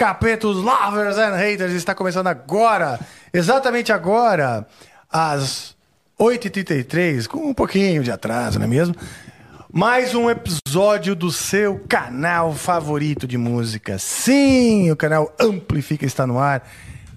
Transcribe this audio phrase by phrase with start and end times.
[0.00, 2.98] Capetos, lovers and haters, está começando agora,
[3.34, 4.66] exatamente agora,
[5.12, 5.76] às
[6.18, 8.94] 8h33, com um pouquinho de atraso, não é mesmo?
[9.70, 13.98] Mais um episódio do seu canal favorito de música.
[13.98, 16.66] Sim, o canal Amplifica está no ar,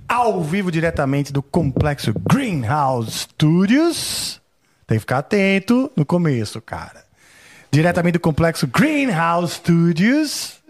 [0.05, 4.41] ao vivo diretamente do complexo Greenhouse Studios.
[4.85, 7.05] Tem que ficar atento no começo, cara.
[7.71, 10.61] Diretamente do complexo Greenhouse Studios.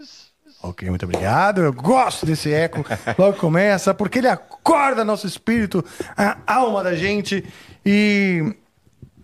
[0.66, 1.60] Ok, muito obrigado.
[1.60, 2.82] Eu gosto desse eco.
[3.18, 5.84] Logo começa, porque ele acorda nosso espírito,
[6.16, 7.44] a alma da gente
[7.84, 8.56] e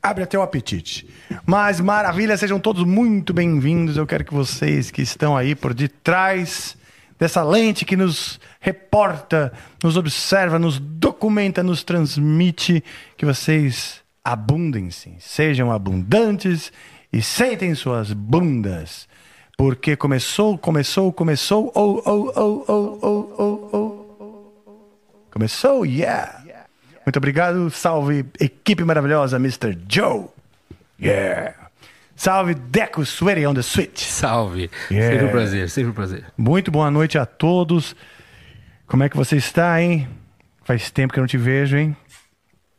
[0.03, 1.09] abre até o apetite.
[1.47, 3.97] Mas maravilha, sejam todos muito bem-vindos.
[3.97, 6.77] Eu quero que vocês que estão aí por detrás
[7.19, 9.51] dessa lente que nos reporta,
[9.83, 12.85] nos observa, nos documenta, nos transmite,
[13.17, 16.71] que vocês abundem-se, sejam abundantes
[17.11, 19.09] e sentem suas bundas.
[19.61, 25.23] Porque começou, começou, começou, oh, oh, oh, oh, oh, oh, oh.
[25.31, 26.43] Começou, yeah.
[27.05, 29.79] Muito obrigado, salve equipe maravilhosa, Mr.
[29.87, 30.29] Joe.
[30.99, 31.55] Yeah.
[32.17, 34.03] Salve Deco Sweaty on the Switch.
[34.03, 34.71] Salve.
[34.91, 35.11] Yeah.
[35.11, 36.25] Sempre um prazer, sempre um prazer.
[36.39, 37.95] Muito boa noite a todos.
[38.87, 40.09] Como é que você está, hein?
[40.65, 41.95] Faz tempo que eu não te vejo, hein?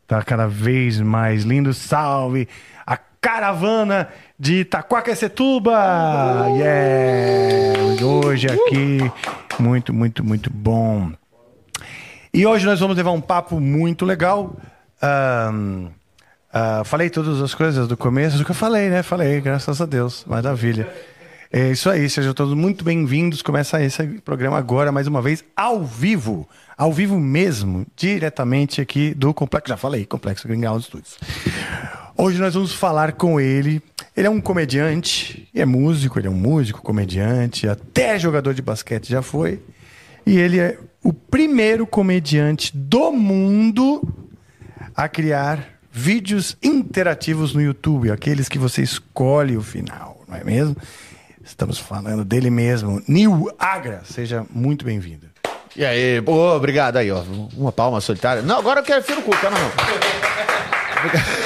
[0.07, 1.75] Tá cada vez mais lindo.
[1.75, 2.47] Salve
[2.87, 4.09] a caravana
[4.41, 6.47] de Itaquaquecetuba!
[6.57, 8.03] Yeah!
[8.03, 8.97] Hoje aqui,
[9.59, 11.11] muito, muito, muito bom.
[12.33, 14.55] E hoje nós vamos levar um papo muito legal.
[14.99, 15.89] Ahn,
[16.51, 19.03] ah, falei todas as coisas do começo, do que eu falei, né?
[19.03, 20.25] Falei, graças a Deus.
[20.25, 20.91] Maravilha.
[21.53, 23.43] É isso aí, sejam todos muito bem-vindos.
[23.43, 26.49] Começa esse programa agora, mais uma vez, ao vivo.
[26.75, 29.69] Ao vivo mesmo, diretamente aqui do Complexo.
[29.69, 31.19] Já falei, Complexo Greenhouse Studios.
[32.23, 33.81] Hoje nós vamos falar com ele.
[34.15, 39.09] Ele é um comediante, é músico, ele é um músico, comediante, até jogador de basquete
[39.09, 39.59] já foi.
[40.23, 44.07] E ele é o primeiro comediante do mundo
[44.95, 50.77] a criar vídeos interativos no YouTube, aqueles que você escolhe o final, não é mesmo?
[51.43, 54.03] Estamos falando dele mesmo, Nil Agra.
[54.05, 55.25] Seja muito bem-vindo.
[55.75, 57.23] E aí, obrigado aí, ó.
[57.57, 58.43] Uma palma solitária.
[58.43, 60.30] Não, agora eu quero fio no cu, não.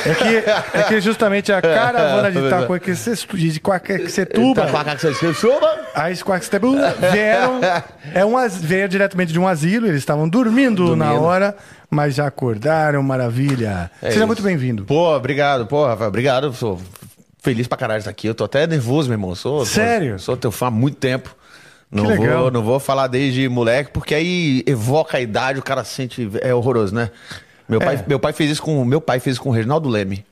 [0.06, 5.34] É que, é que justamente a caravana de Itacoaquecetuba, de Quaquecetuba, a cara que você
[5.34, 5.80] chuba?
[5.94, 7.60] a Quaquecetuba vieram,
[8.14, 11.24] é um, as- veio diretamente de um asilo, eles estavam dormindo, na Dormindo.
[11.26, 11.56] hora,
[11.90, 13.90] mas já acordaram, maravilha.
[14.02, 14.28] É Seja isso.
[14.28, 14.86] muito bem-vindo.
[14.86, 16.54] Pô, obrigado, pô, Rafael, obrigado.
[16.54, 16.80] Sou
[17.42, 18.28] feliz pra caralho de estar aqui.
[18.28, 19.36] Eu tô até nervoso, meu irmão.
[19.36, 20.12] Sou, Sério?
[20.12, 21.36] Sou, sou teu fã há muito tempo.
[21.92, 22.40] Não legal.
[22.42, 26.30] vou, não vou falar desde moleque, porque aí evoca a idade, o cara sente.
[26.42, 27.10] É horroroso, né?
[27.68, 27.86] Meu, É.
[27.86, 28.84] pai, meu pai fez isso com.
[28.86, 30.26] Meu pai fez isso com o Reginaldo Leme.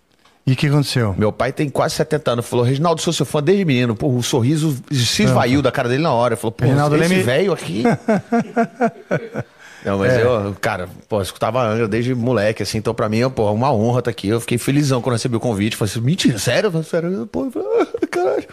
[0.46, 1.16] E o que aconteceu?
[1.18, 2.46] Meu pai tem quase 70 anos.
[2.46, 3.96] Falou, Reginaldo, sou seu fã desde menino.
[3.96, 6.36] Pô, o sorriso se esvaiu da cara dele na hora.
[6.36, 7.84] Falou, pô, Reginaldo esse Leme- velho aqui.
[9.86, 10.24] Não, mas É.
[10.24, 13.74] eu, cara, pô, eu escutava Angra desde moleque, assim, então pra mim, pô, é uma
[13.74, 14.30] honra estar aqui.
[14.30, 15.76] Eu fiquei felizão quando recebi o convite.
[15.76, 16.84] Falei assim, mentira, sério?
[16.84, 17.28] Sério?
[17.28, 18.46] Pô, ah, caralho.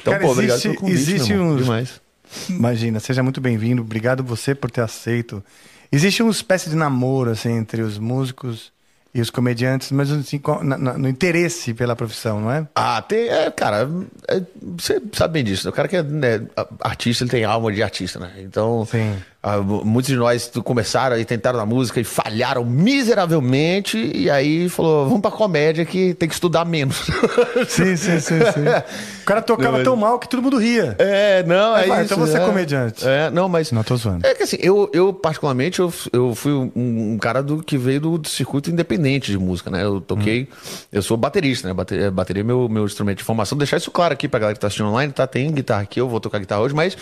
[0.00, 2.00] Então, Cara, pô, obrigado existe- pelo convite, existe uns- Demais.
[2.48, 3.82] Imagina, seja muito bem-vindo.
[3.82, 5.42] Obrigado você por ter aceito.
[5.92, 8.72] Existe uma espécie de namoro assim, entre os músicos
[9.14, 12.66] e os comediantes, mas assim, na- na- no interesse pela profissão, não é?
[12.74, 13.86] Ah, tem, é, cara,
[14.26, 14.40] é,
[14.74, 15.66] você sabe bem disso.
[15.66, 15.70] né?
[15.70, 16.40] O cara que é né,
[16.80, 18.32] artista, ele tem alma de artista, né?
[18.38, 19.14] Então, Sim.
[19.42, 23.98] Ah, mu- muitos de nós começaram e tentaram na música e falharam miseravelmente.
[24.14, 27.10] E aí falou: vamos pra comédia que tem que estudar menos.
[27.66, 28.60] Sim, sim, sim, sim.
[29.22, 30.94] O cara tocava Não, tão mal que todo mundo ria.
[30.98, 32.14] É, não, é vai, isso.
[32.14, 32.46] então você é é.
[32.46, 33.06] comediante.
[33.06, 33.72] É, não, mas.
[33.72, 34.26] Não, tô zoando.
[34.26, 38.00] É que assim, eu, eu particularmente, eu, eu fui um, um cara do, que veio
[38.00, 39.82] do, circuito independente de música, né?
[39.82, 40.48] Eu toquei,
[40.92, 41.74] eu sou baterista, né?
[41.74, 43.56] Bateria, bateria é meu, meu instrumento de formação.
[43.58, 45.26] Deixar isso claro aqui pra galera que tá assistindo online, tá?
[45.26, 46.96] Tem guitarra aqui, eu vou tocar guitarra hoje, mas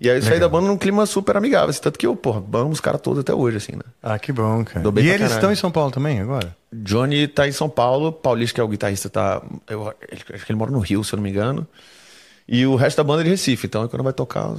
[0.00, 2.42] E aí eu saí da banda num clima super amigável, assim, tanto que eu, porra,
[2.54, 3.82] amo os caras todos até hoje, assim, né?
[4.02, 4.80] Ah, que bom, cara.
[4.88, 5.34] E eles caralho.
[5.34, 6.56] estão em São Paulo também agora?
[6.72, 9.42] Johnny tá em São Paulo, Paulista, que é o guitarrista, tá.
[9.68, 11.66] Eu, ele- acho que ele mora no Rio, se eu não me engano.
[12.48, 14.54] E o resto da banda é de Recife, então quando vai tocar,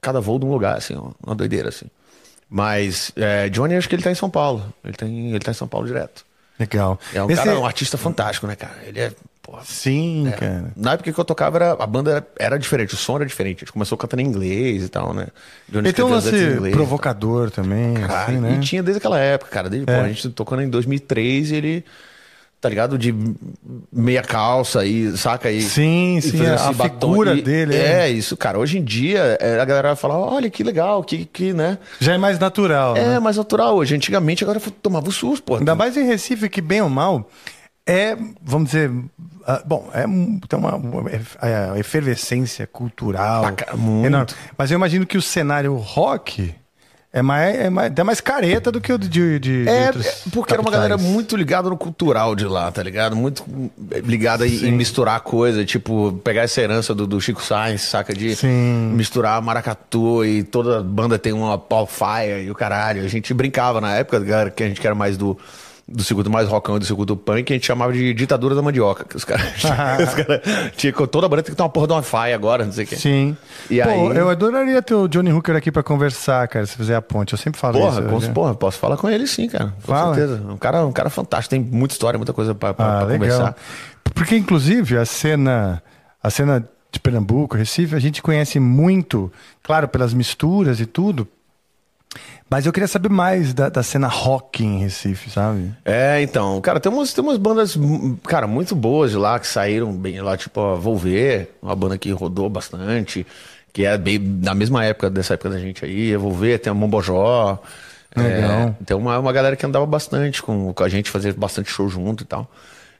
[0.00, 0.94] cada voo de um lugar, assim,
[1.26, 1.86] uma doideira, assim.
[2.56, 4.72] Mas é, Johnny, acho que ele tá em São Paulo.
[4.84, 6.24] Ele tá em, ele tá em São Paulo direto.
[6.56, 7.00] Legal.
[7.12, 8.76] É um Esse- cara, um artista fantástico, né, cara?
[8.86, 9.12] Ele é.
[9.42, 10.30] Porra, Sim, é.
[10.30, 10.72] cara.
[10.76, 13.56] Na época que eu tocava, era, a banda era, era diferente, o som era diferente.
[13.56, 15.26] A gente começou cantando em inglês e tal, né?
[15.68, 18.52] Johnny Ele tem um lance inglês provocador também, Cara, assim, né?
[18.54, 19.68] E tinha desde aquela época, cara.
[19.68, 19.98] Desde, É.
[19.98, 21.84] pô, a gente tocando em 2003 e ele,
[22.64, 22.96] tá ligado?
[22.96, 23.14] De
[23.92, 25.60] meia calça e saca aí.
[25.60, 27.10] Sim, e sim, a batom.
[27.10, 28.10] figura E- dele, É, é.
[28.10, 28.58] isso, cara.
[28.58, 31.76] Hoje em dia, é, a galera vai falar: olha que legal, que, que né?
[32.00, 33.18] Já é mais natural, É né?
[33.20, 33.94] mais natural hoje.
[33.94, 35.56] Antigamente, agora tomava o SUS, pô.
[35.56, 37.28] Ainda mais em Recife, que bem ou mal,
[37.86, 38.90] é, vamos dizer,
[39.46, 40.04] ah, bom, é,
[40.48, 44.06] tem uma, uma ef- a efervescência cultural Pra ca- muito.
[44.06, 44.28] enorme.
[44.56, 46.54] Mas eu imagino que o cenário rock
[47.14, 50.04] é mais, é mais, é mais careta do que o de, de, de É, outros
[50.06, 51.12] é, porque era uma galera capitais.
[51.12, 53.14] muito ligada no cultural de lá, tá ligado?
[53.14, 53.44] Muito
[54.02, 58.12] ligada em, em misturar coisa, tipo, pegar essa herança do, do Chico Sainz, saca?
[58.12, 58.90] De Sim.
[58.94, 63.04] misturar maracatu e toda banda tem uma Paul Fire e o caralho.
[63.04, 65.38] A gente brincava na época, galera, que a gente era mais do.
[65.86, 69.04] Do circuito mais rockão e do circuito punk, a gente chamava de ditadura da mandioca.
[69.04, 69.44] Que os caras.
[69.58, 70.40] os caras
[70.78, 72.86] tinha, toda banda tem que ter uma porra de uma faia agora, não sei o
[72.88, 72.96] quê.
[72.96, 73.36] Sim.
[73.68, 76.96] E Pô, aí- eu adoraria ter o Johnny Hooker aqui pra conversar, cara, se fizer
[76.96, 77.34] a ponte.
[77.34, 78.08] Eu sempre falo Porra, isso.
[78.08, 78.28] com, né?
[78.32, 79.74] porra, posso falar com ele sim, cara.
[79.82, 80.14] Com Fala.
[80.14, 80.42] certeza.
[80.50, 83.56] Um cara, um cara fantástico, tem muita história, muita coisa pra, pra- Ah, pra conversar.
[84.14, 85.82] Porque, inclusive, a cena,
[86.22, 89.30] a cena de Pernambuco, Recife, a gente conhece muito,
[89.62, 91.28] claro, pelas misturas e tudo.
[92.48, 95.72] Mas eu queria saber mais da, da cena rock em Recife, sabe?
[95.84, 99.46] É, então, cara, tem umas, tem umas bandas, hum, cara, muito boas de lá que
[99.46, 103.26] saíram bem lá, tipo a Volver, uma banda que rodou bastante,
[103.72, 106.74] que é bem da mesma época dessa época da gente aí, a Volver, tem a
[106.74, 107.58] Mombojó.
[108.16, 108.76] Legal.
[108.80, 111.88] É, tem uma, uma galera que andava bastante com, com a gente, fazia bastante show
[111.88, 112.48] junto e tal.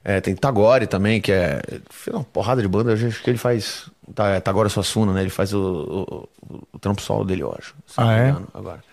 [0.03, 1.61] É, tem Tagore também, que é.
[1.89, 3.89] Fez uma porrada de banda, eu acho que ele faz.
[4.13, 5.21] Tá, é Tagore Suassuna, né?
[5.21, 7.73] Ele faz o, o, o, o trampo solo dele, eu acho.
[7.97, 8.35] Ah, é?
[8.53, 8.83] Agora.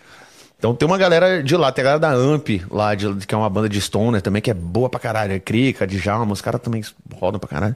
[0.63, 3.37] Então tem uma galera de lá, tem a galera da Amp lá, de, que é
[3.37, 5.33] uma banda de stoner também, que é boa pra caralho.
[5.33, 6.81] É Krika, Djalma, os caras também
[7.17, 7.75] rodam pra caralho.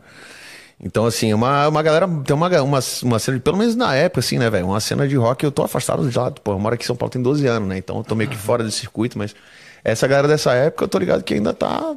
[0.81, 4.38] Então, assim, uma, uma galera, tem uma, uma, uma cena, pelo menos na época, assim,
[4.38, 4.66] né, velho?
[4.66, 6.31] Uma cena de rock, eu tô afastado de lá.
[6.31, 7.76] Pô, eu moro aqui em São Paulo tem 12 anos, né?
[7.76, 9.35] Então eu tô meio que fora desse circuito, mas
[9.83, 11.93] essa galera dessa época, eu tô ligado que ainda tá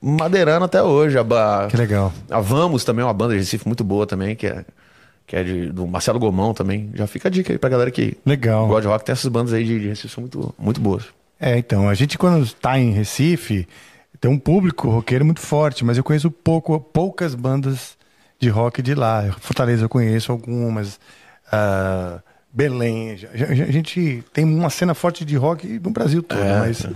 [0.00, 1.18] madeirando até hoje.
[1.18, 2.12] A, ba- Que legal.
[2.30, 4.64] a Vamos também é uma banda de Recife muito boa também, que é,
[5.26, 6.90] que é de, do Marcelo Gomão também.
[6.94, 8.66] Já fica a dica aí pra galera que Legal.
[8.66, 9.04] gosta de rock.
[9.04, 11.04] Tem essas bandas aí de, de Recife são muito, muito boas.
[11.40, 13.66] É, então, a gente quando está em Recife,
[14.20, 17.96] tem um público roqueiro muito forte, mas eu conheço pouco, poucas bandas
[18.38, 19.34] de rock de lá.
[19.40, 20.98] Fortaleza eu conheço algumas,
[21.50, 22.20] ah,
[22.52, 23.18] Belém.
[23.32, 26.86] A gente tem uma cena forte de rock no Brasil todo, É, mas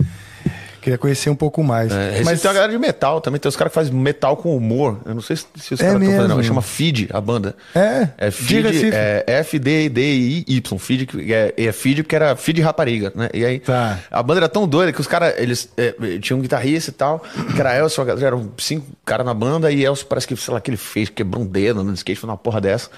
[0.81, 1.91] queria conhecer um pouco mais.
[1.91, 3.39] É, mas tem uma galera de metal também.
[3.39, 4.99] Tem os caras que fazem metal com humor.
[5.05, 6.43] Eu não sei se, se os É caras estão fazendo, não.
[6.43, 7.55] Chama Feed, a banda.
[7.75, 8.07] É?
[8.17, 10.77] É Feed, é F-D-D-I-Y.
[10.79, 13.29] Feed, que é, é Feed porque era Feed Rapariga, né?
[13.33, 13.99] E aí, Tá.
[14.09, 17.19] a banda era tão doida que os caras, eles é, tinham um guitarrista e tal,
[17.53, 20.69] que era Elcio, eram cinco caras na banda, e Elcio parece que, sei lá, que
[20.69, 22.89] ele fez, quebrou um dedo no skate, foi uma porra dessa.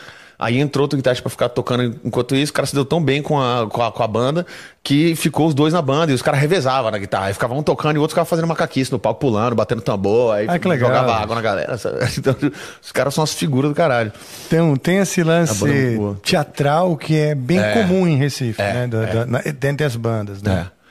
[0.43, 2.51] Aí entrou outro guitarrista pra ficar tocando enquanto isso.
[2.51, 4.43] O cara se deu tão bem com a, com a, com a banda
[4.83, 6.12] que ficou os dois na banda.
[6.12, 7.27] E os caras revezavam na guitarra.
[7.27, 10.33] Aí ficavam um tocando e o outro ficava fazendo macaquice no palco, pulando, batendo tambor.
[10.33, 10.89] Aí Ah, que legal.
[10.89, 11.77] jogava água na galera.
[11.77, 11.98] sabe?
[12.17, 12.36] Então,
[12.81, 14.12] os caras são as figuras do caralho.
[14.51, 16.17] Um- tem esse é lance boa.
[16.24, 17.74] teatral que é bem É.
[17.74, 18.89] comum em Recife, É, né?
[19.12, 19.25] É.
[19.25, 20.65] na- dentre as bandas, né?
[20.77, 20.81] É.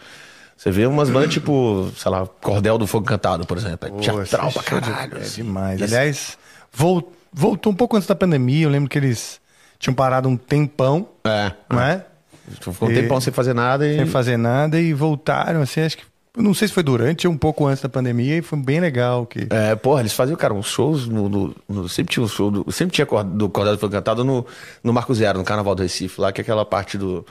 [0.56, 3.88] Você vê umas bandas tipo, sei lá, Cordel do Fogo Cantado, por exemplo.
[3.88, 5.16] É Pô, teatral pra de- caralho.
[5.18, 5.42] É assim.
[5.42, 5.80] demais.
[5.82, 6.38] Aliás,
[6.72, 8.64] vol- voltou um pouco antes da pandemia.
[8.66, 9.39] Eu lembro que eles
[9.80, 11.50] tinham parado um tempão, É.
[11.68, 12.04] né?
[12.60, 13.96] Ficou um E- tempão sem fazer nada e.
[13.96, 16.04] Sem fazer nada e voltaram, assim, acho que.
[16.36, 19.26] Não sei se foi durante ou um pouco antes da pandemia e foi bem legal.
[19.26, 19.48] Que...
[19.50, 21.28] É, porra, eles faziam, cara, uns shows no.
[21.28, 22.50] no- no- sempre tinha um show.
[22.52, 24.46] Do, sempre tinha do Cordel Fogo Cantado no,
[24.82, 27.26] no Marco Zero, no Carnaval do Recife, lá, que é aquela parte do.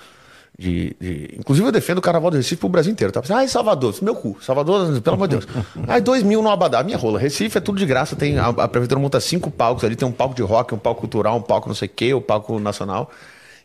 [0.60, 3.13] De, de- Inclusive, eu defendo o Carnaval do Recife pro Brasil inteiro.
[3.13, 3.22] Tá?
[3.34, 4.38] Ai, Salvador, meu cu.
[4.42, 5.48] Salvador, pelo amor de Deus.
[5.88, 7.18] Ai, dois mil no Abadá, minha rola.
[7.18, 8.13] Recife é tudo de graça.
[8.16, 9.96] Tem, a, a prefeitura monta cinco palcos ali.
[9.96, 12.20] Tem um palco de rock, um palco cultural, um palco não sei o quê, um
[12.22, 13.10] palco nacional.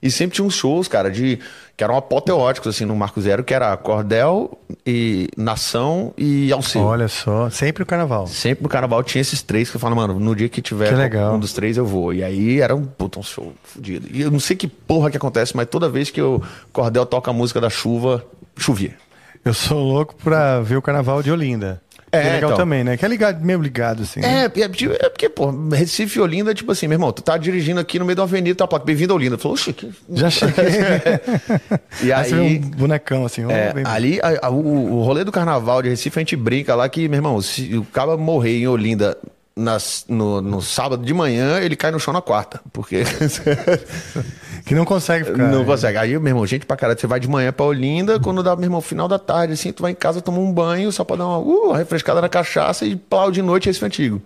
[0.01, 1.41] E sempre tinha uns shows, cara, de
[1.77, 6.83] que eram apoteóticos, assim, no Marco Zero, que era Cordel e Nação e Alceu.
[6.83, 8.27] Olha só, sempre o carnaval.
[8.27, 11.17] Sempre no carnaval tinha esses três que eu falo, mano, no dia que tiver Que
[11.17, 12.13] um dos três eu vou.
[12.15, 14.09] E aí era um puta um show fudido.
[14.11, 16.41] E eu não sei que porra que acontece, mas toda vez que o
[16.73, 18.25] Cordel toca a música da chuva,
[18.57, 18.97] chovia.
[19.45, 21.83] Eu sou louco pra ver o carnaval de Olinda.
[22.15, 22.57] É, é legal então.
[22.57, 22.97] também, né?
[22.97, 24.21] Que é ligado, meio ligado, assim.
[24.21, 24.43] né?
[24.55, 27.23] É, é, porque- é porque, pô, Recife e Olinda é tipo assim, meu irmão, tu
[27.23, 29.37] tá dirigindo aqui no meio da avenida, tá placa, bem-vindo a Olinda.
[29.39, 29.91] Falou, oxe, que...
[30.11, 30.55] Já cheguei.
[32.03, 33.43] E Aí aí, um bonecão assim.
[33.51, 36.75] É, bem- ali, a- a- o, o rolê do carnaval de Recife, a gente brinca
[36.75, 39.17] lá que, meu irmão, se o cara morrer em Olinda
[39.57, 42.61] nas- no, no sábado de manhã, ele cai no chão na quarta.
[42.73, 43.05] Porque
[44.65, 45.51] Que não consegue ficar.
[45.51, 45.65] não né?
[45.65, 45.99] consegue.
[45.99, 48.65] Aí, meu irmão, gente pra caralho, você vai de manhã pra Olinda, quando dá, meu
[48.65, 51.27] irmão, final da tarde, assim, tu vai em casa, toma um banho, só pra dar
[51.27, 54.23] uma, uh, refrescada na cachaça e plau de noite esse antigo.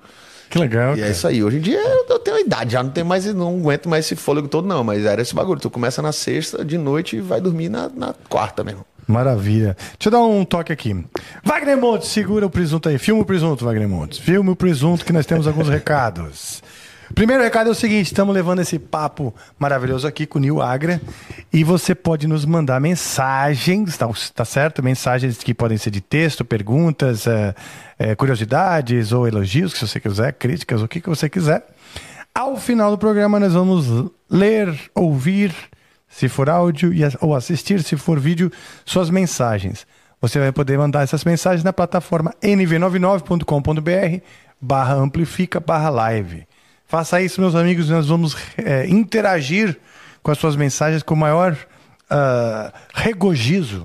[0.49, 0.97] Que legal.
[0.97, 1.11] E é cara.
[1.11, 1.43] isso aí.
[1.43, 4.49] Hoje em dia eu tenho idade, já não tenho mais, não aguento mais esse fôlego
[4.49, 4.83] todo, não.
[4.83, 5.61] Mas era esse bagulho.
[5.61, 8.85] Tu começa na sexta de noite e vai dormir na, na quarta mesmo.
[9.07, 9.75] Maravilha.
[9.99, 11.05] Deixa eu dar um toque aqui.
[11.43, 12.99] Wagner Montes, segura o presunto aí.
[12.99, 14.19] Filma o presunto, Wagner Montes.
[14.19, 16.63] Filma o presunto que nós temos alguns recados.
[17.15, 21.01] Primeiro recado é o seguinte: estamos levando esse papo maravilhoso aqui com o Nil Agra
[21.53, 24.83] e você pode nos mandar mensagens, tá, tá certo?
[24.83, 27.55] Mensagens que podem ser de texto, perguntas, é,
[27.99, 31.65] é, curiosidades ou elogios, se você quiser, críticas, o que, que você quiser.
[32.35, 35.55] Ao final do programa, nós vamos ler, ouvir,
[36.09, 38.53] se for áudio, e, ou assistir, se for vídeo,
[38.85, 39.87] suas mensagens.
[40.21, 44.23] Você vai poder mandar essas mensagens na plataforma nv99.com.br
[44.61, 46.47] barra amplifica barra live.
[46.89, 49.79] Faça isso, meus amigos, nós vamos é, interagir
[50.23, 51.57] com as suas mensagens com o maior
[52.09, 53.85] ah, regozijo.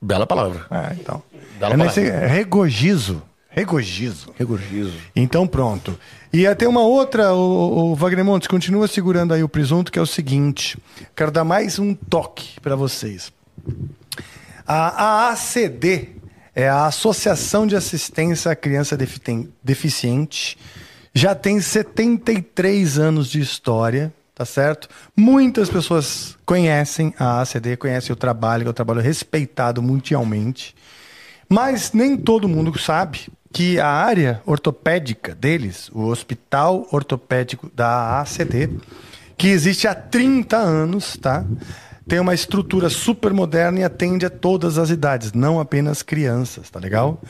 [0.00, 0.66] Bela palavra.
[0.70, 1.22] Ah, então.
[1.60, 2.24] Bela É nesse- palavra.
[2.26, 3.22] é regozijo.
[3.50, 4.32] Regozijo.
[4.36, 4.94] Regurgizo.
[5.14, 5.96] Então pronto.
[6.32, 10.02] E tem uma outra, o, o Wagner Montes continua segurando aí o presunto, que é
[10.02, 10.76] o seguinte.
[11.14, 13.32] Quero dar mais um toque para vocês.
[14.66, 16.08] A, a ACD
[16.52, 18.98] é a Associação de Assistência à Criança
[19.62, 20.58] Deficiente.
[21.14, 24.88] Já tem 73 anos de história, tá certo?
[25.16, 30.74] Muitas pessoas conhecem a ACD, conhecem o trabalho, que é um trabalho respeitado mundialmente.
[31.48, 38.68] Mas nem todo mundo sabe que a área ortopédica deles, o Hospital Ortopédico da ACD,
[39.38, 41.44] que existe há 30 anos, tá?
[42.06, 46.78] Tem uma estrutura super moderna e atende a todas as idades, não apenas crianças, tá
[46.78, 47.20] legal?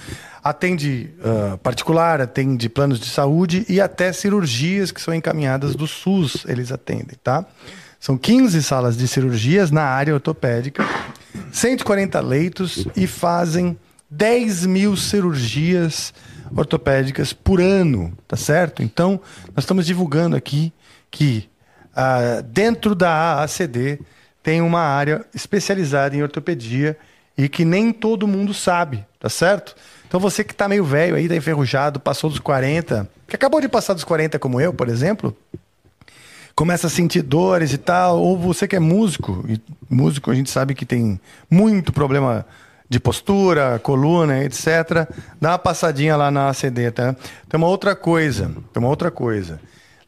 [0.43, 6.45] Atende ah, particular, atende planos de saúde e até cirurgias que são encaminhadas do SUS,
[6.49, 7.47] eles atendem, tá?
[8.01, 10.85] São 15 salas de cirurgias na área ortopédica,
[11.53, 13.79] 140 leitos e fazem
[14.11, 16.13] 10 mil cirurgias
[16.55, 18.83] ortopédicas por ano, tá certo?
[18.83, 19.21] Então,
[19.55, 20.73] nós estamos divulgando aqui
[21.11, 21.49] que
[21.95, 24.01] ah, dentro da AACD
[24.45, 26.97] tem uma área especializada em ortopedia
[27.37, 29.75] e que nem todo mundo sabe, tá certo?
[30.07, 33.69] Então você que está meio velho aí, tá enferrujado, passou dos 40, que acabou de
[33.69, 35.35] passar dos 40 como eu, por exemplo,
[36.55, 39.59] começa a sentir dores e tal, ou você que é músico, e
[39.89, 41.19] músico a gente sabe que tem
[41.51, 42.47] muito problema
[42.87, 45.09] de postura, coluna, etc.
[45.41, 47.17] Dá uma passadinha lá na ACD, tá?
[47.49, 49.59] Tem uma outra coisa, tem uma outra coisa.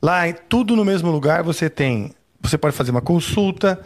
[0.01, 3.81] Lá, tudo no mesmo lugar, você tem, você pode fazer uma consulta,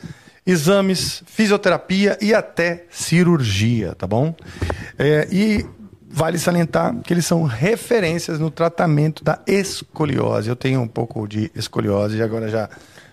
[0.46, 4.34] exames, fisioterapia e até cirurgia, tá bom?
[4.98, 5.64] É, e
[6.08, 10.48] vale salientar que eles são referências no tratamento da escoliose.
[10.48, 12.68] Eu tenho um pouco de escoliose e agora já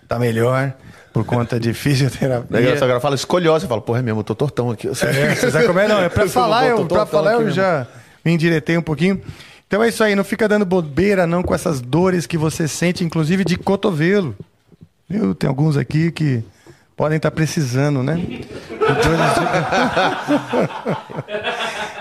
[0.08, 0.72] tá melhor
[1.12, 2.46] por conta de fisioterapia.
[2.50, 4.88] Daí você agora fala escolhose, eu falo, porra, é mesmo, eu tô tortão aqui.
[4.88, 5.86] É, você sabe como é?
[5.86, 7.52] Não, é pra Eu falar, eu, pra falar eu mesmo.
[7.54, 7.86] já
[8.24, 9.20] me endireitei um pouquinho.
[9.66, 13.04] Então é isso aí, não fica dando bobeira não com essas dores que você sente,
[13.04, 14.34] inclusive de cotovelo.
[15.08, 15.34] Viu?
[15.34, 16.42] Tem alguns aqui que
[16.98, 18.20] podem estar precisando, né?
[18.20, 19.12] Então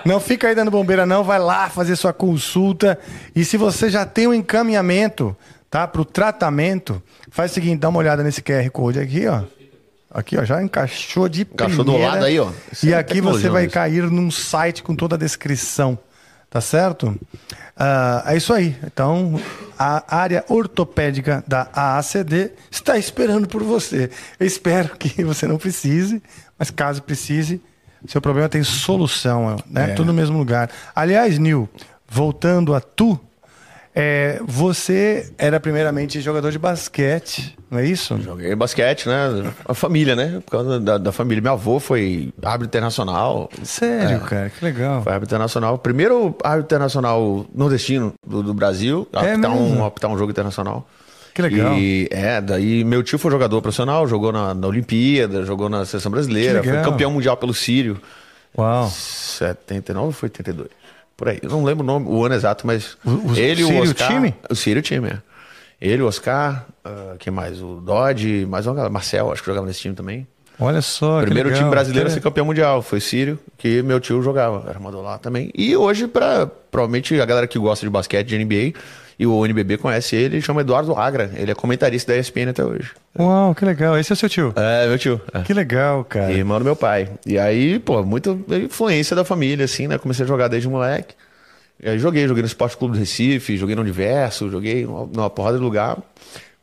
[0.04, 1.24] não fica aí dando bombeira, não.
[1.24, 2.98] Vai lá fazer sua consulta.
[3.36, 5.36] E se você já tem um encaminhamento,
[5.70, 5.88] tá?
[5.88, 9.42] Para o tratamento, faz o seguinte: dá uma olhada nesse QR Code aqui, ó.
[10.10, 12.14] Aqui, ó, já encaixou de Encaixou do primeira.
[12.14, 12.50] lado aí, ó.
[12.72, 13.74] Isso E é aqui você vai mesmo.
[13.74, 16.00] cair num site com toda a descrição.
[16.50, 17.20] Tá certo?
[17.76, 18.76] Ah, é isso aí.
[18.86, 19.40] Então,
[19.78, 24.10] a área ortopédica da AACD está esperando por você.
[24.40, 26.22] Eu espero que você não precise,
[26.58, 27.62] mas caso precise,
[28.08, 29.88] seu problema tem solução, né?
[29.90, 30.70] Tudo no mesmo lugar.
[30.96, 31.68] Aliás, Nil,
[32.08, 33.20] voltando a tu,
[34.00, 38.16] é, você era primeiramente jogador de basquete, não é isso?
[38.22, 39.52] Joguei basquete, né?
[39.66, 40.40] A família, né?
[40.46, 41.42] Por causa da, da família.
[41.42, 43.50] Meu avô foi árbitro internacional.
[43.64, 45.02] Sério, cara, que legal.
[45.02, 45.80] Foi árbitro internacional.
[45.80, 49.08] Primeiro árbitro internacional nordestino do, do Brasil.
[49.14, 50.88] É apitar, um, apitar um jogo internacional.
[51.34, 51.74] Que legal.
[51.74, 56.12] E, é, daí meu tio foi jogador profissional, jogou na, na Olimpíada, jogou na seleção
[56.12, 58.00] brasileira, foi campeão mundial pelo Sírio.
[58.56, 58.92] Uau.
[58.92, 60.70] 79 ou foi 82?
[61.18, 61.40] Por aí.
[61.42, 64.08] Eu não lembro o nome, o ano exato, mas O- o ele, Sírio, o Oscar.
[64.08, 64.36] time?
[64.50, 65.18] O Sírio, time, é.
[65.82, 67.62] Ele, o Oscar, ah, quem mais?
[67.62, 68.92] O Dodge, mais uma galera.
[68.94, 70.28] Marcel, acho que jogava nesse time também.
[70.60, 71.22] Olha só.
[71.22, 71.62] Primeiro legal.
[71.64, 72.82] time brasileiro a Que- ser campeão mundial.
[72.82, 75.52] Foi Sírio, que meu tio jogava, era armador lá também.
[75.56, 78.74] E hoje, pra, provavelmente, a galera que gosta de basquete, de NBA,
[79.20, 81.32] e o NBB conhece ele, chama Eduardo Agra.
[81.36, 82.92] Ele é comentarista da ESPN até hoje.
[83.18, 83.98] Uau, que legal.
[83.98, 84.54] Esse é o seu tio.
[84.56, 85.20] É, meu tio.
[85.34, 85.42] É.
[85.42, 86.32] Que legal, cara.
[86.32, 87.10] E irmão do meu pai.
[87.26, 89.98] E aí, pô, muita influência da família, assim, né?
[89.98, 91.16] Comecei a jogar desde moleque.
[91.82, 95.30] E aí joguei, joguei no Esporte Clube do Recife, joguei no Universo, joguei numa, numa
[95.30, 95.98] porrada de lugar.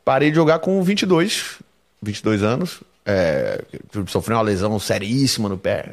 [0.03, 1.59] Parei de jogar com 22,
[2.01, 2.81] 22 anos.
[3.07, 3.61] É,
[4.07, 5.89] sofri uma lesão seríssima no pé.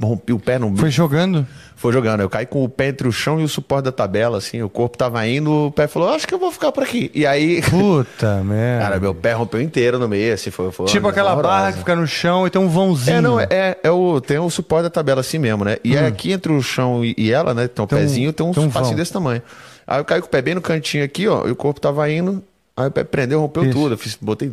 [0.00, 1.46] Rompi o pé no Foi jogando?
[1.74, 2.20] foi jogando.
[2.22, 4.62] Eu caí com o pé entre o chão e o suporte da tabela, assim.
[4.62, 7.10] O corpo tava indo, o pé falou, acho que eu vou ficar por aqui.
[7.14, 8.84] E aí, Puta merda.
[8.84, 10.50] cara, meu pé rompeu inteiro no meio, assim.
[10.50, 11.54] Foi, foi tipo aquela horrorosa.
[11.54, 13.16] barra que fica no chão e tem um vãozinho.
[13.18, 15.76] É, não, é, é, é o, tem o suporte da tabela assim mesmo, né?
[15.84, 17.68] E é aqui entre o chão e, e ela, né?
[17.68, 18.94] Tem um Tem pezinho, tem um tem um espaço vão.
[18.96, 19.42] desse tamanho.
[19.86, 22.10] Aí eu caí com o pé bem no cantinho aqui, ó, e o corpo tava
[22.10, 22.42] indo,
[22.76, 23.72] aí o pé prendeu, rompeu Isso.
[23.72, 23.92] tudo.
[23.94, 24.50] Eu fiz, botei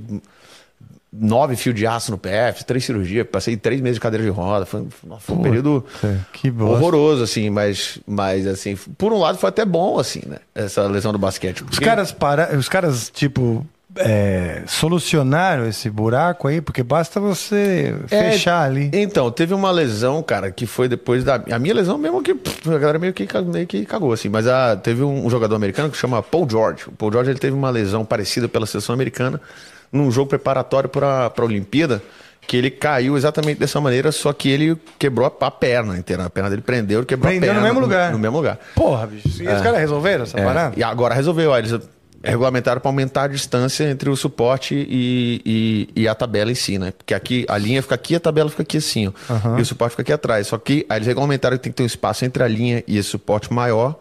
[1.15, 4.31] nove fios de aço no pé, fiz três cirurgias, passei três meses de cadeira de
[4.31, 4.65] roda.
[4.65, 4.87] Foi,
[5.19, 5.85] foi um período
[6.31, 6.75] que bosta.
[6.75, 10.37] horroroso, assim, mas, mas assim, por um lado foi até bom, assim, né?
[10.55, 11.61] Essa lesão do basquete.
[11.63, 12.57] Os porque- caras, para...
[12.57, 13.63] Os caras, tipo,
[13.95, 18.89] é, solucionaram esse buraco aí, porque basta você É, fechar ali.
[18.91, 21.35] Então, teve uma lesão, cara, que foi depois da.
[21.51, 24.29] A minha lesão mesmo que pff, a galera meio que, meio que cagou, assim.
[24.29, 26.85] Mas a, teve um, um jogador americano que chama Paul George.
[26.87, 29.39] O Paul George ele teve uma lesão parecida pela seleção americana
[29.93, 32.01] num jogo preparatório para a Olimpíada.
[32.45, 36.25] Que ele caiu exatamente dessa maneira, só que ele quebrou a, a perna inteira.
[36.25, 37.73] A perna dele prendeu, ele quebrou Prendeu a no perna.
[37.73, 38.11] mesmo lugar.
[38.11, 38.59] No, mesmo lugar.
[38.75, 39.41] Porra, bicho.
[39.41, 40.73] E os caras resolveram essa É, parada?
[40.77, 41.51] e agora resolveu.
[41.51, 41.73] ó, Eles
[42.21, 45.41] regulamentaram para aumentar a distância entre o suporte e,
[45.95, 46.91] e, e a tabela em si, né?
[46.97, 49.57] Porque aqui a linha fica aqui, a tabela fica aqui assim, ó.
[49.57, 50.47] E o suporte fica aqui atrás.
[50.47, 52.97] Só que aí eles regulamentaram que tem que ter um espaço entre a linha e
[52.97, 53.97] esse suporte maior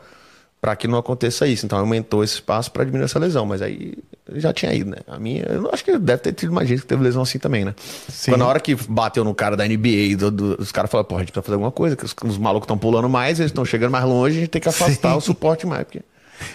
[0.62, 1.66] para que não aconteça isso.
[1.66, 3.44] Então aumentou esse espaço para diminuir essa lesão.
[3.44, 3.94] Mas aí
[4.35, 4.98] já tinha ido, né?
[5.09, 7.64] A minha, eu acho que deve ter tido mais gente que teve lesão assim também,
[7.64, 7.75] né?
[8.09, 8.31] Sim.
[8.31, 11.16] Quando na hora que bateu no cara da NBA, do- do- os caras falaram, pô,
[11.16, 13.64] a gente precisa fazer alguma coisa, que os, os malucos estão pulando mais, eles estão
[13.64, 15.18] chegando mais longe, a gente tem que afastar Sim.
[15.18, 15.83] o suporte mais.
[15.83, 16.01] Porque...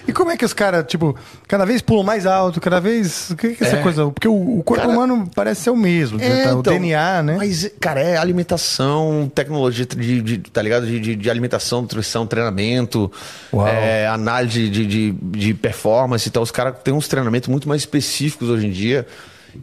[0.08, 1.16] E como é que os caras, tipo,
[1.48, 3.30] cada vez pulam mais alto, cada vez.
[3.32, 3.82] O que que é essa É.
[3.82, 4.06] coisa?
[4.10, 6.18] Porque o, o corpo Cara- humano parece ser o mesmo.
[6.20, 6.26] tá?
[6.26, 7.36] o então, DNA, né?
[7.38, 10.86] Mas, cara, é alimentação, tecnologia de, de- tá ligado?
[10.86, 13.12] De, de, de alimentação, nutrição, treinamento,
[13.54, 13.68] Uau.
[13.68, 16.28] é, análise de, de, de performance.
[16.28, 19.06] Então, os caras têm uns treinamentos muito mais específicos hoje em dia.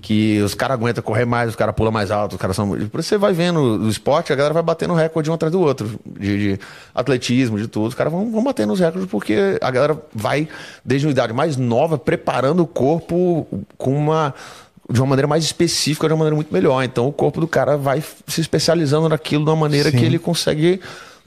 [0.00, 2.68] Que os caras aguentam correr mais, os caras pulam mais alto, os caras são.
[2.68, 5.60] Por isso você vai vendo no esporte, a galera vai batendo recorde um atrás do
[5.60, 5.98] outro.
[6.06, 6.60] De, de
[6.94, 7.88] atletismo, de tudo.
[7.88, 10.48] Os caras vão, vão batendo os recordes porque a galera vai,
[10.84, 14.34] desde uma idade mais nova, preparando o corpo com uma
[14.90, 16.82] de uma maneira mais específica, de uma maneira muito melhor.
[16.82, 19.98] Então o corpo do cara vai se especializando naquilo de uma maneira Sim.
[19.98, 20.80] que ele consegue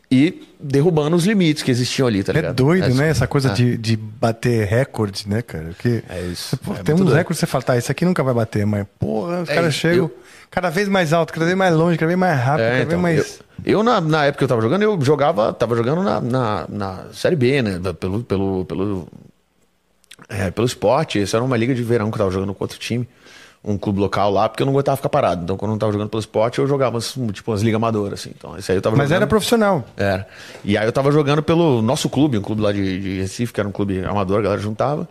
[0.10, 2.56] ir derrubando os limites que existiam ali, tá É ligado?
[2.56, 3.10] doido, É- né?
[3.10, 3.54] Essa coisa é.
[3.54, 5.66] de, de bater recorde, né, cara?
[5.66, 6.56] Porque É isso.
[6.58, 7.14] Pô, É tem uns doido.
[7.14, 9.74] recordes que você fala, tá, esse aqui nunca vai bater, mas, porra, os É, caras
[9.74, 10.18] chegam eu-
[10.50, 13.02] cada vez mais alto, cada vez mais longe, cada vez mais rápido, É, cada então,
[13.04, 13.40] vez mais.
[13.66, 16.66] eu, eu, na, na época que eu tava jogando, eu jogava, tava jogando na, na,
[16.70, 17.80] na Série B, né?
[18.00, 19.08] Pelo, pelo, pelo,
[20.30, 21.22] é, pelo esporte.
[21.22, 23.08] Isso era uma liga de verão que eu tava jogando com outro time.
[23.70, 25.44] Um clube local lá, porque eu não aguentava ficar parado.
[25.44, 28.22] Então, quando eu não tava jogando pelo esporte, eu jogava umas, tipo umas ligas amadoras,
[28.22, 28.32] assim.
[28.34, 29.18] Então, esse aí eu tava Mas jogando.
[29.18, 29.84] era profissional.
[29.98, 30.26] Era.
[30.64, 33.60] E aí eu tava jogando pelo nosso clube, um clube lá de, de Recife, que
[33.60, 35.06] era um clube amador, a galera juntava.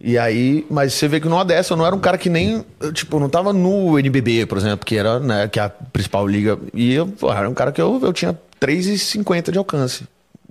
[0.00, 2.64] E aí, mas você vê que numa dessa eu não era um cara que nem,
[2.78, 5.68] eu, tipo, eu não tava no NBB, por exemplo, que era, né, que é a
[5.68, 6.56] principal liga.
[6.72, 10.04] E eu, pô, era um cara que eu, eu tinha 3,50 de alcance.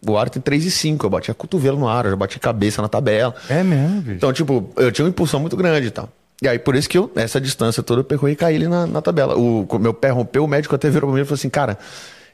[0.06, 3.34] O ar tem 3,5, eu batia cotovelo no ar, eu já bati cabeça na tabela.
[3.50, 4.16] É mesmo, bicho.
[4.18, 6.10] Então, tipo, eu tinha uma impulsão muito grande e tal.
[6.42, 8.86] E aí, por isso que eu, nessa distância toda, eu percorri e caí ali na,
[8.86, 9.36] na tabela.
[9.36, 11.80] O meu pé rompeu, o médico até virou pra mim e falou assim, cara,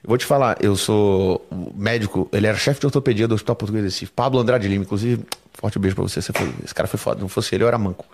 [0.03, 3.83] eu vou te falar, eu sou médico, ele era chefe de ortopedia do Hospital Português
[3.85, 6.99] de Recife, Pablo Andrade Lima, inclusive, forte beijo pra você, você foi, esse cara foi
[6.99, 8.05] foda, não fosse ele, eu era manco.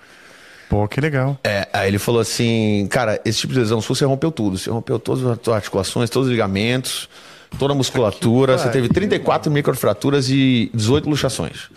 [0.69, 1.39] Pô, que legal.
[1.43, 4.55] É, aí ele falou assim, cara, esse tipo de lesão sua, você rompeu tudo.
[4.55, 7.09] Você rompeu todas as articulações, todos os ligamentos,
[7.57, 8.55] toda a musculatura.
[8.55, 11.69] Você teve 34 microfraturas e 18 luxações.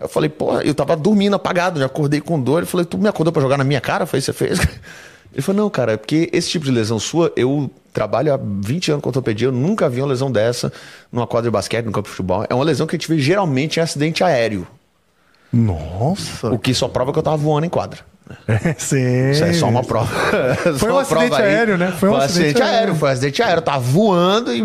[0.00, 2.58] Eu falei, porra, eu tava dormindo apagado, já acordei com dor.
[2.58, 4.06] Ele falou, tu me acordou pra jogar na minha cara?
[4.06, 4.60] Foi isso que você fez?
[5.32, 8.92] Ele falou, não, cara, é porque esse tipo de lesão sua, eu trabalho há 20
[8.92, 10.72] anos com ortopedia, eu nunca vi uma lesão dessa
[11.12, 12.46] numa quadra de basquete, no campo de futebol.
[12.48, 14.66] É uma lesão que a gente vê geralmente em acidente aéreo.
[15.52, 16.48] Nossa.
[16.50, 18.00] O que só prova que eu tava voando em quadra.
[18.78, 19.30] Sim.
[19.30, 20.08] Isso é só uma prova.
[20.78, 21.92] Foi Só um acidente aéreo, né?
[21.98, 22.94] Foi um acidente aéreo.
[22.94, 23.58] Foi um acidente aéreo.
[23.58, 24.62] Eu tava voando e.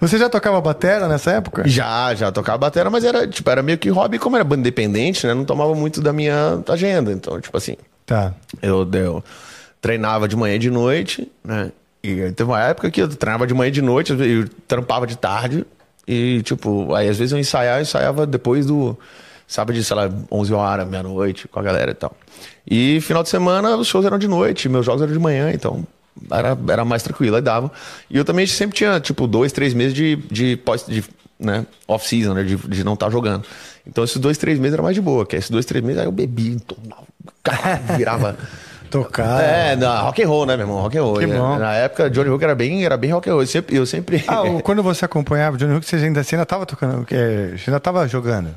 [0.00, 1.62] Você já tocava batera nessa época?
[1.66, 5.26] Já, já tocava bateria, mas era, tipo, era meio que hobby, como era banda independente,
[5.26, 5.34] né?
[5.34, 7.12] Não tomava muito da minha agenda.
[7.12, 8.34] Então, tipo assim, Tá.
[8.60, 9.24] eu, eu
[9.80, 11.70] treinava de manhã e de noite, né?
[12.02, 15.16] E teve uma época que eu treinava de manhã e de noite, eu trampava de
[15.16, 15.64] tarde.
[16.08, 18.98] E, tipo, aí às vezes eu ensaiava, eu ensaiava depois do.
[19.46, 22.14] Sábado de, sei lá, 11 horas, meia-noite, com a galera e tal.
[22.68, 25.84] E final de semana os shows eram de noite, meus jogos eram de manhã, então
[26.30, 27.70] era, era mais tranquilo, aí dava.
[28.10, 31.04] E eu também sempre tinha, tipo, dois, três meses de, de, pós- de
[31.38, 33.44] né, off-season, né, de, de não estar jogando.
[33.86, 36.06] Então esses dois, três meses era mais de boa, que esses dois, três meses aí
[36.06, 37.06] eu bebi, tomava,
[37.96, 38.36] virava.
[38.90, 39.40] Tocar.
[39.40, 40.80] É, na, rock and roll, né, meu irmão?
[40.80, 41.18] Rock and roll.
[41.20, 41.38] Que né?
[41.38, 41.56] bom.
[41.58, 43.42] Na época, Johnny Hooker era bem, era bem rock and roll.
[43.42, 43.76] Eu sempre.
[43.76, 44.24] Eu sempre...
[44.26, 47.78] Ah, quando você acompanhava o Johnny Hook, você ainda, você ainda tava tocando, você ainda
[47.78, 48.48] tava jogando.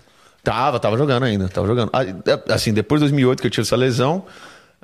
[0.44, 1.90] Tava, tava jogando ainda, tava jogando.
[1.94, 4.26] Ah, é, Assim, depois de 2008 que eu tive essa lesão,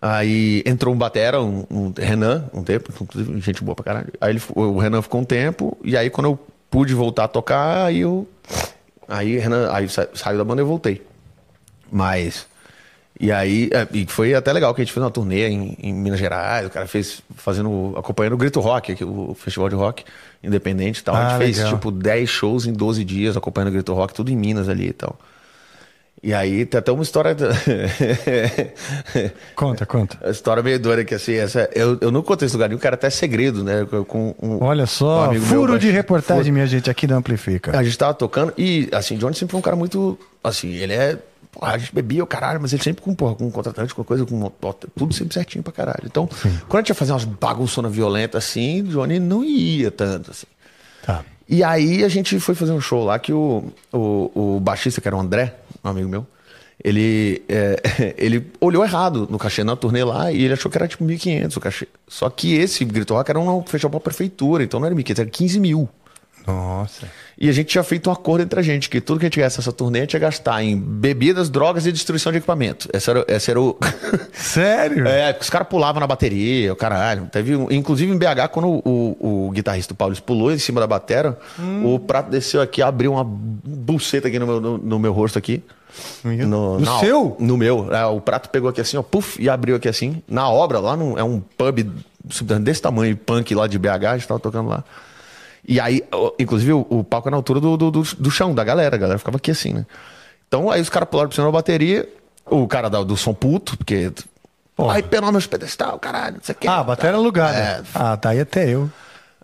[0.02, 4.08] aí entrou um batera, um, um Renan, um tempo, inclusive gente boa pra caralho.
[4.20, 7.86] Aí ele, o Renan ficou um tempo, e aí quando eu pude voltar a tocar,
[7.86, 8.28] aí eu...
[9.08, 11.02] Aí Renan, aí sa- saiu da banda e eu voltei.
[11.92, 12.48] Mas...
[13.22, 15.92] E aí, é, e foi até legal que a gente fez uma turnê em, em
[15.94, 20.06] Minas Gerais, o cara fez, fazendo, acompanhando o Grito Rock, aqui, o festival de rock
[20.42, 21.16] independente e tal.
[21.16, 21.74] a Ah, gente fez, legal.
[21.74, 24.94] tipo, 10 shows em 12 dias acompanhando o Grito Rock, tudo em Minas ali e
[24.94, 25.20] tal.
[26.22, 27.36] E aí tem até uma história.
[29.56, 30.18] Conta, conta.
[30.26, 32.82] a história meio doida que assim, essa, eu, eu não contei esse lugar nenhum, o
[32.82, 33.86] cara até é segredo, né?
[34.08, 37.78] Com um, Olha um só, meu, furo de baixo- reportagem, minha gente, aqui da Amplifica.
[37.78, 40.18] A gente tava tocando e, assim, Johnny sempre foi um cara muito.
[40.44, 41.18] Assim, ele é.
[41.52, 44.04] porra, a gente bebia o caralho, mas ele sempre com, porra, com um contratante, com
[44.04, 44.52] coisa, com
[44.98, 46.04] tudo sempre certinho pra caralho.
[46.06, 46.28] Então,
[46.68, 50.48] quando a gente ia fazer umas bagunçonas violentas assim, Johnny não ia tanto, assim.
[51.06, 51.24] Tá.
[51.48, 55.08] E aí a gente foi fazer um show lá que o, o, o baixista, que
[55.08, 56.26] era o André, um amigo meu,
[56.84, 60.88] ele, é, ele olhou errado no cachê na turnê lá e ele achou que era
[60.88, 61.88] tipo 1.500 o cachê.
[62.08, 65.30] Só que esse Grito Rock era um festival pra prefeitura, então não era 1.500, era
[65.30, 65.90] 15 mil.
[66.52, 67.08] Nossa.
[67.42, 69.40] E a gente tinha feito um acordo entre a gente, que tudo que a gente
[69.40, 72.90] gastasse essa turnê a gente ia gastar em bebidas, drogas e destruição de equipamento.
[72.92, 73.78] Esse era, esse era o.
[74.34, 75.08] Sério?
[75.08, 77.28] É, os caras pulavam na bateria, o caralho.
[77.32, 80.82] Teve um- inclusive em BH, quando o, o, o guitarrista do Paulo pulou em cima
[80.82, 81.38] da batera,
[81.84, 85.64] o prato desceu aqui, abriu uma buceta aqui no meu, no, no meu rosto aqui.
[86.24, 87.38] No, No seu?
[87.40, 87.94] No meu.
[87.94, 90.22] É, o prato pegou aqui assim, ó, puf, e abriu aqui assim.
[90.28, 91.80] Na obra, lá no, é um pub
[92.62, 94.84] desse tamanho, punk lá de BH, a gente tava tocando lá.
[95.72, 96.02] E aí,
[96.40, 98.96] inclusive, o, o palco é na altura do, do, do, do chão, da galera.
[98.96, 99.86] A galera ficava aqui assim, né?
[100.48, 102.10] Então aí os caras pularam por cima da bateria,
[102.48, 104.12] o cara da- do som puto, porque.
[104.90, 106.68] Aí penou meus pedestal, caralho, não sei o que.
[106.68, 107.16] Ah, a bateria.
[107.54, 107.82] É.
[107.94, 108.90] Ah, tá aí até eu.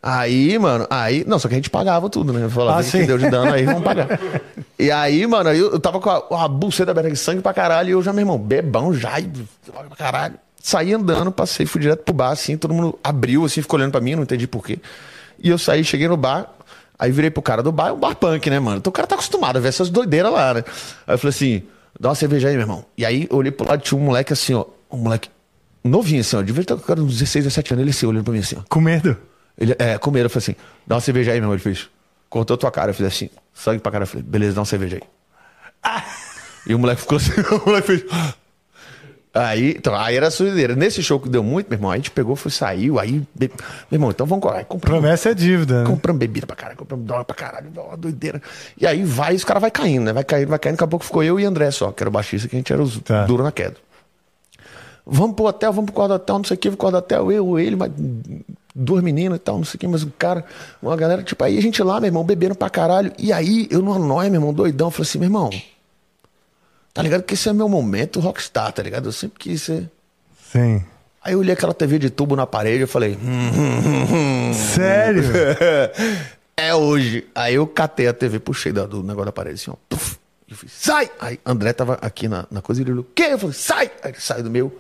[0.02, 1.24] Aí, mano, aí.
[1.28, 2.50] Não, só que a gente pagava tudo, né?
[2.50, 3.02] Falava, Ah, ah, sim.
[3.02, 4.20] que deu de dano aí, vamos pagar.
[4.80, 7.92] e aí, mano, eu, tava com a, a buceta aberta de sangue pra caralho, e
[7.92, 9.30] eu já, meu irmão, bebão já, e
[9.72, 10.36] pra caralho.
[10.60, 14.02] Saí andando, passei, fui direto pro bar, assim, todo mundo abriu, assim, ficou olhando pra
[14.02, 14.80] mim, não entendi porquê.
[15.40, 16.50] E eu saí, cheguei no bar,
[16.98, 18.78] aí virei pro cara do bar, é um bar punk, né, mano?
[18.78, 20.64] Então o cara tá acostumado a ver essas doideiras lá, né?
[21.08, 21.64] Aí eu falei assim,
[22.00, 22.86] dá uma cerveja aí, meu irmão.
[22.98, 25.30] E aí eu olhei pro lado, tinha um moleque assim, ó, um moleque
[25.84, 28.34] novinho, assim, ó, devia estar com cara uns 16, 17 anos, ele assim, olhando pra
[28.34, 28.62] mim assim, ó.
[28.70, 29.18] Com medo?
[29.58, 31.54] Ele, é, com medo, eu falei assim, dá uma cerveja aí, meu irmão.
[31.54, 31.90] Ele fez,
[32.30, 32.92] cortou tua cara.
[32.92, 34.04] Eu fiz assim, sangue pra cara.
[34.04, 36.02] Eu falei, beleza, dá uma cerveja aí.
[36.68, 37.32] E o moleque ficou assim,
[37.64, 38.06] o moleque fez.
[39.38, 40.76] Aí, então, aí era a sujeira.
[40.78, 43.22] Nesse show que deu muito, meu irmão, a gente pegou, foi, saiu, aí.
[43.36, 43.50] be-
[43.92, 44.64] Meu irmão, então vamos comprar.
[44.64, 45.90] Compramos, Promessa é dívida, né?
[45.90, 48.42] compramos bebida pra caralho, compramos droga pra caralho, uma doideira.
[48.80, 50.14] E aí vai, e os caras vai caindo, né?
[50.14, 50.76] Vai caindo, vai caindo.
[50.76, 52.72] Daqui a pouco ficou eu e André só, que era o baixista, que a gente
[52.72, 53.26] era os Tá.
[53.26, 53.76] duro na queda.
[55.06, 57.60] Vamos pro hotel, vamos pro quarto hotel, não sei o que, pro quarto hotel, eu,
[57.60, 57.92] ele, mas
[58.74, 60.44] duas meninas e tal, não sei o que, mas um cara,
[60.82, 63.12] uma galera, tipo, aí a gente lá, meu irmão, bebendo pra caralho.
[63.20, 65.50] E aí, eu numa nóia, meu irmão, doidão, falei assim, meu irmão,
[66.96, 69.10] tá ligado que esse é meu momento rockstar, tá ligado?
[69.10, 69.92] Eu sempre quis ser.
[70.52, 70.82] Sim.
[71.22, 74.54] Aí eu olhei aquela TV de tubo na parede, eu falei, hum, hum, hum, hum.
[74.54, 75.24] Sério?
[76.56, 77.28] é hoje.
[77.36, 79.76] Aí eu catei a TV, puxei da- do negócio da parede assim, ó.
[79.90, 80.16] puf.
[80.50, 81.10] Eu fiz, sai!
[81.20, 83.30] Aí André tava aqui na, na coisa e ele falou, o quê?
[83.32, 83.92] Eu falei, sai!
[84.02, 84.80] Aí ele saiu do meu.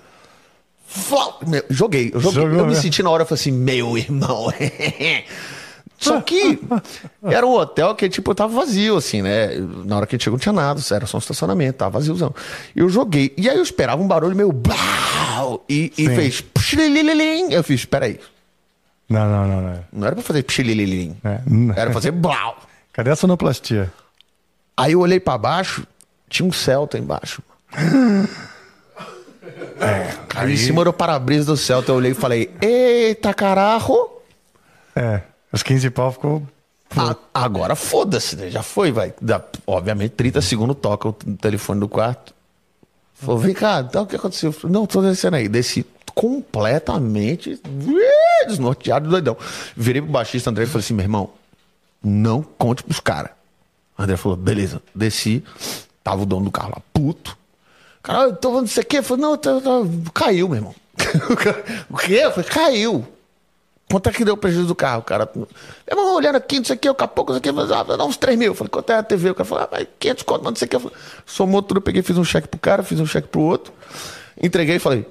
[0.87, 1.39] Flau!
[1.45, 2.43] Meu, joguei, eu joguei.
[2.43, 4.47] Jogou, eu me senti na hora, eu falei assim, meu irmão.
[5.97, 6.59] Só que
[7.23, 9.49] era um hotel que, tipo, tava vazio, assim, né?
[9.85, 12.33] Na hora que a gente chegou não tinha nada, era só um estacionamento, tava vaziozão.
[12.75, 13.33] Eu joguei.
[13.37, 16.41] E aí eu esperava um barulho meio blau, e, e fez.
[17.49, 18.19] Eu fiz, peraí,
[19.09, 19.83] Não, não, não, não.
[19.93, 21.15] não era pra fazer pshilililim.
[21.23, 21.39] É.
[21.75, 22.57] Era pra fazer blau.
[22.91, 23.91] Cadê a sonoplastia?
[24.77, 25.87] Aí eu olhei pra baixo,
[26.29, 27.41] tinha um Celta embaixo.
[30.35, 34.09] Aí em cima do para-brisa do Celta eu olhei e falei, eita carajo.
[34.95, 35.21] É.
[35.55, 36.43] Os 15 pau ficou.
[36.97, 38.49] A- agora foda-se, né?
[38.51, 39.13] já foi, vai.
[39.21, 42.33] Dá, obviamente, 30 segundos toca o telefone do quarto.
[43.13, 44.49] Falou, vem cá, então o que aconteceu?
[44.49, 45.47] Eu falei, Não, tô descendo aí.
[45.47, 47.57] Desci completamente
[48.47, 49.37] desnorteado, doidão.
[49.77, 51.29] Virei pro baixista André e falei assim, meu irmão,
[52.03, 53.31] não conte pros caras.
[53.97, 54.81] André falou, beleza.
[54.93, 55.41] Desci,
[56.03, 57.37] tava o dono do carro lá, puto.
[58.03, 59.01] Cara, eu tô falando isso aqui.
[59.01, 59.81] Falei, não, tá- tá-
[60.13, 60.75] caiu, meu irmão.
[61.89, 62.13] o quê?
[62.23, 63.07] Eu falei, caiu.
[63.89, 65.01] Quanto é que deu o prejuízo do carro?
[65.01, 65.47] O cara, meu
[65.89, 67.83] irmão, olhando aqui, não sei o que, a pouco, não sei o que, mas, ah,
[67.83, 68.47] dar uns 3 mil.
[68.47, 69.29] Eu falei, quanto é a TV?
[69.29, 70.75] O cara falou, ah, vai 500 conto, mas não sei o que.
[70.75, 73.41] Eu falei, somou tudo, eu peguei, fiz um cheque pro cara, fiz um cheque pro
[73.41, 73.71] outro,
[74.41, 75.05] entreguei e falei,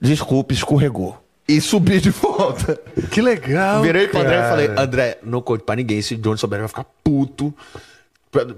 [0.00, 1.18] desculpe, escorregou.
[1.46, 2.80] E subi de volta.
[3.10, 3.82] Que legal.
[3.82, 6.68] Virei pro André e falei, André, não conte pra ninguém, se Johnny souber, ele vai
[6.68, 7.52] ficar puto.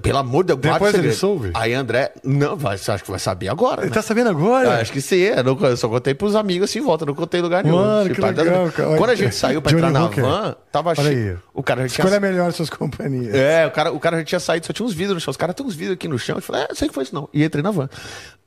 [0.03, 1.51] Pelo amor de Deus, Depois ele soube?
[1.55, 3.81] Aí André, não, vai, você acha que vai saber agora?
[3.81, 3.95] Ele né?
[3.95, 4.71] tá sabendo agora?
[4.71, 7.15] Ah, acho que sim, eu, não- eu só contei pros amigos assim em volta, não
[7.15, 7.77] contei em lugar nenhum.
[7.77, 8.97] Mano, Tipo, que legal, até- cara.
[8.99, 10.23] Quando a gente saiu pra Johnny entrar na Hooker.
[10.25, 11.43] van, tava cheio.
[11.55, 12.05] O cara já tinha.
[12.05, 13.35] Escolha melhor suas companhias.
[13.35, 15.31] É, o cara, o cara já tinha saído, só tinha uns vidros no chão.
[15.31, 16.37] Os caras têm uns vidros aqui no chão.
[16.37, 17.27] Eu falei, é, sei que foi isso não.
[17.33, 17.89] E entrei na van.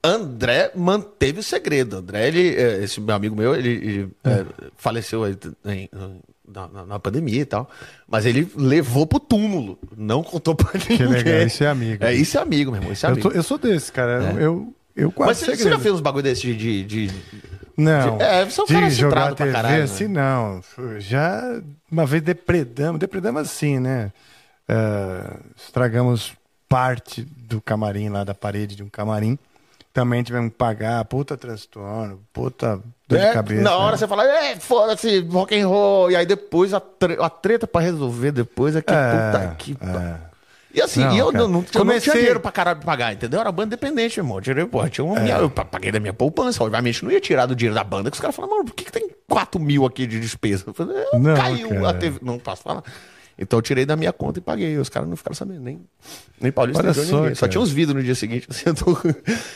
[0.04, 1.98] André manteve o segredo.
[1.98, 4.46] André, ele, é, esse meu amigo meu, ele, ele, é,
[4.78, 5.36] faleceu aí
[5.66, 5.90] em-
[6.48, 7.70] na, na- na pandemia e tal.
[8.08, 9.78] Mas ele levou pro túmulo.
[9.96, 11.08] Não contou pra ninguém.
[11.08, 12.04] legal, isso é amigo.
[12.04, 12.94] É, isso é amigo, meu irmão.
[12.94, 13.30] Isso é Eu, amigo.
[13.30, 14.34] tô- eu sou desse, cara.
[14.40, 16.84] Eu, eu quase Mas você, você já fez uns bagulho desse de.
[16.84, 17.16] de, de-
[17.78, 18.18] Não.
[18.18, 19.84] de- é, você é um de cara jogar centrado pra TV caralho, né?
[19.84, 20.62] assim, não.
[21.00, 24.12] Já uma vez depredamos, depredamos assim, né?
[24.68, 26.34] É, estragamos
[26.68, 29.38] parte do camarim lá, da parede de um camarim.
[29.96, 33.62] Também tivemos que pagar, puta transtorno, puta dor É, de cabeça.
[33.62, 33.98] na hora né?
[33.98, 36.12] você fala, é, foda-se, rock and roll.
[36.12, 39.74] E aí depois a, tre- a treta pra resolver depois é que É, puta que.
[39.74, 39.86] pa-
[40.22, 40.36] é.
[40.74, 43.40] E assim, Não, eu, não, eu não Comecei- tinha dinheiro pra caralho pra pagar, entendeu?
[43.40, 44.36] Era banda independente, irmão.
[44.40, 46.62] Eu tirei, porra, tinha uma, minha- eu pa- paguei da minha poupança.
[46.62, 48.84] Obviamente, não ia tirar do dinheiro da banda, que os caras falaram, mano, por que,
[48.84, 50.66] que tem 4 mil aqui de despesa?
[50.68, 51.90] Eu falei, é, Não, caiu cara.
[51.92, 52.20] a TV.
[52.22, 52.84] Não posso falar.
[53.38, 54.78] Então eu tirei da minha conta e paguei.
[54.78, 55.82] Os caras não ficaram sabendo, nem,
[56.40, 57.36] nem Paulista, Olha nem só, ninguém.
[57.36, 57.52] Só cara.
[57.52, 58.48] tinha uns vidros no dia seguinte.
[58.52, 58.98] assim, eu, tô-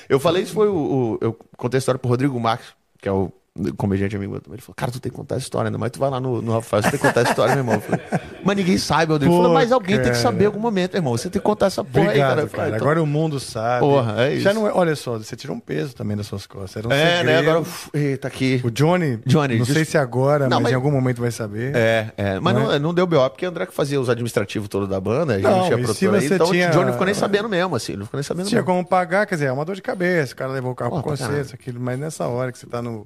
[0.09, 2.67] eu falei, isso foi o, o- Eu contei a história pro Rodrigo Marques,
[3.01, 3.31] que é o
[3.77, 4.55] comediante amigo meu também.
[4.55, 5.91] Ele falou, cara, tu tem que contar a história ainda mais.
[5.91, 7.75] Tu vai lá no, no Rafael, você tem que contar a história, meu irmão.
[7.75, 8.01] Eu falei,
[8.43, 9.33] mas ninguém sabe, Rodrigo.
[9.33, 10.21] Ele falou, Pô, mas alguém tem que cara.
[10.21, 11.17] saber em algum momento, meu irmão.
[11.17, 12.41] Você tem que contar essa porra Obrigado, aí, cara.
[12.41, 12.57] Eu cara.
[12.63, 13.79] falei, então- Agora o mundo sabe.
[13.81, 14.59] Porra, é Já isso.
[14.59, 16.77] não é, olha só, você tirou um peso também das suas costas.
[16.77, 17.25] Era um É, segredo.
[17.25, 17.37] né?
[17.39, 17.59] Agora.
[17.61, 18.61] uf, Eita, aqui.
[18.63, 21.31] O Johnny, Johnny, não des- sei se agora, Não, mas, mas- em algum momento vai
[21.31, 21.75] saber.
[21.75, 22.39] É, é.
[22.39, 22.79] Mas Não não, é?
[22.79, 25.43] não deu B.O., porque o André que fazia os administrativos todos da banda, a gente
[25.47, 27.95] Não, tinha e se produtora aí, então tinha- o Johnny ficou nem sabendo mesmo, assim.
[27.95, 28.73] Não ficou nem sabendo Tinha mesmo.
[28.73, 30.33] como pagar, quer dizer, é uma dor de cabeça.
[30.33, 31.79] O cara levou o carro pro concerto, aquilo.
[31.79, 33.05] Mas nessa hora que você tá no,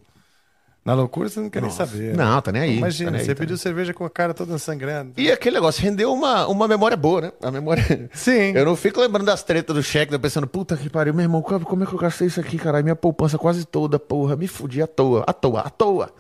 [0.86, 2.16] na loucura, você não quer nem saber.
[2.16, 4.34] Não, tá nem aí, Imagina, tá nem aí, você tá pediu cerveja com a cara
[4.34, 5.14] toda sangrando.
[5.18, 7.32] E aquele negócio rendeu uma, uma memória boa, né?
[7.42, 8.10] A memória.
[8.14, 8.52] Sim.
[8.54, 11.42] Eu não fico lembrando das tretas do cheque, eu pensando, puta que pariu, meu irmão,
[11.42, 12.84] como é que eu gastei isso aqui, caralho?
[12.84, 16.12] Minha poupança quase toda, porra, me fudi à toa, à toa, à toa.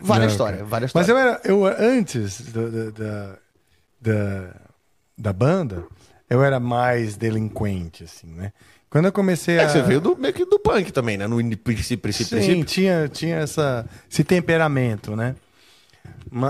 [0.00, 0.68] Várias Não, histórias, cara.
[0.70, 1.40] várias Mas histórias.
[1.44, 3.38] eu era, eu antes do- da,
[4.00, 4.48] da,
[5.16, 5.84] da banda,
[6.28, 8.52] eu era mais delinquente, assim, né?
[8.90, 9.68] Quando eu comecei É a.
[9.68, 11.26] você veio do, meio que do punk também, né?
[11.26, 15.34] No in- princípio, princípio, Sim, tinha, tinha essa, esse temperamento, né?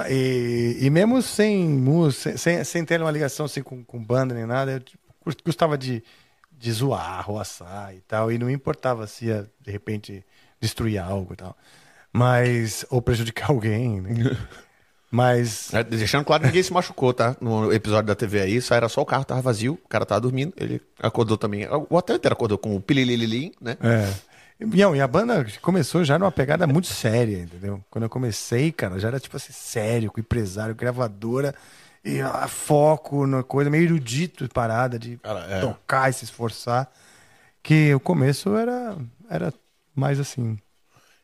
[0.09, 4.47] E, e mesmo sem música, sem, sem ter uma ligação assim, com, com banda nem
[4.47, 6.03] nada, eu tipo, gos- gostava de,
[6.59, 10.25] de zoar, roçar e tal, e não importava se ia, de repente,
[10.61, 11.57] destruir algo e tal.
[12.13, 14.37] Mas, ou prejudicar alguém, né?
[15.11, 17.37] Mas, É, Deixando claro que ninguém se machucou, tá?
[17.41, 20.21] No episódio da TV aí, só era só o carro, tava vazio, o cara tava
[20.21, 21.67] dormindo, ele acordou também.
[21.69, 23.77] O hotel inteiro acordou com o pililililim, né?
[23.81, 24.13] é.
[24.59, 27.85] E, não, e a banda começou já numa pegada muito séria, entendeu?
[27.91, 31.55] Quando eu comecei, cara, já era tipo assim, sério, com empresário, gravadora,
[32.03, 35.61] e ah, foco na coisa, meio erudito, parada de Cara, é.
[35.61, 36.91] tocar e se esforçar.
[37.63, 38.97] Que o começo era,
[39.29, 39.53] era
[39.95, 40.57] mais assim,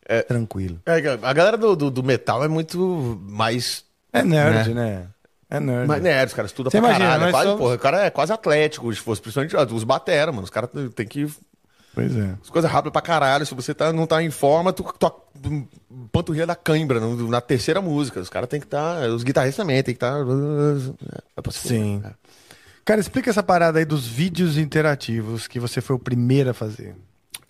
[0.09, 0.23] É.
[0.23, 0.81] tranquilo.
[0.87, 3.85] É, a galera do, do, do metal é muito mais.
[4.13, 5.07] É nerd, né?
[5.49, 5.87] É nerd.
[5.87, 7.25] mais nerd, os caras estudam pra imagina, caralho.
[7.25, 10.33] É quase, somos- porra, o cara é quase atlético, se fosse, principalmente ah, os batera,
[10.33, 10.45] mano.
[10.45, 11.27] Os caras tem que.
[11.95, 12.35] Pois é.
[12.43, 13.45] As coisas rápidas pra caralho.
[13.45, 15.13] Se você tá, não tá em forma, tu, tu
[16.11, 18.19] panturrilha da cãibra na terceira música.
[18.19, 19.09] Os caras tem que estar.
[19.11, 20.17] os guitarristas também tem que estar.
[21.37, 21.97] é pra se Sim.
[21.97, 22.13] fuder.
[22.85, 26.97] Cara, explica essa parada aí dos vídeos interativos que você foi o primeiro a fazer.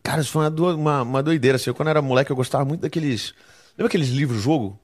[0.03, 1.57] Cara, isso foi uma, do- uma, uma doideira.
[1.57, 1.71] Assim.
[1.71, 3.35] Eu, quando era moleque, eu gostava muito daqueles.
[3.77, 4.79] Lembra aqueles livros-jogo?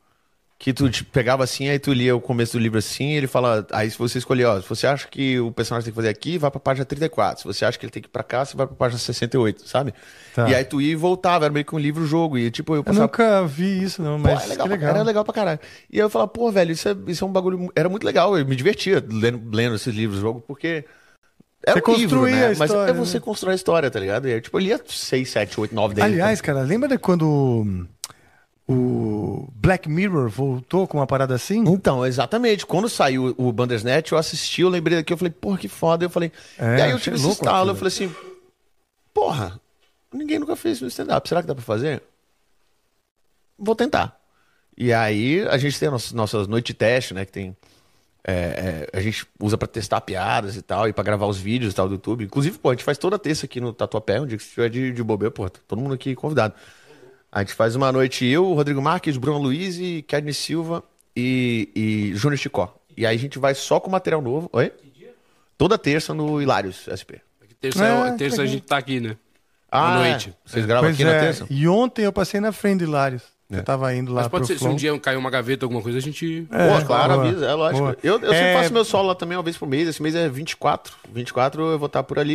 [0.61, 3.29] Que tu tipo, pegava assim, aí tu lia o começo do livro assim, e ele
[3.29, 3.65] fala.
[3.71, 6.37] Aí se você escolher, ó, se você acha que o personagem tem que fazer aqui,
[6.37, 7.43] vai pra página 34.
[7.43, 9.69] Se você acha que ele tem que ir pra cá, você vai pra página 68,
[9.69, 9.95] sabe?
[10.35, 10.51] Tá.
[10.51, 12.37] E aí tu ia e voltava, era meio que um livro-jogo.
[12.37, 13.03] E tipo, eu Eu passava.
[13.03, 14.91] nunca vi isso, não, Pô, mas é legal, pra- legal.
[14.97, 15.61] Era legal pra caralho.
[15.89, 17.71] E aí eu falava, pô, velho, isso é, isso é um bagulho.
[17.77, 20.85] Era muito legal, eu me divertia lendo, lendo esses livros, jogo, porque.
[21.67, 22.47] Era Você um livro, construía né?
[22.47, 23.21] a Mas história, é você né?
[23.21, 24.29] constrói a história, tá ligado?
[24.29, 26.07] E tipo, eu lia 6, 7, 8, 9, 10.
[26.07, 27.87] Aliás, cara, lembra de quando
[28.69, 31.65] o Black Mirror voltou com uma parada assim?
[31.67, 32.67] Então, exatamente.
[32.67, 36.05] Quando saiu o Bandersnatch, eu assisti, eu lembrei daqui, eu falei, porra, que foda.
[36.05, 36.31] Eu falei.
[36.59, 38.15] É, e aí eu tive esse estalo, eu falei assim,
[39.13, 39.61] porra,
[40.13, 41.29] ninguém nunca fez stand-up.
[41.29, 42.03] Será que dá pra fazer?
[43.59, 44.17] Vou tentar.
[44.77, 47.25] E aí a gente tem as nossas noites de teste, né?
[47.25, 47.57] Que tem.
[48.31, 51.73] É, é, a gente usa pra testar piadas e tal, e pra gravar os vídeos
[51.73, 52.25] e tal do YouTube.
[52.25, 54.69] Inclusive, pô, a gente faz toda terça aqui no Tatuapé, um dia que se tiver
[54.69, 56.53] de, de bobeira, pô, tá todo mundo aqui convidado.
[57.33, 60.85] A gente faz uma noite eu, o Rodrigo Marques, Bruno Luiz, e Kedney Silva
[61.17, 62.75] e, e Júnior Chicó.
[62.97, 64.51] E aí a gente vai só com material novo.
[64.53, 64.73] Oi?
[65.57, 67.21] Toda terça no Hilários SP.
[67.61, 69.17] Terça, É, terça que a gente tá aqui, né?
[69.71, 70.35] Ah, À noite.
[70.45, 71.47] Vocês gravam Pois aqui na é, terça?
[71.51, 73.23] e ontem eu passei na frente, Hilários.
[73.51, 74.73] Eu tava indo lá Mas pode pro ser, se Flow.
[74.73, 76.47] um dia cair uma gaveta, alguma coisa, a gente.
[76.51, 77.81] Pô, claro, boa, avisa, é lógico.
[77.83, 77.97] boa.
[78.03, 79.89] Eu, eu sempre É, faço meu solo lá também uma vez por mês.
[79.89, 80.95] Esse mês é 24.
[81.11, 82.35] 24 eu vou estar por ali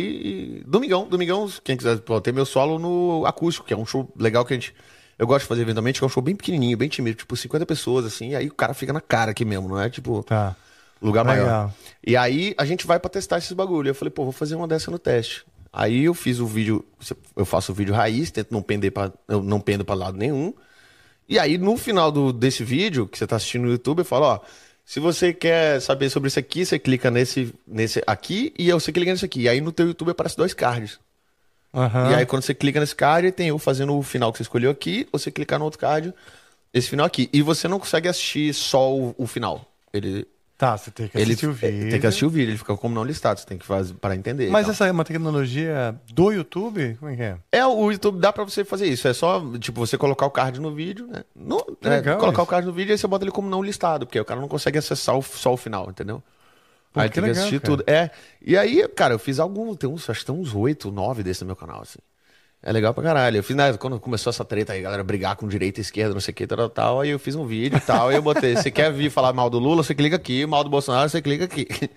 [0.60, 0.64] e.
[0.66, 4.44] Domingão, domingão, quem quiser, pô, tem meu solo no acústico, que é um show legal
[4.44, 4.74] que a gente.
[5.16, 7.64] Eu gosto de fazer eventualmente, que é um show bem pequenininho, bem tímido, tipo 50
[7.64, 10.56] pessoas, assim, e aí o cara fica na cara aqui mesmo, não é tipo Tá.
[11.00, 11.44] lugar maior.
[11.44, 11.74] Legal.
[12.04, 13.88] E aí a gente vai pra testar esses bagulho.
[13.90, 15.44] Eu falei, pô, vou fazer uma dessa no teste.
[15.72, 16.84] Aí eu fiz o vídeo,
[17.36, 20.52] eu faço o vídeo raiz, tento não pender para eu não pendo para lado nenhum.
[21.28, 24.26] E aí no final do, desse vídeo que você tá assistindo no YouTube, eu falo,
[24.26, 24.40] ó,
[24.84, 29.10] se você quer saber sobre isso aqui, você clica nesse nesse aqui e você clica
[29.10, 29.42] nesse aqui.
[29.42, 30.98] E aí no teu YouTube aparece dois cards.
[31.72, 32.10] Aham.
[32.10, 34.70] E aí quando você clica nesse card, tem eu fazendo o final que você escolheu
[34.70, 36.12] aqui, ou você clicar no outro card,
[36.72, 37.30] esse final aqui.
[37.32, 39.66] E você não consegue assistir só o, o final.
[39.92, 40.26] Ele
[40.56, 41.90] Tá, você tem que ele assistir o vídeo.
[41.90, 44.14] tem que assistir o vídeo, ele fica como não listado, você tem que fazer para
[44.14, 44.50] entender.
[44.50, 44.72] Mas então.
[44.72, 46.96] essa é uma tecnologia do YouTube?
[47.00, 47.36] Como é que é?
[47.50, 49.08] É, o YouTube dá pra você fazer isso.
[49.08, 51.24] É só, tipo, você colocar o card no vídeo, né?
[51.34, 52.42] No, é, colocar isso.
[52.42, 54.40] o card no vídeo e aí você bota ele como não listado, porque o cara
[54.40, 56.22] não consegue acessar o- só o final, entendeu?
[56.92, 57.76] Pô, aí que tem que legal, assistir cara.
[57.76, 57.84] tudo.
[57.90, 58.10] É.
[58.40, 61.40] E aí, cara, eu fiz alguns, tem uns, acho que tem uns oito, nove desses
[61.42, 61.98] no meu canal, assim.
[62.66, 63.36] É legal pra caralho.
[63.36, 66.32] Eu fiz, né, quando começou essa treta aí, galera brigar com direita esquerda, não sei
[66.32, 68.70] o que, tal, tal, aí eu fiz um vídeo e tal, e eu botei, você
[68.70, 71.68] quer vir falar mal do Lula, você clica aqui, mal do Bolsonaro, você clica aqui.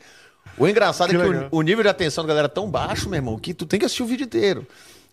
[0.58, 3.08] O engraçado Que é que o, o nível de atenção da galera é tão baixo,
[3.10, 4.66] meu irmão, que tu tem que assistir o vídeo inteiro.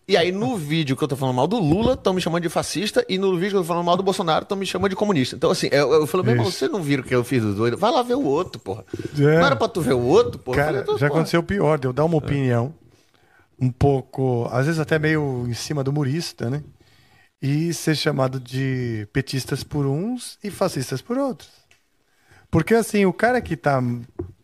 [0.06, 2.48] E aí, no vídeo que eu tô falando mal do Lula, estão me chamando de
[2.48, 4.96] fascista, e no vídeo que eu tô falando mal do Bolsonaro, estão me chamando de
[4.96, 5.36] comunista.
[5.36, 7.52] Então, assim, eu, eu falei, meu irmão, você não viram o que eu fiz do
[7.52, 7.76] doido?
[7.76, 8.84] Vai lá ver o outro, porra.
[9.18, 9.20] É.
[9.20, 10.56] Não era pra tu ver o outro, porra?
[10.56, 12.72] Cara, falei, "Tô, já porra." aconteceu o pior, de eu dar uma opinião
[13.60, 16.62] um pouco, às vezes até meio em cima do humorista, né?
[17.40, 21.50] E ser chamado de petistas por uns e fascistas por outros.
[22.50, 23.82] Porque assim, o cara que tá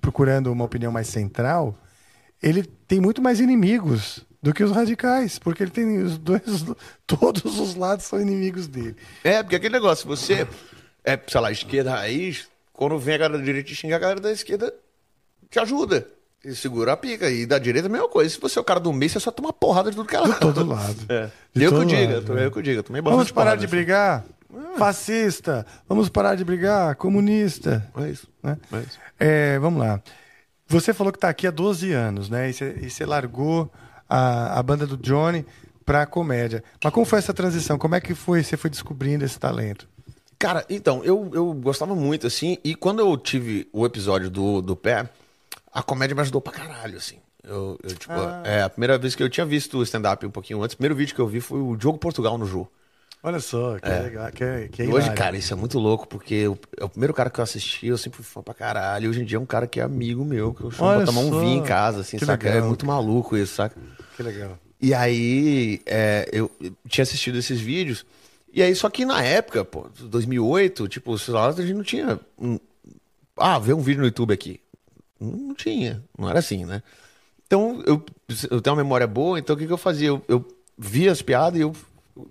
[0.00, 1.78] procurando uma opinião mais central,
[2.42, 6.42] ele tem muito mais inimigos do que os radicais, porque ele tem os dois,
[7.06, 8.96] todos os lados são inimigos dele.
[9.22, 10.46] É, porque aquele negócio, você
[11.04, 14.32] é, sei lá, esquerda raiz, quando vem a galera da direita xingar, a galera da
[14.32, 14.74] esquerda
[15.48, 16.06] te ajuda.
[16.44, 17.30] E segura a pica.
[17.30, 18.30] E da direita a mesma coisa.
[18.30, 20.20] Se você é o cara do meio, você só toma porrada de tudo que é
[20.20, 20.32] lado.
[20.32, 20.96] De todo lado.
[21.08, 21.30] É.
[21.54, 22.46] De eu que todo diga, lado, eu, né?
[22.46, 22.78] eu que o diga.
[22.78, 23.70] eu Tomei Vamos parar de assim.
[23.70, 24.24] brigar?
[24.76, 25.66] Fascista.
[25.88, 26.94] Vamos parar de brigar?
[26.96, 27.86] Comunista.
[27.96, 28.28] É isso.
[28.42, 28.56] né?
[28.72, 28.98] É isso.
[29.18, 30.00] É, vamos lá.
[30.66, 32.48] Você falou que está aqui há 12 anos, né?
[32.48, 33.70] E você, e você largou
[34.08, 35.44] a, a banda do Johnny
[35.84, 36.62] para a comédia.
[36.82, 37.76] Mas como foi essa transição?
[37.76, 38.42] Como é que foi?
[38.42, 39.88] Você foi descobrindo esse talento?
[40.38, 44.74] Cara, então, eu, eu gostava muito, assim, e quando eu tive o episódio do, do
[44.74, 45.06] pé,
[45.72, 47.16] a comédia me ajudou pra caralho, assim.
[47.42, 48.12] Eu, eu, tipo,
[48.44, 50.94] é a primeira vez que eu tinha visto o stand-up um pouquinho antes, o primeiro
[50.94, 52.66] vídeo que eu vi foi o Diogo Portugal no Jô.
[53.22, 54.30] Olha só, que legal.
[54.32, 55.14] Que, é- que é hoje, hilário.
[55.14, 57.98] cara, isso é muito louco, porque o- é o primeiro cara que eu assisti, eu
[57.98, 59.10] sempre fui fã pra caralho.
[59.10, 61.06] Hoje em dia é um cara que é amigo meu, que eu chamo Olha pra
[61.06, 62.48] tomar um só, vinho em casa, assim, que saca?
[62.48, 62.64] legal.
[62.64, 63.76] É muito maluco isso, saca?
[64.16, 64.58] Que legal.
[64.80, 68.06] E aí, é, eu eu tinha assistido esses vídeos.
[68.52, 72.18] E aí, só que na época, pô, 2008, tipo, sei lá, a gente não tinha.
[72.38, 72.58] um-
[73.36, 74.60] ah, ver um vídeo no YouTube aqui.
[75.20, 76.82] Não, tinha, não era assim, né?
[77.46, 78.04] Então, eu,
[78.50, 80.08] eu tenho uma memória boa, então o que, que eu fazia?
[80.08, 80.46] Eu, eu
[80.78, 81.74] via as piadas e eu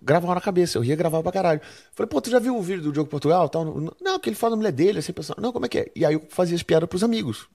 [0.02, 1.62] gravava na cabeça, eu ria gravava pra caralho.
[1.94, 3.50] Falei, pô, tu já viu o vídeo do Diogo Portugal?
[3.50, 3.66] Tal?
[4.02, 5.92] Não, que ele fala da mulher dele, assim, pensando, não, como é que é?
[5.96, 7.48] E aí eu fazia as piadas pros amigos,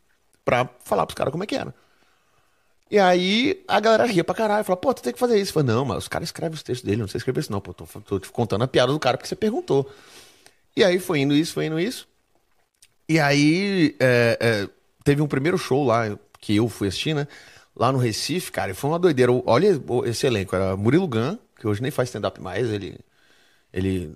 [0.44, 1.74] pra falar pros caras como é que era.
[2.90, 4.64] E aí a galera ria pra caralho.
[4.64, 5.50] Falava, pô, tu tem que fazer isso.
[5.50, 7.60] Eu falei, não, mas os caras escrevem os textos dele, não sei escrever isso, não.
[7.60, 9.90] Pô, tô, tô te contando a piada do cara porque você perguntou.
[10.76, 12.06] E aí foi indo isso, foi indo isso.
[13.08, 14.68] E aí é, é,
[15.04, 17.28] teve um primeiro show lá, que eu fui assistir, né?
[17.76, 19.30] Lá no Recife, cara, e foi uma doideira.
[19.46, 22.98] Olha esse elenco, era Murilo Gun, que hoje nem faz stand-up mais, ele.
[23.72, 24.12] Ele.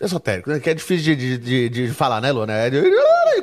[0.00, 0.60] Esotérico, né?
[0.60, 2.52] Que é difícil de, de, de, de falar, né, Lona?
[2.52, 2.70] É,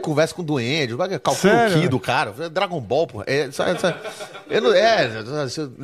[0.06, 2.32] conversa com duende, calcula o ki do cara.
[2.50, 3.24] Dragon Ball, pô.
[3.26, 3.50] É,
[4.50, 5.10] eu não, é,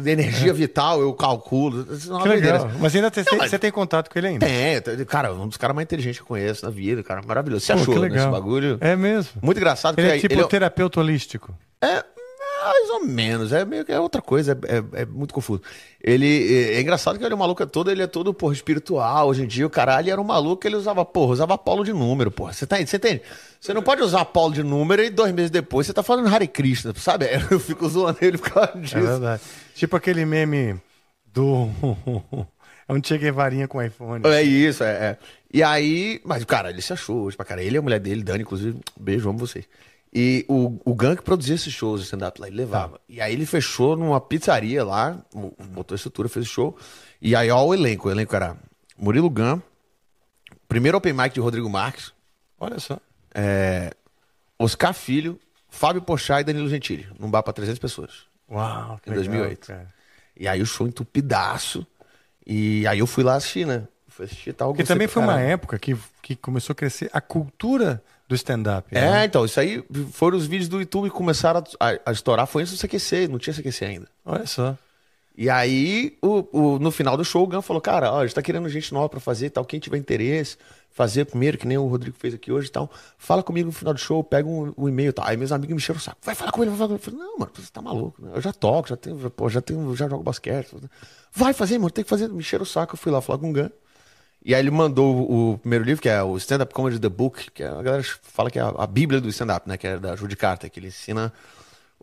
[0.05, 1.85] energia vital, eu calculo.
[1.85, 2.69] Que legal.
[2.79, 4.45] Mas ainda tem, não, você tem contato com ele ainda?
[4.45, 7.65] Tem, cara, um dos caras mais inteligentes que eu conheço na vida, cara, maravilhoso.
[7.65, 8.77] Você achou nesse bagulho?
[8.79, 9.31] É mesmo.
[9.41, 9.97] Muito engraçado.
[9.97, 11.53] Ele é tipo ele, terapeuta holístico.
[11.83, 12.03] É,
[12.63, 15.61] mais ou menos, é meio que é outra coisa, é, é, é, muito confuso.
[16.01, 19.27] Ele é, é engraçado que ele é um maluco todo, ele é todo, porra, espiritual.
[19.27, 22.31] Hoje em dia, o caralho era um maluco, ele usava, porra, usava polo de número,
[22.31, 22.53] porra.
[22.53, 23.21] Você tá, você entende?
[23.59, 26.47] Você não pode usar polo de número e dois meses depois você tá falando Hare
[26.47, 27.27] Krishna, sabe?
[27.49, 28.97] Eu fico zoando ele por causa disso.
[28.97, 29.41] É verdade.
[29.75, 30.79] Tipo aquele meme
[31.33, 31.69] do.
[32.87, 34.25] é um Che Guevarinha com iPhone.
[34.27, 35.17] É isso, é, é.
[35.53, 37.61] E aí, mas, cara, ele se achou hoje pra cara.
[37.61, 39.65] Ele é a mulher dele, Dani, inclusive, beijo, amo vocês.
[40.13, 42.97] E o, o Gang produzia esses shows de stand-up lá, ele levava.
[42.97, 43.03] Tá.
[43.07, 45.17] E aí ele fechou numa pizzaria lá,
[45.69, 46.77] botou a estrutura, fez o show.
[47.21, 48.09] E aí, ó, o elenco.
[48.09, 48.57] O elenco era
[48.97, 49.61] Murilo Gun,
[50.67, 52.11] primeiro open mic de Rodrigo Marques.
[52.59, 52.99] Olha só.
[53.33, 53.93] É,
[54.59, 55.39] Oscar Filho,
[55.69, 57.07] Fábio Pochá e Danilo Gentili.
[57.17, 58.25] Num bar pra 300 pessoas.
[58.49, 59.69] Uau, que Em 2008.
[59.69, 59.87] Legal,
[60.41, 61.85] e aí o show entupidaço.
[62.45, 63.87] E aí eu fui lá assistir, né?
[64.07, 64.73] Fui assistir tal.
[64.73, 68.87] Porque também foi uma época que, que começou a crescer a cultura do stand-up.
[68.91, 69.25] É, né?
[69.25, 72.47] então, isso aí foram os vídeos do YouTube que começaram a, a, estourar.
[72.47, 74.07] Foi antes do CQC, não tinha CQC ainda.
[74.25, 74.77] Olha só.
[75.37, 78.35] E aí, o, o, no final do show, o Gun falou: Cara, ó, a gente
[78.35, 79.65] tá querendo gente nova pra fazer tal.
[79.65, 80.57] Quem tiver interesse,
[80.89, 82.89] fazer primeiro, que nem o Rodrigo fez aqui hoje e tal.
[83.17, 85.25] Fala comigo no final do show, pega um, um e-mail e tal.
[85.25, 86.17] Aí meus amigos me encheram o saco.
[86.21, 87.01] Vai falar com ele, vai falar com ele.
[87.01, 88.21] Eu falei, não, mano, você tá maluco.
[88.21, 88.31] Né?
[88.33, 90.73] Eu já toco, já tenho, pô, já tenho, já jogo basquete.
[91.33, 92.29] Vai fazer, mano, tem que fazer.
[92.29, 92.93] Me encheram o saco.
[92.93, 93.69] Eu fui lá falar com o Gun.
[94.43, 97.51] E aí ele mandou o primeiro livro, que é o Stand Up Comedy The Book,
[97.51, 99.77] que a galera fala que é a, bíblia do stand-up, né?
[99.77, 101.31] Que é da Judy Carter, que ele ensina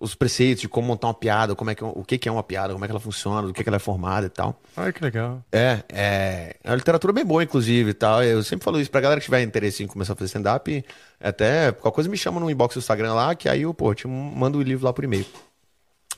[0.01, 2.45] os preceitos de como montar uma piada, como é que, o que, que é uma
[2.45, 4.61] piada, como é que ela funciona, do que, que ela é formada e tal.
[4.77, 5.43] Ai, que legal.
[5.51, 8.23] É, é, é uma literatura bem boa, inclusive, e tal.
[8.23, 10.85] Eu sempre falo isso pra galera que tiver interesse em começar a fazer stand-up,
[11.21, 14.07] até qualquer coisa me chama no inbox do Instagram lá, que aí eu, pô, te
[14.07, 15.27] mando o livro lá por e-mail.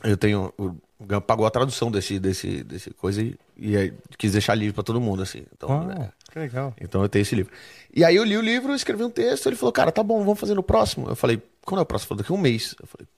[0.04, 0.76] Eu tenho o
[1.06, 5.00] Gam pagou a tradução desse, desse, desse coisa e, e quis deixar livro para todo
[5.00, 5.44] mundo, assim.
[5.54, 6.74] Então, Uau, é, que legal.
[6.80, 7.52] Então eu tenho esse livro.
[7.94, 10.38] E aí eu li o livro, escrevi um texto, ele falou, cara, tá bom, vamos
[10.38, 11.08] fazer no próximo.
[11.08, 12.14] Eu falei, quando é o próximo?
[12.14, 12.74] Ele falou, daqui a um mês.
[12.80, 13.08] Eu falei,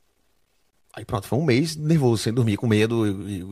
[0.94, 3.06] aí pronto, foi um mês nervoso, sem dormir, com medo.
[3.28, 3.46] E,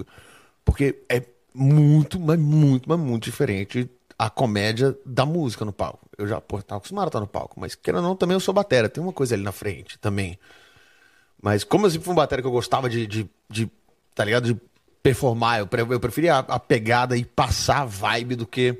[0.64, 1.22] porque é
[1.53, 6.07] muito, mas muito, mas muito diferente a comédia da música no palco.
[6.18, 8.41] Eu já, pô, tava acostumado a estar no palco, mas querendo ou não, também eu
[8.41, 10.39] sou batera, tem uma coisa ali na frente também.
[11.43, 13.70] Mas como eu sempre fui um batera que eu gostava de, de, de
[14.21, 14.53] tá ligado?
[14.53, 14.61] De
[15.03, 15.61] performar.
[15.61, 18.79] Eu, eu preferia a, pegada e passar a vibe do que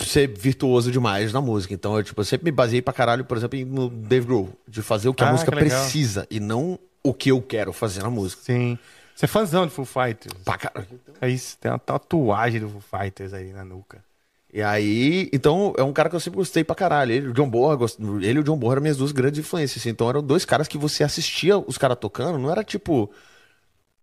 [0.00, 1.74] ser virtuoso demais na música.
[1.74, 4.80] Então, eu, tipo, eu sempre me baseei pra caralho, por exemplo, no Dave Grohl, de
[4.80, 8.02] fazer o que ah, a música que precisa e não o que eu quero fazer
[8.02, 8.42] na música.
[8.42, 8.78] Sim.
[9.14, 10.32] Você é fãzão de Foo Fighters.
[10.42, 10.88] Pra caralho.
[11.20, 14.02] Aí tem uma tatuagem do Foo Fighters aí na nuca.
[14.50, 17.12] E aí, então, é um cara que eu sempre gostei pra caralho.
[17.12, 17.78] Ele, o John Borra,
[18.22, 19.82] ele e o John Borra eram minhas duas grandes influências.
[19.82, 19.90] Assim.
[19.90, 23.10] Então, eram dois caras que você assistia os caras tocando, não era tipo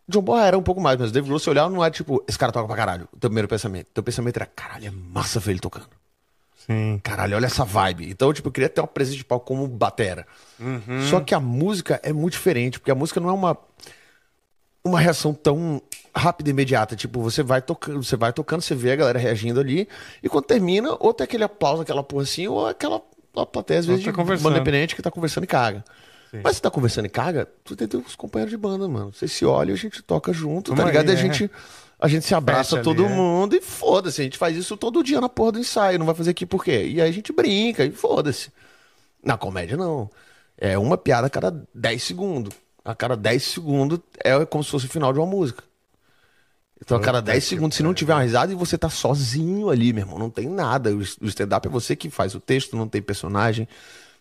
[0.08, 2.24] John Bonham era um pouco mais, mas o David Grohl, se olhar, não é tipo,
[2.28, 3.10] esse cara toca pra caralho.
[3.12, 3.90] O teu primeiro pensamento.
[3.90, 5.90] O teu pensamento era, caralho, é massa ver ele tocando.
[6.66, 7.00] Sim.
[7.04, 8.10] Caralho, olha essa vibe.
[8.10, 10.26] Então, tipo, eu queria ter uma presença de palco como batera.
[10.60, 11.02] Uhum.
[11.10, 13.58] Só que a música é muito diferente, porque a música não é uma,
[14.84, 15.82] uma reação tão
[16.16, 16.96] rápida e imediata.
[16.96, 19.88] Tipo, você vai tocando, você vai tocando, você vê a galera reagindo ali,
[20.24, 23.02] e quando termina, ou tem aquele aplauso, aquela porra assim, ou aquela
[23.52, 25.84] plateia, às vezes, tá de banda independente que tá conversando e caga.
[26.32, 26.42] Sim.
[26.44, 29.14] Mas você tá conversando e caga, tu tem os companheiros de banda, mano.
[29.14, 31.10] Você se olha e a gente toca junto, tá ligado?
[31.10, 31.22] Aí, e a é.
[31.22, 31.52] gente.
[32.00, 33.16] A gente se abraça Fecha todo ali, é.
[33.16, 33.58] mundo é.
[33.58, 34.22] e foda-se.
[34.22, 35.98] A gente faz isso todo dia na porra do ensaio.
[35.98, 36.86] Não vai fazer aqui por quê?
[36.86, 38.52] E aí a gente brinca e foda-se.
[39.24, 40.10] Na comédia, não.
[40.58, 42.54] É uma piada a cada 10 segundos.
[42.86, 45.64] A cada 10 segundos é como se fosse o final de uma música.
[46.80, 49.92] Então, a cada 10 segundos, se não tiver uma risada, e você tá sozinho ali,
[49.92, 50.96] meu irmão, não tem nada.
[50.96, 53.68] O stand-up é você que faz o texto, não tem personagem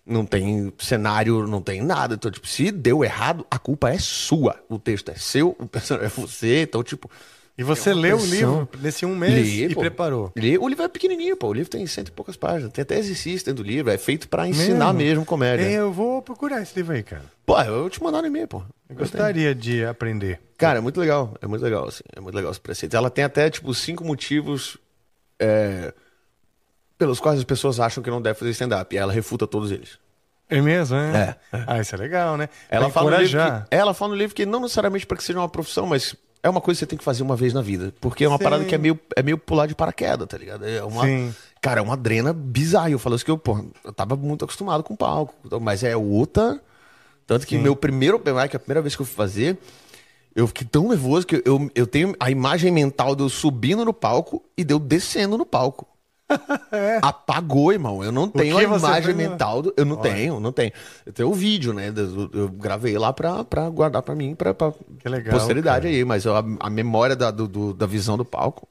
[0.07, 2.15] não tem cenário, não tem nada.
[2.15, 4.57] Então, tipo, se deu errado, a culpa é sua.
[4.69, 6.63] O texto é seu, o personagem é você.
[6.63, 7.11] Então, tipo.
[7.59, 9.81] E você leu o livro nesse um mês li, e pô.
[9.81, 10.31] preparou?
[10.37, 10.59] Li.
[10.59, 11.49] O livro é pequenininho, pô.
[11.49, 12.71] O livro tem cento e poucas páginas.
[12.71, 13.91] Tem até exercício dentro do livro.
[13.91, 15.65] É feito para ensinar mesmo, mesmo comédia.
[15.65, 17.25] É, eu vou procurar esse livro aí, cara.
[17.47, 18.63] Pô, eu te mandar no e-mail, pô.
[18.91, 20.39] Eu gostaria de aprender.
[20.59, 21.35] Cara, é muito legal.
[21.41, 22.05] É muito legal, assim.
[22.15, 22.95] É muito legal esse preceito.
[22.95, 24.77] Ela tem até, tipo, cinco motivos
[25.41, 25.95] é,
[26.99, 28.94] pelos quais as pessoas acham que não deve fazer stand-up.
[28.94, 29.99] E ela refuta todos eles.
[30.49, 31.36] É mesmo, é?
[31.53, 31.64] É.
[31.66, 32.49] Ah, isso é legal, né?
[32.70, 35.38] Ela fala, no livro que, ela fala no livro que não necessariamente para que seja
[35.38, 37.92] uma profissão, mas é uma coisa que você tem que fazer uma vez na vida.
[38.01, 38.44] Porque é uma Sim.
[38.44, 40.64] parada que é meio, é meio pular de paraquedas, tá ligado?
[40.64, 41.34] É uma, Sim.
[41.61, 42.90] Cara, é uma drena bizarra.
[42.90, 45.34] Eu falo isso que eu, pô, eu tava muito acostumado com palco.
[45.61, 46.61] Mas é outra.
[47.26, 49.59] Tanto que meu primeiro open mic, a primeira vez que eu fui fazer,
[50.36, 53.92] eu fiquei tão nervoso que eu, eu tenho a imagem mental de eu subindo no
[53.92, 55.88] palco e de eu descendo no palco.
[57.03, 58.03] Apagou, irmão.
[58.03, 59.29] Eu não tenho a você imagem né?
[59.29, 59.62] mental.
[59.62, 60.72] do- Eu não tenho, não tenho.
[61.05, 61.93] Eu tenho o vídeo, né?
[62.33, 65.95] Eu, gravei lá pra, pra guardar pra mim, pra, pra Que legal, posteridade cara.
[65.95, 66.05] aí.
[66.05, 68.66] Mas a, a memória da, do- da visão do palco.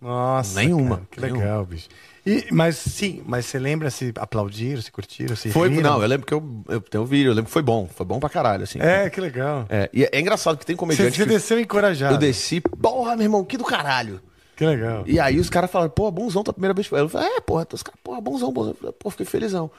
[0.00, 0.58] Nossa.
[0.60, 1.42] Nenhuma, cara, que nenhuma.
[1.42, 1.88] legal, bicho.
[2.24, 5.82] E, mas sim, mas você lembra se aplaudiram, se curtiram, se Foi, riram?
[5.92, 7.86] não, eu lembro que eu, eu tenho o vídeo, eu lembro que foi bom.
[7.86, 8.78] Foi bom pra caralho, assim.
[8.80, 9.66] É, que legal.
[9.68, 12.14] É, e é, engraçado que tem Você, comediante você que desceu encorajado.
[12.14, 14.20] eu desci, porra, meu irmão, que do caralho.
[14.60, 15.04] Que legal.
[15.06, 16.86] E aí os caras falaram, pô, bonzão, tua primeira vez.
[16.92, 18.74] Eu falei, é, porra, os caras, porra, bonzão, bonzão.
[18.74, 19.70] Falei, Pô, fiquei felizão.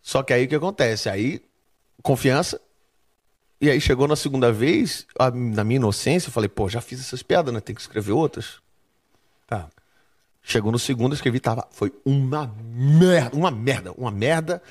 [0.00, 1.08] Só que aí o que acontece?
[1.08, 1.42] Aí,
[2.04, 2.60] confiança.
[3.60, 7.00] E aí chegou na segunda vez, a- na minha inocência, eu falei, pô, já fiz
[7.00, 7.58] essas piadas, né?
[7.58, 8.60] Tem que escrever outras.
[9.44, 9.68] Tá.
[10.40, 11.66] Chegou no segundo, eu escrevi, tava.
[11.72, 14.62] Foi uma merda, uma merda, uma merda.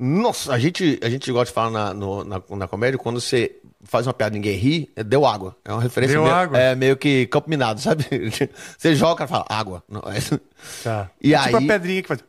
[0.00, 3.56] Nossa, a gente, a gente gosta de falar na, no- na, na comédia, quando você
[3.84, 5.54] faz uma piada e ninguém ri, é deu água.
[5.64, 6.58] É uma referência Deu meio, água.
[6.58, 8.04] É meio que campo minado, sabe?
[8.78, 9.82] Você joga, cara fala, água.
[9.88, 10.18] Não, é,
[10.82, 11.10] Tá.
[11.20, 12.20] E tipo aí- a pedrinha que faz.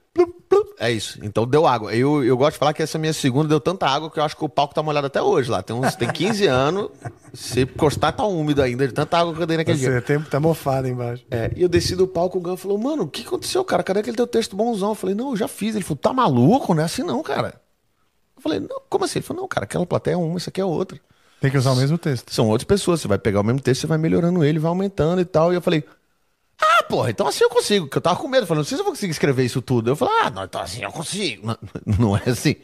[0.82, 1.20] É isso.
[1.22, 1.94] Então deu água.
[1.96, 4.36] Eu, eu gosto de falar que essa minha segunda deu tanta água que eu acho
[4.36, 5.62] que o palco tá molhado até hoje lá.
[5.62, 6.90] Tem, uns, tem 15 anos,
[7.36, 9.92] se encostar tá úmido ainda, de tanta água que eu dei naquele dia.
[9.92, 11.24] Você tem, tá mofado embaixo.
[11.30, 13.84] É, e eu desci do palco, o Gun falou, mano, o que aconteceu, cara?
[13.84, 14.90] Cadê aquele teu texto bonzão?
[14.90, 15.76] Eu falei, não, eu já fiz.
[15.76, 16.74] Ele falou, tá maluco?
[16.74, 17.62] Não é assim não, cara.
[18.36, 19.20] Eu falei, não, como assim?
[19.20, 21.00] Ele falou, não, cara, aquela plateia é uma, isso aqui é outra.
[21.40, 22.34] Tem que usar o mesmo texto.
[22.34, 25.22] São outras pessoas, você vai pegar o mesmo texto, você vai melhorando ele, vai aumentando
[25.22, 25.54] e tal.
[25.54, 25.84] E eu falei,
[26.62, 28.46] ah, porra, então assim eu consigo, que eu tava com medo.
[28.46, 29.90] Falei, não sei se eu vou conseguir escrever isso tudo.
[29.90, 31.48] Eu falei, ah, não, então assim eu consigo.
[31.48, 31.58] Não,
[32.00, 32.56] não é assim.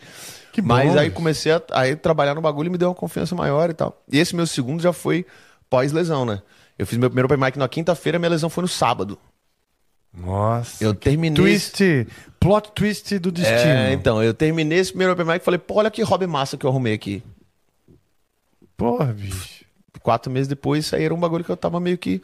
[0.52, 3.36] Que bom, Mas aí comecei a aí trabalhar no bagulho e me deu uma confiança
[3.36, 4.02] maior e tal.
[4.12, 5.26] E esse meu segundo já foi
[5.70, 6.42] pós-lesão, né?
[6.78, 9.18] Eu fiz meu primeiro open mic na quinta-feira, minha lesão foi no sábado.
[10.14, 10.84] Nossa.
[10.84, 11.36] Eu terminei.
[11.36, 12.08] Twist.
[12.40, 13.58] Plot twist do destino.
[13.58, 16.58] É, então, eu terminei esse primeiro open mic e falei, pô, olha que hobby massa
[16.58, 17.24] que eu arrumei aqui.
[18.76, 19.57] Porra, bicho.
[20.02, 22.22] Quatro meses depois, isso aí era um bagulho que eu tava meio que.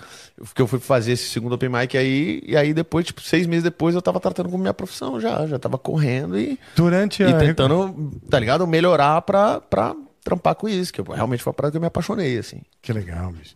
[0.56, 3.64] Que eu fui fazer esse segundo open mic aí, e aí depois, tipo, seis meses
[3.64, 5.46] depois, eu tava tratando como minha profissão já.
[5.48, 7.30] Já tava correndo e, Durante a.
[7.30, 8.66] e tentando, tá ligado?
[8.68, 11.88] Melhorar pra, pra trampar com isso, que eu, realmente foi uma parada que eu me
[11.88, 12.62] apaixonei, assim.
[12.82, 13.54] Que legal, bicho.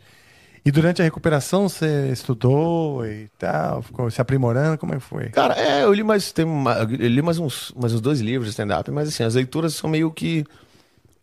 [0.65, 4.77] E durante a recuperação você estudou e tal, ficou se aprimorando?
[4.77, 5.29] Como é que foi?
[5.29, 8.47] Cara, é, eu li mais, tem uma- eu li mais uns, mais uns dois livros
[8.47, 10.43] de stand-up, mas assim, as leituras são meio que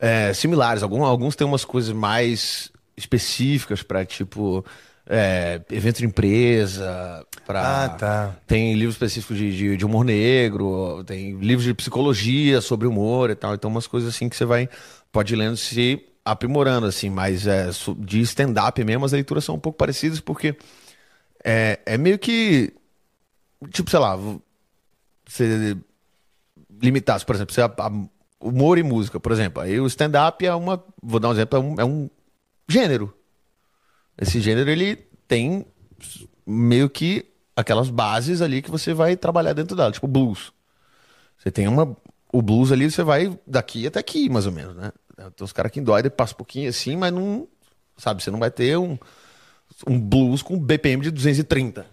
[0.01, 0.83] é, similares.
[0.83, 4.65] Alguns, alguns têm umas coisas mais específicas pra, tipo,
[5.07, 7.85] é, evento de empresa, pra...
[7.85, 8.37] Ah, tá.
[8.47, 13.35] Tem livros específicos de, de, de humor negro, tem livros de psicologia sobre humor e
[13.35, 13.55] tal.
[13.55, 14.69] Então, umas coisas assim que você vai,
[15.13, 17.11] pode ir lendo se aprimorando, assim.
[17.11, 17.69] Mas é,
[17.99, 20.57] de stand-up mesmo, as leituras são um pouco parecidas porque
[21.45, 22.73] é, é meio que,
[23.71, 24.17] tipo, sei lá,
[25.27, 25.77] você
[26.81, 28.07] limitasse, por exemplo, você, a- a-
[28.41, 29.63] humor e música, por exemplo.
[29.63, 32.11] Aí o stand-up é uma, vou dar um exemplo, é um, é um
[32.69, 33.15] gênero.
[34.17, 34.97] Esse gênero, ele
[35.27, 35.67] tem
[36.47, 40.53] meio que aquelas bases ali que você vai trabalhar dentro dela, tipo blues.
[41.39, 41.97] Você tem uma.
[42.33, 44.93] O blues ali, você vai daqui até aqui, mais ou menos, né?
[45.17, 47.47] Tem uns caras que dói, passa um pouquinho assim, mas não.
[47.97, 48.99] Sabe, você não vai ter um,
[49.87, 51.87] um blues com BPM de 230.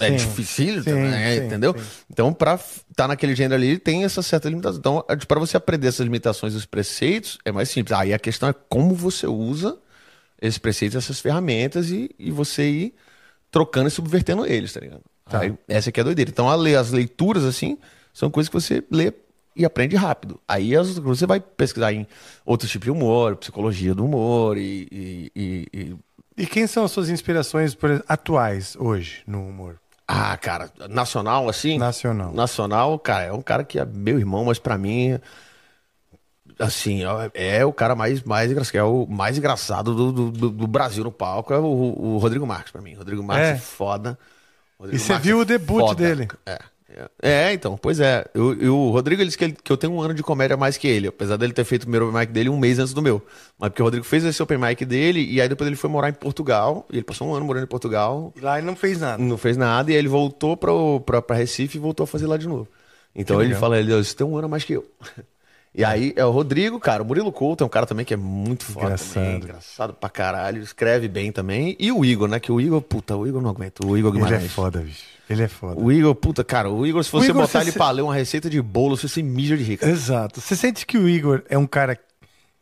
[0.00, 1.74] É difícil também, é, sim, entendeu?
[1.78, 1.84] sim.
[2.10, 4.78] Então, pra estar naquele gênero ali, tem essa certa limitação.
[4.78, 7.96] Então, para você aprender essas limitações os preceitos, é mais simples.
[7.98, 9.78] Aí a questão é como você usa
[10.40, 12.94] esses preceitos, essas ferramentas e, e você ir
[13.50, 15.02] trocando e subvertendo eles, tá ligado?
[15.26, 16.30] Aí, essa aqui é a doideira.
[16.30, 17.78] Então, a as leituras, assim,
[18.12, 19.12] são coisas que você lê
[19.54, 20.40] e aprende rápido.
[20.48, 22.06] Aí as, você vai pesquisar em
[22.46, 25.96] outros tipos de humor, psicologia do humor e- e- e- e
[26.36, 27.76] E quem são as suas inspirações
[28.08, 29.78] atuais hoje no humor?
[30.12, 31.78] Ah, cara, nacional assim?
[31.78, 32.32] Nacional.
[32.32, 35.20] Nacional, cara, é um cara que é meu irmão, mas pra mim,
[36.58, 37.02] assim,
[37.32, 41.12] é, o cara mais, mais engraçado, é o mais engraçado do, do, do- Brasil no
[41.12, 42.94] palco, é o, o Rodrigo Marques pra mim.
[42.94, 43.52] Rodrigo Marques É?
[43.52, 44.18] é, foda.
[44.78, 45.94] Rodrigo E você Marques viu é o debut foda.
[45.94, 46.28] dele?
[46.44, 46.58] É.
[47.22, 48.24] É, então, pois é.
[48.34, 50.54] Eu, eu- o Rodrigo ele disse que, ele- que eu tenho um ano de comédia
[50.54, 52.78] a mais que ele, apesar dele ter feito o primeiro open mic dele um mês
[52.78, 53.22] antes do meu.
[53.58, 56.08] Mas porque o Rodrigo fez esse open mic dele e aí depois ele foi morar
[56.08, 56.86] em Portugal.
[56.90, 58.32] E ele passou um ano morando em Portugal.
[58.36, 59.22] E lá ele não fez nada.
[59.22, 62.26] Não fez nada e aí ele voltou pro, pra, pra Recife e voltou a fazer
[62.26, 62.66] lá de novo.
[63.14, 63.60] Então Que ele legal.
[63.60, 64.84] fala, ele, você tem um ano a mais que eu.
[65.72, 68.16] E aí é o Rodrigo, cara, o Murilo Couto é um cara também que é
[68.16, 69.14] muito foda Engraçado.
[69.14, 71.76] também, engraçado pra caralho, escreve bem também.
[71.78, 74.18] E o Igor, né, que o Igor, puta, o Igor não aguenta, o Igor Ele
[74.22, 74.52] é Guimarães.
[74.52, 75.04] foda, bicho.
[75.28, 75.80] Ele é foda.
[75.80, 78.02] O Igor, puta, cara, o Igor, se você Igor, botar você ele se- pra ler
[78.02, 79.88] uma receita de bolo, você se mija de rica.
[79.88, 80.40] Exato.
[80.40, 81.96] Você sente que o Igor é um cara.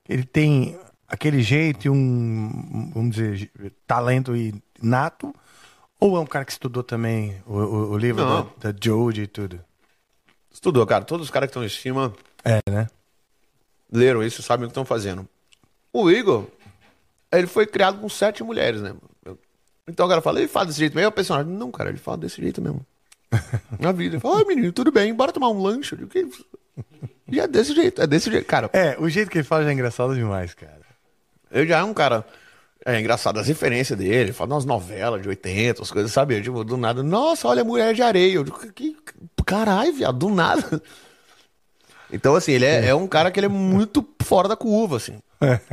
[0.06, 0.78] Ele tem
[1.08, 3.50] aquele jeito e um, vamos dizer,
[3.86, 4.34] talento
[4.82, 5.34] inato?
[5.98, 8.50] Ou é um cara que estudou também o, o- o livro Não.
[8.60, 9.58] da, da Jodie e tudo?
[10.52, 12.12] Estudou, cara, todos os caras que estão em cima,
[12.44, 12.86] É, né?
[13.92, 15.28] Leram isso, sabem o que estão fazendo.
[15.92, 16.46] O Igor,
[17.32, 18.94] ele foi criado com sete mulheres, né?
[19.86, 21.06] Então o cara fala, ele fala desse jeito mesmo.
[21.06, 22.84] Aí o personagem, não, cara, ele fala desse jeito mesmo.
[23.80, 24.16] Na vida.
[24.16, 25.94] Ele fala, ah, menino, tudo bem, bora tomar um lanche.
[25.94, 26.44] Eu digo, "Que isso?"
[27.30, 28.46] E é desse jeito, é desse jeito.
[28.46, 30.80] Cara, É, o jeito que ele fala já é engraçado demais, cara.
[31.50, 32.24] ele já é um cara.
[32.86, 36.36] É engraçado as referências dele, ele fala umas novelas de 80, as coisas, sabe?
[36.38, 38.34] Eu, tipo, do nada, nossa, olha a mulher de areia.
[38.36, 38.96] Eu digo, que,
[39.44, 40.80] caralho, viado, do nada.
[42.12, 45.18] Então, assim, ele é, é um cara que ele é muito fora da curva, assim.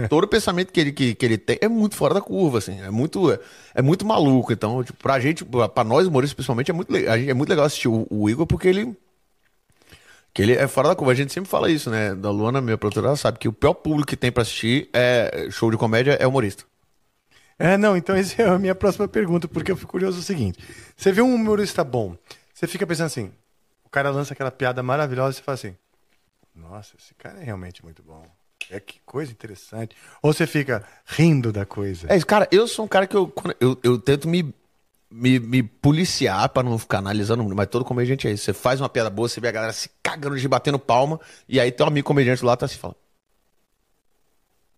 [0.10, 2.80] Todo o pensamento que ele, que, que ele tem é muito fora da curva, assim.
[2.82, 3.40] É muito, é,
[3.76, 4.52] é muito maluco.
[4.52, 7.66] Então, tipo, pra gente, pra nós humoristas, principalmente, é muito, a gente- é muito legal
[7.66, 8.96] assistir o, o Igor porque ele.
[10.34, 11.14] Que ele é fora da curva.
[11.14, 12.14] A gente sempre fala isso, né?
[12.14, 15.48] Da Luana, minha produtora, ela sabe que o pior público que tem pra assistir é
[15.50, 16.64] show de comédia é humorista.
[17.58, 20.60] É, não, então essa é a minha próxima pergunta, porque eu fico curioso o seguinte:
[20.96, 22.18] você vê um humorista bom,
[22.54, 23.32] você fica pensando assim,
[23.86, 25.76] o cara lança aquela piada maravilhosa e você fala assim,
[26.56, 28.26] nossa, esse cara é realmente muito bom.
[28.72, 29.96] É que coisa interessante.
[30.22, 32.08] Ou você fica rindo da coisa.
[32.12, 34.54] É isso, cara, eu sou um cara que eu, eu, eu tento me,
[35.12, 38.44] me, me policiar pra não ficar analisando, mas todo comediante é isso.
[38.46, 41.60] Você faz uma piada boa, você vê a galera se cagando de batendo palma, e
[41.60, 42.96] aí tem um amigo comediante lá, tá assim, fala.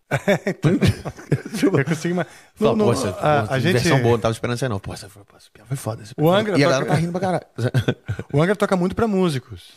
[1.62, 2.26] Eu consigo ima-
[2.56, 4.80] Fala, pô, essa, a, a gente, versão boa, não tava esperando isso não.
[4.80, 5.24] Pô, essa foi,
[5.66, 6.04] foi foda.
[6.18, 6.58] O Angra.
[6.58, 7.46] E a toca- galera tá rindo pra caralho.
[8.34, 9.70] o Angra toca muito pra músicos,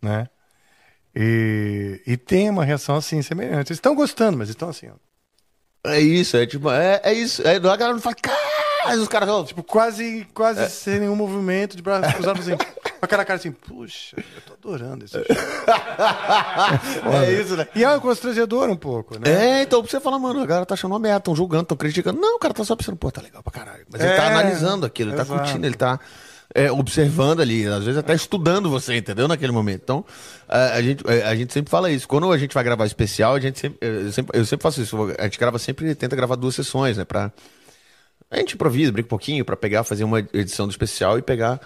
[0.00, 0.28] né?
[1.14, 3.68] E, e tem uma reação assim, semelhante.
[3.68, 4.94] Eles estão gostando, mas estão assim, ó.
[5.90, 7.40] É isso, é tipo, é, é isso.
[7.46, 11.74] É, a galera não fala, caralho, os caras falam, tipo, quase, quase sem nenhum movimento
[11.74, 15.24] de braço cruzado, assim, com aquela cara assim, puxa, eu tô adorando esse show.
[17.14, 17.66] é isso, né?
[17.74, 19.60] E é constrangedor um pouco, né?
[19.60, 22.20] É, então você fala, mano, a galera tá achando uma merda, tão julgando, tão criticando.
[22.20, 23.86] Não, o cara tá só pensando, pô, tá legal pra caralho.
[23.90, 25.40] Mas ele tá É, analisando aquilo, ele tá exato.
[25.40, 25.98] curtindo, ele tá
[26.54, 29.28] é, observando ali, às vezes até estudando você, entendeu?
[29.28, 29.82] Naquele momento.
[29.82, 30.04] Então,
[30.48, 32.08] a, a gente, a, a gente sempre fala isso.
[32.08, 34.96] Quando a gente vai gravar especial, a gente sempre, eu sempre, eu sempre faço isso.
[35.18, 37.04] A gente grava sempre, tenta gravar duas sessões, né?
[37.04, 37.32] Pra,
[38.30, 41.60] a gente improvisa, brinca um pouquinho pra pegar, fazer uma edição do especial e pegar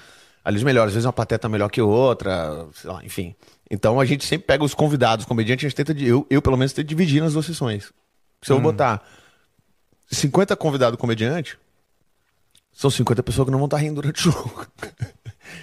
[0.45, 0.89] ali os melhores.
[0.89, 3.35] Às vezes uma pateta melhor que outra, sei lá, enfim.
[3.71, 6.57] Então a gente sempre pega os convidados, comediantes, a gente tenta, de- eu, eu pelo
[6.57, 7.93] menos, tento dividir nas duas sessões.
[8.43, 9.03] Se eu botar
[10.11, 11.59] 50 convidados comediante,
[12.75, 14.67] são 50 pessoas que não vão estar rindo durante o jogo.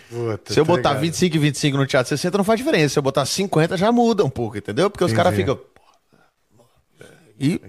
[0.09, 1.01] Puta, Se eu tá botar ligado?
[1.01, 2.93] 25 e 25 no teatro 60, não faz diferença.
[2.93, 4.89] Se eu botar 50, já muda um pouco, entendeu?
[4.89, 5.59] Porque os caras ficam.
[7.39, 7.61] E.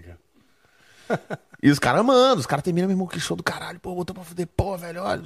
[1.65, 4.25] E os caras mandam, os caras terminam mesmo que show do caralho, pô, botou pra
[4.25, 5.23] fuder, pô, velho, olha.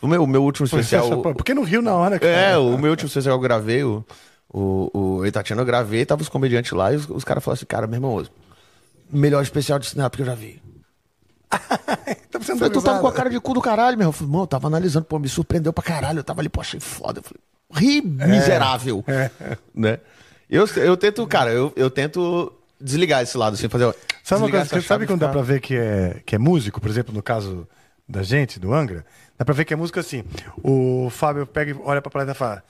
[0.00, 1.20] O meu, o meu último especial.
[1.20, 2.32] Pô, Por que não riu na hora, cara?
[2.32, 4.02] É, o meu último especial que eu gravei, o,
[4.50, 7.66] o, o Itatiano eu gravei, tava os comediantes lá e os, os caras falaram assim,
[7.66, 8.26] cara, meu irmão,
[9.10, 10.58] melhor especial de stand-up que eu já vi.
[12.30, 14.08] Tá falei, tu tava com a cara de cu do caralho, meu.
[14.08, 16.20] Eu falei, mano, eu tava analisando, pô, me surpreendeu pra caralho.
[16.20, 17.20] Eu tava ali, pô, achei foda.
[17.20, 17.40] Eu falei,
[17.92, 18.26] ri É.
[18.26, 19.04] miserável.
[19.74, 19.98] Né?
[20.48, 23.94] Eu, eu tento, cara, eu, eu tento desligar esse lado, assim, fazer.
[24.22, 24.68] Sabe uma coisa?
[24.80, 26.80] que- Sabe quando dá ficar- pra ver que é, que é músico?
[26.80, 27.66] Por exemplo, no caso
[28.08, 29.04] da gente, do Angra,
[29.38, 30.24] dá pra ver que é músico assim.
[30.62, 32.62] O Fábio pega e olha pra plateia e fala.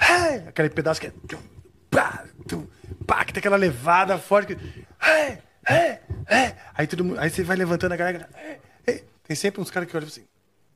[0.00, 1.12] "Hey!" Aquele pedaço que é.
[1.90, 2.64] pá, tum,
[3.06, 4.54] pá, que tem aquela levada forte.
[4.54, 4.62] Que,
[5.02, 5.38] "Hey!
[5.68, 5.98] Hey!
[6.28, 8.28] Hey!" Aí, todo mundo, aí você vai levantando a galera.
[8.36, 8.58] "Hey!
[8.86, 10.24] Hey!" Tem sempre uns caras que olham assim.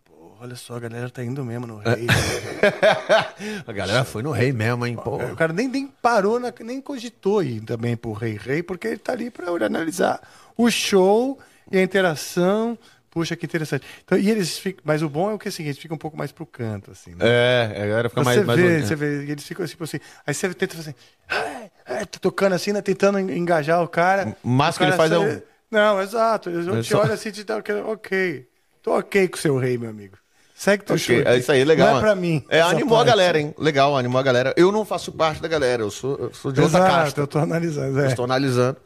[0.04, 2.06] Pô, olha só, a galera tá indo mesmo no rei.
[3.66, 5.16] A galera foi no rei mesmo, hein, pô.
[5.16, 8.98] O cara nem, nem parou, na- nem cogitou ir também pro Rei Rei, porque ele
[8.98, 10.20] tá ali pra analisar
[10.56, 11.38] o show
[11.70, 12.78] e a interação.
[13.10, 13.86] Puxa, que interessante.
[14.04, 16.16] Então, e eles ficam, mas o bom é o que assim, eles ficam um pouco
[16.16, 17.14] mais pro canto, assim.
[17.14, 17.26] Né?
[17.28, 18.46] É, a galera fica você, mais.
[18.46, 18.86] mais vê, olhando.
[18.86, 19.98] você vê, eles ficam tipo assim.
[20.26, 20.94] Aí você tenta fazer
[21.28, 21.70] assim.
[21.86, 22.80] "Ai, tá tocando assim, né?
[22.82, 24.36] Tentando en- engajar o cara.
[24.42, 26.50] Mas O que ele faz é só- um- Não, exato.
[26.50, 27.46] Eles É te só- assim e te.
[27.86, 28.46] Ok.
[28.82, 30.16] Tô ok com o seu rei, meu amigo.
[30.54, 31.32] Segue teu Ok, show.
[31.32, 31.90] É isso aí, legal.
[31.92, 32.44] Não é pra mim.
[32.48, 33.08] É, animou a parte.
[33.08, 33.54] galera, hein?
[33.58, 34.54] Legal, animou a galera.
[34.56, 37.20] Eu não faço parte da galera, eu sou, eu sou de outra Exato, casta.
[37.20, 37.98] eu tô analisando.
[37.98, 38.08] Eu É.
[38.08, 38.76] estou analisando.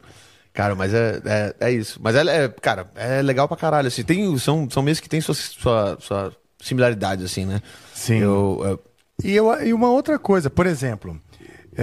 [0.53, 1.99] Cara, mas é, é, é isso.
[2.01, 3.87] Mas é, é, cara, é legal pra caralho.
[3.89, 4.03] Assim.
[4.03, 7.61] Tem, são, são meses que tem sua, sua, sua similaridade, assim, né?
[7.93, 8.19] Sim.
[8.21, 8.79] Eu, eu-
[9.23, 11.19] E, eu, e uma outra coisa, por exemplo,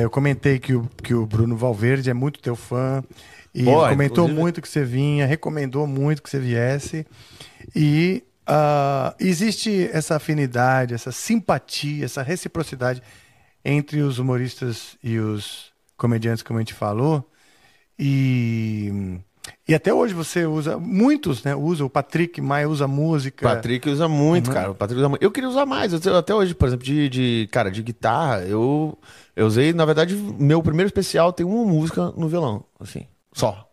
[0.02, 3.02] eu comentei que o, que o Bruno Valverde é muito teu fã.
[3.54, 7.06] E comentou inclusive- muito que você vinha, recomendou muito que você viesse.
[7.74, 13.00] E ah, existe essa afinidade, essa simpatia, essa reciprocidade
[13.64, 17.30] entre os humoristas e os comediantes, como a gente falou.
[17.98, 19.18] E,
[19.68, 21.54] e até hoje você usa, muitos, né?
[21.54, 23.48] Usa, o Patrick Maia usa música.
[23.48, 24.70] Patrick usa muito, cara.
[24.72, 25.22] O Patrick usa muito.
[25.22, 25.92] Eu queria usar mais.
[25.92, 28.98] Eu- até hoje, por exemplo, de, de, cara, de guitarra, eu,
[29.36, 33.68] eu usei, na verdade, meu primeiro especial tem uma música no violão, assim, só.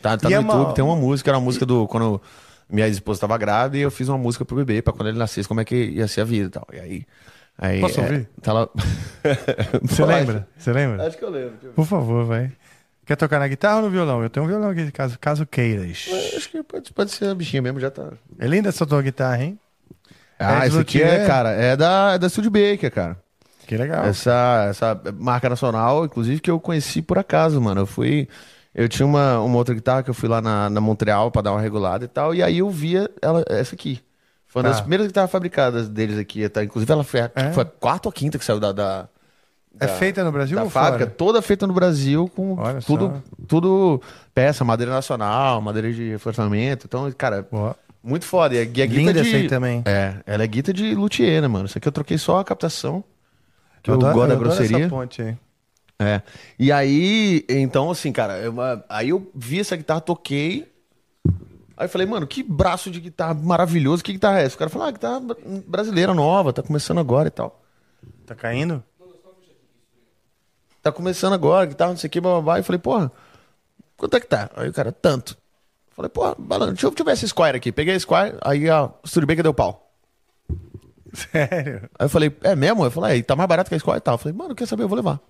[0.00, 1.86] Tá, tá no é uma- YouTube, tem uma música, era uma música do.
[1.86, 2.20] Quando
[2.68, 5.46] minha esposa estava grávida e eu fiz uma música pro bebê, pra quando ele nascesse,
[5.46, 6.66] como é que ia ser a vida e tal.
[6.72, 7.06] E aí
[7.56, 8.28] Aí, Posso é, ouvir?
[8.42, 8.68] Tá lá...
[9.82, 10.48] Você lembra?
[10.58, 11.06] Você lembra?
[11.06, 11.54] Acho que eu lembro.
[11.72, 12.50] Por favor, vai.
[13.06, 14.22] Quer tocar na guitarra ou no violão?
[14.24, 16.08] Eu tenho um violão aqui, caso, caso queiras.
[16.36, 18.08] Acho que pode, pode ser a bichinha mesmo, já tá.
[18.40, 19.58] É linda essa tua guitarra, hein?
[20.36, 21.20] Ah, É, esse aqui luthier.
[21.22, 23.16] é, cara, é da, é da Studebaker, cara.
[23.66, 24.04] Que legal.
[24.04, 27.82] Essa, essa marca nacional, inclusive, que eu conheci por acaso, mano.
[27.82, 28.28] Eu fui.
[28.74, 31.52] Eu tinha uma, uma outra guitarra que eu fui lá na, na Montreal pra dar
[31.52, 32.34] uma regulada e tal.
[32.34, 34.00] E aí eu via ela, essa aqui.
[34.46, 34.72] Foi uma Tá.
[34.74, 36.48] das primeiras guitarras fabricadas deles aqui.
[36.48, 36.62] Tá?
[36.64, 37.52] Inclusive, ela foi, a- É?
[37.52, 39.08] foi a quarta ou quinta que saiu da, da,
[39.80, 40.98] É feita no Brasil da fábrica.
[41.06, 41.10] fora?
[41.10, 43.44] Toda feita no Brasil, com Olha tudo, só.
[43.48, 44.02] tudo
[44.34, 46.86] peça, madeira nacional, madeira de reforçamento.
[46.86, 47.76] Então, cara, Boa.
[48.02, 48.54] muito foda.
[48.54, 49.28] E a, e a Linda guita de...
[49.28, 49.82] essa aí também.
[49.86, 51.66] É, ela é guita de luthier, né, mano?
[51.66, 53.02] Isso aqui eu troquei só a captação.
[53.84, 54.78] Que eu, adoro- gosto da eu grosseria.
[54.78, 55.36] Essa ponte aí.
[56.00, 56.22] É.
[56.58, 58.52] E aí, então, assim, cara, eu,
[58.88, 60.66] aí eu vi essa guitarra, toquei.
[61.76, 64.56] Aí eu falei, mano, que braço de guitarra maravilhoso, que guitarra é essa?
[64.56, 67.62] O cara falou, ah, guitarra bra- brasileira nova, tá começando agora e tal.
[68.26, 68.82] Tá caindo?
[70.82, 72.56] Tá começando agora, guitarra, não sei o que, bababá.
[72.56, 73.10] E eu falei, porra,
[73.96, 74.50] quanto é que tá?
[74.56, 75.32] Aí o cara, tanto.
[75.90, 77.70] Eu falei, porra, balão, deixa eu, deixa eu ver essa Squire aqui.
[77.72, 79.83] Peguei a Squire, aí a Studebaker deu pau.
[81.14, 81.82] Sério?
[81.98, 82.84] Aí eu falei, é mesmo?
[82.84, 84.14] Eu falei, é, tá mais barato que a Squire e tal.
[84.14, 84.82] Eu falei, mano, quer saber?
[84.82, 85.20] Eu vou levar.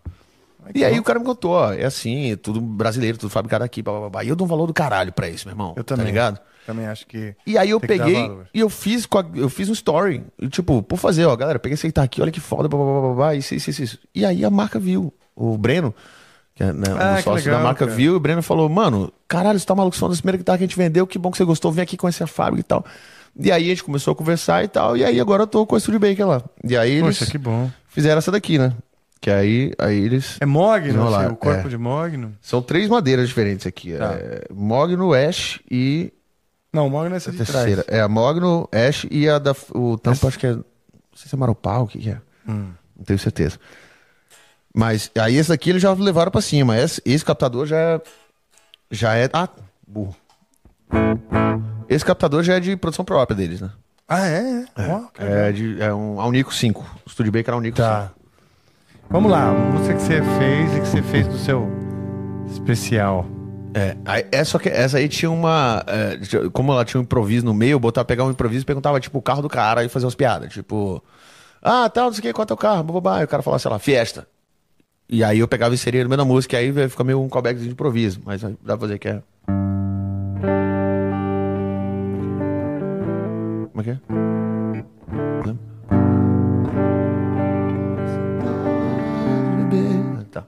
[0.75, 3.83] E aí o cara me contou, ó, é assim, é tudo brasileiro, tudo fabricado aqui,
[3.83, 4.25] babá.
[4.25, 5.75] E eu dou um valor do caralho pra isso, meu irmão.
[5.77, 6.07] Eu também.
[6.07, 6.41] Tá ligado?
[6.67, 7.37] Também acho que.
[7.47, 10.25] E aí eu peguei e eu fiz, a- eu fiz um story.
[10.51, 13.35] Tipo, por fazer, ó, galera, peguei esse que tá aqui, olha que foda, babá, babá,
[13.35, 13.99] isso, isso, isso, isso.
[14.15, 15.95] E aí a marca viu, o Breno,
[16.55, 17.95] que é né, um Ah, dos que sócios legal, da marca, cara.
[17.95, 20.39] viu, e o Breno falou, mano, caralho, você tá maluco, você foi uma das primeiras
[20.41, 22.61] guitarras que a gente vendeu, que bom que você gostou, vem aqui conhecer a fábrica
[22.61, 22.83] e tal.
[23.39, 25.75] E aí a gente começou a conversar e tal, e aí agora eu tô com
[25.75, 26.43] a Studebaker lá.
[26.63, 27.71] E aí eles Poxa, que bom.
[27.89, 28.73] fizeram essa daqui, né?
[29.21, 30.37] Que aí, aí eles...
[30.41, 31.71] É Mogno, Vamos lá, assim, o corpo é.
[31.71, 32.37] de Mogno?
[32.41, 33.97] São três madeiras diferentes aqui.
[33.97, 34.13] Tá.
[34.15, 36.13] É Mogno, Ash e
[36.73, 37.83] Não, o Mogno é essa a de terceira.
[37.85, 37.99] trás.
[37.99, 39.55] É a Mogno, Ash e a da.
[39.75, 40.53] O tampo, acho que é.
[40.53, 40.65] Não
[41.15, 42.21] sei se é Maropau, o que, que é.
[42.47, 42.71] Hum.
[42.97, 43.59] Não tenho certeza.
[44.75, 46.77] Mas aí esse daqui eles já levaram pra cima.
[46.79, 48.01] Esse, esse captador já é.
[48.91, 49.31] Já é.
[49.33, 49.49] Ah,
[49.89, 50.15] burro.
[51.89, 53.71] Esse captador já é de produção própria deles, né?
[54.09, 54.39] Ah, é?
[54.39, 54.65] é.
[55.15, 55.47] Que legal.
[55.47, 57.01] É, de, é um Alnico 5.
[57.07, 58.13] O Studebaker é um Alnico Tá.
[59.11, 61.71] Vamos lá, música que você fez e que você fez do seu
[62.51, 63.25] especial.
[63.25, 63.45] 5.
[63.75, 63.97] É,
[64.31, 65.85] é que essa aí tinha uma.
[65.87, 69.01] é, como ela tinha um improviso no meio, eu botava pegar um improviso e perguntava,
[69.01, 70.53] tipo, o carro do cara e fazer umas piadas.
[70.53, 71.03] Tipo,
[71.61, 72.85] ah, tal, não sei o que, qual é o teu carro?
[72.85, 73.21] Bababá.
[73.21, 74.27] E o cara falava, sei lá, Fiesta.
[75.09, 77.29] E aí eu pegava e inseria no meio da música, e aí fica meio um
[77.29, 78.21] callback de improviso.
[78.25, 79.23] Mas dá pra fazer que é.
[83.75, 83.99] Como é que é?
[90.31, 90.47] Tá.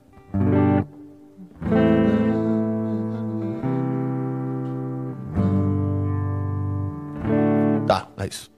[7.88, 8.55] Tá, é isso.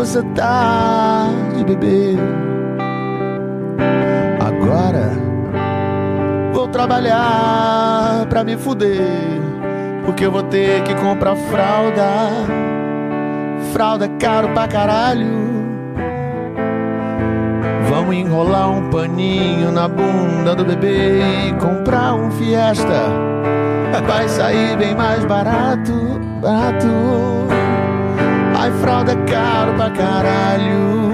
[0.00, 2.16] Você tá de bebê.
[4.40, 5.10] Agora
[6.54, 9.02] vou trabalhar pra me fuder.
[10.06, 12.30] Porque eu vou ter que comprar fralda.
[13.74, 15.50] Fralda é caro pra caralho.
[17.90, 23.04] Vamos enrolar um paninho na bunda do bebê e comprar um fiesta.
[24.06, 25.92] Vai sair bem mais barato,
[26.40, 27.39] barato.
[28.60, 31.08] Ai, fralda é caro pra caralho.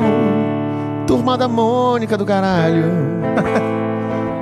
[1.07, 2.87] Turma da Mônica do caralho.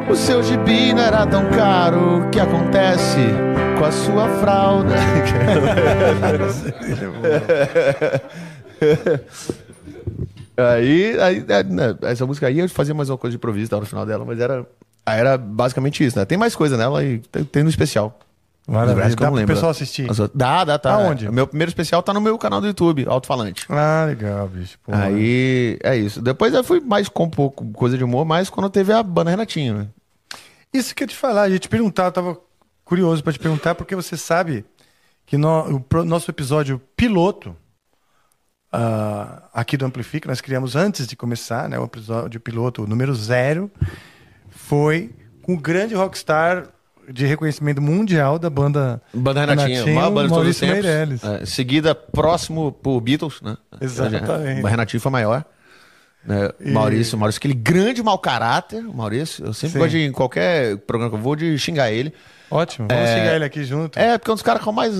[0.09, 2.18] O seu gibi não era tão caro.
[2.18, 3.20] O que acontece
[3.78, 4.94] com a sua fralda?
[10.57, 13.86] aí, aí é, né, essa música aí eu fazia mais uma coisa de improviso no
[13.86, 14.66] final dela, mas era,
[15.07, 16.26] era basicamente isso, né?
[16.26, 17.18] Tem mais coisa nela e
[17.50, 18.18] tem no especial.
[18.66, 19.08] Maravilha.
[19.10, 20.10] Eu Dá pro pessoal assistir.
[20.10, 20.94] As outras- Dá, dá, tá.
[20.94, 21.26] Aonde?
[21.26, 23.66] É, Meu primeiro especial tá no meu canal do YouTube, Alto-Falante.
[23.68, 24.78] Ah, legal, bicho.
[24.82, 26.22] Pô, Aí, é isso.
[26.22, 29.30] Depois eu fui mais com um pouco coisa de humor, mais quando teve a banda
[29.30, 29.88] Renatinho, né?
[30.72, 32.38] Isso que eu ia te falar, a gente perguntar, eu tava
[32.84, 34.64] curioso pra te perguntar, porque você sabe
[35.26, 37.54] que no, o nosso episódio piloto
[38.72, 41.78] ah, aqui do Amplifica, nós criamos antes de começar, né?
[41.78, 43.70] O episódio piloto número zero
[44.50, 46.68] foi com o grande rockstar
[47.12, 50.84] de reconhecimento mundial da banda Banda Renatinho, maior banda de todos os Maurício tempos.
[50.84, 51.24] Meirelles.
[51.24, 53.57] É, seguida próximo por Beatles, né?
[53.80, 54.62] Exatamente.
[54.62, 55.44] O Renatinho foi maior.
[56.24, 56.50] né?
[56.61, 59.44] E- Maurício, Maurício, aquele grande mau caráter, Maurício.
[59.46, 59.78] Eu sempre Sim.
[59.78, 62.12] gosto de, em qualquer programa que eu vou, de xingar ele.
[62.51, 62.86] Ótimo.
[62.88, 63.99] Vamos xingar ele aqui junto.
[63.99, 64.92] É, porque é um dos caras que eu mais,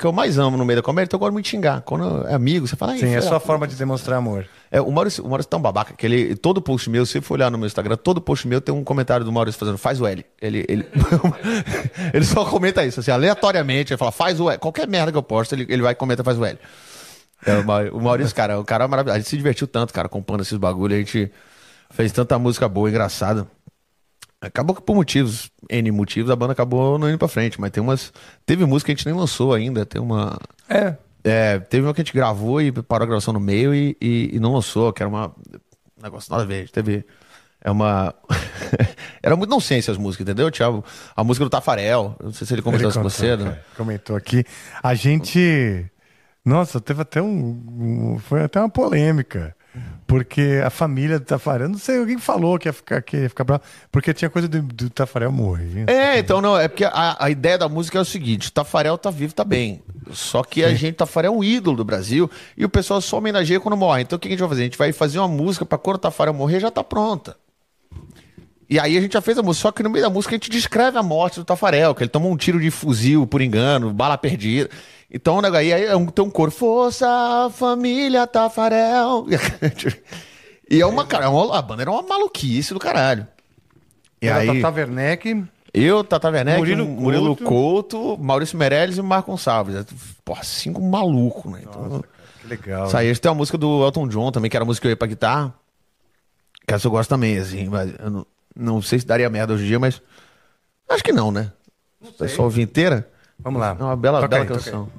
[0.00, 1.80] que eu mais amo no meio da comédia, então eu gosto muito de xingar.
[1.82, 2.92] Quando é amigo, você fala...
[2.92, 4.46] "Ai, Sim, é a forma de demonstrar amor.
[4.70, 7.20] É, o Maurício, o Maurício é tão babaca que ele, todo post meu, se você
[7.20, 10.00] for olhar no meu Instagram, todo post meu tem um comentário do Maurício fazendo faz
[10.00, 10.24] o L.
[10.42, 10.86] Ele, ele,
[12.12, 14.58] ele só comenta isso, assim, aleatoriamente, ele fala faz o L.
[14.58, 16.58] Qualquer merda que eu posto, ele, ele vai e comenta faz o L.
[17.44, 19.16] É, o Mau- o Maurício, cara, o cara é maravilhoso.
[19.16, 21.30] A gente se divertiu tanto, cara, compondo esses bagulho, a gente
[21.90, 23.46] fez tanta música boa, engraçada.
[24.40, 27.82] Acabou que por motivos, N motivos, a banda acabou não indo pra frente, mas tem
[27.82, 28.12] umas.
[28.44, 30.38] Teve música que a gente nem lançou ainda, tem uma.
[30.68, 30.94] É.
[31.24, 34.30] É, teve uma que a gente gravou e parou a gravação no meio e, e,
[34.34, 35.28] e não lançou, que era uma.
[35.28, 36.68] Um negócio nada a ver.
[36.70, 37.04] Teve.
[37.60, 38.14] É uma.
[39.22, 40.50] era muito nonsense as músicas, entendeu?
[40.50, 40.68] Tinha
[41.16, 42.14] a, música do Tafarel.
[42.22, 43.58] Não sei se ele comentou Ele isso com você, né?
[43.76, 44.44] Comentou aqui.
[44.82, 45.90] A gente.
[46.44, 49.56] Nossa, teve até um- Foi até uma polêmica.
[50.06, 53.42] Porque a família do Tafarel, não sei, alguém falou que ia ficar, que ia ficar
[53.42, 55.84] bravo, porque tinha coisa do, do Tafarel morrer.
[55.88, 59.10] É, então não, é porque a, a ideia da música é o seguinte: Tafarel tá
[59.10, 59.82] vivo, tá bem.
[60.12, 63.58] Só que a gente, Tafarel é um ídolo do Brasil e o pessoal só homenageia
[63.58, 64.02] quando morre.
[64.02, 64.60] Então o que a gente vai fazer?
[64.60, 67.36] A gente vai fazer uma música pra quando o Tafarel morrer já tá pronta.
[68.68, 70.38] E aí a gente já fez a música, só que no meio da música a
[70.38, 73.92] gente descreve a morte do Tafarel, que ele tomou um tiro de fuzil por engano,
[73.92, 74.68] bala perdida.
[75.08, 77.06] Então, né, aí é um, tem um coro, Força
[77.54, 79.26] Família Tafarel.
[80.68, 83.24] E é uma, cara, é uma- a banda era uma maluquice do caralho.
[84.20, 87.44] E Era aí, Tata Werneck, eu, Tata Werneck, Murilo Murilo, Couto.
[87.44, 89.86] Couto, Maurício Meirelles e Marco Gonçalves.
[90.24, 91.60] Porra, cinco malucos, né?
[91.62, 92.02] Então,
[92.42, 92.86] que legal.
[92.88, 94.90] isso aí, tem uma música do Elton John também, que era a música que eu
[94.90, 95.54] ia pra guitarra.
[96.66, 97.68] Que essa eu gosto também, assim.
[97.68, 98.26] Mas eu não,
[98.56, 100.00] não sei se daria merda hoje em dia, mas.
[100.88, 101.52] Acho que não, né?
[102.00, 103.08] O pessoal ouvir inteira.
[103.38, 103.76] Vamos lá.
[103.78, 104.90] É uma bela, Toca bela aí, canção.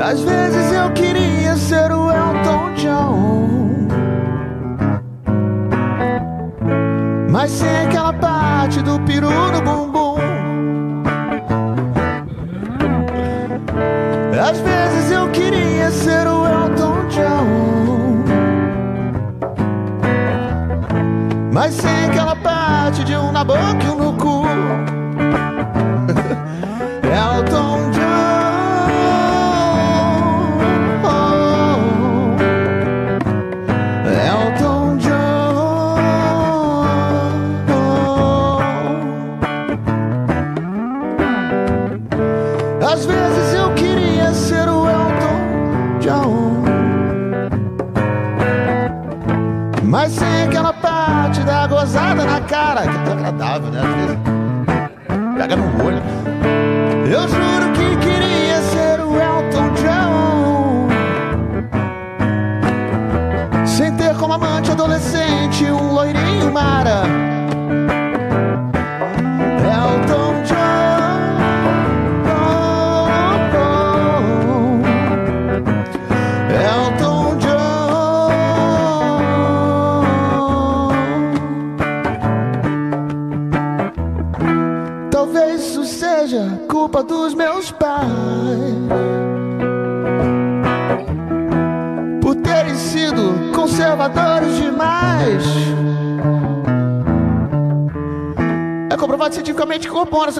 [0.00, 0.43] Às vezes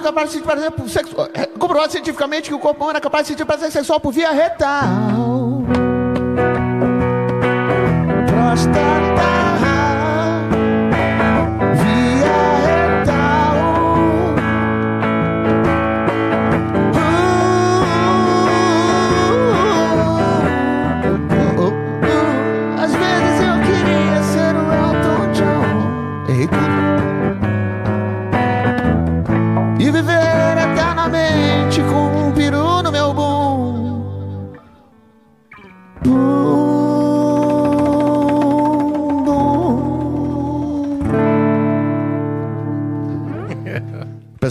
[0.05, 1.17] capaz de sentir prazer sexo...
[1.35, 4.31] É comprovado cientificamente que o corpo humano é capaz de sentir prazer sexual por via
[4.31, 5.34] retal.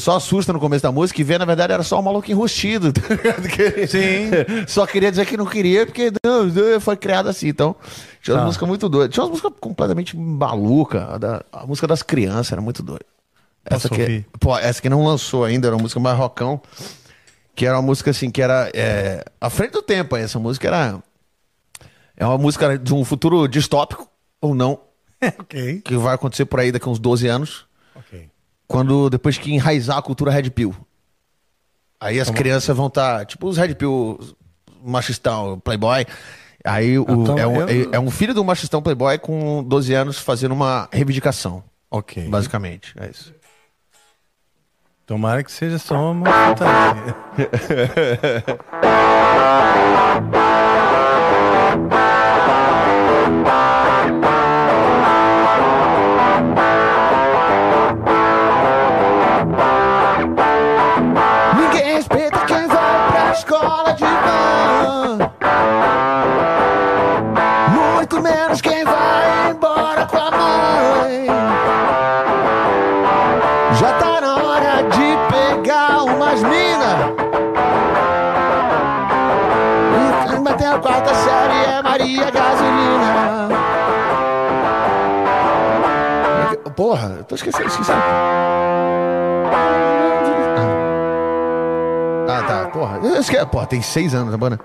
[0.04, 2.92] Pessoal assusta no começo da música e vê, na verdade, era só um maluco enrustido.
[2.94, 3.02] tá?
[3.50, 4.30] Que- Sim.
[4.68, 6.12] Só queria dizer que não queria, porque
[6.82, 7.48] foi criado assim.
[7.48, 7.76] Então,
[8.22, 8.46] tinha umas Tá.
[8.48, 9.14] músicas muito doidas.
[9.14, 11.02] Tinha umas músicas completamente malucas.
[11.04, 13.06] A, da- a música das crianças era muito doida.
[13.66, 14.26] Essa Posso aqui, ouvir?
[14.40, 16.62] pô, essa que não lançou ainda, era uma música mais rockão.
[17.56, 20.16] Que era uma música assim, que era é, à frente do tempo.
[20.18, 21.02] Essa música era.
[22.18, 24.08] É uma música de um futuro distópico,
[24.42, 24.80] ou não,
[25.40, 25.82] ok.
[25.84, 27.66] que vai acontecer por aí daqui a uns 12 anos.
[28.74, 30.76] Quando depois que enraizar a cultura Red Pill.
[32.00, 34.20] Aí as crianças vão estar, tipo os Red Pill
[34.84, 36.06] machistão, playboy.
[36.66, 40.18] Aí o, Então, é, um, eu- é um filho do machistão playboy com 12 anos
[40.18, 42.28] fazendo uma reivindicação, Ok.
[42.28, 42.94] basicamente.
[43.00, 43.34] É isso.
[45.06, 47.16] Tomara que seja só uma fantasia.
[87.34, 88.00] tô esquecendo, esquecendo.
[92.30, 92.70] Ah, tá.
[92.72, 93.00] Porra.
[93.04, 93.44] Eu esque...
[93.48, 94.60] Porra, tem seis anos a banda.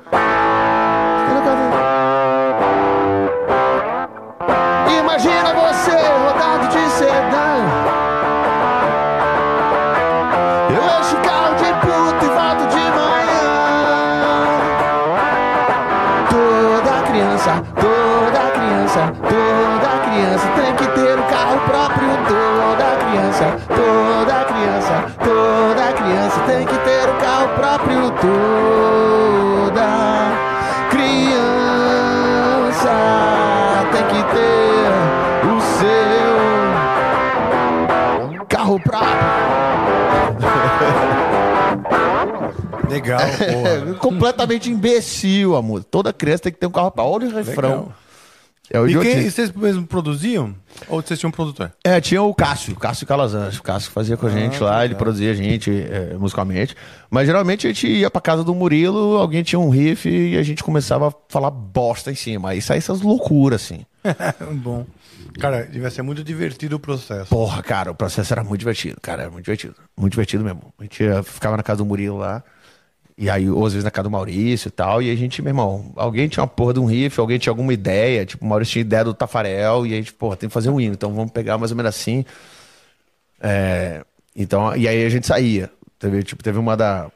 [28.21, 29.89] Toda
[30.91, 31.39] criança
[33.93, 34.91] tem que ter
[35.47, 35.89] o seu
[38.49, 39.09] carro próprio.
[42.89, 43.21] Legal.
[43.21, 45.89] É completamente imbecil a música.
[45.91, 47.15] Toda criança tem que ter um carro próprio.
[47.15, 47.71] Olha o refrão.
[47.71, 47.93] Legal.
[48.71, 50.55] É o E quem, e vocês mesmo produziam?
[50.89, 51.73] Ou vocês tinham um produtor?
[51.83, 53.59] É, tinha o Cássio, Cássio Calazans.
[53.59, 56.75] O Cássio fazia com a gente lá, ele produzia a gente é, musicalmente.
[57.11, 60.43] Mas geralmente a gente ia pra casa do Murilo, alguém tinha um riff e a
[60.43, 62.51] gente começava a falar bosta em cima.
[62.51, 63.87] Aí saía essas loucuras, assim.
[64.63, 64.85] Bom.
[65.41, 67.27] Cara, devia ser muito divertido o processo.
[67.31, 69.75] Porra, cara, o processo era muito divertido, cara, era muito divertido.
[69.97, 70.73] Muito divertido mesmo.
[70.79, 72.43] A gente ia- ficava na casa do Murilo lá.
[73.21, 75.03] E aí, ou às vezes na casa do Maurício e tal.
[75.03, 77.73] E a gente, meu irmão, alguém tinha uma porra de um riff, alguém tinha alguma
[77.73, 78.25] ideia.
[78.25, 79.85] Tipo, o Maurício tinha ideia do Tafarel.
[79.85, 80.95] E a gente, porra, tem que fazer um hino.
[80.95, 82.25] Então vamos pegar mais ou menos assim.
[83.41, 84.05] É,
[84.37, 85.69] então, e aí a gente saía.
[85.99, 87.11] Teve, tipo, teve uma da.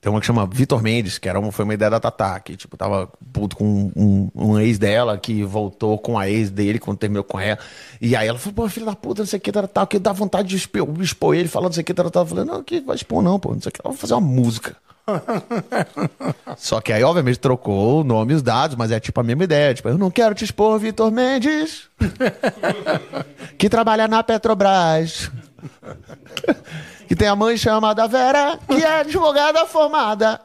[0.00, 2.56] Tem uma que chama Vitor Mendes, que era uma, foi uma ideia da Tatá, que,
[2.56, 6.98] tipo, tava puto com um, um ex dela, que voltou com a ex dele quando
[6.98, 7.58] terminou com ela.
[8.00, 10.12] E aí ela falou, pô, filho da puta, não sei o que, tal, que dá
[10.12, 12.22] vontade de expor, expor ele, falando não sei o que, tal, tal.
[12.22, 14.20] Eu falei, não, que vai expor não, pô, não sei o que, vamos fazer uma
[14.20, 14.76] música.
[16.56, 19.44] Só que aí, obviamente, trocou o nome e os dados, mas é tipo a mesma
[19.44, 19.74] ideia.
[19.74, 21.88] Tipo, eu não quero te expor, Vitor Mendes,
[23.56, 25.30] que trabalha na Petrobras.
[27.08, 30.38] Que tem a mãe chamada Vera, que é advogada formada.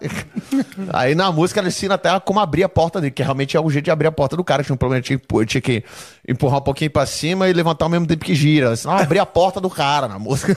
[0.93, 3.69] Aí na música ela ensina até como abrir a porta dele, que realmente é o
[3.69, 4.63] jeito de abrir a porta do cara.
[4.63, 5.19] Tinha um problema, tinha,
[5.61, 5.83] que
[6.25, 8.73] empurrar um pouquinho pra cima e levantar ao mesmo tempo que gira.
[8.77, 10.55] Senão abrir a porta do cara na música.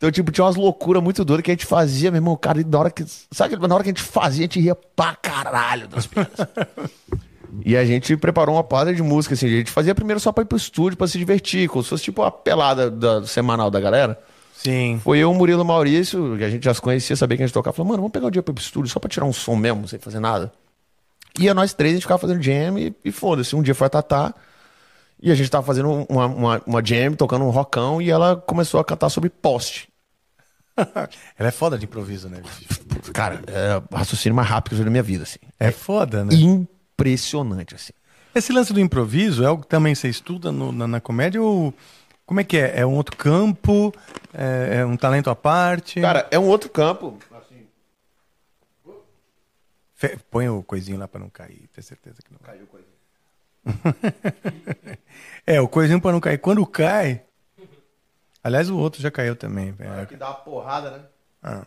[0.00, 2.64] Então, tipo, tinha umas loucuras muito doidas que a gente fazia, meu irmão, cara, e
[2.64, 3.04] na hora que.
[3.30, 6.32] Sabe na hora que a gente fazia, a gente ria pra caralho das piadas.
[7.64, 9.46] E a gente preparou uma parada de música, assim.
[9.46, 12.04] A gente fazia primeiro só pra ir pro estúdio, pra se divertir, como se fosse
[12.04, 14.16] tipo a pelada da, semanal da galera.
[14.54, 15.00] Sim.
[15.02, 17.46] Foi eu, o Murilo e Maurício, que a gente já se conhecia, sabia que a
[17.46, 17.76] gente tocava.
[17.76, 19.56] Falou, mano, vamos pegar o dia pra ir pro estúdio só pra tirar um som
[19.56, 20.52] mesmo, sem fazer nada.
[21.40, 23.56] Ia nós três, a gente ficava fazendo jam e, e foda-se.
[23.56, 24.32] Um dia foi a Tatá
[25.20, 28.78] e a gente tava fazendo uma, uma, uma jam, tocando um rockão e ela começou
[28.78, 29.89] a cantar sobre poste.
[31.38, 32.42] Ela é foda de improviso, né?
[33.12, 35.38] Cara, é o raciocínio mais rápido que eu já vi na minha vida, assim.
[35.58, 36.34] É foda, né?
[36.34, 37.92] Impressionante, assim.
[38.34, 41.74] Esse lance do improviso é algo que também você estuda no- na, na comédia ou
[42.24, 42.80] como é que é?
[42.80, 43.92] É um outro campo?
[44.32, 46.00] É, é um talento à parte?
[46.00, 47.18] Cara, é um outro campo.
[49.94, 52.90] Fe- Põe o coisinho lá pra não cair, ter certeza que não caiu o coisinho.
[55.46, 56.38] é, o coisinho pra não cair.
[56.38, 57.22] Quando cai.
[58.42, 59.72] Aliás, o outro já caiu também.
[59.72, 60.06] velho.
[60.06, 60.90] Que dá uma porrada,
[61.42, 61.62] né?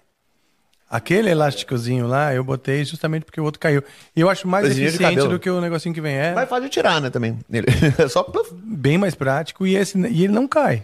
[0.89, 3.83] Aquele elásticozinho lá, eu botei justamente porque o outro caiu.
[4.15, 6.13] E eu acho mais de eficiente do que o negocinho que vem.
[6.15, 7.39] É Mas fácil de tirar, né, também.
[7.51, 7.65] Ele-
[7.97, 8.25] É só...
[8.53, 10.83] bem mais prático e, esse, e ele não cai.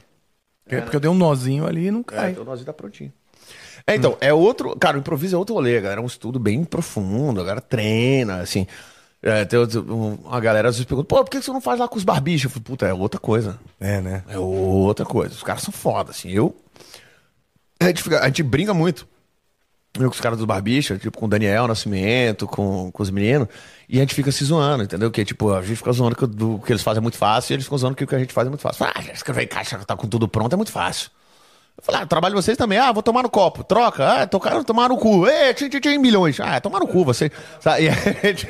[0.64, 2.32] Porque, porque eu dei um nozinho ali e não É, cai.
[2.32, 3.14] então o nozinho tá prontinho.
[3.86, 4.76] É, então, é outro.
[4.78, 6.02] Cara, o improviso é outro rolê, galera.
[6.02, 8.66] É um estudo bem profundo, a galera treina, assim.
[9.22, 11.88] É, tem um- uma galera às vezes pergunta, pô, por que você não faz lá
[11.88, 12.46] com os barbichos?
[12.46, 13.60] Eu falo, puta, é outra coisa.
[13.80, 14.24] É, né?
[14.30, 15.34] É outra coisa.
[15.36, 16.30] Os caras são foda, assim.
[16.30, 16.56] Eu.
[17.80, 19.08] A gente, fica- a gente brinca muito.
[20.00, 23.48] eu com os caras dos barbichas, tipo, com o Daniel Nascimento, com, com os meninos,
[23.90, 25.10] e a gente fica se zoando, entendeu?
[25.10, 27.56] Que, tipo, a gente fica zoando que o que eles fazem é muito fácil, e
[27.56, 28.86] eles ficam zoando que o que a gente faz é muito fácil.
[28.86, 31.10] Ah, escrever em caixa, tá com tudo pronto, é muito fácil.
[31.80, 32.78] Eu falei, ah, trabalho vocês também.
[32.78, 33.64] Ah, vou tomar no copo.
[33.64, 34.06] Troca.
[34.24, 35.26] Ah, tocar, tomar no cu.
[35.26, 36.38] Ê, tchim, tchim, tchim, milhões.
[36.42, 37.32] Ah, tomar no cu, você.
[37.60, 37.84] Sabe?
[37.88, 37.94] E a
[38.28, 38.48] gente,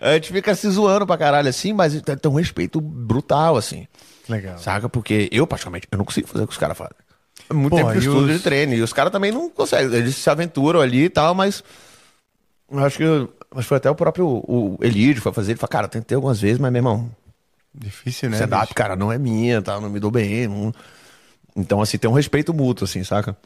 [0.00, 3.88] a gente fica se zoando pra caralho assim, mas tem um respeito brutal, assim.
[4.28, 4.58] Legal.
[4.58, 4.86] Saca?
[4.88, 6.94] Porque eu, particularmente, eu não consigo fazer o que os caras fazem.
[7.48, 8.74] É muito Pô, tempo de estudo os- de treino.
[8.74, 9.92] E os caras também não conseguem.
[9.96, 11.64] Eles se aventuram ali e tal, mas.
[12.70, 13.04] Eu acho que.
[13.54, 15.52] Mas foi até o próprio o Elidio foi fazer.
[15.52, 17.10] Ele falou, cara, tentei algumas vezes, mas, meu irmão,
[17.74, 18.36] Difícil, né?
[18.36, 18.74] stand-up, bicho?
[18.74, 19.80] cara, não é minha, tá?
[19.80, 20.46] Não me dou bem.
[20.48, 20.74] não-
[21.56, 23.36] Então, assim, tem um respeito mútuo, assim, saca?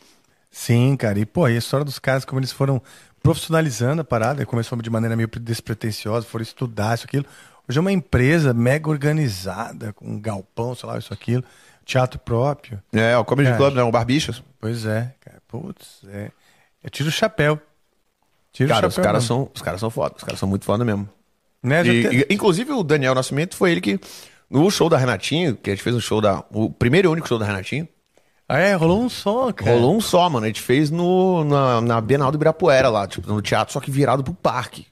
[0.51, 1.19] Sim, cara.
[1.19, 2.83] E, pô, e a história dos caras, como eles foram
[3.23, 7.25] profissionalizando a parada, começou de maneira meio despretensiosa, foram estudar isso, aquilo.
[7.69, 11.45] Hoje é uma empresa mega organizada, com um galpão, sei lá, isso, aquilo,
[11.85, 12.83] teatro próprio.
[12.93, 13.57] É, o Comedy É.
[13.57, 13.83] Club, né?
[13.85, 14.43] O Barbichas.
[14.61, 15.41] Pois é, cara.
[15.47, 16.31] Putz, é.
[16.83, 17.61] Eu tiro o chapéu.
[18.53, 19.05] Tiro Cara, o os chapéu.
[19.05, 19.37] caras, mesmo.
[19.45, 20.15] são, os caras são foda.
[20.17, 21.09] Os caras são muito foda mesmo.
[21.63, 24.01] Né, E- te- e- inclusive, o Daniel Nascimento foi ele que.
[24.49, 26.43] No show da Renatinho, que a gente fez um show da.
[26.51, 27.87] O primeiro e único show da Renatinho.
[28.53, 29.71] Ah, é, rolou um som, cara.
[29.71, 30.45] Rolou um só, mano.
[30.45, 33.91] A gente fez no, na, na Bienal do Ibirapuera lá, tipo, no teatro, só que
[33.91, 34.87] virado pro parque.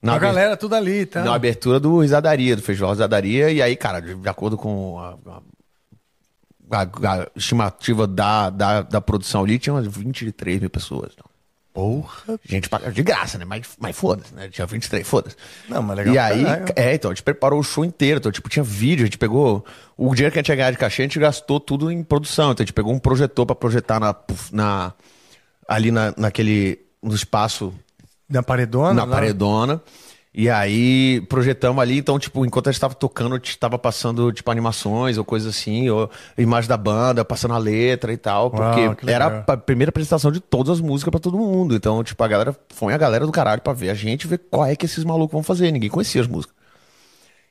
[0.00, 1.24] Na A galera tudo ali, tá?
[1.24, 3.50] Na abertura do Risadaria, do Festival Risadaria.
[3.50, 5.16] E aí, cara, de, de acordo com a,
[6.70, 6.82] a- a-
[7.22, 11.10] a estimativa da, da, da produção ali, tinha umas 23 mil pessoas.
[11.14, 11.26] Então.
[11.76, 12.40] Porra.
[12.42, 13.44] Gente pra- de graça, né?
[13.44, 14.48] Mas, mas foda-se, né?
[14.48, 15.36] Tinha 23, foda-se.
[15.68, 16.64] Não, mas legal E aí, caralho.
[16.74, 18.16] é, então, a gente preparou o show inteiro.
[18.18, 19.62] Então, tipo, tinha vídeo, a gente pegou.
[19.94, 22.52] O dinheiro que a gente ia ganhar de cachê, a gente gastou tudo em produção.
[22.52, 24.16] Então, a gente pegou um projetor pra projetar na,
[24.50, 24.92] na,
[25.68, 26.78] ali na, naquele.
[27.02, 27.74] no espaço
[28.26, 28.94] Na paredona?
[28.94, 29.82] na paredona.
[30.38, 34.30] E aí projetamos ali, então, tipo, enquanto a gente tava tocando, a gente tava passando,
[34.30, 38.80] tipo, animações ou coisas assim, ou imagem da banda, passando a letra e tal, porque
[38.82, 41.74] Uau, era a primeira apresentação de todas as músicas pra todo mundo.
[41.74, 44.66] Então, tipo, a galera foi a galera do caralho pra ver a gente, ver qual
[44.66, 45.70] é que esses malucos vão fazer.
[45.72, 46.54] Ninguém conhecia as músicas.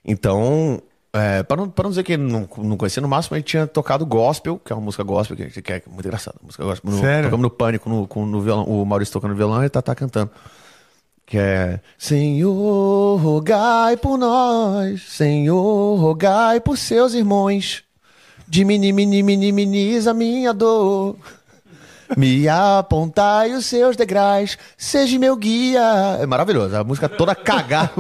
[0.06, 0.80] Então,
[1.12, 3.66] é, pra, não, pra não dizer que não, não conhecia, no máximo a gente tinha
[3.66, 6.38] tocado gospel, que é uma música gospel, que, a gente, que é muito engraçada.
[6.40, 6.92] Música gospel.
[6.92, 7.24] No, Sério?
[7.24, 10.30] Tocamos no Pânico, no, com, no violão, o Maurício tocando violão e a Tatá cantando.
[11.26, 17.84] Que é Senhor, rogai por nós, Senhor, rogai por seus irmãos,
[18.48, 21.16] dimini, mini, mini, minimiza a minha dor.
[22.16, 26.18] Me apontai os seus degraus, seja meu guia.
[26.20, 27.92] É maravilhoso, a música toda cagada.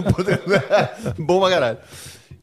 [1.18, 1.78] Bom pra caralho.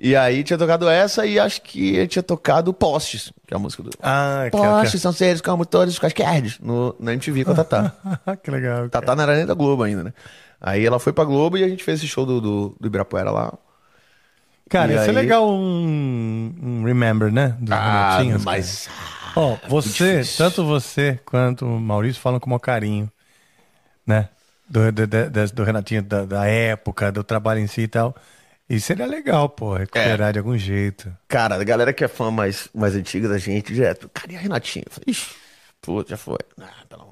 [0.00, 3.84] E aí tinha tocado essa e acho que tinha tocado Postes, que é a música
[3.84, 3.90] do.
[4.02, 7.92] Ah, que, Postes são seres como todos os quaisquer, no, na MTV com a Tatá.
[8.24, 8.36] que...
[8.42, 8.88] que legal.
[8.88, 10.12] Tatá não era nem da Globo ainda, né?
[10.64, 13.30] Aí ela foi pra Globo e a gente fez esse show do, do, do Ibirapuera
[13.32, 13.52] lá.
[14.70, 17.56] Cara, E ia ser aí- legal um, um Remember, né?
[17.60, 17.72] Dos.
[17.72, 18.88] Ah, mas.
[19.34, 20.38] Ó, você, difícil.
[20.44, 23.10] tanto você quanto o Maurício falam com o maior carinho,
[24.06, 24.28] né?
[24.68, 28.14] Do, do, do- do- Renatinho, da, da época, do trabalho em si e tal.
[28.70, 31.12] E seria legal, pô, recuperar de algum jeito.
[31.28, 34.08] Cara, a galera que é fã mais, mais antiga da gente, direto.
[34.14, 34.82] Cara, e a?
[34.86, 35.30] Eu falei, Ixi,
[35.82, 36.38] pô, já foi.
[36.58, 37.11] Ah, pelo amor.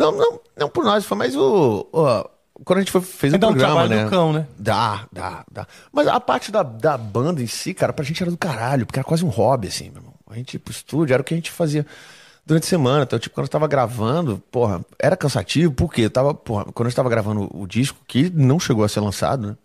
[0.00, 1.86] Não, não, não por nós, foi mais o.
[1.92, 2.24] ó,
[2.64, 4.04] quando a gente foi, fez o um programa, trabalho né?
[4.04, 4.46] do cão, né?
[4.58, 5.66] Dá, dá, dá.
[5.92, 8.98] Mas a parte da, da banda em si, cara, pra gente era do caralho, porque
[8.98, 10.14] era quase um hobby, assim, meu irmão.
[10.30, 11.84] A gente ia pro estúdio, era o que a gente fazia
[12.46, 13.02] durante a semana.
[13.02, 16.94] Então, tipo, quando eu tava gravando, porra, era cansativo, porque eu tava, porra, quando eu
[16.94, 19.56] tava gravando o disco, que não chegou a ser lançado, né?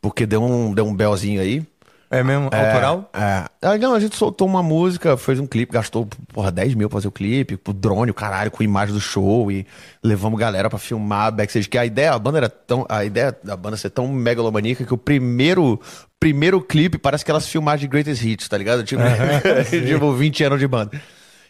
[0.00, 1.64] Porque deu um, deu um belzinho aí.
[2.10, 2.46] É mesmo?
[2.46, 3.08] Autoral?
[3.14, 3.44] É.
[3.62, 6.96] Ah, não, a gente soltou uma música, fez um clipe, gastou, porra, 10 mil pra
[6.96, 9.64] fazer o clipe, pro drone, o caralho, com imagem do show e
[10.02, 11.68] levamos galera pra filmar backstage.
[11.68, 12.84] Que a ideia, a banda era tão.
[12.88, 15.80] A ideia da banda ser tão megalomaníaca que o primeiro.
[16.18, 18.82] Primeiro clipe parece aquelas filmagens de Greatest Hits, tá ligado?
[18.84, 19.02] Tipo,
[19.70, 21.00] tipo 20 anos de banda.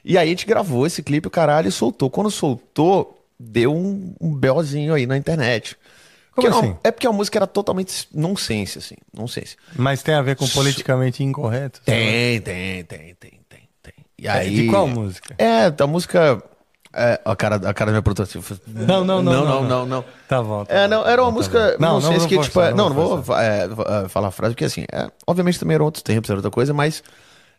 [0.05, 2.09] E aí a gente gravou esse clipe, o caralho, e soltou.
[2.09, 5.77] Quando soltou, deu um, um belzinho aí na internet.
[6.35, 6.77] Como Porque não- assim?
[6.85, 8.95] é porque a música era totalmente nonsense, assim.
[9.13, 9.57] Nonsense.
[9.77, 11.81] Mas tem a ver com politicamente incorreto?
[11.85, 13.95] Tem, tem, tem, tem, tem, tem.
[14.19, 14.55] E É, aí...
[14.55, 15.35] de qual música?
[15.39, 16.43] É, da música.
[16.93, 18.29] É, a cara, a cara da minha produtora.
[18.29, 19.87] assim, Não, não, não, Não, não, não, não.
[19.87, 20.05] não.
[20.29, 20.65] Tá bom.
[20.65, 21.77] Tá É, não, tá era uma tá música.
[21.79, 21.85] bom.
[21.85, 22.55] Não, sei se que, vou tipo.
[22.55, 22.97] forçar, é- não, não
[23.39, 26.39] é, vou, é, falar a frase, porque assim, é, obviamente também eram outros tempos, era
[26.39, 27.03] outra coisa, mas.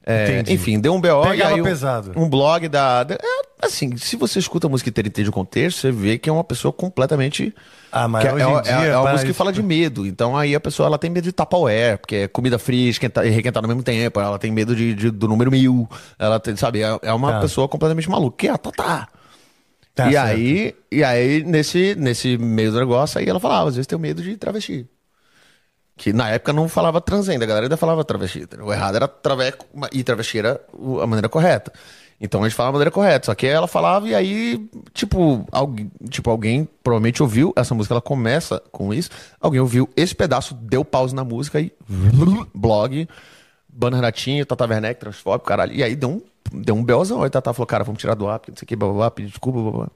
[0.05, 2.11] É, enfim, deu um BO Pegava e aí um- pesado.
[2.15, 3.03] Um, blog da.
[3.03, 6.17] da- é, assim, se você escuta a música inteira e entende o contexto, você vê
[6.17, 7.53] que é uma pessoa completamente.
[7.91, 10.07] Ah, mas é, hoje em é- dia, é, é uma música que fala de medo.
[10.07, 13.29] Então aí a pessoa ela tem medo de Tupperware, porque é comida fria, esquentar, e
[13.29, 14.19] requentar no mesmo tempo.
[14.19, 15.87] Ela tem medo de, de- do número mil.
[16.17, 17.39] Ela tem, sabe, é, é uma Tá.
[17.41, 18.37] pessoa completamente maluca.
[18.37, 19.07] Que é a Tatá.
[19.93, 20.25] Tá e certo.
[20.29, 24.23] aí, e aí nesse, nesse meio do negócio, aí ela falava, às vezes tenho medo
[24.23, 24.87] de travesti.
[26.01, 28.47] Que na época não falava trans ainda, a galera ainda falava travesti.
[28.59, 30.59] O errado era traveco e travesti era
[30.99, 31.71] a maneira correta.
[32.19, 33.27] Então a gente falava da maneira correta.
[33.27, 38.01] Só que ela falava e aí, tipo, alguém, tipo, alguém provavelmente ouviu essa música, ela
[38.01, 39.11] começa com isso.
[39.39, 41.71] Alguém ouviu esse pedaço, deu pause na música e
[42.51, 43.07] blog,
[43.69, 45.71] Banner Ratinho, Tata Werneck, Transfóbico, caralho.
[45.71, 46.21] E aí deu um,
[46.51, 47.21] deu um belzão.
[47.21, 49.25] Aí Tata falou, cara, vamos tirar do porque não sei o que, blá, blá, blá,
[49.27, 49.87] desculpa, blá, blá.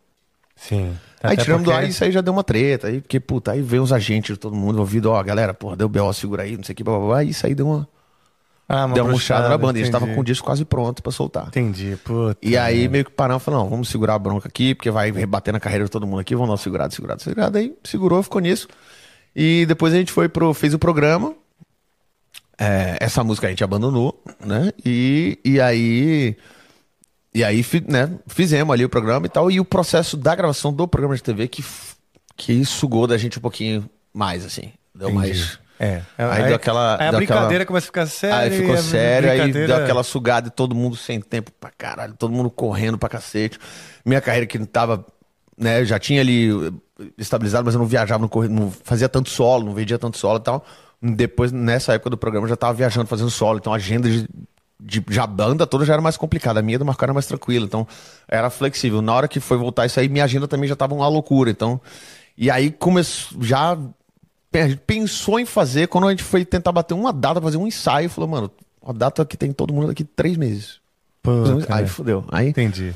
[0.56, 0.95] Sim.
[1.22, 2.88] Aí tiramos do porque- ar e isso aí já deu uma treta.
[2.88, 5.90] Aí, porque, puta, aí veio os agentes de todo mundo ouvido, ó, galera, porra, deu
[5.90, 7.23] B.O., segura aí, não sei o que, blá, blá, blá.
[7.23, 7.88] E isso aí deu uma,
[8.69, 9.77] Ah, deu uma murchada na banda.
[9.80, 10.15] A gente tava entendi.
[10.15, 11.48] com o disco quase pronto pra soltar.
[11.48, 12.38] Entendi, puta.
[12.41, 15.11] E aí meio que paramos e falou, não, vamos segurar a bronca aqui, porque vai
[15.11, 17.60] rebater na carreira de todo mundo aqui, vamos dar uma segurada, segurada, segurada.
[17.60, 18.68] Aí segurou, ficou nisso.
[19.36, 21.34] E depois a gente foi pro, fez o programa.
[22.57, 24.72] É, essa música a gente abandonou, né?
[24.86, 26.38] E, e aí.
[27.36, 29.52] E aí, né, fizemos ali o programa e tal.
[29.52, 31.64] E o processo da gravação do programa de TV que,
[32.38, 34.72] que sugou da gente um pouquinho mais, assim.
[34.95, 35.60] Deu mais.
[35.78, 36.02] É.
[36.18, 38.38] Aí deu aquela- Aí a brincadeira aquela- começa a ficar séria.
[38.38, 42.32] Aí ficou sério, aí deu aquela sugada e todo mundo sem tempo pra caralho, todo
[42.32, 43.60] mundo correndo pra cacete.
[44.06, 45.06] Minha carreira que não tava,
[45.57, 46.49] né, já tinha ali
[47.02, 50.18] eh, estabilizado, mas eu não viajava, não, corria, não fazia tanto solo, não vendia tanto
[50.18, 50.66] solo e tal.
[51.02, 54.26] Depois, nessa época do programa, eu já tava viajando, fazendo solo, então agenda de,
[54.80, 57.26] de já a banda toda já era mais complicada, a minha do Marco era mais
[57.26, 57.88] tranquila, então
[58.27, 59.02] era flexível.
[59.02, 61.80] Na hora que foi voltar isso aí, minha agenda também já tava uma loucura, então...
[62.38, 63.77] E aí começou, já
[64.85, 68.30] pensou em fazer, quando a gente foi tentar bater uma data, fazer um ensaio, falou,
[68.30, 68.52] mano,
[68.85, 70.80] a data que tem todo mundo daqui três meses.
[71.22, 72.23] Puta, aí fudeu.
[72.31, 72.93] Aí, Entendi.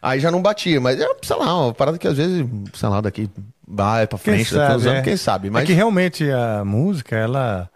[0.00, 3.00] aí já não batia, mas é, sei lá, uma parada que às vezes, sei lá,
[3.00, 3.28] daqui
[3.66, 5.02] vai pra Quem frente, daqui uns sabe, anos, é.
[5.02, 5.50] quem sabe.
[5.50, 7.68] Mas É que realmente a música, ela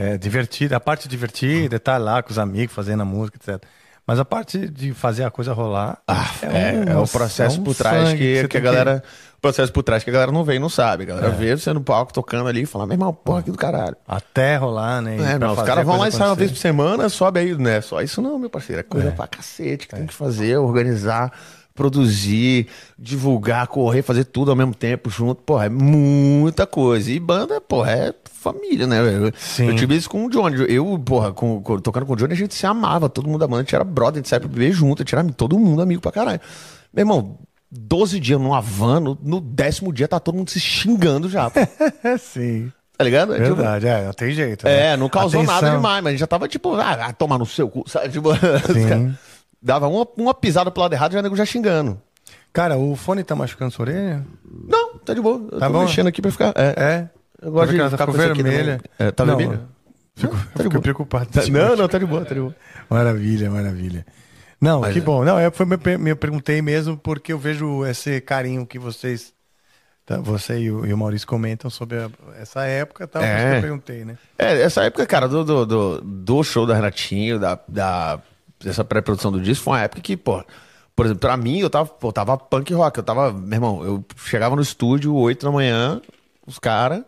[0.00, 0.76] é divertida.
[0.76, 3.62] A parte divertida é estar lá com os amigos fazendo a música, etc.
[4.06, 7.60] Mas a parte de fazer a coisa rolar Ah, é, um- é o processo é
[7.60, 9.02] um por trás que, você que a galera.
[9.36, 11.04] O processo por trás que a galera não e não sabe.
[11.04, 11.30] A galera É.
[11.30, 13.96] vê você no palco tocando ali e fala, meu irmão, porra, que do caralho.
[14.08, 15.16] Até rolar, né?
[15.34, 17.80] É, não, os caras vão lá e saem uma vez por semana, sobe aí, né?
[17.80, 18.80] Só isso não, meu parceiro.
[18.80, 21.32] É coisa pra cacete que tem que fazer, organizar,
[21.80, 22.66] produzir,
[22.98, 25.42] divulgar, correr, fazer tudo ao mesmo tempo junto.
[25.42, 27.10] Porra, é muita coisa.
[27.10, 29.02] E banda, porra, é família, né?
[29.02, 29.32] velho?
[29.38, 29.68] Sim.
[29.68, 30.56] Eu tive isso com o Johnny.
[30.68, 33.46] Eu, porra, com, com- tocando com o Johnny, a gente se amava, todo mundo da
[33.46, 35.58] banda, a gente era brother, a gente saía pra beber junto, a gente era todo
[35.58, 36.40] mundo amigo pra caralho.
[36.92, 37.38] Meu irmão,
[37.70, 41.60] 12 dias numa van, no, no décimo dia tá todo mundo se xingando já, pô.
[42.04, 42.70] É, sim.
[42.98, 43.32] tá ligado?
[43.34, 44.66] É, tipo, Verdade, é, não tem jeito.
[44.66, 44.92] né?
[44.92, 45.54] é, não causou Atenção.
[45.62, 48.10] nada demais, mas a gente já tava tipo, ah, ah, tomar no seu cu, sabe?
[48.10, 48.30] Tipo,
[48.74, 49.16] Sim.
[49.62, 52.00] Dava uma, uma pisada pro lado errado e já nego já xingando.
[52.52, 54.26] Cara, o fone tá machucando sua orelha?
[54.68, 55.40] Não, tá de boa.
[55.52, 55.80] Eu Tá tô bom?
[55.82, 56.52] mexendo aqui pra ficar.
[56.56, 56.74] É.
[56.76, 57.10] É.
[57.42, 58.80] Eu gosto Porque de ficar ficou com vermelha.
[58.98, 59.62] É, tá Não, vermelho?
[60.16, 60.82] Fico, Tá fico boa.
[60.82, 61.26] preocupado.
[61.30, 62.54] Tá- Não, não, tá de boa, tá de boa.
[62.90, 64.04] Maravilha, maravilha.
[64.60, 65.02] Não, Mas que é.
[65.02, 65.24] bom.
[65.24, 69.32] Não, eu, foi, me, perguntei mesmo porque eu vejo esse carinho que vocês,
[70.04, 73.38] tá, você e o, e o Maurício comentam sobre a- essa época, tal, isso que
[73.40, 73.56] É.
[73.56, 74.18] eu perguntei, né?
[74.38, 78.20] É, essa época, cara, do, do, do, do show da Renatinho, da, da,
[78.62, 80.42] dessa pré-produção do disco, foi uma época que, pô,
[80.94, 84.04] por exemplo, pra mim, eu tava, pô, tava punk rock, eu tava, meu irmão, eu
[84.16, 86.00] chegava no estúdio 8 da manhã,
[86.46, 87.02] os caras,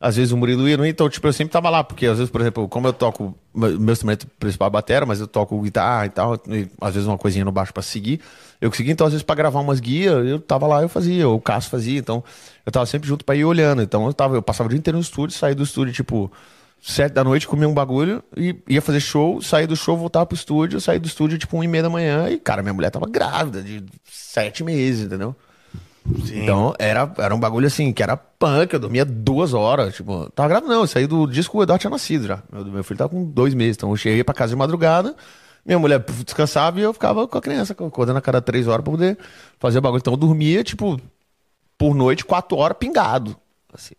[0.00, 2.40] às vezes o Murilo ia, então, tipo, eu sempre tava lá, porque às vezes, por
[2.40, 6.34] exemplo, como eu toco, meu instrumento principal é batera, mas eu toco guitarra e tal,
[6.48, 8.20] e às vezes uma coisinha no baixo pra seguir,
[8.60, 11.40] eu consegui, então, às vezes, pra gravar umas guias, eu tava lá, eu fazia, o
[11.40, 12.22] Cássio fazia, então,
[12.64, 14.98] eu tava sempre junto pra ir olhando, então, eu tava, eu passava o dia inteiro
[14.98, 16.30] no estúdio, saí do estúdio, tipo,
[16.82, 20.34] sete da noite, comia um bagulho e ia fazer show, saía do show, voltava pro
[20.34, 23.06] estúdio, saí do estúdio tipo um e meia da manhã e, cara, minha mulher tava
[23.08, 25.34] grávida de sete meses, entendeu?
[26.04, 30.48] Então era, era um bagulho assim, que era punk, eu dormia duas horas, tipo, tava
[30.48, 33.10] grávida não, eu saí do disco, o Eduardo tinha nascido já, meu, meu filho tava
[33.10, 35.14] com dois meses, então eu cheguei pra casa de madrugada,
[35.64, 38.90] minha mulher descansava e eu ficava com a criança, acordando a cada três horas pra
[38.90, 39.16] poder
[39.60, 41.00] fazer o bagulho, então eu dormia, tipo,
[41.78, 43.36] por noite, quatro horas pingado,
[43.72, 43.94] assim.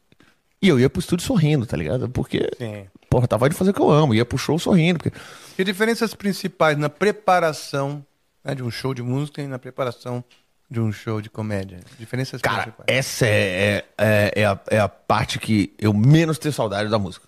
[0.63, 2.07] E eu ia pro estúdio sorrindo, tá ligado?
[2.07, 2.85] Porque, Sim.
[3.09, 4.97] porra, tava indo fazer o que eu amo, ia pro show sorrindo.
[4.97, 5.15] Porque...
[5.57, 8.03] E diferenças principais na preparação
[8.41, 10.23] né, de um show de música e na preparação
[10.71, 11.81] de um show de comédia?
[11.99, 12.85] Diferenças Cara, principais.
[12.87, 17.27] essa é, é, é, a, é a parte que eu menos tenho saudade da música.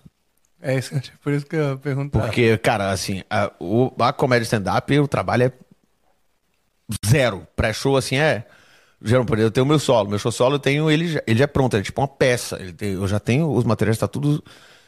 [0.58, 2.18] É, isso, por isso que eu pergunto.
[2.18, 5.52] Porque, cara, assim, a, o, a comédia stand-up, o trabalho é
[7.06, 7.46] zero.
[7.54, 8.46] Pré-show, assim, é.
[9.02, 10.08] Já não eu tenho o meu solo.
[10.08, 12.08] Meu show solo eu tenho ele, já- ele já é pronto, ele é tipo uma
[12.08, 12.58] peça.
[12.76, 14.42] Tem- eu já tenho os materiais, tá tudo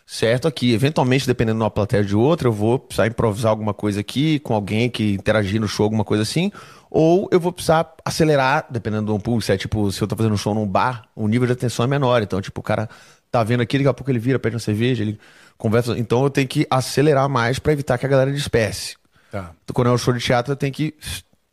[0.07, 0.73] certo aqui.
[0.73, 4.55] Eventualmente, dependendo de uma plateia de outra, eu vou precisar improvisar alguma coisa aqui com
[4.55, 6.51] alguém que interagir no show, alguma coisa assim.
[6.91, 9.53] Ou eu vou precisar acelerar, dependendo do pulso.
[9.53, 11.89] É tipo, se eu tô fazendo um show num bar, o nível de atenção é
[11.89, 12.23] menor.
[12.23, 12.89] Então, tipo, o cara
[13.31, 15.19] tá vendo aqui, daqui a pouco ele vira, pede uma cerveja, ele
[15.59, 15.99] conversa.
[15.99, 18.97] Então eu tenho que acelerar mais pra evitar que a galera disperse.
[19.31, 19.51] Tá.
[19.63, 20.95] Então, Quando é um show de teatro, eu tenho que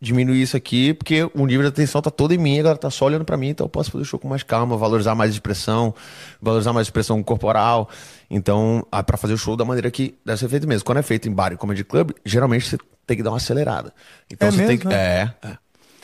[0.01, 2.89] diminuir isso aqui, porque o nível de atenção tá todo em mim, a galera tá
[2.89, 5.31] só olhando pra mim, então eu posso fazer o show com mais calma, valorizar mais
[5.31, 5.95] a expressão,
[6.41, 7.89] valorizar mais a expressão corporal.
[8.29, 10.85] Então, ah, pra fazer o show da maneira que deve ser feito mesmo.
[10.85, 12.77] Quando é feito em bar e comedy club, geralmente você
[13.07, 13.93] tem que dar uma acelerada.
[14.29, 14.87] Então É você tem mesmo, que.
[14.87, 14.95] né?
[15.43, 15.57] É, é.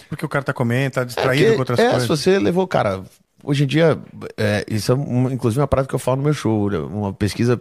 [0.10, 2.02] Porque o cara tá comendo, tá distraído Porque, com outras é, coisas.
[2.04, 3.02] se você levou, cara,
[3.44, 3.98] hoje em dia,
[4.38, 6.78] é, isso é uma- inclusive uma prática que eu falo no meu show, né?
[6.80, 7.60] uma pesquisa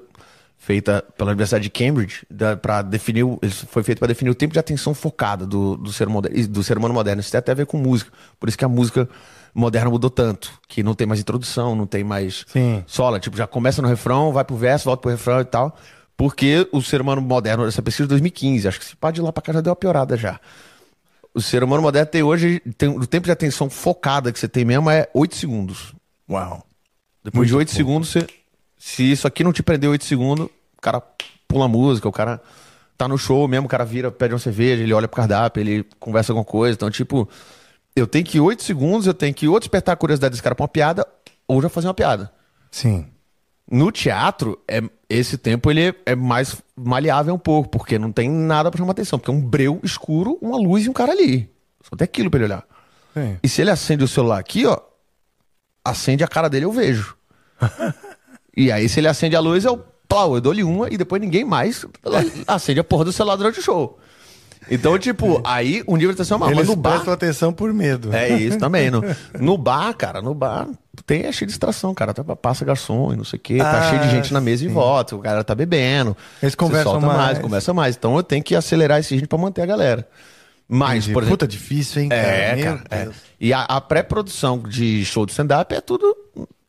[0.61, 2.27] feita pela Universidade de Cambridge,
[2.61, 3.25] para definir,
[3.67, 6.77] foi feito para definir o tempo de atenção focada do, do, ser moderno, do ser
[6.77, 7.21] humano moderno.
[7.21, 8.13] Isso tem até a ver com música.
[8.39, 9.09] Por isso que a música
[9.55, 12.85] moderna mudou tanto, que não tem mais introdução, não tem mais Sim.
[12.87, 15.75] sola, tipo, já começa no refrão, vai pro verso, volta pro refrão e tal.
[16.15, 19.33] Porque o ser humano moderno, essa pesquisa de 2015, acho que se pá de lá
[19.33, 20.39] pra cá já deu uma piorada já.
[21.33, 24.63] O ser humano moderno tem hoje, tem, o tempo de atenção focada que você tem
[24.63, 25.95] mesmo é 8 segundos.
[26.29, 26.63] Uau.
[27.25, 28.27] Depois de 8 segundos, você,
[28.81, 31.03] se isso aqui não te prender 8 segundos, o cara
[31.47, 32.41] pula a música, o cara
[32.97, 35.87] tá no show mesmo, o cara vira, pede uma cerveja, ele olha pro cardápio, ele
[36.01, 36.77] conversa alguma coisa.
[36.77, 37.29] Então, tipo,
[37.95, 40.63] eu tenho que 8 segundos, eu tenho que ou despertar a curiosidade desse cara pra
[40.63, 41.07] uma piada,
[41.47, 42.33] ou já fazer uma piada.
[42.71, 43.07] Sim.
[43.71, 44.81] No teatro, é,
[45.11, 49.19] esse tempo ele é, mais maleável um pouco, porque não tem nada pra chamar atenção,
[49.19, 51.51] porque é um breu escuro, uma luz e um cara ali.
[51.83, 52.65] Só tem aquilo pra ele olhar.
[53.13, 53.37] Sim.
[53.43, 54.79] E se ele acende o celular aqui, ó,
[55.85, 57.15] acende a cara dele, eu vejo.
[58.65, 61.45] e aí, se ele acende a luz, eu, plau, eu dou-lhe uma e depois ninguém
[61.45, 61.85] mais
[62.47, 63.99] acende a porra do celular durante o show.
[64.71, 66.41] Então, tipo, aí o nível de atenção é.
[66.41, 66.91] Mas Eles no bar.
[66.93, 68.15] prestam atenção por medo.
[68.15, 68.91] É isso também.
[68.91, 69.03] No,
[69.41, 70.69] no bar, cara, no bar
[71.07, 72.13] tem é cheio de distração, cara.
[72.13, 73.57] Tá, passa garçom e não sei o quê.
[73.59, 74.71] Tá Ah, cheio de gente na mesa sim.
[74.71, 75.17] e volta.
[75.17, 76.17] O cara tá bebendo.
[76.43, 77.39] Eles conversam solta mais.
[77.39, 77.97] Conversa mais.
[77.97, 80.07] Então eu tenho que acelerar esse ritmo pra manter a galera.
[80.69, 81.13] Mas, Entendi.
[81.15, 81.39] por exemplo.
[81.39, 82.23] Puta, difícil, hein, cara?
[82.23, 82.83] É, Meu cara.
[82.91, 83.09] é.
[83.41, 86.15] E a, a pré-produção de show de stand-up é tudo,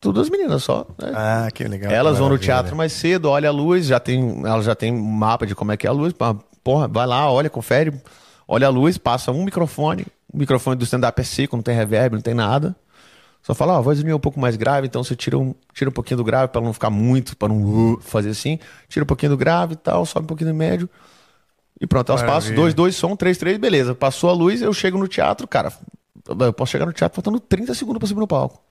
[0.01, 0.85] tudo as meninas só.
[0.97, 1.11] né?
[1.15, 1.91] Ah, que legal.
[1.91, 4.91] Elas que vão no teatro mais cedo, olha a luz, já tem, elas já tem
[4.91, 6.11] um mapa de como é que é a luz.
[6.63, 7.93] Porra, vai lá, olha, confere,
[8.47, 10.07] olha a luz, passa um microfone.
[10.33, 12.75] O microfone do stand-up é seco, não tem reverb, não tem nada.
[13.43, 15.53] Só fala, ó, a voz minha é um pouco mais grave, então você tira um,
[15.71, 18.57] tira um pouquinho do grave para não ficar muito, para não uh, fazer assim.
[18.89, 20.89] Tira um pouquinho do grave e tal, sobe um pouquinho do médio.
[21.79, 22.55] E pronto, elas passam Maravilha.
[22.55, 23.93] dois, dois, som, três, três, beleza.
[23.93, 25.71] Passou a luz, eu chego no teatro, cara.
[26.27, 28.61] Eu posso chegar no teatro faltando 30 segundos pra subir no palco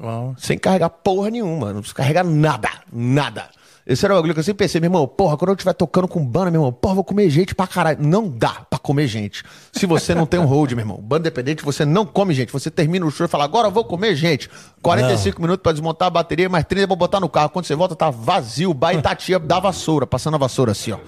[0.00, 0.34] Uau.
[0.38, 3.48] sem carregar porra nenhuma, não precisa carregar nada, nada.
[3.84, 6.06] Esse era o bagulho que eu sempre pensei, meu irmão, porra, quando eu estiver tocando
[6.06, 7.98] com banda, meu irmão, porra, vou comer gente pra caralho.
[8.00, 9.42] Não dá pra comer gente.
[9.72, 12.52] Se você não tem um hold, meu irmão, banda independente, você não come gente.
[12.52, 14.48] Você termina o show e fala, agora eu vou comer gente.
[14.80, 17.50] 45 minutos pra desmontar a bateria, mais 30 pra botar no carro.
[17.50, 20.38] Quando você volta, tá vazio, o bar e tá a tia da vassoura, passando a
[20.38, 20.98] vassoura assim, ó.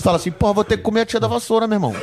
[0.00, 1.94] Você fala assim, porra, vou ter que comer a tia da vassoura, meu irmão.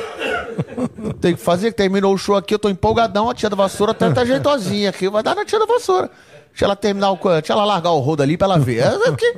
[1.20, 4.12] Tem que fazer, terminou o show aqui, eu tô empolgadão, a tia da vassoura tá,
[4.12, 6.08] tá jeitosinha aqui, vai dar na tia da vassoura.
[6.50, 7.16] Deixa ela terminar o.
[7.16, 8.78] Deixa ela largar o rodo ali pra ela ver.
[8.84, 9.36] É, é porque-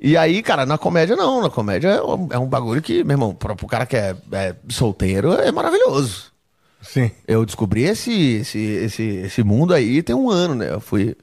[0.00, 3.12] E aí, cara, na comédia não, na comédia é um, é um bagulho que, meu
[3.14, 6.32] irmão, pro, pro cara que é, é solteiro, é maravilhoso.
[6.80, 7.10] Sim.
[7.28, 10.72] Eu descobri esse, esse, esse, esse mundo aí tem um ano, né?
[10.72, 11.14] Eu fui,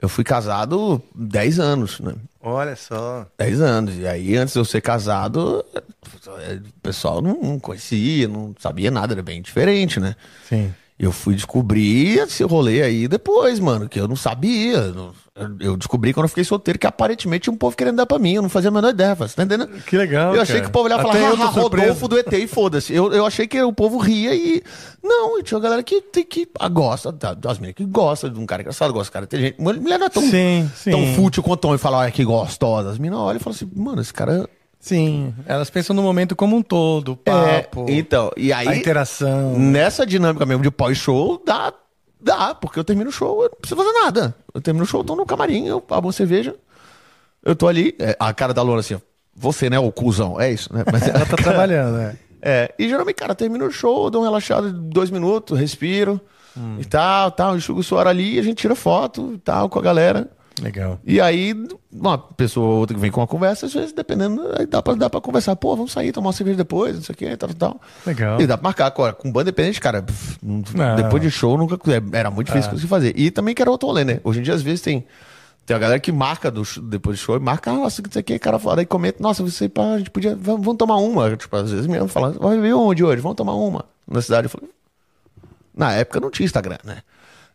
[0.00, 2.14] eu fui casado 10 anos, né?
[2.40, 3.26] Olha só.
[3.38, 3.96] 10 anos.
[3.96, 5.64] E aí, antes de eu ser casado,
[6.04, 10.14] o pessoal não, não conhecia, não sabia nada, era bem diferente, né?
[10.48, 10.74] Sim.
[10.96, 14.94] Eu fui descobrir esse rolê aí depois, mano, que eu não sabia.
[15.58, 18.34] eu- descobri quando eu fiquei solteiro que aparentemente tinha um povo querendo dar pra mim.
[18.34, 19.12] Eu não fazia a menor ideia.
[19.16, 19.72] Você tá entendendo?
[19.82, 20.64] Que legal, Eu achei cara.
[20.64, 22.94] que o povo olhava e Até falava, haha, surpreso." Rodolfo do ET e foda-se.
[22.94, 24.62] Eu, eu achei que o povo ria e.
[25.02, 28.30] Não, e tinha uma galera que, tem que ah, gosta, tá, das meninas que gosta
[28.30, 29.56] de um cara engraçado, gosta de cara inteligente.
[29.60, 30.92] Mulher não é tão, Sim, sim.
[30.92, 32.90] tão fútil quanto homem falar, olha que gostosa.
[32.90, 34.48] As meninas olham e falam assim, mano, esse cara.
[34.84, 35.34] Sim.
[35.46, 37.86] Elas pensam no momento como um todo, o É, papo.
[37.88, 38.68] então, e aí.
[38.68, 39.58] A interação.
[39.58, 41.72] Nessa dinâmica mesmo de pós-show, dá,
[42.20, 44.34] dá, porque eu termino o show, eu não preciso fazer nada.
[44.52, 46.54] Eu termino o show, tô no camarim, eu abro uma cerveja,
[47.42, 49.00] eu tô ali, é, a cara da Luana assim,
[49.34, 50.84] você, né, o cuzão, é isso, né?
[50.92, 52.16] Mas Ela tá trabalhando, né?
[52.42, 56.20] É, e geralmente, cara, termina o show, eu dou um relaxado de dois minutos, respiro
[56.56, 56.76] Hum.
[56.78, 59.82] e tal, tal, enxugo o suor ali, a gente tira foto e tal com a
[59.82, 60.28] galera.
[60.62, 61.00] Legal.
[61.04, 61.54] E aí,
[61.92, 64.94] uma pessoa ou outra que vem com uma conversa, às vezes, dependendo, aí dá pra,
[64.94, 65.56] dá pra conversar.
[65.56, 67.80] Pô, vamos sair, tomar uma cerveja depois, não sei o que, tal, tal.
[68.06, 68.40] Legal.
[68.40, 68.86] E dá pra marcar.
[68.86, 70.38] Agora, com banda independente, cara, pff,
[70.96, 73.18] depois de show, nunca, é, era muito difícil conseguir fazer.
[73.18, 74.20] E também que era outro rolê, né?
[74.22, 75.04] Hoje em dia, às vezes, tem,
[75.66, 78.20] tem a galera que marca do, depois do show, e marca, ah, nossa, não sei
[78.20, 80.96] o que, cara fala, aí comenta, nossa, você, pá, a gente podia, vamos, vamos tomar
[80.96, 81.36] uma.
[81.36, 83.20] Tipo, às vezes mesmo falando, vai ver onde hoje?
[83.20, 83.86] Vamos tomar uma.
[84.06, 84.70] Na cidade, eu falei,
[85.76, 86.98] na época não tinha Instagram, né?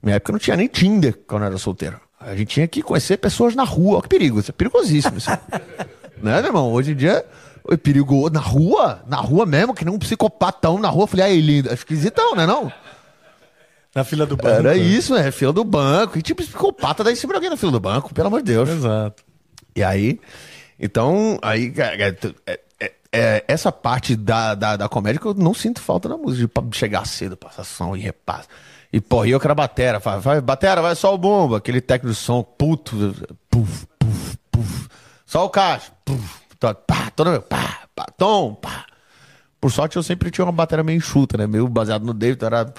[0.03, 1.99] Minha época não tinha nem Tinder quando eu era solteiro.
[2.19, 3.93] A gente tinha que conhecer pessoas na rua.
[3.95, 5.17] Olha que perigo, isso é perigosíssimo.
[5.17, 5.29] Isso.
[6.21, 6.71] né, meu irmão?
[6.71, 7.25] Hoje em dia,
[7.69, 8.33] é perigoso.
[8.33, 9.01] Na rua?
[9.07, 11.03] Na rua mesmo, que nem um psicopatão na rua.
[11.03, 11.69] Eu falei, aí, lindo.
[11.69, 12.71] É esquisitão, né não?
[13.95, 14.49] Na fila do banco.
[14.49, 16.17] Era isso, é, fila do banco.
[16.17, 18.69] E tipo, psicopata daí sempre alguém na fila do banco, pelo amor de Deus.
[18.69, 19.23] Exato.
[19.75, 20.19] E aí,
[20.79, 22.15] então, aí, é,
[22.45, 26.17] é, é, é, essa parte da, da, da comédia que eu não sinto falta na
[26.17, 28.47] música, de chegar cedo, passar som e repassa.
[28.91, 32.13] E, porra, e eu que era batera, vai, batera, vai só o bomba, aquele técnico
[32.13, 32.95] de som, puto,
[33.49, 34.87] puf, puf, puf,
[35.25, 38.85] só o caixa, puf, tá, pá, todo, pá, pá, tom, pá.
[39.61, 41.45] Por sorte, eu sempre tinha uma bateria meio enxuta, né?
[41.45, 42.73] Meio baseado no David, era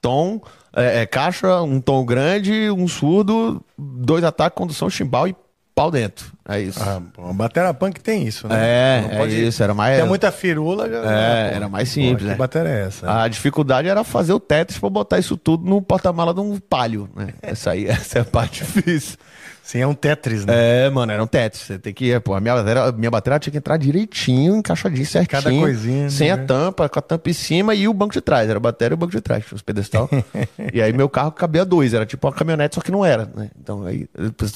[0.00, 0.40] tom,
[0.74, 5.34] é, é, caixa, um tom grande, um surdo, dois ataques, condução, chimbal e
[5.76, 6.32] pau dentro.
[6.48, 6.80] É isso.
[6.82, 7.00] Ah,
[7.34, 8.54] batera punk tem isso, né?
[8.56, 10.88] É, Não é pode- isso, era mais- Tem muita firula.
[10.88, 12.34] Já, É, pô, era mais pô, simples, Que né?
[12.34, 13.22] batera é essa?
[13.22, 17.08] A dificuldade era fazer o Tetris pra botar isso tudo no porta-mala de um palio,
[17.14, 17.28] né?
[17.42, 19.18] Essa aí, essa é a parte difícil.
[19.66, 20.86] Sim, é um Tetris, né?
[20.86, 21.64] É, mano, era um Tetris.
[21.64, 22.20] Você tem que.
[22.20, 25.42] Pô, a minha bateria, a minha bateria tinha que entrar direitinho, encaixadinho, certinho.
[25.42, 26.44] Cada coisinha, Sem a né?
[26.44, 28.48] tampa, com a tampa em cima e o banco de trás.
[28.48, 30.08] Era a bateria e o banco de trás, os pedestal.
[30.72, 33.50] e aí meu carro cabia dois, era tipo uma caminhonete, só que não era, né?
[33.60, 34.08] Então aí,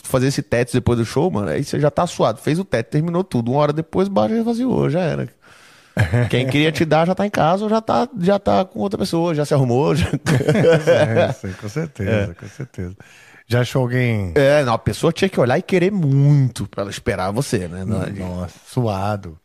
[0.04, 2.38] fazer esse Tetris depois do show, mano, aí você já tá suado.
[2.38, 3.50] Fez o Tetris, terminou tudo.
[3.50, 5.28] Uma hora depois, bar já esvaziou, já era.
[6.30, 8.96] Quem queria te dar já tá em casa ou já tá, já tá com outra
[8.96, 9.92] pessoa, já se arrumou.
[9.96, 10.06] Já...
[10.86, 12.94] É, sim, com certeza, com certeza.
[13.51, 14.31] Já achou alguém.
[14.36, 17.85] É, não, a pessoa tinha que olhar e querer muito pra ela esperar você, né?
[17.85, 19.36] Não, Nossa, suado.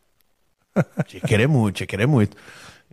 [1.08, 2.36] Tinha que querer muito, tinha que querer muito.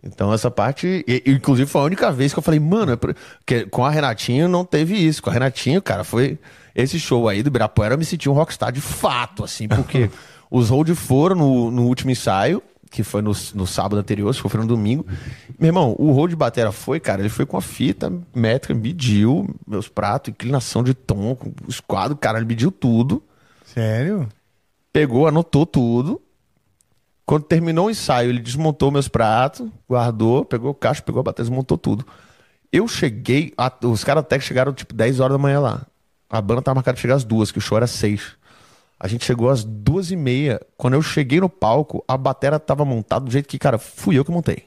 [0.02, 2.98] Então essa parte, e- inclusive foi a única vez que eu falei, mano, é
[3.46, 5.22] que com a Renatinho não teve isso.
[5.22, 6.36] Com a Renatinho, cara, foi
[6.74, 10.10] esse show aí do Ibirapuera, eu me senti um rockstar de fato, assim, porque
[10.50, 12.60] os hold foram no, no último ensaio,
[12.94, 15.04] que foi no, no sábado anterior, se foi no domingo.
[15.58, 19.88] Meu irmão, o hold batera foi, cara, ele foi com a fita métrica, mediu meus
[19.88, 23.22] pratos, inclinação de tom, os quadros, cara, ele mediu tudo
[23.66, 24.28] Sério?
[24.92, 26.22] pegou, anotou tudo.
[27.26, 31.48] Quando terminou o ensaio, ele desmontou meus pratos, guardou, pegou o caixa, pegou a bateria,
[31.50, 32.06] desmontou tudo.
[32.70, 35.86] Eu cheguei, a- os caras até que chegaram tipo 10 horas da manhã lá.
[36.30, 38.36] A banda tava marcada de chegar às duas, que o show era seis.
[39.04, 40.58] A gente chegou às duas e meia.
[40.78, 44.24] Quando eu cheguei no palco, a bateria tava montada do jeito que, cara, fui eu
[44.24, 44.64] que montei.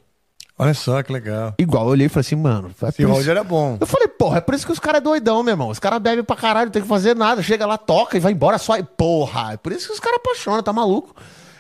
[0.60, 1.56] Olha só que legal.
[1.58, 2.70] Igual, eu olhei e falei assim, mano.
[2.84, 3.78] é Esse isso- era bom.
[3.82, 5.70] eu falei, porra, é por isso que os caras é doidão, meu irmão.
[5.70, 7.42] Os caras bebem pra caralho, não tem que fazer nada.
[7.42, 8.80] Chega lá, toca e vai embora só.
[8.84, 11.16] Porra, é por isso que os caras apaixonam, tá maluco?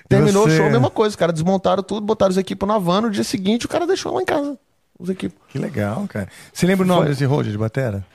[0.08, 1.10] Terminou você- o show, mesma coisa.
[1.10, 3.02] Os caras desmontaram tudo, botaram os equipos na van.
[3.02, 4.56] No dia seguinte, o cara deixou lá em casa.
[5.00, 5.38] Os equipos.
[5.50, 6.28] Que legal, cara.
[6.54, 7.10] Você lembra o nome Foi.
[7.10, 8.06] desse road de batera?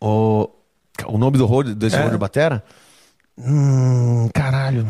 [0.00, 0.48] O,
[1.06, 2.00] o nome do road, desse É.
[2.00, 2.62] road de batera?
[3.38, 4.86] Hum, caralho.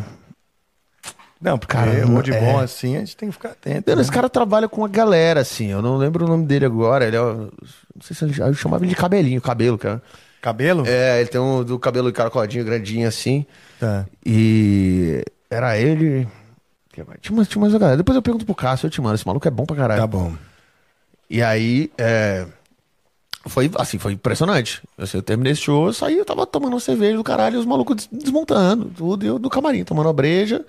[1.41, 2.41] Não, porque Cara, road é.
[2.41, 3.95] bom assim, a gente tem que ficar atento.
[3.95, 4.01] Né?
[4.01, 5.67] Esse cara trabalha com uma galera, assim.
[5.67, 7.07] Eu não lembro o nome dele agora.
[7.07, 7.21] Ele é.
[7.21, 7.51] Não
[8.01, 10.03] sei se ele, eu chamava ele de cabelinho, cabelo, cara.
[10.41, 10.85] Cabelo?
[10.87, 13.45] É, ele tem um do cabelo encaracoladinho, grandinho assim.
[13.79, 14.07] Tá.
[14.25, 16.27] E era ele.
[16.93, 17.97] Tinha mais, tinha mais uma galera.
[17.99, 19.17] Depois eu pergunto pro Cássio, eu te mando.
[19.17, 20.01] Esse maluco é bom pra caralho.
[20.01, 20.35] Tá bom.
[21.29, 22.47] E aí, é,
[23.47, 24.83] foi assim, foi impressionante.
[24.99, 27.67] Assim, eu terminei esse show, eu saí, eu tava tomando uma cerveja do caralho, os
[27.67, 30.65] malucos des- desmontando, tudo, e eu no camarim, tomando uma breja.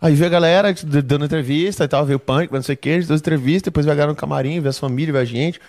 [0.00, 2.90] Aí veio a galera dando entrevista e tal, veio o punk, não sei o que,
[2.92, 5.60] a deu entrevista, depois veio a galera no camarim, veio as famílias, veio a gente.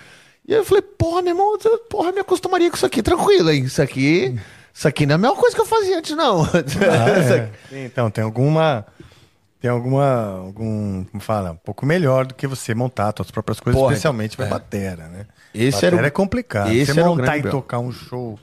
[0.47, 1.57] E aí eu falei, porra, meu irmão,
[1.89, 3.63] porra, me acostumaria com isso aqui, tranquilo, hein?
[3.63, 4.37] Isso aqui,
[4.73, 6.43] isso aqui não é a mesma coisa que eu fazia antes, não.
[6.45, 7.85] Ah, é.
[7.85, 8.85] Então, tem alguma.
[9.61, 10.37] Tem alguma.
[10.45, 11.03] algum.
[11.05, 11.51] Como fala?
[11.53, 14.49] Um pouco melhor do que você montar suas próprias coisas, Porra, especialmente pra é.
[14.49, 15.25] batera, né?
[15.55, 16.71] Esse batera era o- é complicado.
[16.71, 17.51] esse você montar e problema.
[17.51, 18.39] tocar um show.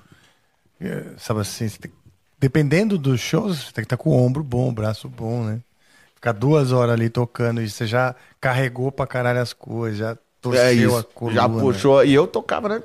[0.81, 1.93] é, Sabe assim, tem-
[2.41, 5.61] dependendo dos shows, você tem que estar com o ombro bom, o braço bom, né?
[6.15, 10.63] Ficar duas horas ali tocando e você já carregou pra caralho as coisas, já torceu
[10.63, 11.05] É a isso.
[11.15, 11.37] coluna.
[11.37, 12.05] Já puxou.
[12.05, 12.83] E eu tocava, né?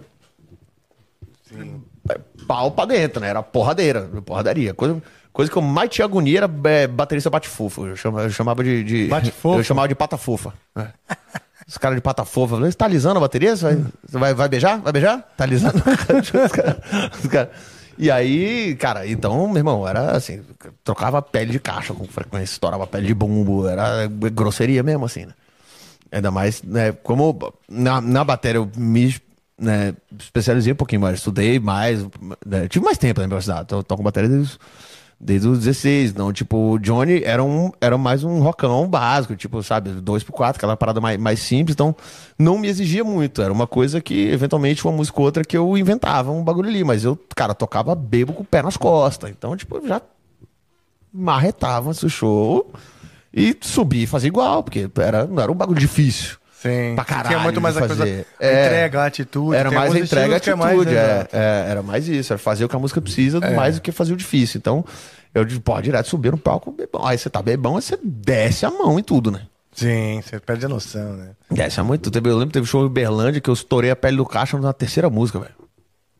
[2.09, 3.27] É, Pau pra dentro, né?
[3.29, 4.73] Era porradeira, porradaria.
[4.73, 5.01] Coisa,
[5.33, 7.85] coisa que eu mais tinha agonia era é, baterista bate-fofo.
[7.87, 8.83] Eu chamava, eu chamava de.
[8.83, 9.59] de Bate-fofo?
[9.59, 10.53] Eu chamava de pata fofa.
[10.75, 10.87] É.
[11.67, 12.53] Os caras de pata fofa.
[12.53, 13.55] Eu falei, Você tá alisando a bateria?
[13.55, 13.75] Você vai,
[14.07, 14.79] você vai, vai beijar?
[14.79, 15.21] Vai beijar?
[15.35, 15.77] Tá alisando?
[16.45, 16.81] Os cara-
[17.21, 17.51] os cara-
[17.97, 20.41] E aí, cara, então, meu irmão, era assim,
[20.83, 25.33] trocava pele de caixa com frequência, estourava pele de bumbo, era grosseria mesmo, assim, né?
[26.11, 27.37] Ainda mais, né, como
[27.67, 29.13] na, na bateria eu me
[29.59, 32.05] né, especializei um pouquinho mais, estudei mais,
[32.45, 34.57] né, tive mais tempo na universidade, então eu toco bateria desde,
[35.19, 39.63] desde os 16, não, tipo, o Johnny era, um, era mais um rockão básico, tipo,
[39.63, 41.95] sabe, 2x4, aquela parada mais, mais simples, então
[42.37, 45.77] não me exigia muito, era uma coisa que, eventualmente, uma música ou outra que eu
[45.77, 49.57] inventava um bagulho ali, mas eu, cara, tocava bebo com o pé nas costas, então,
[49.57, 50.01] tipo, já
[51.11, 52.71] marretava esse show
[53.33, 56.37] e subia e fazia igual, porque era, não era um bagulho difícil.
[56.67, 56.95] Sim.
[56.95, 57.95] Pra Tinha caralho muito mais a coisa.
[57.95, 58.25] fazer.
[58.39, 58.65] A É.
[58.65, 59.55] entrega, a atitude.
[59.55, 60.95] Era mais a entrega e estilos que é mais, atitude.
[60.97, 62.33] é, é, era mais isso.
[62.33, 64.57] Era fazer o que a música precisa mais do que fazer o difícil.
[64.57, 64.83] Então,
[65.33, 67.05] eu pô, direto subir no palco, bebão.
[67.05, 69.41] Aí você tá bebão, aí você desce a mão em tudo, né?
[69.73, 71.29] Sim, você perde a noção, né?
[71.51, 72.17] Desce a mão em tudo.
[72.17, 74.73] Eu lembro que teve show em Berlândia que eu estourei a pele do caixa na
[74.73, 75.53] terceira música, velho.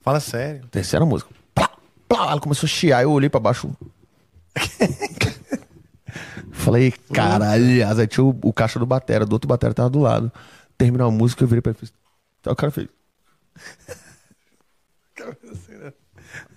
[0.02, 0.62] Fala sério.
[0.70, 1.32] Terceira música.
[1.56, 1.70] Plá,
[2.08, 3.70] plá, ela começou a chiar, eu olhei pra baixo.
[6.52, 10.32] Falei, caralho, aí tinha o, o caixa do Batera, do outro Batera tava do lado.
[10.78, 11.94] Terminou a música, eu virei pra ele e fiz.
[12.46, 12.88] Aí o cara fez.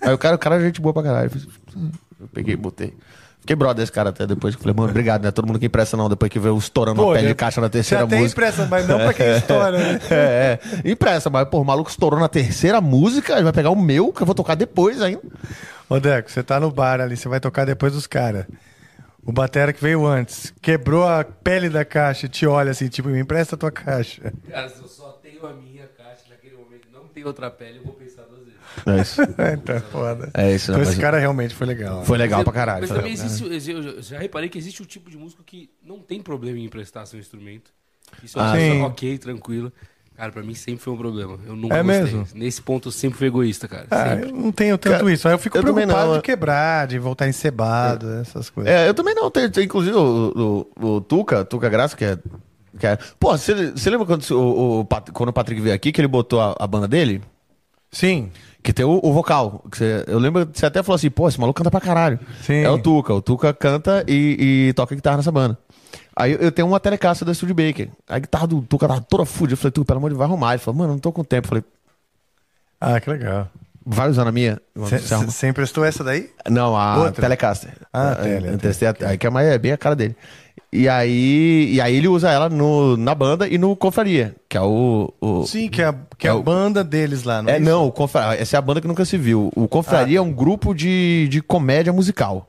[0.00, 1.30] Aí o cara, o cara é gente boa pra caralho.
[2.20, 2.94] Eu peguei e botei.
[3.40, 4.54] Fiquei brother desse cara até depois.
[4.54, 5.30] Falei, mano, obrigado, né?
[5.30, 7.34] Todo mundo que empresta não, depois que vê o estourando Pô, a pele já- de
[7.34, 8.38] caixa na terceira Já tem música.
[8.40, 10.00] impressa, mas não pra quem estoura, né?
[10.10, 10.90] É, é.
[10.90, 14.20] Impressa, mas, pô, o maluco estourou na terceira música, ele vai pegar o meu, que
[14.20, 15.22] eu vou tocar depois ainda.
[15.88, 18.44] Ô, Deco, você tá no bar ali, você vai tocar depois dos caras.
[19.24, 23.08] O batera que veio antes, quebrou a pele da caixa e te olha assim, tipo,
[23.08, 24.32] me empresta a tua caixa.
[24.50, 27.82] Cara, se eu só tenho a minha caixa naquele momento não tem outra pele, eu
[27.84, 28.60] vou pensar duas vezes.
[28.86, 29.22] É isso.
[29.54, 30.30] então é foda.
[30.32, 30.76] É isso, né?
[30.76, 32.02] Então Mas- esse cara realmente foi legal.
[32.04, 32.80] Foi legal Mas pra caralho.
[32.80, 36.22] Mas também existe, eu já reparei que existe um tipo de músico que não tem
[36.22, 37.72] problema em emprestar seu instrumento.
[38.22, 39.72] Isso é Ah, ok, tranquilo.
[40.20, 41.38] Cara, pra mim sempre foi um problema.
[41.46, 42.02] Eu nunca É gostei.
[42.02, 42.26] mesmo?
[42.34, 43.86] Nesse ponto eu sempre fui egoísta, cara.
[43.90, 44.28] Ah, sempre.
[44.28, 45.26] eu não tenho tanto Cara, isso.
[45.26, 48.70] Aí eu fico eu preocupado não, de quebrar, de voltar encebado, essas coisas.
[48.70, 49.30] É, eu também não.
[49.30, 52.18] Tem, tem, inclusive o, o, o Tuca, Tuca Graça, que é.
[52.78, 56.06] Que é pô, você, lembra quando o, o quando o Patrick veio aqui, que ele
[56.06, 57.22] botou a, a banda dele?
[57.90, 58.30] Sim.
[58.62, 59.64] Que tem o, o vocal.
[59.72, 62.18] você- eu lembro que você até falou assim, pô, esse maluco canta pra caralho.
[62.42, 62.60] Sim.
[62.62, 63.14] É o Tuca.
[63.14, 65.56] O Tuca canta e, e toca guitarra nessa banda.
[66.14, 67.88] Aí eu- tenho uma telecaça da Studio Baker.
[68.08, 69.54] A guitarra do Tuca tava toda fudida.
[69.54, 70.52] Eu falei, Tuca, pelo amor de Deus, vai arrumar.
[70.52, 71.46] Ele falou, mano, não tô com tempo.
[71.46, 71.64] Eu falei,
[72.80, 73.48] Ah, que legal.
[73.84, 74.60] vai usando a minha?
[74.74, 76.30] Você emprestou essa daí?
[76.48, 77.22] Não, a Outra?
[77.22, 77.70] Telecaster.
[77.92, 80.16] Ah, Eu tele, eu testei a- aí que é, mais, é bem a cara dele.
[80.72, 84.60] E aí, e aí ele usa ela no, na banda e no Confraria, que é
[84.60, 85.12] o...
[85.20, 87.56] o Sim, que é a, que é É a o- banda deles lá, não é,
[87.58, 87.68] isso?
[87.68, 88.36] não, o Confra...
[88.36, 89.50] essa é a banda que nunca se viu.
[89.56, 90.22] O Confraria Ah.
[90.22, 92.46] é um grupo de, de comédia musical.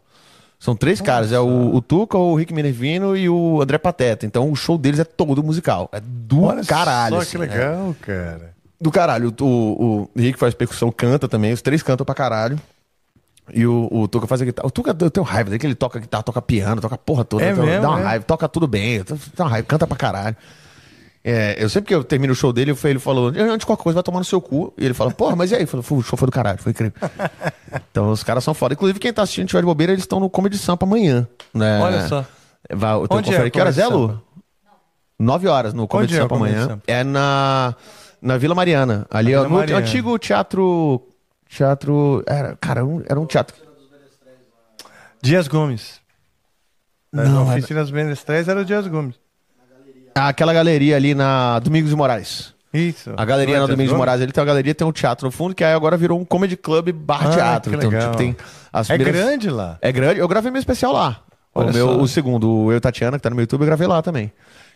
[0.59, 4.27] São três caras, é o, o Tuca, o Rick Minervino e o André Pateta.
[4.27, 5.89] Então o show deles é todo musical.
[5.91, 7.15] É do Olha caralho.
[7.15, 7.39] Só assim, que é.
[7.47, 8.51] legal, cara.
[8.79, 9.33] Do caralho.
[9.41, 11.51] O, o, o Rick faz percussão, canta também.
[11.51, 12.59] Os três cantam pra caralho.
[13.53, 14.67] E o, o Tuca faz a guitarra.
[14.67, 17.43] O Tuca, eu tenho raiva dele, que ele toca guitarra, toca piano, toca porra toda.
[17.43, 18.03] É Então, mesmo, dá uma é?
[18.03, 19.03] raiva, toca tudo bem.
[19.35, 20.35] Dá uma raiva, canta pra caralho.
[21.23, 23.95] É, eu sempre que eu termino o show dele, ele falou, antes de qualquer coisa,
[23.95, 24.73] vai tomar no seu cu.
[24.77, 25.61] E ele fala, porra, mas e aí?
[25.61, 26.93] Eu falei, "Fu, o show foi do caralho, foi incrível.
[27.91, 28.73] então os caras são foda.
[28.73, 31.27] Inclusive, quem tá assistindo tiver de bobeira, eles estão no Comedy Sampa amanhã.
[31.53, 31.79] Né?
[31.79, 32.25] Olha só.
[32.73, 34.07] Vai, eu Onde é que horas é, Lu?
[34.07, 34.21] Sampa?
[35.19, 36.67] Nove horas no Comedy Onde é Sampa Comedy amanhã.
[36.69, 36.83] Sampa?
[36.87, 37.75] É na,
[38.19, 39.05] na Vila Mariana.
[39.11, 39.85] Ali, ó, no Mariana.
[39.85, 41.03] antigo teatro.
[41.55, 42.23] Teatro.
[42.25, 43.55] Era, cara, um- era um teatro.
[45.21, 45.99] Dias Gomes.
[47.11, 49.15] Não, Não, era- Oficinas Menestrais era o Dias Gomes.
[50.15, 52.53] Ah, Aquela galeria ali na Domingos de Moraes.
[52.73, 53.11] Isso.
[53.17, 53.97] A galeria na é Dias Domingos de?
[53.97, 56.23] Moraes, ele tem uma galeria, tem um teatro no fundo, que aí agora virou um
[56.25, 57.75] comedy club barra Ah, teatro.
[57.75, 58.35] Então, tipo, tem
[58.71, 59.77] as É primeiras- grande lá.
[59.81, 60.19] É grande.
[60.19, 61.21] Eu gravei meu especial lá.
[61.53, 61.97] Olha o, meu, só.
[61.99, 64.31] o segundo, o Eu e Tatiana, que tá no meu YouTube, eu gravei lá também.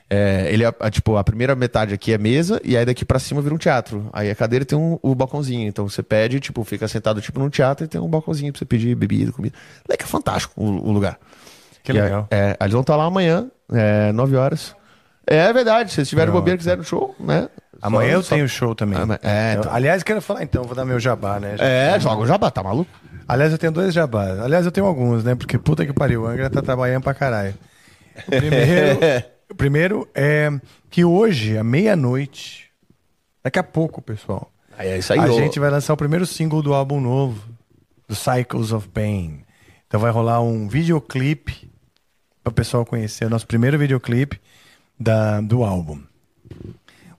[0.09, 3.17] É, ele é, é, tipo, a primeira metade aqui é mesa, e aí daqui pra
[3.17, 4.07] cima vira um teatro.
[4.13, 5.67] Aí a cadeira tem um, o balcãozinho.
[5.67, 8.65] Então você pede, tipo, fica sentado tipo num teatro e tem um balcãozinho pra você
[8.65, 9.55] pedir bebida, comida.
[9.89, 11.17] É que é fantástico o, o lugar.
[11.83, 12.27] Que E aí, legal.
[12.29, 14.75] É, eles vão estar lá amanhã, é, 9 horas.
[15.25, 17.49] É, verdade, se tiverem bobeira e quiserem show, né?
[17.81, 18.97] Amanhã só- eu só- tenho show também.
[18.99, 19.73] Ah, é, então.
[19.73, 21.55] Aliás, quero falar então, vou dar meu jabá, né?
[21.59, 22.91] É, joga o jabá, tá maluco?
[23.27, 24.39] Aliás, eu tenho dois jabás.
[24.39, 25.33] Aliás, eu tenho alguns, né?
[25.33, 27.55] Porque puta que pariu, o Angra tá trabalhando pra caralho.
[28.27, 28.99] O primeiro,
[29.53, 30.49] primeiro é
[30.89, 32.69] que hoje, à meia-noite,
[33.43, 37.41] daqui a pouco, pessoal, é a gente vai lançar o primeiro single do álbum novo,
[38.07, 39.43] do Cycles of Pain.
[39.87, 41.69] Então vai rolar um videoclipe
[42.43, 44.39] para o pessoal conhecer, o nosso primeiro videoclipe
[44.99, 46.01] da, do álbum.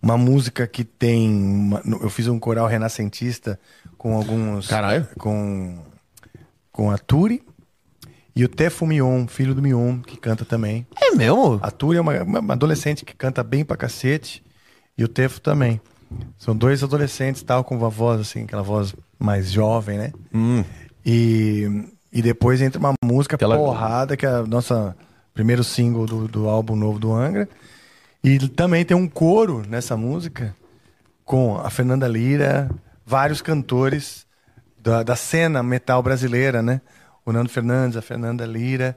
[0.02, 1.28] Uma música que tem.
[1.30, 3.58] uma- eu fiz um coral renascentista
[3.98, 4.68] com alguns.
[4.68, 5.06] Caralho.
[5.18, 5.78] Com,
[6.70, 7.42] com a Turi
[8.36, 10.86] e o Tefo Mion, filho do Mion, que canta também.
[11.00, 11.58] É mesmo?
[11.62, 14.44] A Turi é uma, uma adolescente que canta bem pra cacete.
[14.96, 15.80] E o Tefo também.
[16.38, 20.12] São dois adolescentes, tal, com uma voz assim, aquela voz mais jovem, né?
[21.04, 21.66] E,
[22.12, 24.94] e depois entra uma música Aquela- porrada, que é a nossa
[25.34, 27.48] primeiro single do, do álbum novo do Angra.
[28.22, 30.54] E também tem um coro nessa música
[31.24, 32.70] com a Fernanda Lira,
[33.04, 34.26] vários cantores
[34.78, 36.80] da, da cena metal brasileira, né?
[37.26, 38.96] O Nando Fernandes, a Fernanda Lira,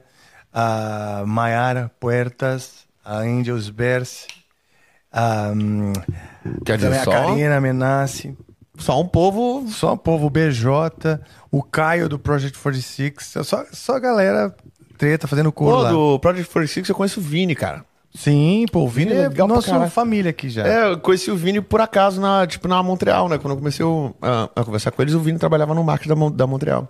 [0.52, 4.28] a Mayara Puertas, a Angels Berce,
[5.12, 5.92] a, hum,
[6.64, 8.36] Quer dizer, a só, Karina Menassi,
[8.78, 11.20] só um povo só o povo BJ,
[11.50, 14.54] o Caio do Project 46, só, só galera
[14.96, 15.90] treta fazendo coro Pô, lá.
[15.90, 17.84] do Project 46 eu conheço o Vini, cara.
[18.14, 20.66] Sim, pô, o Vini é Legal pra nossa família aqui já.
[20.66, 23.38] É, eu conheci o Vini por acaso na, tipo, na Montreal, né?
[23.38, 26.28] Quando eu comecei o- a, a conversar com eles, o Vini trabalhava no marketing da,
[26.30, 26.88] da Montreal.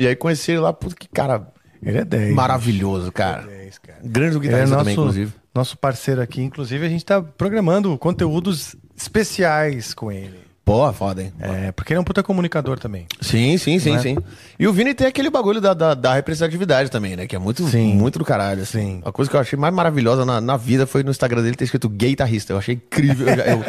[0.00, 1.46] E aí conheci ele lá, puta que cara
[1.82, 2.34] Ele é 10.
[2.34, 3.42] maravilhoso, cara.
[3.42, 3.98] Ele é 10, cara.
[4.02, 5.32] Grande Ele é guitarrista nosso, também, inclusive.
[5.54, 6.40] nosso parceiro aqui.
[6.42, 10.38] Inclusive, a gente tá programando conteúdos especiais com ele.
[10.64, 11.32] Porra, foda, hein?
[11.40, 13.06] É, porque ele é um puta comunicador também.
[13.20, 13.98] Sim, sim, sim, Né?
[13.98, 14.16] sim.
[14.56, 17.26] E o Vini tem aquele bagulho da, da, da representatividade também, né?
[17.26, 17.94] Que é muito, Sim.
[17.94, 18.62] muito do caralho.
[18.62, 18.78] assim.
[18.78, 19.02] Sim.
[19.04, 21.64] A coisa que eu achei mais maravilhosa na, na vida foi no Instagram dele ter
[21.64, 22.52] escrito guitarrista.
[22.52, 23.26] Eu achei incrível.
[23.26, 23.64] Eu já, eu,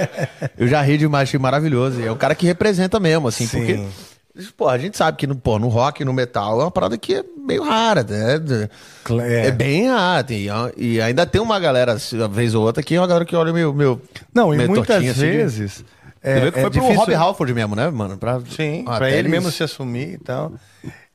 [0.59, 1.99] eu já ri demais, achei maravilhoso.
[2.01, 3.57] E é um cara que representa mesmo, assim, Sim.
[3.57, 3.79] porque.
[4.49, 7.15] Pô, a gente sabe que no, pô, no rock, no metal, é uma parada que
[7.15, 8.35] é meio rara, né?
[9.21, 9.51] É, é.
[9.51, 10.23] bem rara.
[10.23, 10.47] tem-
[10.77, 13.35] e ainda tem uma galera, assim, uma vez ou outra, que é uma galera que
[13.35, 13.73] olha meio.
[13.73, 14.01] meio
[14.33, 15.83] Não, e muitas assim, de- vezes.
[16.23, 18.15] Você vê que é foi pro difícil- Rob Halford mesmo, né, mano?
[18.17, 20.53] Pra, Sim, pra ele mesmo se assumir e tal.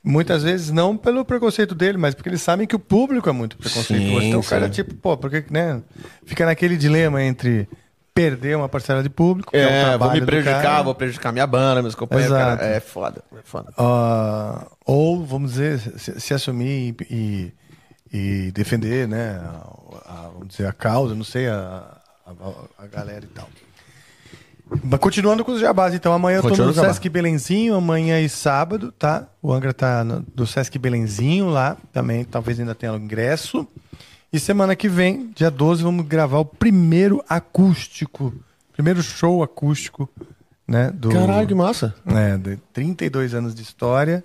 [0.02, 3.56] Muitas vezes não pelo preconceito dele, mas porque eles sabem que o público é muito
[3.56, 4.20] preconceituoso.
[4.20, 5.80] Sim, então o cara, tipo, pô, porque, né?
[6.24, 7.68] Fica naquele dilema entre
[8.16, 9.52] perder uma parcela de público.
[9.52, 12.34] que É, o vou trabalho me prejudicar, vou prejudicar minha banda, meus companheiros.
[12.34, 13.72] Cara, é foda, é foda.
[13.76, 17.52] ah, ou, vamos dizer, se, se assumir e,
[18.10, 19.38] e, defender, né?
[19.44, 19.68] A,
[20.06, 21.84] a- vamos dizer, a causa, não sei, a,
[22.26, 22.32] a,
[22.84, 23.48] a galera e tal.
[24.82, 26.72] Mas continuando com os jabás, então amanhã eu tô no.
[26.74, 29.28] Sesc Belenzinho, amanhã e sábado, tá?
[29.42, 33.68] O Angra tá no, do Sesc Belenzinho lá, também talvez ainda tenha o ingresso.
[34.36, 38.34] E semana que vem, dia 12, vamos gravar o primeiro acústico,
[38.70, 40.06] primeiro show acústico,
[40.68, 40.90] né?
[40.92, 41.94] Do, Caralho, que massa.
[42.06, 44.22] é, de 32 anos de história.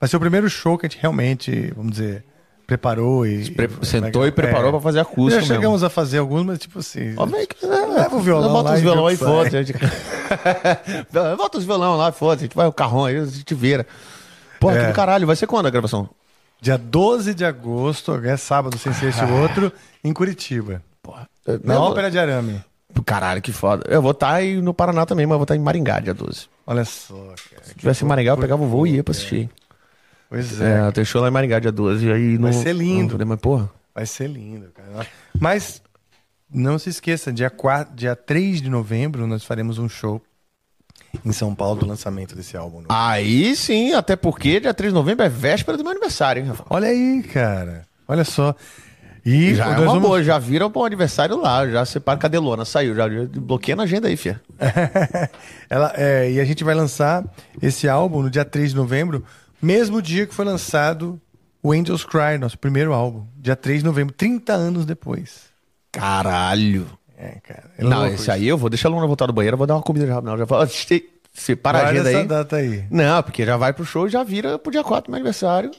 [0.00, 2.24] Vai ser o primeiro show que a gente realmente, vamos dizer,
[2.66, 3.50] preparou e.
[3.52, 5.54] Pre- sentou e preparou pra fazer acústico Já mesmo.
[5.54, 7.14] chegamos a fazer alguns, mas tipo assim.
[7.16, 9.24] Ó, vem que- Leva o violão Bota lá os e violão vê aí, o que
[9.24, 9.60] foda sai.
[9.60, 9.78] a gente...
[11.38, 13.86] Bota os violão lá, foda a gente vai o carrão aí, a gente vira.
[14.58, 14.80] Porra, É.
[14.80, 16.08] que do caralho, vai ser quando a gravação?
[16.62, 19.72] Dia 12 de agosto, é sábado sem ser esse outro,
[20.04, 20.80] em Curitiba.
[21.02, 21.28] Porra.
[21.64, 22.62] Na Eu vou- Ópera de Arame.
[23.04, 23.84] Caralho, que foda.
[23.88, 26.46] Eu vou estar aí no Paraná também, mas vou estar em Maringá, dia 12.
[26.64, 27.16] Olha só,
[27.50, 27.64] cara.
[27.64, 29.50] Se tivesse em Maringá, eu pegava o voo e ia pra assistir.
[30.30, 32.06] Pois é, É, tem show lá em Maringá, dia 12.
[32.06, 33.18] E aí Vai não- ser lindo.
[33.18, 35.04] não- Mas, porra, vai ser lindo, cara.
[35.40, 35.82] Mas
[36.48, 40.22] não se esqueça, dia, 4, dia 3 de novembro nós faremos um show
[41.24, 42.76] em São Paulo do lançamento desse álbum.
[42.78, 42.86] novo.
[42.90, 46.64] Aí sim, até porque dia 3 de novembro é véspera do meu aniversário, hein, Rafa?
[46.70, 47.86] Olha aí, cara.
[48.08, 48.54] Olha só.
[49.24, 52.64] E Já é uma vamos- boa, já vira pro aniversário lá, já separa cadê Lona?
[52.64, 54.40] Saiu, já, já bloqueia na agenda aí, fia.
[55.70, 57.24] Ela, é, e a gente vai lançar
[57.62, 59.24] esse álbum no dia 3 de novembro,
[59.60, 61.20] mesmo dia que foi lançado
[61.62, 63.24] o Angels Cry, nosso primeiro álbum.
[63.38, 65.42] Dia 3 de novembro, 30 anos depois.
[65.92, 66.86] Caralho.
[67.22, 67.62] É, cara.
[67.78, 68.32] É Não, esse isso.
[68.32, 70.20] aí eu vou deixar a Luna voltar do banheiro, eu vou dar uma comida já.
[70.20, 70.66] Não, já fala,
[71.32, 72.26] separa a agenda essa aí.
[72.26, 72.84] data aí.
[72.90, 75.70] Não, porque já vai pro show e já vira pro dia 4 do meu aniversário.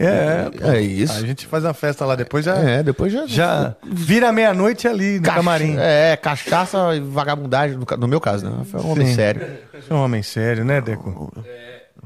[0.00, 1.12] É, É isso.
[1.12, 3.26] A gente faz uma festa lá depois, já, É, depois já.
[3.26, 5.74] já vira meia-noite ali no Cacha- camarim.
[5.76, 8.64] É, cachaça e vagabundagem, no, no meu caso, né?
[8.64, 9.44] Foi um homem sério.
[9.90, 11.32] É um homem sério, né, Deco?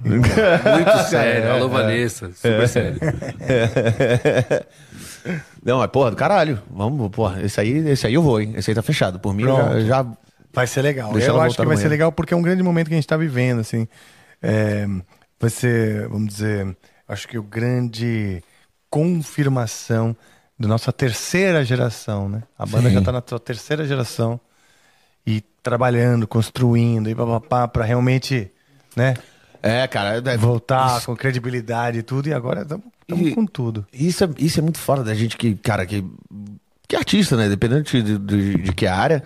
[0.02, 0.28] Muito
[1.10, 1.52] sério.
[1.52, 2.30] Alô, Vanessa.
[2.34, 2.98] Super sério.
[5.65, 6.62] Não, mas porra, do caralho.
[6.70, 8.53] Vamos, porra, esse aí, esse aí eu vou, hein?
[8.57, 9.19] Esse aí tá fechado.
[9.20, 10.07] Por mim, eu já, já
[10.53, 11.12] Vai ser legal.
[11.12, 12.97] Deixa eu acho voltar que vai ser legal porque é um grande momento que a
[12.97, 13.89] gente está vivendo, assim.
[14.43, 14.86] É,
[15.40, 16.77] vai ser, vamos dizer,
[17.09, 18.43] acho que o grande
[18.90, 20.15] confirmação
[20.59, 22.43] da nossa terceira geração, né?
[22.59, 22.94] A banda Sim.
[22.94, 24.39] já está na sua terceira geração
[25.27, 28.51] e trabalhando, construindo e papapá para realmente,
[28.94, 29.15] né?
[29.62, 32.85] É, cara, é- Voltar Isso, com credibilidade e tudo e agora estamos
[33.16, 33.86] E- com tudo.
[33.93, 36.05] isso, é, isso é muito fora da gente que, cara, que,
[36.89, 37.48] que artista, né?
[37.48, 39.22] Dependente de, de, de que área,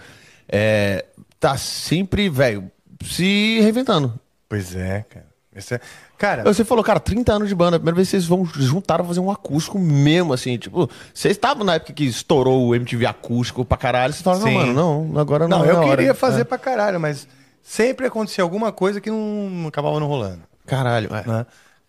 [0.48, 1.04] é,
[1.40, 2.70] tá sempre, velho,
[3.04, 4.18] se reinventando.
[4.48, 5.26] Pois é, cara.
[5.54, 5.80] É-
[6.18, 9.02] Cara, Você falou, cara, 30 anos de banda, a primeira vez que vocês vão juntar
[9.04, 13.64] fazer um acústico mesmo, assim, tipo, vocês estavam na época que estourou o MTV acústico
[13.66, 14.72] pra caralho, vocês falaram, não, mano,
[15.12, 15.88] não, agora não, Não, é eu hora.
[15.96, 16.44] queria fazer É.
[16.44, 17.26] pra caralho, mas
[17.62, 20.40] sempre acontecia alguma coisa que não, não acabava não rolando.
[20.66, 21.26] Caralho, é.
[21.26, 21.46] né?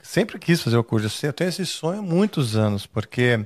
[0.07, 1.25] Sempre quis fazer o curso.
[1.25, 3.45] Eu tenho esse sonho há muitos anos, porque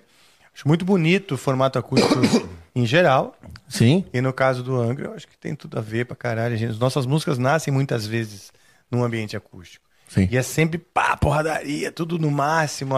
[0.54, 2.22] acho muito bonito o formato acústico
[2.76, 3.36] em geral.
[3.68, 4.06] Sim.
[4.14, 6.56] E no caso do Angra, eu acho que tem tudo a ver pra caralho.
[6.56, 6.70] gente.
[6.70, 8.52] As nossas músicas nascem muitas vezes
[8.92, 9.84] num ambiente acústico.
[10.08, 10.28] Sim.
[10.30, 12.94] E é sempre pá, porradaria, tudo no máximo.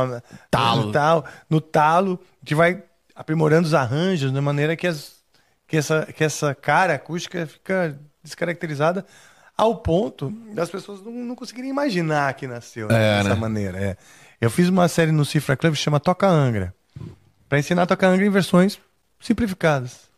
[0.51, 0.87] Talo.
[0.87, 2.19] No, tal, no talo.
[2.21, 2.83] A gente vai
[3.15, 5.13] aprimorando os arranjos de maneira que, as,
[5.65, 9.05] que, essa, que essa cara acústica fica descaracterizada
[9.57, 13.35] ao ponto das pessoas não, não conseguirem imaginar que nasceu né, É, dessa né?
[13.35, 13.77] maneira.
[13.77, 13.97] É.
[14.41, 16.73] Eu fiz uma série no Cifra Club que chama Toca Angra.
[17.47, 18.79] Pra ensinar a tocar Angra em versões
[19.19, 20.11] simplificadas.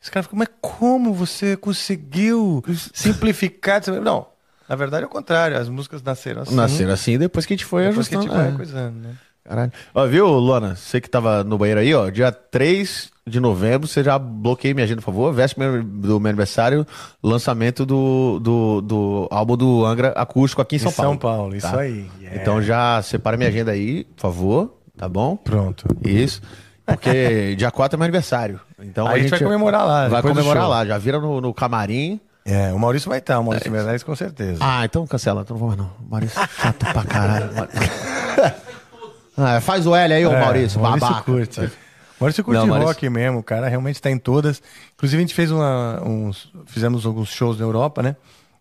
[0.00, 2.62] Os caras ficam, mas como você conseguiu
[2.94, 3.82] simplificar?
[4.02, 4.28] Não,
[4.68, 5.56] na verdade é o contrário.
[5.58, 6.54] As músicas nasceram assim.
[6.54, 8.38] Nasceram assim depois que a gente foi Depois que a ajustando.
[8.40, 8.56] gente vai é.
[8.56, 9.14] coisando, né?
[9.44, 9.72] Caralho.
[9.94, 10.74] Ó, viu, Luana?
[10.76, 12.08] Você que tava no banheiro aí, ó.
[12.10, 15.32] Dia 3 de novembro, você já bloqueia minha agenda, por favor.
[15.32, 16.86] Véspera do meu aniversário,
[17.22, 21.10] lançamento do, do, do álbum do Angra acústico aqui em São Em Paulo.
[21.10, 21.80] São Paulo, isso tá?
[21.80, 22.08] aí.
[22.20, 22.40] Yeah.
[22.40, 24.74] Então já separa minha agenda aí, por favor.
[24.96, 25.36] Tá bom?
[25.36, 25.86] Pronto.
[26.04, 26.40] Isso.
[26.86, 28.60] Porque dia 4 é meu aniversário.
[28.80, 30.86] Então Aí a gente vai comemorar lá, Vai comemorar lá.
[30.86, 32.20] Já vira no, no camarim.
[32.44, 34.58] É, o Maurício vai estar, o Maurício Meirelles com certeza.
[34.60, 35.90] Ah, então cancela, então não vou mais não.
[36.08, 37.50] Maurício, chato pra caralho.
[39.38, 41.24] Ah, faz o L aí, ô É, Maurício, Maurício babaca.
[41.24, 41.70] curte.
[42.20, 44.62] Maurício curte Não, Maurício- rock mesmo, o cara realmente tá em todas.
[44.94, 46.50] Inclusive, a gente fez uma, uns.
[46.66, 48.16] Fizemos alguns shows na Europa, né?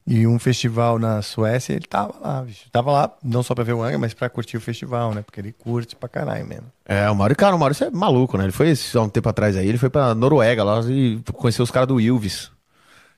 [0.08, 2.66] E um festival na Suécia, ele tava lá, bicho.
[2.72, 5.24] Tava lá, não só pra ver o Angra, mas pra curtir o festival, né?
[5.24, 6.66] Porque ele curte pra caralho mesmo.
[6.86, 8.44] É, o Maurício, cara, o Maurício é maluco, né?
[8.44, 11.72] Ele foi há um tempo atrás aí, ele foi pra Noruega lá e conheceu os
[11.72, 12.52] caras do Ilves,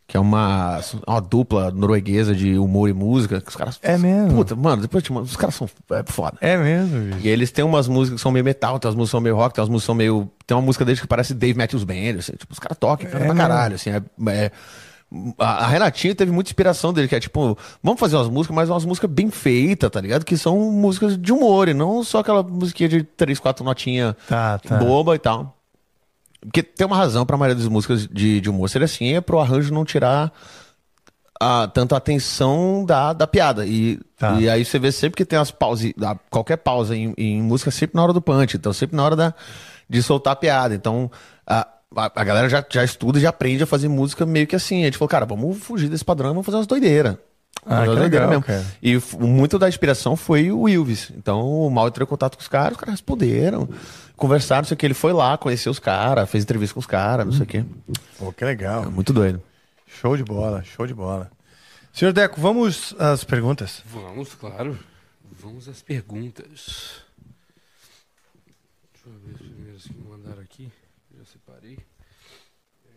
[0.07, 3.41] que é uma, uma dupla norueguesa de humor e música.
[3.41, 3.77] Que os caras.
[3.81, 4.34] É mesmo?
[4.38, 6.38] Puta, mano, depois te mando, os caras são é, foda.
[6.39, 7.19] É mesmo, bicho.
[7.21, 9.53] E eles têm umas músicas que são meio metal, tem umas músicas são meio rock,
[9.53, 10.31] tem umas músicas são meio.
[10.45, 13.19] Tem uma música deles que parece Dave Matthews Band, assim, tipo, os caras tocam, cantam
[13.19, 13.38] pra mesmo?
[13.38, 13.89] caralho, assim.
[13.89, 14.01] É,
[14.31, 14.51] é-
[15.39, 18.69] a, a Renatinha teve muita inspiração dele, que é tipo, vamos fazer umas músicas, mas
[18.69, 20.25] umas músicas bem feitas, tá ligado?
[20.25, 24.57] Que são músicas de humor, e não só aquela musiquinha de três, quatro notinhas Tá,
[24.59, 24.77] tá.
[24.77, 25.56] boba e tal.
[26.41, 29.39] Porque tem uma razão pra maioria das músicas de, de humor ser assim, é pro
[29.39, 30.31] arranjo não tirar
[31.39, 33.65] a, tanto a atenção da, da piada.
[33.65, 34.34] E, Tá.
[34.39, 37.69] e aí você vê sempre que tem as pausas, a- qualquer pausa em, em música,
[37.69, 38.57] sempre na hora do punch.
[38.57, 39.34] Então, sempre na hora da,
[39.88, 40.73] de soltar a piada.
[40.73, 41.11] Então,
[41.45, 44.55] a, a, a galera já, já estuda e já aprende a fazer música meio que
[44.55, 44.81] assim.
[44.81, 47.18] A gente falou, cara, vamos fugir desse padrão, vamos fazer umas doideiras.
[47.65, 48.65] Ah, que legal, cara.
[48.81, 51.11] E muito da inspiração foi o Ilves.
[51.15, 53.68] Então, o Mal entrou em contato com os caras, os caras responderam,
[54.18, 54.85] conversaram, não sei o que.
[54.85, 57.64] Ele foi lá, conheceu os caras, fez entrevista com os caras, não sei o que.
[58.18, 58.91] Pô, que legal.
[58.91, 59.41] Muito doido.
[59.88, 61.31] Show de bola, show de bola.
[61.94, 63.81] Senhor Deco, vamos às perguntas.
[63.85, 64.77] Vamos, claro.
[65.39, 67.02] Vamos às perguntas.
[68.94, 70.72] Deixa eu ver as primeiras que me mandaram aqui.
[71.18, 71.80] Já separei.
[72.85, 72.91] É...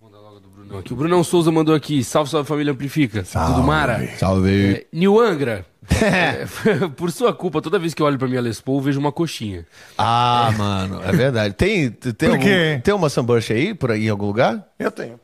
[0.00, 0.92] Vou mandar logo do Brunão aqui.
[0.92, 2.04] O Brunão Souza mandou aqui.
[2.04, 3.22] Salve, salve família Amplifica.
[3.22, 4.06] Tudo Mara?
[4.16, 4.74] Salve.
[4.74, 5.66] É, Nil Angra.
[6.02, 6.46] É,
[6.96, 9.12] por sua culpa, toda vez que eu olho pra minha Les Paul, eu vejo uma
[9.12, 9.66] coxinha.
[9.98, 11.54] Ah, mano, é verdade.
[11.54, 14.66] Tem, tem, Por algum- tem uma Sunburst aí, por aí em algum lugar?
[14.78, 15.18] Eu tenho.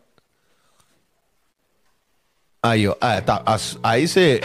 [2.63, 2.97] Aí, ó.
[3.01, 3.43] Ah, tá.
[3.47, 4.41] A su- aí você.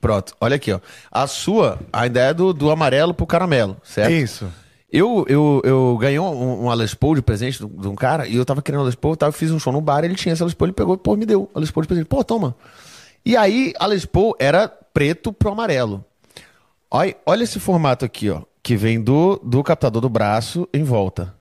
[0.00, 0.80] Pronto, olha aqui, ó.
[1.10, 4.12] A sua ainda é do, do amarelo pro caramelo, certo?
[4.12, 4.46] Isso.
[4.90, 8.26] Eu, eu, eu ganhei um, uma Les Paul de presente de um- de um cara
[8.26, 9.26] e eu tava querendo a Les Paul, tá?
[9.26, 11.14] eu fiz um show no bar, ele tinha essa Les Paul, ele pegou e pô,
[11.16, 12.06] me deu a Les Paul de presente.
[12.06, 12.56] Pô, toma.
[13.24, 16.04] E aí a Les Paul era preto pro amarelo.
[16.90, 21.32] Olha, olha esse formato aqui, ó, que vem do, do captador do braço em volta.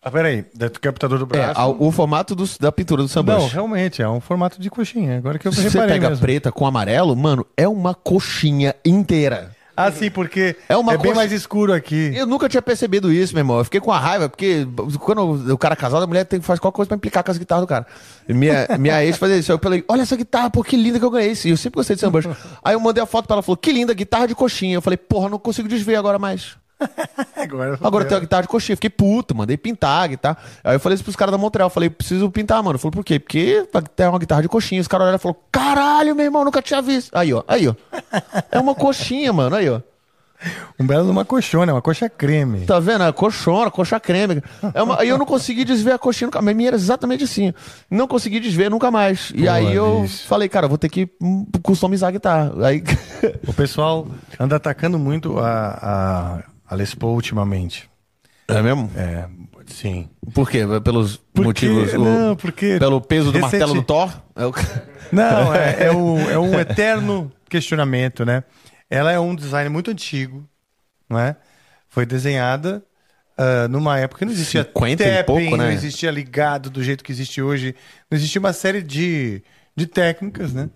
[0.00, 1.58] Ah, peraí, do captador do É, braço.
[1.60, 3.52] a- o formato do- da pintura do Não, Sunburst.
[3.52, 5.16] realmente, é um formato de coxinha.
[5.16, 6.22] Agora que eu Se você reparei pega mesmo.
[6.22, 9.56] preta com amarelo, mano, é uma coxinha inteira.
[9.76, 12.12] Ah, sim, porque É uma bem coxa- mais escuro aqui.
[12.14, 13.58] Eu nunca tinha percebido isso, meu irmão.
[13.58, 14.66] Eu fiquei com a raiva, porque
[15.00, 17.30] quando o cara é casado, a mulher tem que fazer qualquer coisa pra implicar com
[17.30, 17.86] as guitarras do cara.
[18.28, 19.50] Minha, minha ex fazia isso.
[19.50, 21.34] Eu falei, olha essa guitarra, pô, que linda que eu ganhei.
[21.44, 22.28] E eu sempre gostei de Sunburst.
[22.62, 24.74] Aí eu mandei a foto pra ela, falou, que linda, guitarra de coxinha.
[24.76, 26.56] Eu falei, porra, não consigo desver agora mais.
[27.36, 28.76] Agora, Agora tem uma guitarra de coxinha.
[28.76, 30.38] Fiquei puto, mandei pintar a guitarra.
[30.62, 31.70] Aí eu falei isso pros caras da Montreal.
[31.70, 32.78] Falei, preciso pintar, mano.
[32.78, 33.18] Falei, por quê?
[33.18, 34.80] Porque tem uma guitarra de coxinha.
[34.80, 37.10] Os caras olharam e falaram, caralho, meu irmão, nunca tinha visto.
[37.16, 37.74] Aí, ó, aí, ó.
[38.50, 39.80] É uma coxinha, mano, aí, ó.
[40.78, 42.66] Um belo de uma coxona, uma coxa creme.
[42.66, 43.04] Tá vendo?
[43.04, 44.42] É coxona, coxa creme.
[44.74, 45.00] É uma...
[45.00, 46.42] Aí eu não consegui desver a coxinha nunca.
[46.42, 47.52] Minha era exatamente assim.
[47.90, 49.32] Não consegui desver nunca mais.
[49.34, 50.26] E Pô, aí eu bicho.
[50.26, 52.52] falei, cara, vou ter que hum, customizar a guitarra.
[52.66, 52.82] Aí.
[53.46, 54.06] O pessoal
[54.38, 57.88] anda atacando muito a, a, a Les Paul ultimamente.
[58.48, 58.90] É mesmo?
[58.96, 59.26] É,
[59.66, 60.08] sim.
[60.34, 60.60] Por quê?
[60.82, 61.94] Pelos Porque- motivos.
[61.94, 64.12] o- não, porque Pelo peso do recente- martelo do Thor?
[64.36, 64.52] É o...
[65.12, 68.44] Não, é, é, o- é um eterno questionamento, né?
[68.90, 70.46] Ela é um design muito antigo,
[71.08, 71.36] não é?
[71.88, 72.82] Foi desenhada
[73.36, 75.64] ah, numa época que não existia 50 e tapping, pouco, né?
[75.64, 77.74] não existia ligado do jeito que existe hoje,
[78.10, 79.42] não existia uma série de,
[79.74, 80.68] de técnicas, né?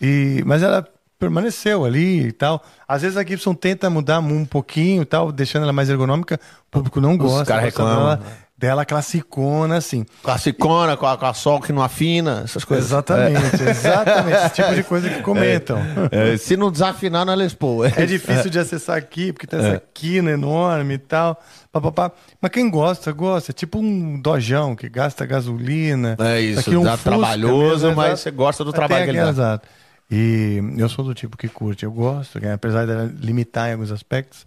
[0.00, 0.88] E, mas ela
[1.24, 2.62] permaneceu ali e tal.
[2.86, 6.38] Às vezes a Gibson tenta mudar um pouquinho e tal, deixando ela mais ergonômica,
[6.68, 7.46] o público não gosta.
[7.46, 8.36] caras gosta reclamam, dela, né?
[8.58, 10.04] dela classicona, assim.
[10.22, 12.86] Classicona, com a, com a sol que não afina, essas coisas.
[12.86, 14.36] Exatamente, exatamente.
[14.36, 15.78] Esse tipo de coisa que comentam.
[16.10, 17.86] É, se não desafinar, não é Les Paul.
[17.86, 21.40] É difícil de acessar aqui, porque tem essa quina enorme e tal.
[21.72, 22.12] Pá, pá, pá.
[22.40, 23.50] Mas quem gosta, gosta.
[23.50, 26.16] É tipo um dojão que gasta gasolina.
[26.20, 28.20] É isso, Aqui um dá trabalhoso, mesmo, mas exato.
[28.22, 29.30] você gosta do trabalho que ele dá.
[29.30, 29.68] Exato.
[30.16, 31.84] E eu sou do tipo que curte.
[31.84, 32.52] Eu gosto, né?
[32.52, 34.46] apesar dela limitar em alguns aspectos,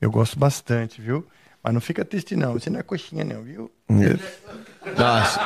[0.00, 1.24] eu gosto bastante, viu?
[1.62, 2.54] Mas não fica triste, não.
[2.54, 3.70] Você não é coxinha, não, viu?
[4.96, 5.40] Nossa.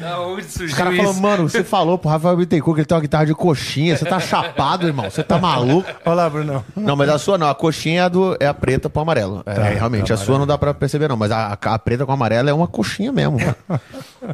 [0.00, 1.02] Da onde surgiu O cara isso?
[1.04, 3.96] falou, mano, você falou pro Rafael Bittencourt que ele tem uma guitarra de coxinha.
[3.96, 5.10] Você tá chapado, irmão.
[5.10, 5.88] Você tá maluco.
[6.04, 6.64] Olha lá, Brunão.
[6.76, 7.48] Não, mas a sua não.
[7.48, 9.42] A coxinha é, a do, é a preta pro amarelo.
[9.46, 10.08] É, Tá, realmente.
[10.08, 11.16] tá a sua não dá pra perceber, não.
[11.16, 13.36] Mas a, a preta com amarelo é uma coxinha mesmo.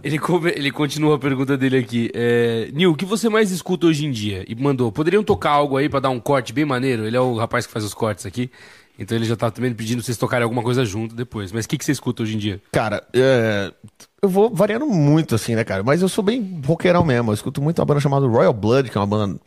[0.02, 2.10] Ele, come- ele continua a pergunta dele aqui.
[2.14, 4.44] É, Nil, o que você mais escuta hoje em dia?
[4.48, 7.06] E mandou, poderiam tocar algo aí pra dar um corte bem maneiro?
[7.06, 8.50] Ele é o rapaz que faz os cortes aqui.
[8.98, 11.52] Então ele já tá também pedindo vocês tocarem alguma coisa junto depois.
[11.52, 12.60] Mas o que, que você escuta hoje em dia?
[12.72, 13.72] Cara, é,
[14.20, 15.82] eu vou variando muito, assim, né, cara?
[15.84, 17.30] Mas eu sou bem roqueirão mesmo.
[17.30, 19.38] Eu escuto muito uma banda chamada Royal Blood, que é uma banda.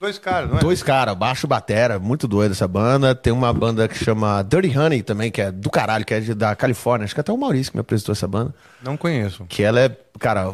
[0.00, 0.60] Dois caras, não é?
[0.60, 3.16] Dois caras, baixo e batera, muito doido essa banda.
[3.16, 6.34] Tem uma banda que chama Dirty Honey também, que é do caralho, que é de-
[6.34, 7.04] da Califórnia.
[7.04, 8.54] Acho que até o Maurício que me apresentou essa banda.
[8.80, 9.44] Não conheço.
[9.48, 9.88] Que ela é,
[10.20, 10.52] cara,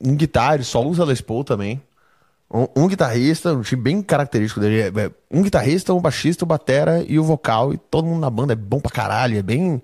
[0.00, 1.78] um guitarra, só usa Les Paul também.
[2.52, 4.80] Um, um guitarrista, um time bem característico dele.
[4.80, 7.72] é- é um guitarrista, um baixista, um batera e o vocal.
[7.72, 9.38] E todo mundo na banda é bom pra caralho.
[9.38, 9.80] É bem.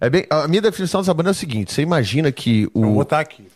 [0.00, 2.82] É bem a minha definição dessa banda é o seguinte: você imagina que o.
[2.82, 3.46] Vou botar aqui.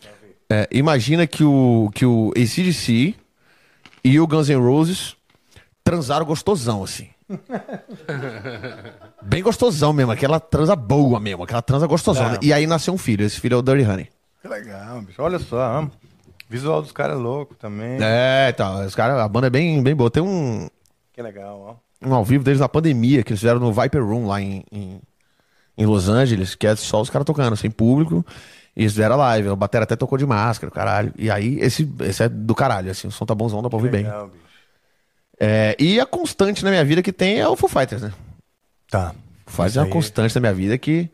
[0.48, 3.14] É, imagina que o, que o ACDC
[4.04, 5.16] e o Guns N' Roses
[5.84, 7.08] transaram gostosão, assim.
[9.22, 12.36] Bem gostosão mesmo, aquela transa boa mesmo, aquela transa gostosona.
[12.36, 12.38] É.
[12.42, 14.08] E aí nasceu um filho, esse filho é o Dirty Honey.
[14.40, 15.20] Que legal, bicho.
[15.20, 15.86] Olha só, ó.
[16.48, 17.98] Visual dos caras é louco também.
[18.00, 20.10] É, então, os caras, a banda é bem, bem boa.
[20.10, 20.68] Tem um,
[21.12, 22.06] Que legal, ó.
[22.08, 25.00] um ao vivo deles na pandemia, que eles fizeram no Viper Room lá em, em,
[25.76, 28.24] em Los Angeles, que é só os caras tocando, sem público.
[28.76, 31.12] E eles fizeram live, o Batera até tocou de máscara, caralho.
[31.16, 33.90] E aí, esse, esse é do caralho, assim, o som tá bonzão, dá pra ouvir
[33.90, 34.04] bem.
[34.04, 34.30] Bicho.
[35.38, 38.12] É, e a constante na minha vida que tem é o Foo Fighters, né?
[38.90, 39.14] Tá.
[39.46, 39.92] Foo Fighters é uma aí.
[39.92, 41.10] constante na minha vida que,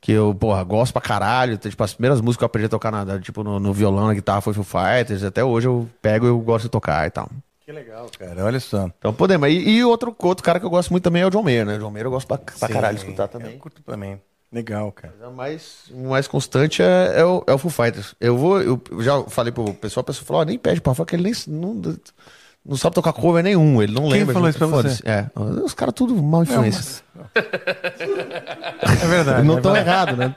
[0.00, 1.58] que eu, porra, gosto pra caralho.
[1.58, 4.14] Tipo, as primeiras músicas que eu aprendi a tocar na, tipo, no, no violão, na
[4.14, 5.22] guitarra foi Foo Fighters.
[5.24, 7.28] Até hoje eu pego e eu gosto de tocar e tal.
[7.60, 8.44] Que legal, cara.
[8.44, 8.90] Olha só.
[8.98, 9.48] Então podemos.
[9.48, 11.76] E, e outro, outro cara que eu gosto muito também é o John Mayer, né?
[11.76, 13.52] O John Mayer eu gosto pra, pra Sim, caralho de escutar também.
[13.52, 14.20] Eu curto também.
[14.50, 15.14] Legal, cara.
[15.20, 18.14] Mas O mais, mais constante é, é, o, é o Foo Fighters.
[18.18, 21.04] Eu vou, eu já falei pro pessoal, o pessoal falou, ó, nem pede pra Rafa,
[21.04, 21.74] que ele nem não,
[22.68, 24.34] não sabe tocar cover nenhum, ele não Quem lembra.
[24.34, 24.62] falou gente.
[24.62, 25.02] isso pra você?
[25.08, 25.30] É,
[25.64, 27.02] os caras tudo mal influência.
[28.82, 29.46] É verdade.
[29.46, 30.34] não é tão errado, né?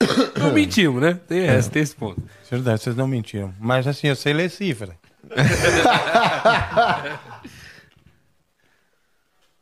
[0.38, 1.18] Não mentimos, né?
[1.26, 2.22] Tem, essa, tem esse ponto.
[2.22, 3.52] É verdade, vocês não mentiram.
[3.58, 4.90] Mas assim, eu sei ler cifra.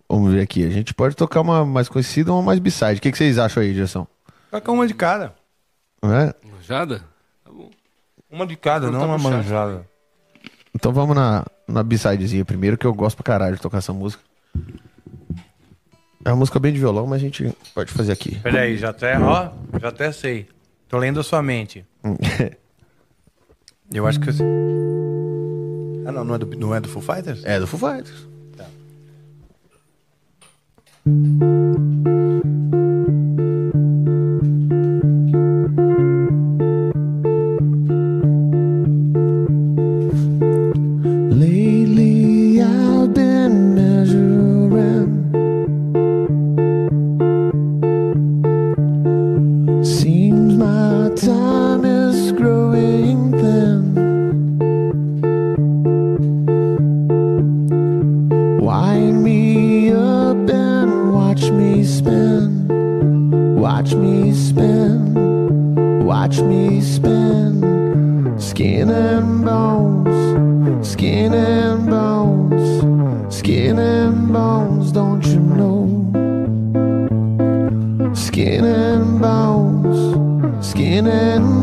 [0.09, 0.62] Vamos ver aqui.
[0.65, 2.98] A gente pode tocar uma mais conhecida ou uma mais b-side.
[2.98, 4.07] O que, que vocês acham aí, Gerson?
[4.51, 5.35] Toca uma de cada.
[6.03, 6.35] Não é?
[6.44, 6.98] Manjada?
[7.43, 7.70] Tá bom.
[8.31, 9.36] Uma de cada, não, tá uma puxado.
[9.36, 9.89] manjada.
[10.77, 14.23] Então vamos na, na b-sidezinha primeiro, que eu gosto pra caralho de tocar essa música.
[16.23, 18.39] É uma música bem de violão, mas a gente pode fazer aqui.
[18.40, 20.47] Peraí, já até, ó, já até sei.
[20.86, 21.86] Tô lendo a sua mente.
[23.90, 24.28] Eu acho que.
[24.28, 24.35] eu.
[26.07, 27.44] Ah, não, não é do, não é do Foo Fighters?
[27.44, 28.27] é do Foo Fighters.
[31.07, 31.65] Lately
[68.57, 75.85] Skin and bones Skin and bones Skin and bones Don't you know?
[78.15, 81.56] Skin and bones Skin and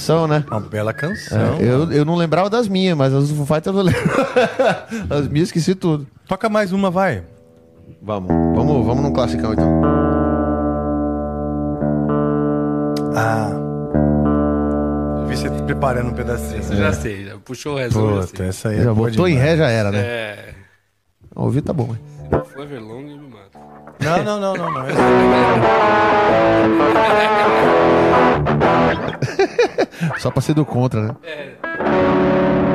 [0.00, 0.42] canção, né?
[0.50, 1.58] Uma bela canção.
[1.58, 4.00] É, eu, eu não lembrava das minhas, mas as do Foo Fighters eu lembro.
[5.10, 6.06] as minhas esqueci tudo.
[6.26, 7.22] Toca mais uma, vai.
[8.02, 9.82] Vamos, vamos, vamos num classicão então.
[13.14, 13.50] Ah.
[15.28, 16.62] Vi você preparando um pedacinho.
[16.62, 18.00] Você já sei, já puxou o resto.
[18.00, 20.00] Puta, essa aí é Já botou em ré, já era, né?
[20.00, 20.54] É.
[21.36, 21.98] Ouvir tá bom, hein?
[22.24, 23.60] Se não for Everlong, me mata.
[24.00, 24.72] Não, não, não, não.
[24.72, 24.80] não.
[30.18, 31.16] Só pra ser do contra, né?
[31.22, 32.69] Tonight,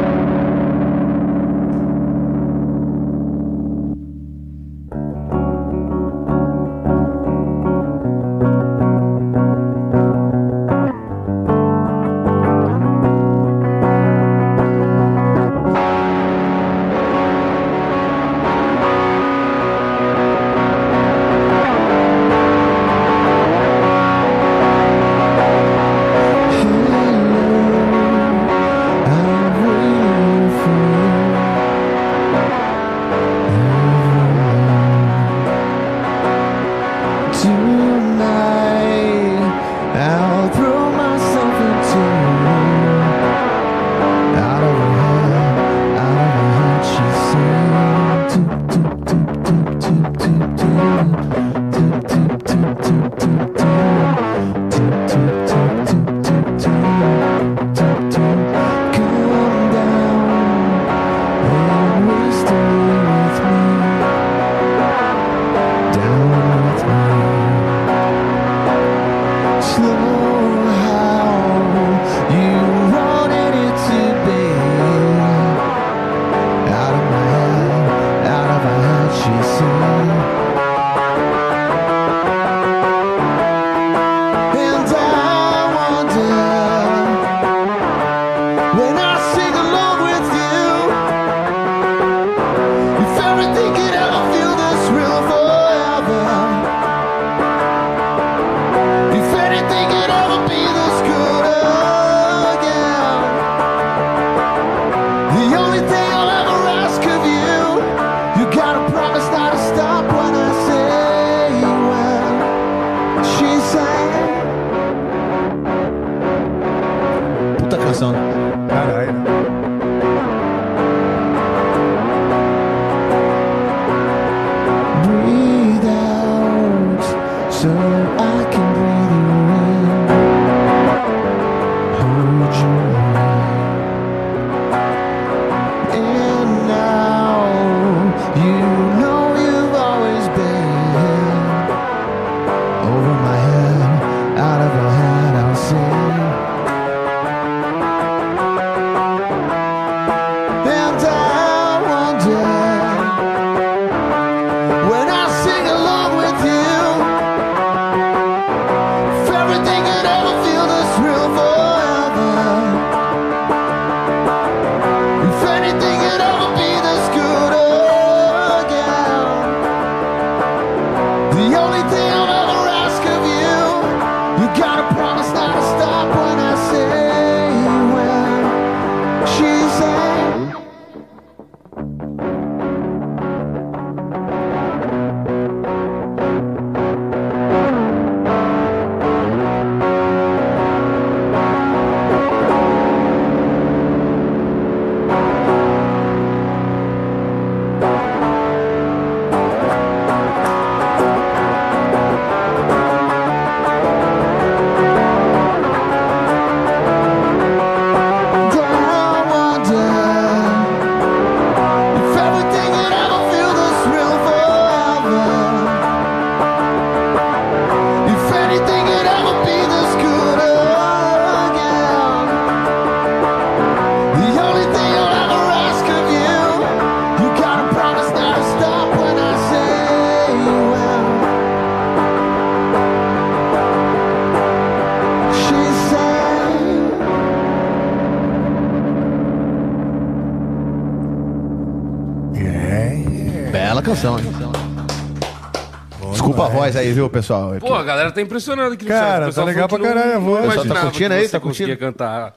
[246.76, 247.56] Voz aí, viu, pessoal?
[247.56, 249.16] É Pô, a galera tá impressionada aqui no Cara, chat.
[249.16, 250.42] O tá pessoal legal falou pra que não- caralho a voz.
[250.42, 251.26] não Tá imaginava curtindo que aí?
[251.26, 251.92] você Tá conseguia curtindo?
[251.94, 252.34] cantar.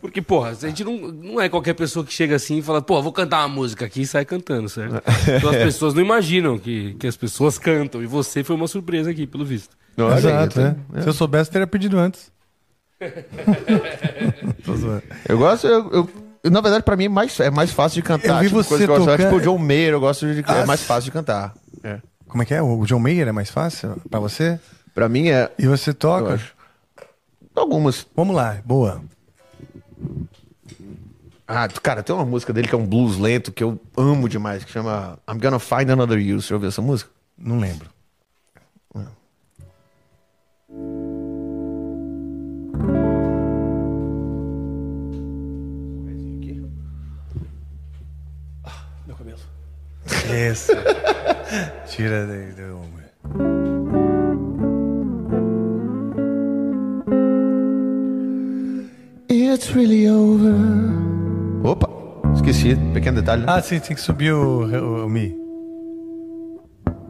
[0.00, 3.00] Porque, porra, a gente não, não é qualquer pessoa que chega assim e fala, pô,
[3.02, 5.02] vou cantar uma música aqui e sai cantando, certo?
[5.36, 8.02] Então as pessoas não imaginam que, que as pessoas cantam.
[8.02, 9.74] E você foi uma surpresa aqui, pelo visto.
[9.98, 10.76] Olha aí, Exato, tá- né?
[11.02, 12.30] Se eu soubesse, teria pedido antes.
[14.64, 15.02] Tô zoando.
[15.28, 16.10] Eu gosto, eu, eu-
[16.44, 18.28] eu- na verdade, pra mim é mais, é mais fácil de cantar.
[18.36, 20.26] Eu vi tipo, você coisa que eu gosto, tocando- Tipo o John Mayer, eu gosto
[20.32, 20.44] de.
[20.46, 21.54] Ah, é mais fácil de cantar.
[21.82, 21.98] É.
[22.30, 22.62] Como é que é?
[22.62, 24.58] O John Mayer é mais fácil pra você?
[24.94, 25.50] Pra mim é.
[25.58, 26.40] E você toca?
[27.54, 28.06] Algumas.
[28.14, 29.02] Vamos lá, boa.
[31.46, 34.62] Ah, cara, tem uma música dele que é um blues lento que eu amo demais,
[34.62, 36.40] que chama I'm Gonna Find Another You.
[36.40, 37.10] Você ouviu essa música?
[37.36, 37.90] Não lembro.
[49.04, 49.38] Meu cabelo.
[50.48, 50.70] Isso.
[52.00, 52.80] Tira daí do.
[59.28, 60.54] It's really over.
[61.64, 61.88] Opa,
[62.34, 62.76] esqueci.
[62.94, 63.42] Pequeno detalhe.
[63.44, 63.52] né?
[63.52, 65.36] Ah, sim, tem que subir o, o, o Mi.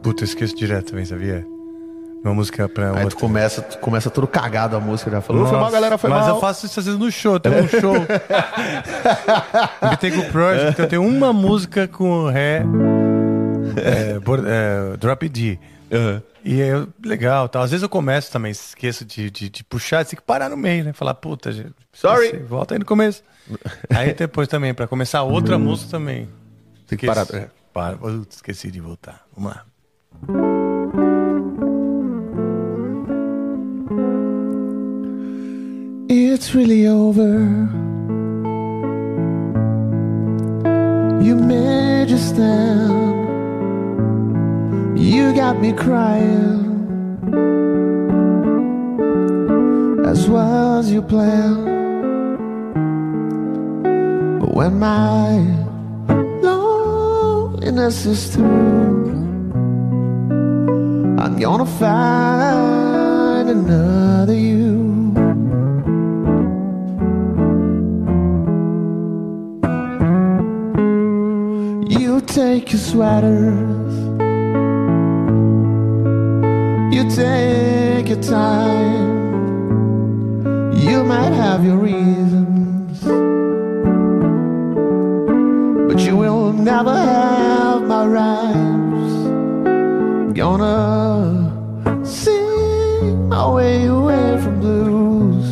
[0.03, 1.45] Puta, eu esqueço direto também, sabia?
[2.23, 3.19] Uma música pra Aí tu outra.
[3.19, 5.47] começa, tu começa tudo cagado a música, já falou.
[5.47, 6.35] Foi mal, galera, foi mas mal.
[6.35, 7.95] eu faço isso às vezes no show, tem um show.
[9.87, 12.63] Invitei com o Project, eu tenho uma música com Ré,
[13.77, 15.59] é, é, Drop D.
[16.43, 17.61] E é legal, tal.
[17.63, 20.83] Às vezes eu começo também, esqueço de, de, de puxar, tem que parar no meio,
[20.85, 20.93] né?
[20.93, 21.73] Falar, puta, gente.
[21.93, 22.25] Sorry.
[22.25, 23.23] esqueci, Volta aí no começo.
[23.89, 26.27] aí depois também, pra começar outra música também.
[26.87, 27.43] Tem que Esqueci- parar.
[27.43, 27.49] é.
[27.73, 27.97] Para,
[28.29, 29.25] esqueci de voltar.
[29.35, 29.65] Vamos lá.
[36.09, 37.39] It's really over.
[41.23, 43.20] You made your stand.
[45.01, 46.61] You got me crying.
[50.05, 51.65] As was your plan.
[54.39, 55.39] But when my
[56.43, 59.09] loneliness is through,
[61.17, 64.69] I'm gonna find another you.
[71.89, 74.10] You take your sweaters.
[76.91, 79.21] You take your time.
[80.75, 82.99] You might have your reasons.
[85.87, 89.13] But you will never have my rhymes.
[90.37, 95.47] Gonna sing my way away from blues.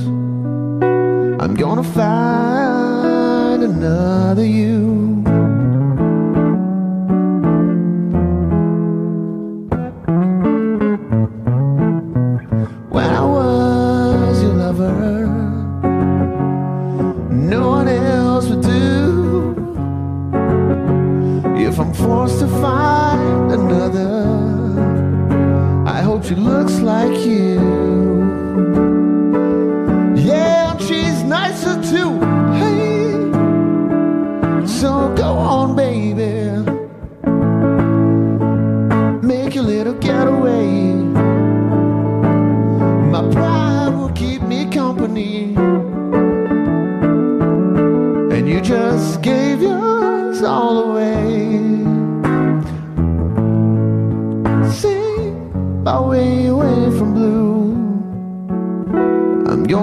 [1.42, 4.44] I'm gonna find another
[26.30, 27.79] she looks like you.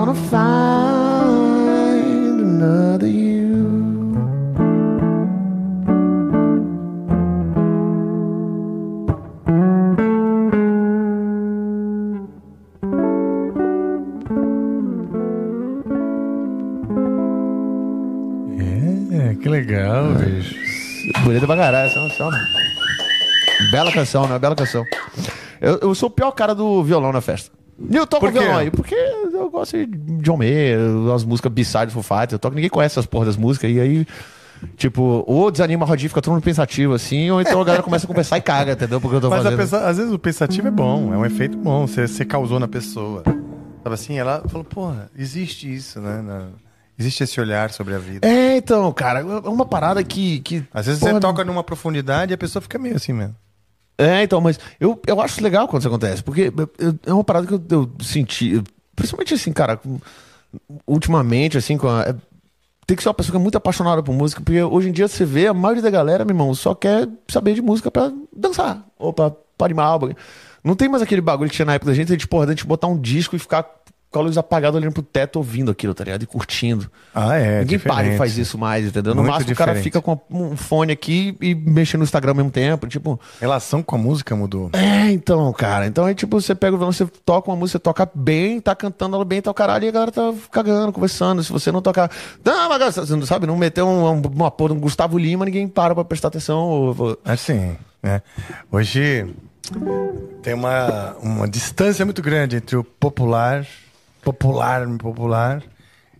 [0.06, 1.66] Gonna find
[2.40, 3.66] another you.
[19.12, 20.54] É, que legal, bicho.
[21.22, 24.38] Bonita pra caralho, essa é uma- essa é uma bela canção, né?
[24.38, 24.84] Bela canção.
[25.60, 27.50] Eu, eu sou o pior cara do violão na festa.
[27.90, 28.38] E Por quê?
[28.38, 28.94] violão aí, porque
[29.36, 29.86] eu gosto de
[30.22, 30.78] John Mayer,
[31.14, 34.06] as músicas B-side, Foo Fighters, eu toco, ninguém conhece essas porra das músicas, e aí,
[34.76, 38.06] tipo, ou desanima a rodinha, fica todo mundo pensativo, assim, ou então a galera começa
[38.06, 39.00] a conversar e caga, entendeu?
[39.00, 39.58] Porque eu tô Mas fazendo.
[39.58, 42.68] pessoa- às vezes o pensativo é bom, é um efeito bom, você, você causou na
[42.68, 43.22] pessoa.
[43.82, 46.20] Sabe assim, ela falou, porra, existe isso, né?
[46.20, 46.48] Na-
[46.98, 48.26] existe esse olhar sobre a vida.
[48.26, 50.40] É, então, cara, é uma parada que.
[50.40, 53.36] que Às vezes porra, você toca numa profundidade e a pessoa fica meio assim mesmo.
[53.98, 57.46] É, então, mas eu, eu acho legal quando isso acontece, porque eu- é uma parada
[57.46, 58.62] que eu, eu senti,
[58.96, 59.78] principalmente assim, cara,
[60.86, 62.14] ultimamente, assim, com a- é-
[62.86, 65.08] tem que ser uma pessoa que é muito apaixonada por música, porque hoje em dia
[65.08, 68.84] você vê, a maioria da galera, meu irmão, só quer saber de música pra dançar,
[68.98, 69.98] ou pra, pra animar.
[70.62, 72.64] Não tem mais aquele bagulho que tinha na época da gente, gente, porra, a gente
[72.66, 73.64] botar um disco e ficar
[74.16, 76.22] com a luz apagada olhando pro teto, ouvindo aquilo, tá ligado?
[76.22, 76.90] E curtindo.
[77.14, 77.60] Ah, é.
[77.60, 78.18] Ninguém para e diferente.
[78.18, 79.14] faz isso mais, entendeu?
[79.14, 79.84] No Muito máximo o cara diferente.
[79.84, 82.86] fica com um fone aqui e mexe no Instagram ao mesmo tempo.
[82.86, 84.70] Tipo, Relação com a música mudou.
[84.72, 85.86] é, então, cara.
[85.86, 88.74] Então aí, tipo, você pega o violão, você toca uma música, você toca bem, tá
[88.74, 91.42] cantando ela bem, tá o caralho, e a galera tá cagando, conversando.
[91.44, 92.10] Se você não tocar.
[92.44, 95.68] Não, mas você não sabe, não meter um, um, uma porra um Gustavo Lima, ninguém
[95.68, 96.58] para pra prestar atenção.
[96.58, 98.22] ou- ou- Assim, né?
[98.72, 99.26] Hoje
[100.42, 103.66] tem uma, uma distância muito grande entre o popular,
[104.26, 105.62] popular, popular,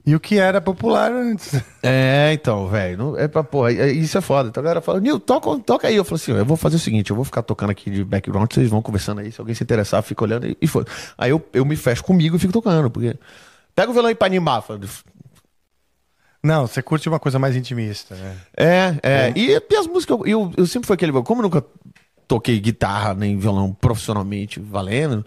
[0.06, 1.60] e o que era popular antes.
[1.82, 3.16] É, então, velho.
[3.16, 3.72] É pra porra.
[3.72, 4.48] é- Isso é foda.
[4.48, 5.94] Então a galera fala, Nil, toca, toca aí.
[5.94, 8.52] Eu falo assim, eu vou fazer o seguinte, eu vou ficar tocando aqui de background,
[8.52, 9.30] vocês vão conversando aí.
[9.30, 10.84] Se alguém se interessar, fica olhando e, e foi.
[11.16, 13.16] Aí eu, eu me fecho comigo e fico tocando, porque.
[13.74, 14.64] Pega o violão aí pra animar.
[16.42, 18.36] Não, você curte uma coisa mais intimista, né?
[18.56, 19.32] É, é.
[19.36, 21.12] E, e as músicas, eu, eu, eu sempre fui aquele.
[21.22, 21.64] Como eu nunca
[22.26, 25.24] toquei guitarra nem violão profissionalmente valendo.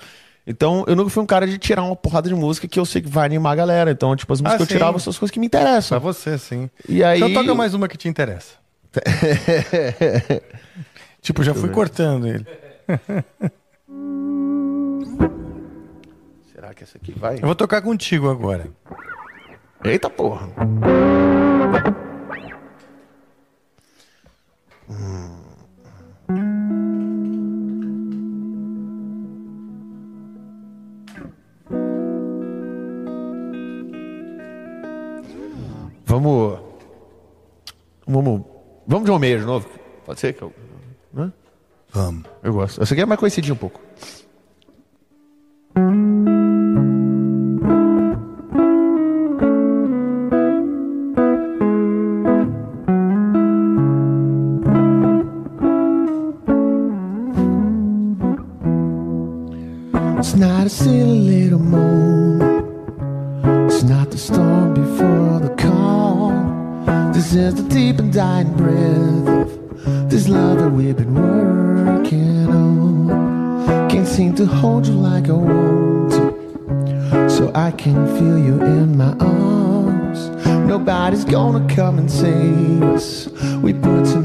[0.51, 3.03] Então, eu nunca fui um cara de tirar uma porrada de música que eu sei
[3.03, 3.91] que vai animar a galera.
[3.91, 4.73] Então, tipo, as músicas Ah, eu sim.
[4.73, 5.99] tirava são as coisas que me Pra interessam.
[5.99, 6.67] você, sim.
[6.87, 7.19] E aí.
[7.21, 8.55] Então toca mais uma que te interessa.
[11.21, 12.47] tipo, já fui cortando ele.
[16.51, 17.35] Será que essa aqui vai?
[17.35, 18.69] Eu vou tocar contigo agora.
[19.83, 20.49] Eita porra.
[36.09, 36.59] Vamos.
[38.07, 38.41] Vamos.
[38.87, 39.69] Vamos de Romeu de novo.
[40.07, 40.51] Pode ser que eu.
[41.13, 41.31] Né?
[41.93, 42.23] Vamos.
[42.41, 42.81] Eu gosto.
[42.81, 43.79] Essa aqui é mais conhecidinha um pouco.
[81.09, 83.29] Nobody's gonna come and save us.
[83.63, 84.18] We put too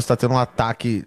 [0.00, 1.04] anos tá tendo um ataque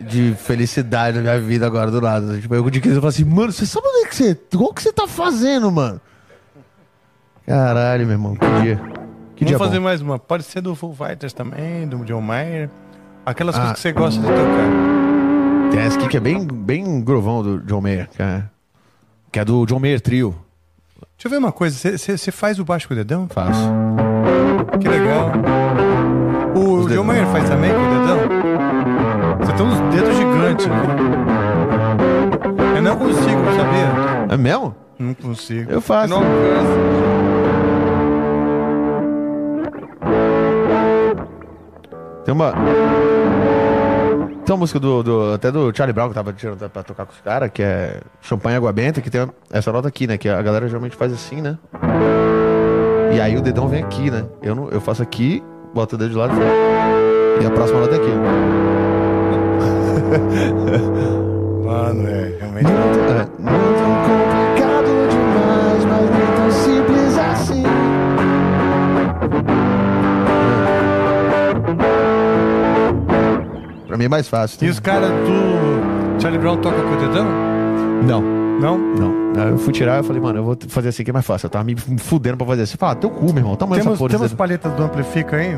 [0.00, 2.38] de felicidade na minha vida agora do nada.
[2.40, 4.38] Tipo, eu de 15 eu falo assim, mano, você sabe onde é que você.
[4.56, 6.00] O que você tá fazendo, mano?
[7.46, 8.80] Caralho, meu irmão, que dia.
[9.36, 9.84] Que dia Vamos fazer bom.
[9.84, 10.18] mais uma.
[10.18, 12.70] Pode ser do Full Fighters também, do John Mayer.
[13.26, 13.58] Aquelas Ah.
[13.58, 15.70] coisas que você gosta de tocar.
[15.70, 18.42] Tem essa aqui que é bem, bem grovão do John Mayer, que é,
[19.32, 20.34] que é do John Mayer Trio.
[21.16, 21.96] Deixa eu ver uma coisa.
[21.98, 23.28] Você faz o baixo com o dedão?
[23.28, 23.68] Faço.
[24.80, 25.32] Que legal.
[26.90, 28.18] O John Mayer faz também com o dedão?
[29.40, 30.76] Você tem uns dedos gigantes, né?
[32.76, 34.34] Eu não consigo, sabia?
[34.34, 34.74] É mesmo?
[34.98, 35.70] Não consigo.
[35.70, 36.08] Eu faço.
[36.10, 37.80] não alcanço.
[42.24, 42.52] Tem uma.
[44.44, 47.12] Tem uma música do, do- até do Charlie Brown que tava tirando pra tocar com
[47.12, 50.18] os caras, que é Champanhe Água Benta, que tem essa nota aqui, né?
[50.18, 51.56] Que a galera geralmente faz assim, né?
[53.14, 54.24] E aí o dedão vem aqui, né?
[54.42, 55.42] Eu, não, eu faço aqui,
[55.74, 56.34] boto o dedo de lado
[57.40, 58.10] e a próxima nota é aqui.
[61.64, 62.70] Mano, é realmente.
[62.70, 67.62] É, não é tão complicado demais, mas nem tão simples assim.
[73.86, 74.66] Pra mim é mais fácil.
[74.66, 77.26] E os caras do Charlie Brown toca com o dedão?
[78.06, 78.22] Não.
[78.60, 78.76] Não?
[78.78, 79.42] Não.
[79.42, 81.46] Aí eu fui tirar e falei, mano, eu vou fazer assim que é mais fácil.
[81.46, 82.76] Eu tava me fudendo pra fazer assim.
[82.76, 83.56] Fala, teu cu, meu irmão.
[83.56, 84.10] Tamanho Temos, essa porra.
[84.18, 85.56] temos paletas do Amplifica aí?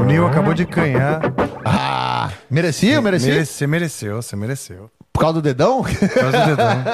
[0.00, 1.20] O Nil acabou de ganhar.
[1.64, 3.44] Ah, merecia, eu mereci?
[3.44, 4.90] Você mereceu, você mereceu.
[5.12, 5.82] Por causa do dedão?
[5.82, 6.84] Por causa do dedão.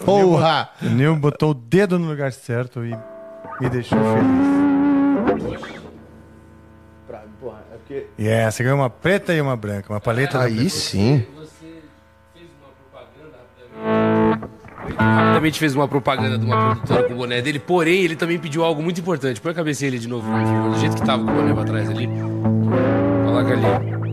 [0.04, 0.70] Porra!
[0.82, 2.96] O Nil botou o dedo no lugar certo e
[3.60, 4.78] me deixou feliz.
[8.18, 11.24] E yeah, você ganhou uma preta e uma branca, uma paleta do Aí sim.
[14.88, 18.38] Ele rapidamente fez uma propaganda de uma produtora com o boné dele, porém ele também
[18.38, 19.40] pediu algo muito importante.
[19.40, 20.26] Põe a cabecinha ali de novo,
[20.70, 22.08] do jeito que tava com o boné pra trás ali.
[23.24, 24.12] Coloca ali.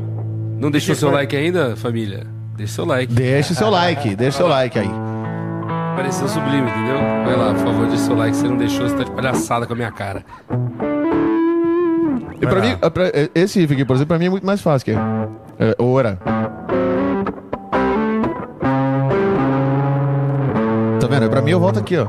[0.60, 2.26] Não deixou seu like ainda, família?
[2.56, 3.14] Deixa seu like.
[3.14, 4.90] Deixa o seu like, deixa o seu like aí.
[5.96, 6.98] Pareceu sublime, entendeu?
[7.26, 8.36] Vai lá, por favor, deixa seu like.
[8.36, 10.24] Se você não deixou, você tá de palhaçada com a minha cara.
[12.42, 14.86] E pra mim, pra- esse riff aqui, por exemplo, pra mim é muito mais fácil
[14.86, 14.96] que é,
[15.60, 16.20] é Ora.
[21.06, 21.30] Tá vendo?
[21.30, 22.06] Pra mim eu volto aqui, ó.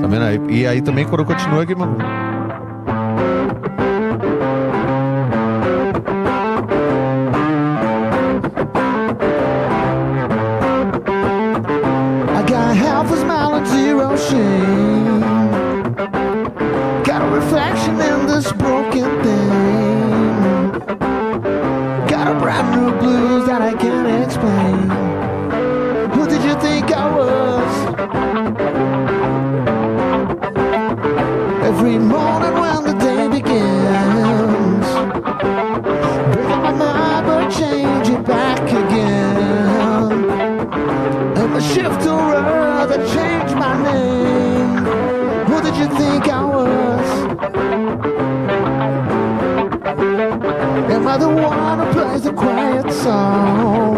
[0.00, 0.40] Tá vendo aí?
[0.48, 2.23] E aí também quando continua aqui, mano.
[51.18, 53.93] The one who plays the quiet songs?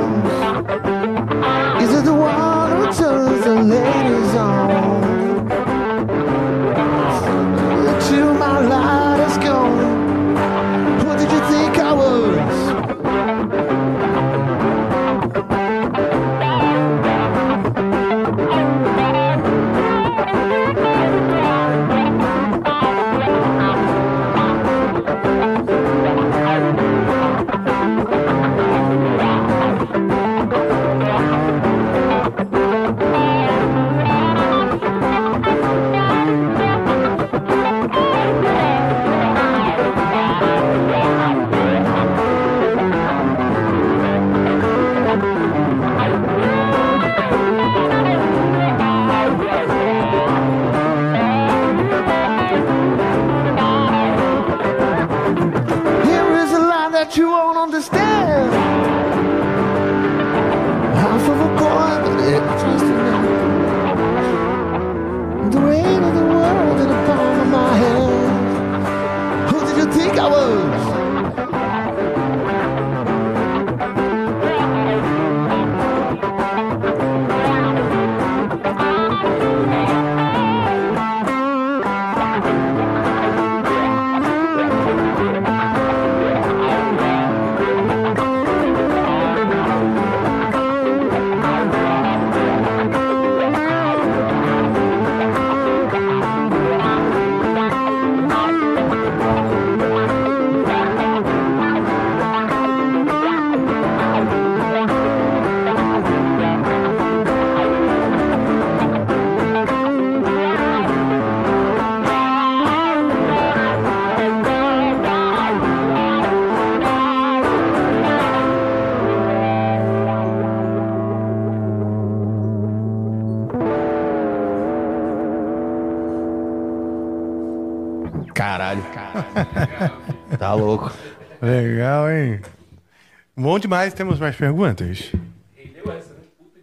[133.57, 135.11] Bom demais, temos mais perguntas?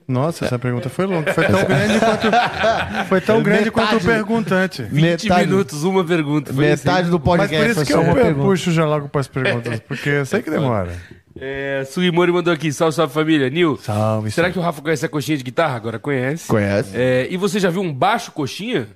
[0.08, 1.34] Nossa, essa pergunta foi longa.
[1.34, 4.06] Foi tão grande quanto, foi tão grande quanto o Metade.
[4.06, 4.84] perguntante.
[4.84, 6.54] 20 Metade- minutos, uma pergunta.
[6.54, 7.10] Foi Metade assim.
[7.10, 8.48] do Mas podcast por isso foi que eu pergunta.
[8.48, 10.96] puxo já logo para as perguntas, porque eu sei que demora.
[11.36, 13.50] É, Sugimori mandou aqui, salve, salve família.
[13.50, 14.54] Nil, Salve, será salve.
[14.54, 15.76] que o Rafa conhece a coxinha de guitarra?
[15.78, 16.48] Agora conhece.
[16.48, 16.92] Conhece.
[16.94, 18.88] É, e você já viu um baixo coxinha?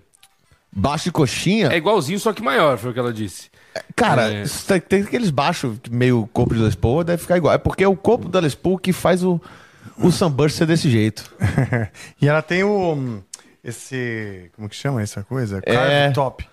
[0.71, 1.69] Baixo de coxinha.
[1.73, 3.49] É igualzinho, só que maior, foi o que ela disse.
[3.95, 4.43] Cara, É.
[4.67, 7.53] tem, tem aqueles baixos meio corpo de Les Paul, deve ficar igual.
[7.53, 9.41] É porque é o corpo da Les Paul que faz o,
[9.97, 11.29] o Sunburst ser desse jeito.
[12.21, 13.21] e ela tem o.
[13.63, 14.49] Esse.
[14.55, 15.59] Como que chama essa coisa?
[15.63, 15.73] É.
[15.73, 16.47] Carve top.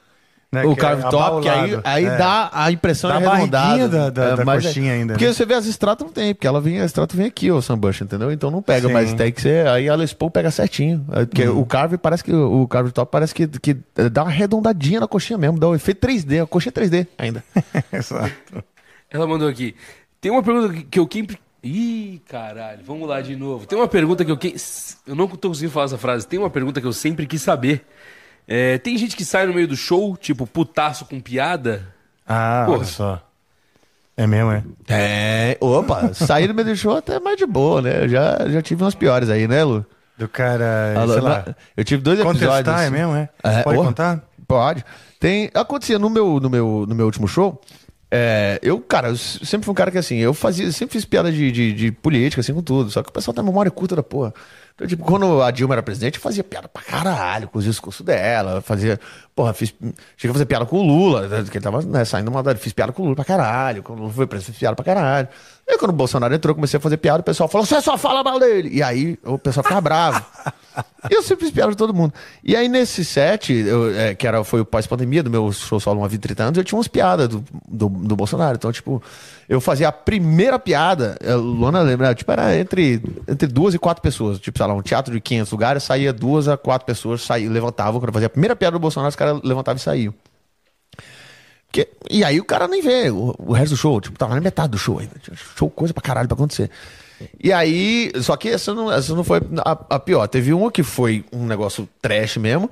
[0.55, 2.17] Né, o que é carve top, que aí, aí É.
[2.17, 5.33] dá a impressão Dá barriguinha da- da- da mas coxinha ainda, Porque né?
[5.33, 6.85] você vê as extratas não tem, porque ela vem, a
[7.17, 8.33] vem aqui, o Sunburst, entendeu?
[8.33, 8.93] Então não pega, Sim.
[8.95, 9.67] mas tem que ser.
[9.69, 11.05] Aí a Les Paul pega certinho.
[11.13, 11.61] É, Porque Uhum.
[11.61, 12.33] o carve parece que.
[12.33, 13.77] O carve top parece que, que
[14.11, 16.41] dá uma arredondadinha na coxinha mesmo, dá um efeito 3D.
[16.43, 17.43] A coxinha é 3D ainda.
[17.93, 18.33] Exato.
[19.11, 19.75] Ela mandou aqui.
[20.21, 21.39] Tem uma pergunta que- que eu sempre.
[21.63, 23.67] Ih, caralho, vamos lá de novo.
[23.67, 24.37] Tem uma pergunta que eu.
[24.37, 24.55] que-
[25.07, 26.27] Eu não tô conseguindo falar essa frase.
[26.27, 27.87] Tem uma pergunta que eu sempre quis saber.
[28.47, 31.87] É, tem gente que sai no meio do show, tipo, putaço com piada?
[32.27, 32.79] Ah, Porra.
[32.79, 33.23] olha só.
[34.17, 34.63] É mesmo, é?
[34.89, 35.57] É.
[35.61, 38.05] Opa, sair do meio do show até é mais de boa, né?
[38.05, 39.85] Eu já, já tive umas piores aí, né, Lu?
[40.17, 40.95] Do cara.
[40.97, 41.45] Alô, sei lá.
[41.77, 42.47] Eu tive dois episódios.
[42.47, 43.29] Contestar é mesmo, é?
[43.43, 44.23] É, Pode ô, contar?
[44.47, 44.85] Pode.
[45.19, 47.61] Tem, acontecia no meu, no meu, no meu último show.
[48.11, 51.33] é, eu, cara, eu sempre fui um cara que assim, eu fazia, sempre fiz piada
[51.33, 52.91] de, de, de política, assim, com tudo.
[52.91, 54.33] Só que o pessoal tem memória curta da porra.
[54.75, 58.05] Então, tipo, quando a Dilma era presidente, eu fazia piada pra caralho com os discursos
[58.05, 58.61] dela.
[58.61, 58.99] Fazia,
[59.33, 59.73] porra, fiz.
[60.17, 62.93] Cheguei a fazer piada com o Lula, que ele tava né, saindo uma fiz piada
[62.93, 63.85] com o Lula pra caralho.
[63.85, 65.29] Quando o Lula foi presidente, fiz piada pra caralho.
[65.69, 68.25] Aí quando o Bolsonaro entrou, comecei a fazer piada, o pessoal falou, você só fala
[68.25, 68.69] mal dele.
[68.73, 70.25] E aí o pessoal ficava bravo.
[71.11, 72.13] Eu sempre piada de todo mundo.
[72.43, 76.01] E aí, nesse set, eu, é, que era, foi o pós-pandemia do meu show solo
[76.01, 78.57] Uma Vida de 30 anos, eu tinha umas piadas do, do, do Bolsonaro.
[78.57, 79.03] Então, tipo,
[79.49, 84.03] eu fazia a primeira piada, a Luana lembra, tipo, era entre, entre duas e quatro
[84.03, 84.39] pessoas.
[84.39, 88.01] Tipo, sei lá, um teatro de 500 lugares, saía duas a quatro pessoas, saía, levantavam.
[88.01, 90.15] Quando eu fazia a primeira piada do Bolsonaro, os caras levantavam e saíam.
[91.67, 94.41] Porque- e aí o cara nem vê o, o resto do show, tipo, tava na
[94.41, 95.13] metade do show ainda.
[95.57, 96.71] Show, coisa pra caralho pra acontecer.
[97.43, 100.27] E aí, só que essa não, essa não foi a, a pior.
[100.27, 102.71] Teve uma que foi um negócio trash mesmo,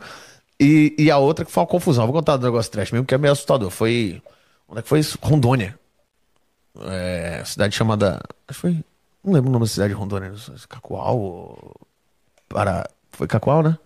[0.58, 2.06] e, e a outra que foi uma confusão.
[2.06, 3.70] Vou contar do negócio trash mesmo, que é meio assustador.
[3.70, 4.22] Foi.
[4.68, 5.18] Onde é que foi isso?
[5.22, 5.78] Rondônia.
[6.80, 8.20] É, cidade chamada.
[8.48, 8.84] Acho que foi.
[9.24, 10.32] Não lembro o nome da cidade de Rondônia.
[10.36, 11.74] se Cacoal ou.
[12.48, 12.88] Para.
[13.10, 13.78] Foi Cacoal, né?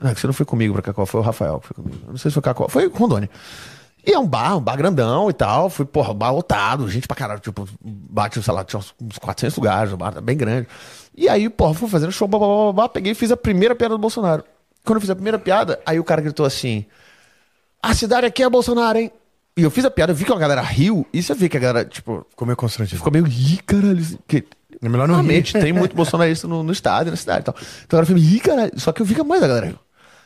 [0.00, 2.02] Não, é que você não foi comigo pra Cacoal, foi o Rafael que foi comigo.
[2.06, 2.68] Não sei se foi Cacoal.
[2.68, 3.28] Foi Rondônia.
[4.08, 5.68] E é um bar, um bar grandão e tal.
[5.68, 7.40] Fui, porra, bar lotado, gente pra caralho.
[7.40, 10.66] Tipo, bate, sei lá, tinha uns- uns 400 lugares, o bar tá bem grande.
[11.14, 13.74] E aí, porra, fui fazendo show, blá, blá, blá, blá, peguei e fiz a primeira
[13.74, 14.42] piada do Bolsonaro.
[14.84, 16.86] Quando eu fiz a primeira piada, aí o cara gritou assim:
[17.82, 19.12] A cidade aqui é Bolsonaro, hein?
[19.56, 21.56] E eu fiz a piada, eu vi que a galera riu, e você vê que
[21.56, 22.96] a galera, tipo, Ficou meio constrangido.
[22.96, 24.18] ficou meio, ih, caralho.
[24.26, 24.44] Que...
[24.80, 25.16] É melhor não.
[25.16, 27.54] Realmente, tem muito bolsonarista no, no estádio, na cidade e tal.
[27.84, 28.72] Então a galera ih, caralho.
[28.76, 29.78] Só que eu vi que mais a galera riu.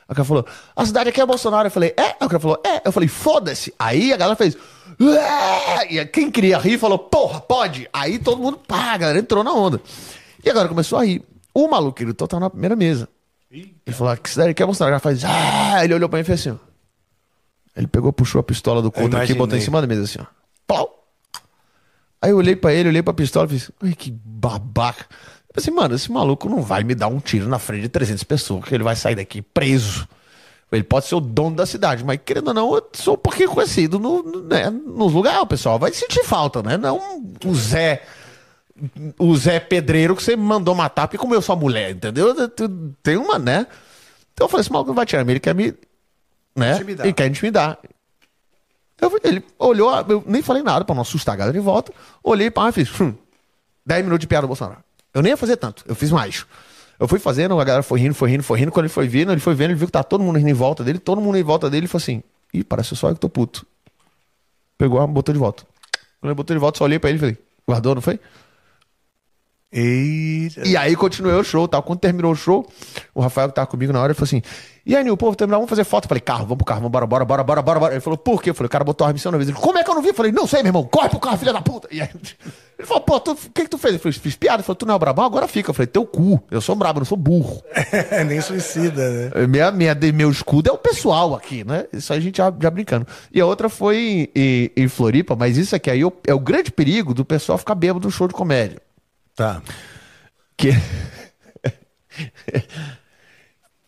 [0.09, 0.47] O cara falou,
[0.77, 1.67] a cidade aqui é Bolsonaro.
[1.67, 2.25] Eu falei, é?
[2.25, 2.83] O cara falou, é.
[2.85, 3.73] Eu falei, foda-se.
[3.79, 4.57] Aí a galera fez,
[5.01, 5.95] é.
[5.95, 7.89] E quem queria rir falou, porra, pode.
[7.93, 9.81] Aí todo mundo, pá, a galera entrou na onda.
[10.45, 11.23] E agora começou a rir.
[11.55, 13.09] O maluco gritou tava na primeira mesa.
[13.51, 14.93] Ele falou, que cidade aqui é Bolsonaro.
[14.93, 15.85] Cara faz, ah.
[15.85, 16.57] Ele olhou pra mim e fez assim, ó.
[17.77, 20.19] Ele pegou, puxou a pistola do contra aqui e botou em cima da mesa assim,
[20.21, 20.27] ó.
[20.67, 20.99] Plau.
[22.21, 25.07] Aí eu olhei pra ele, olhei pra pistola e fiz, ai, que babaca.
[25.53, 28.25] Eu pensei, mano, esse maluco não vai me dar um tiro na frente de 300
[28.25, 30.09] pessoas, que ele vai sair daqui preso.
[30.71, 33.51] Ele pode ser o dono da cidade, mas querendo ou não, eu sou um pouquinho
[33.51, 36.79] conhecido no, né, nos lugares, o pessoal vai sentir falta, né?
[36.79, 36.99] Não
[37.45, 38.03] o Zé,
[39.19, 42.35] o Zé Pedreiro que você mandou matar porque comeu sua mulher, entendeu?
[43.03, 43.67] Tem uma, né?
[44.33, 45.75] Então eu falei, esse maluco não vai tirar, ele quer me,
[46.57, 46.73] né?
[46.77, 47.05] Intimidar.
[47.07, 47.79] Ele quer intimidar.
[48.99, 51.93] Eu- ele olhou, eu nem falei nada pra não assustar a galera de volta.
[52.25, 52.89] Olhei para e fiz.
[52.99, 53.13] Hum,
[53.85, 54.83] 10 minutos de piada do Bolsonaro.
[55.15, 56.47] Eu nem ia fazer tanto, eu fiz mais.
[56.99, 58.71] Eu fui fazendo, a galera foi rindo, foi rindo, foi rindo.
[58.71, 60.55] Quando ele foi vendo, ele foi vendo, ele viu que tá todo mundo rindo em
[60.55, 62.23] volta dele, todo mundo em volta dele, ele falou assim:
[62.55, 63.67] Ih, parece só eu que tô puto.
[64.79, 65.65] Pegou, botou de volta.
[66.21, 68.21] Quando ele botou de volta, só olhei pra ele e falei: Guardou, não foi?
[69.73, 70.67] Eita.
[70.69, 71.83] E aí continuei o show, tal.
[71.83, 72.67] Quando terminou o show,
[73.15, 74.43] o Rafael que tava comigo na hora, ele falou assim:
[74.85, 76.05] E aí, Nil, pô, terminar, vamos fazer foto.
[76.05, 77.93] Eu falei, carro, vamos pro carro, vamos bora, bora, bora, bora, bora, bora.
[77.95, 78.51] Ele falou, por quê?
[78.51, 79.49] Eu falei, o cara botou a em cima na vez.
[79.49, 80.09] Ele, como é que eu não vi?
[80.09, 81.89] Eu falei, não sei, meu irmão, corre pro carro, filha da puta.
[81.91, 82.09] E aí,
[82.79, 83.95] ele falou, pô, o que que tu fez?
[83.95, 84.57] Eu falei, fiz piada.
[84.59, 85.25] Ele falou, tu não é o brabão?
[85.25, 85.71] Agora fica.
[85.71, 86.43] Eu falei, teu cu.
[86.51, 87.63] Eu sou brabo, não sou burro.
[88.29, 89.47] Nem suicida, né?
[89.47, 91.87] Minha, minha, meu escudo é o pessoal aqui, né?
[91.93, 93.07] Isso aí a gente já, já brincando.
[93.33, 96.41] E a outra foi em, em Floripa, mas isso aqui aí é o- é o
[96.41, 98.79] grande perigo do pessoal ficar bêbado no show de comédia.
[99.35, 99.63] Tá.
[100.57, 100.71] Que.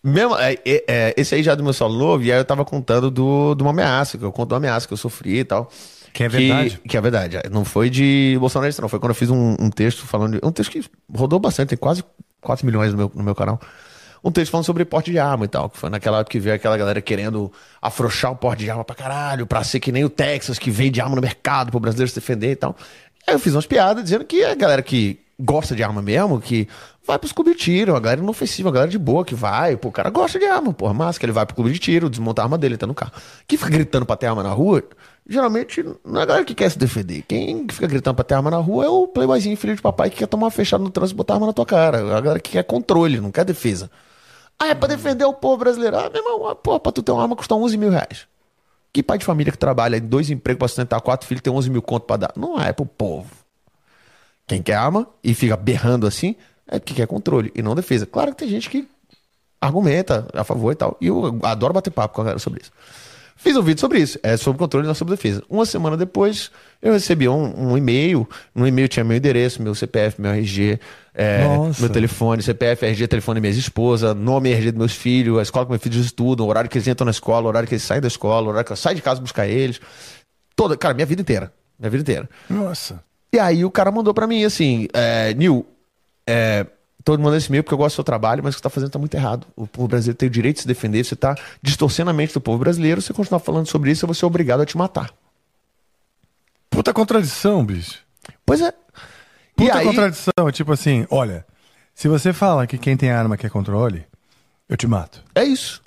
[0.02, 2.44] Mesmo, é, é, é, esse aí já é do meu solo novo, e aí eu
[2.44, 5.44] tava contando do, de uma ameaça, que eu conto uma ameaça que eu sofri e
[5.44, 5.70] tal.
[6.12, 6.80] Que é verdade.
[6.86, 7.40] Que, é verdade.
[7.50, 8.88] Não foi de bolsonarista, não.
[8.88, 10.38] Foi quando eu fiz um, um texto falando.
[10.38, 12.04] De, um texto que rodou bastante, tem quase
[12.40, 13.58] 4 milhões no meu, no meu canal.
[14.22, 15.68] Um texto falando sobre porte de arma e tal.
[15.68, 17.50] Que foi naquela época que veio aquela galera querendo
[17.82, 21.00] afrouxar o porte de arma pra caralho, pra ser que nem o Texas, que vende
[21.00, 22.76] arma no mercado pro brasileiro se defender e tal.
[23.26, 26.68] Aí eu fiz umas piadas dizendo que a galera que gosta de arma mesmo, que
[27.06, 29.88] vai pros clubes de tiro, a galera inofensiva, a galera de boa que vai, pô,
[29.88, 32.42] o cara gosta de arma, porra, massa, que ele vai pro clube de tiro, desmonta
[32.42, 33.12] a arma dele, tá no carro.
[33.46, 34.82] Quem fica gritando pra ter arma na rua,
[35.28, 37.22] geralmente não é a galera que quer se defender.
[37.28, 40.16] Quem fica gritando pra ter arma na rua é o playboyzinho filho de papai que
[40.16, 41.98] quer tomar uma fechada no trânsito e botar arma na tua cara.
[41.98, 43.90] A galera que quer controle, não quer defesa.
[44.58, 45.96] Ah, é pra defender o povo brasileiro.
[45.96, 48.26] Ah, meu irmão, ah, pô, pra tu ter uma arma custa 11 mil reais.
[48.92, 51.68] Que pai de família que trabalha em dois empregos pra sustentar quatro filhos tem 11
[51.68, 52.32] mil conto pra dar?
[52.36, 53.43] Não é pro povo.
[54.46, 58.06] Quem quer arma e fica berrando assim é porque quer controle e não defesa.
[58.06, 58.86] Claro que tem gente que
[59.60, 60.96] argumenta a favor e tal.
[61.00, 62.70] E eu adoro bater papo com a galera sobre isso.
[63.36, 65.42] Fiz um vídeo sobre isso, é sobre controle e não sobre defesa.
[65.50, 66.50] Uma semana depois,
[66.80, 68.28] eu recebi um, um e-mail.
[68.54, 70.78] No e-mail tinha meu endereço, meu CPF, meu RG,
[71.12, 71.44] é,
[71.80, 75.42] meu telefone, CPF, RG, telefone da minha esposa, nome e RG dos meus filhos, a
[75.42, 77.74] escola que meus filhos estudam, o horário que eles entram na escola, o horário que
[77.74, 79.80] eles saem da escola, o horário que eu saio de casa buscar eles.
[80.54, 81.52] Toda, cara, minha vida inteira.
[81.78, 82.30] Minha vida inteira.
[82.48, 83.02] Nossa.
[83.34, 85.66] E aí o cara mandou pra mim assim, é, Nil,
[86.24, 86.64] é,
[87.02, 88.70] tô mandando esse e-mail porque eu gosto do seu trabalho, mas o que você tá
[88.70, 89.44] fazendo tá muito errado.
[89.56, 92.40] O povo brasileiro tem o direito de se defender, você tá distorcendo a mente do
[92.40, 95.12] povo brasileiro, se você continuar falando sobre isso, eu vou ser obrigado a te matar.
[96.70, 98.04] Puta contradição, bicho.
[98.46, 98.72] Pois é.
[99.56, 100.52] Puta e aí, contradição.
[100.52, 101.44] Tipo assim, olha,
[101.92, 104.06] se você fala que quem tem arma quer controle,
[104.68, 105.24] eu te mato.
[105.34, 105.82] é isso.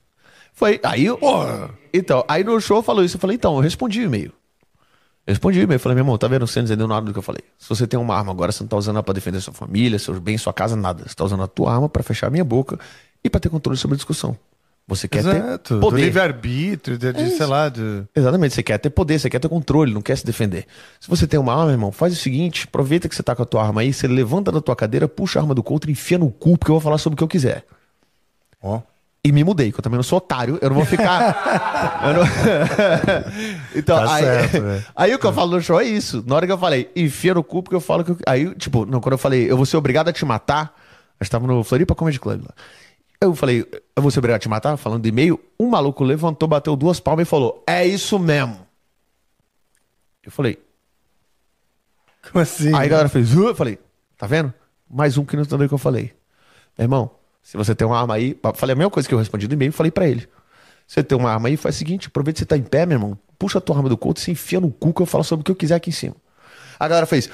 [0.52, 1.18] Foi, aí eu,
[1.94, 4.34] então, aí no show falou isso, eu falei, então, eu respondi o e-mail.
[5.28, 7.20] Eu respondi o e-mail, falei, meu irmão, tá vendo, você não entendeu nada do que
[7.20, 7.42] eu falei.
[7.60, 10.00] Se você tem uma arma agora, você não tá usando ela pra defender sua família,
[10.00, 11.04] seus bens, sua casa, nada.
[11.06, 12.80] Você tá usando a tua arma pra fechar a minha boca
[13.22, 14.38] e pra ter controle sobre a discussão.
[14.88, 15.74] Você quer Exato.
[15.74, 16.02] ter Do poder.
[16.02, 18.04] livre-arbítrio, de, de, É sei lá, de...
[18.16, 20.66] Exatamente, você quer ter poder, você quer ter controle, não quer se defender.
[20.98, 23.46] Se você tem uma arma, irmão, faz o seguinte: aproveita que você tá com a
[23.46, 26.18] tua arma aí, você levanta da tua cadeira, puxa a arma do couro e enfia
[26.18, 27.66] no cu, porque eu vou falar sobre o que eu quiser.
[28.62, 28.80] Ó.
[29.28, 32.02] E me mudei, que eu também não sou otário, eu não vou ficar.
[32.16, 32.24] não-
[33.76, 34.86] então, Tá aí, certo, velho.
[34.96, 36.24] aí o que eu falo no show é isso.
[36.26, 38.12] Na hora que eu falei, enfia no cu, porque eu falo que.
[38.12, 40.74] eu- Aí, tipo, não, quando eu falei, eu vou ser obrigado a te matar,
[41.20, 42.54] a gente tava no Floripa Comedy Club lá.
[43.20, 45.40] Eu falei, eu vou ser obrigado a te matar, falando de e-mail.
[45.60, 48.60] Um maluco levantou, bateu duas palmas e falou, é isso mesmo.
[50.24, 50.58] Eu falei,
[52.32, 52.68] Como assim?
[52.76, 53.80] Aí a galera fez, "Uh", eu falei,
[54.18, 54.54] tá vendo?
[54.90, 56.14] Mais um que não entendeu o que eu falei.
[56.78, 57.12] Meu irmão,
[57.48, 59.72] se você tem uma arma aí, falei a mesma coisa que eu respondi no e-mail,
[59.72, 60.28] falei pra ele.
[60.86, 62.96] Você tem uma arma aí, faz o seguinte, aproveita que você tá em pé, meu
[62.96, 65.24] irmão, puxa a tua arma do couro e se enfia no cu que eu falo
[65.24, 66.14] sobre o que eu quiser aqui em cima.
[66.78, 67.30] A galera fez,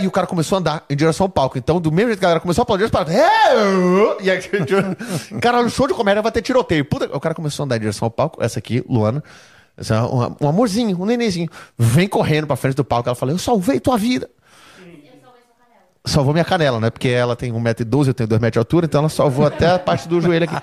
[0.00, 1.58] e o cara começou a andar em direção ao palco.
[1.58, 4.40] Então, do mesmo jeito que a galera começou a aplaudir, eles pararam, "É", e aí,
[5.42, 6.84] cara, no show de comédia vai ter tiroteio.
[6.84, 9.24] Puta, o cara começou a andar em direção ao palco, essa aqui, Luana,
[9.76, 13.08] essa, um, um amorzinho, um nenenzinho, vem correndo pra frente do palco.
[13.08, 14.30] Ela fala, eu salvei tua vida
[16.04, 16.90] salvou minha canela, né?
[16.90, 19.78] Porque ela tem 1,12m, eu tenho 2 metros de altura, então ela salvou até a
[19.78, 20.56] parte do joelho aqui.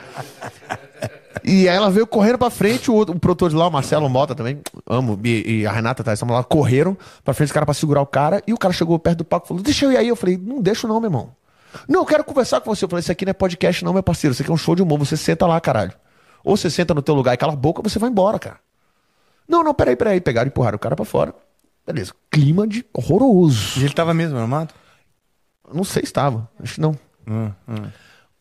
[1.43, 4.09] E aí ela veio correndo pra frente, o, outro, o produtor de lá, o Marcelo
[4.09, 7.65] Mota também, amo, e, e a Renata tá, estamos lá, correram pra frente do cara
[7.65, 9.91] pra segurar o cara, e o cara chegou perto do palco e falou, deixa eu
[9.91, 10.07] ir aí.
[10.07, 11.31] Eu falei, não deixo não, meu irmão.
[11.87, 12.83] Não, eu quero conversar com você.
[12.83, 14.75] Eu falei, isso aqui não é podcast não, meu parceiro, isso aqui é um show
[14.75, 15.93] de humor, você senta lá, caralho.
[16.43, 18.57] Ou você senta no teu lugar e cala a boca, você vai embora, cara.
[19.47, 20.21] Não, não, peraí, peraí.
[20.21, 21.33] Pegaram e empurraram o cara pra fora.
[21.85, 22.13] Beleza.
[22.29, 23.79] Clima de horroroso.
[23.79, 24.73] E ele tava mesmo armado?
[25.73, 26.49] Não sei se estava.
[26.61, 26.97] Acho que não.
[27.27, 27.51] Hum,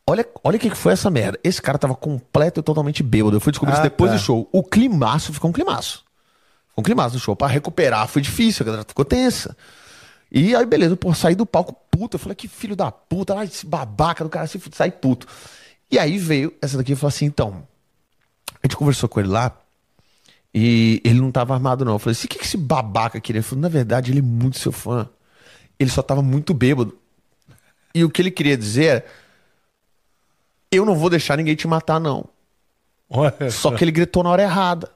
[0.06, 1.38] Olha, olha o que foi essa merda.
[1.44, 3.36] Esse cara tava completo e totalmente bêbado.
[3.36, 4.16] Eu fui descobrir Ah, isso depois tá.
[4.16, 4.48] do show.
[4.50, 6.04] O climaço ficou um climaço.
[6.68, 7.36] Ficou um climaço do show.
[7.36, 9.54] Pra recuperar foi difícil, a galera ficou tensa.
[10.32, 12.16] E aí, beleza, pô, saí do palco puto.
[12.16, 15.26] Eu falei, que filho da puta, ai, esse babaca do cara, se sai puto.
[15.90, 17.62] E aí veio essa daqui e falou assim: então,
[18.62, 19.52] a gente conversou com ele lá
[20.54, 21.92] E ele não tava armado, não.
[21.92, 23.40] Eu falei assim: o que, que esse babaca queria?
[23.40, 25.06] Ele falou: na verdade, ele é muito seu fã.
[25.78, 26.96] Ele só tava muito bêbado.
[27.98, 29.04] E o que ele queria dizer é:
[30.70, 32.28] eu não vou deixar ninguém te matar, não.
[33.10, 34.88] Olha Só que ele gritou na hora errada.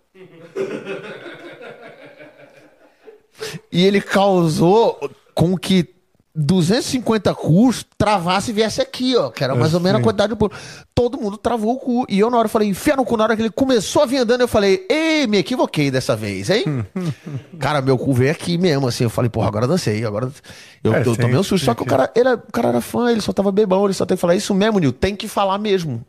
[3.72, 5.91] E ele causou com que
[6.34, 9.30] 250 cus travasse e viesse aqui, ó.
[9.30, 10.04] Que era mais ou menos a Sim.
[10.04, 10.50] quantidade do pulo.
[10.94, 12.06] Todo mundo travou o cu.
[12.08, 13.16] E eu, na hora, falei, enfia no cu.
[13.16, 16.48] Na hora que ele começou a vir andando, eu falei, ei, me equivoquei dessa vez,
[16.50, 16.64] hein?
[17.60, 19.04] cara, meu cu veio aqui mesmo, assim.
[19.04, 20.04] Eu falei, porra, agora dancei.
[20.04, 20.30] Agora
[20.82, 21.64] eu, É, eu tem- tomei um susto.
[21.64, 24.06] Só que o cara, ele, o cara era fã, ele só tava bebão, ele só
[24.06, 24.92] tem que falar isso mesmo, Nil.
[24.92, 26.04] Tem que falar mesmo.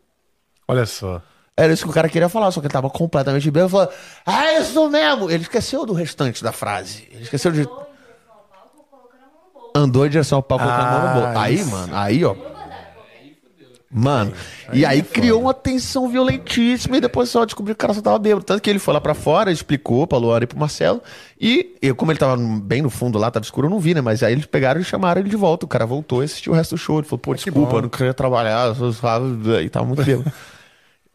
[0.66, 1.20] Olha só.
[1.56, 3.70] Era isso que o cara queria falar, só que ele tava completamente bêbado.
[3.70, 3.88] Falou,
[4.26, 5.30] é isso mesmo.
[5.30, 7.06] Ele esqueceu do restante da frase.
[7.12, 7.68] Ele esqueceu de.
[9.74, 11.38] Andou em direção ao palco colocando a mão no Ah, bolso.
[11.38, 11.70] Aí, isso.
[11.70, 12.34] mano, aí, ó.
[13.96, 14.32] Mano,
[14.72, 18.18] e aí criou uma tensão violentíssima e depois só descobriu que o cara só tava
[18.18, 18.44] bêbado.
[18.44, 21.00] Tanto que ele foi lá pra fora, explicou pra Luana e pro Marcelo.
[21.40, 24.00] E eu, como ele tava bem no fundo lá, tava escuro, eu não vi, né?
[24.00, 25.64] Mas aí eles pegaram e chamaram ele de volta.
[25.64, 26.98] O cara voltou e assistiu o resto do show.
[26.98, 27.76] Ele falou, pô, desculpa, bom.
[27.78, 28.74] eu não queria trabalhar.
[28.76, 29.20] eu só-
[29.62, 30.30] E tava muito bêbado.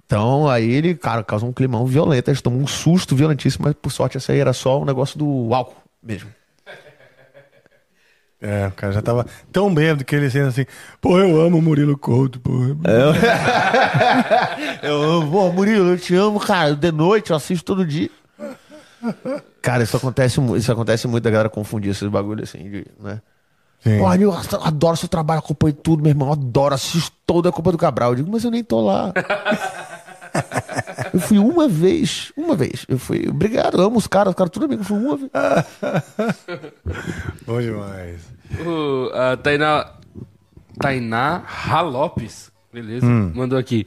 [0.05, 2.29] Então, aí ele, cara, causou um climão violento.
[2.31, 5.53] Eles tomou um susto violentíssimo, mas por sorte essa aí era só um negócio do
[5.53, 6.31] álcool mesmo.
[8.41, 10.65] É, o cara já tava tão bêbado que ele sendo assim,
[11.01, 12.51] pô, eu amo o Murilo Couto, pô.
[14.81, 16.73] Eu amo, pô, Murilo, eu te amo, cara.
[16.73, 18.09] De noite eu assisto todo dia.
[19.61, 23.21] Cara, isso acontece, isso acontece muito da galera confundir esses bagulhos assim, de, né?
[23.81, 23.99] Sim.
[24.17, 26.31] Nil, eu adoro seu trabalho, acompanho tudo, meu irmão.
[26.31, 28.11] Adoro, assisto toda a culpa do Cabral.
[28.11, 29.13] Eu digo, mas eu nem tô lá.
[31.21, 32.85] eu fui uma vez, uma vez.
[32.87, 35.31] Eu fui, obrigado, eu amo os caras, os caras tudo bem, eu fui uma vez.
[37.45, 38.21] Bom demais.
[38.65, 39.93] O, a Tainá,
[40.79, 43.85] Tainá Ralopes, beleza, mandou aqui.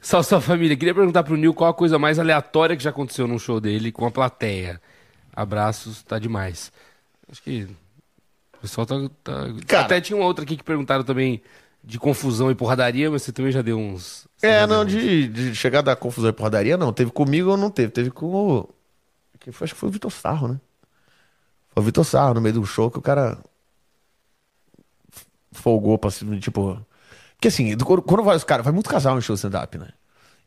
[0.00, 0.76] Salve sua família.
[0.76, 3.90] Queria perguntar pro Nil qual a coisa mais aleatória que já aconteceu num show dele
[3.90, 4.80] com a plateia.
[5.34, 6.70] Abraços, tá demais.
[7.30, 7.66] Acho que
[8.56, 8.96] o pessoal tá.
[9.22, 9.84] tá- Cara.
[9.86, 11.42] Até tinha uma outra aqui que perguntaram também
[11.84, 14.26] de confusão e porradaria, mas você também já deu uns.
[14.42, 16.92] É, não, uns- de, de chegar da confusão e porradaria, não.
[16.92, 17.90] Teve comigo ou não teve?
[17.92, 18.68] Teve com o.
[19.38, 20.60] que foi- acho que foi o Vitor Sarro, né?
[21.70, 23.38] Foi o Vitor Sarro no meio do show que o cara.
[25.52, 26.78] folgou pra cima, tipo.
[27.36, 28.64] Porque assim, do- quando vai os caras.
[28.64, 29.88] Vai muito casal em show stand-up, né?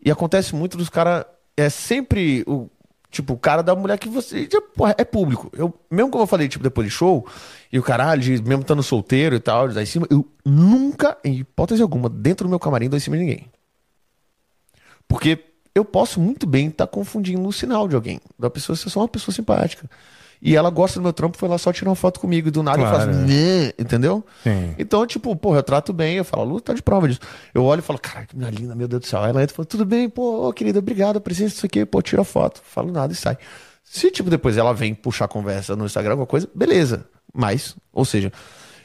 [0.04, 1.26] E acontece muito dos caras.
[1.56, 2.70] É sempre o.
[3.10, 4.46] Tipo, o cara da mulher que você.
[4.46, 5.50] tipo, é público.
[5.54, 7.26] Eu, mesmo como eu falei, tipo, depois de show,
[7.72, 11.38] e o caralho, de- mesmo estando solteiro e tal, lá em cima, eu nunca, em
[11.40, 13.52] hipótese alguma, dentro do meu camarim, dou em cima de ninguém.
[15.08, 15.40] Porque
[15.74, 18.20] eu posso muito bem estar confundindo o sinal de alguém.
[18.38, 19.90] Da pessoa ser só uma pessoa simpática.
[20.42, 22.48] E ela gosta do meu trampo, foi lá só tirar uma foto comigo.
[22.48, 23.72] E do nada eu Claro, faço, né?
[23.78, 24.24] entendeu?
[24.44, 24.76] Sim.
[24.78, 27.20] Então, tipo, porra, eu trato bem, eu falo, Lu, tá de prova disso.
[27.54, 29.22] Eu olho e falo, cara, que menina linda, meu Deus do céu.
[29.24, 32.02] Aí ela entra e fala, tudo bem, pô, ô, querida, obrigado, presença, isso aqui, pô,
[32.02, 32.62] tira a foto.
[32.64, 33.38] Falo nada e sai.
[33.84, 37.06] Se, tipo, depois ela vem puxar conversa no Instagram, alguma coisa, beleza.
[37.34, 38.32] Mas, ou seja,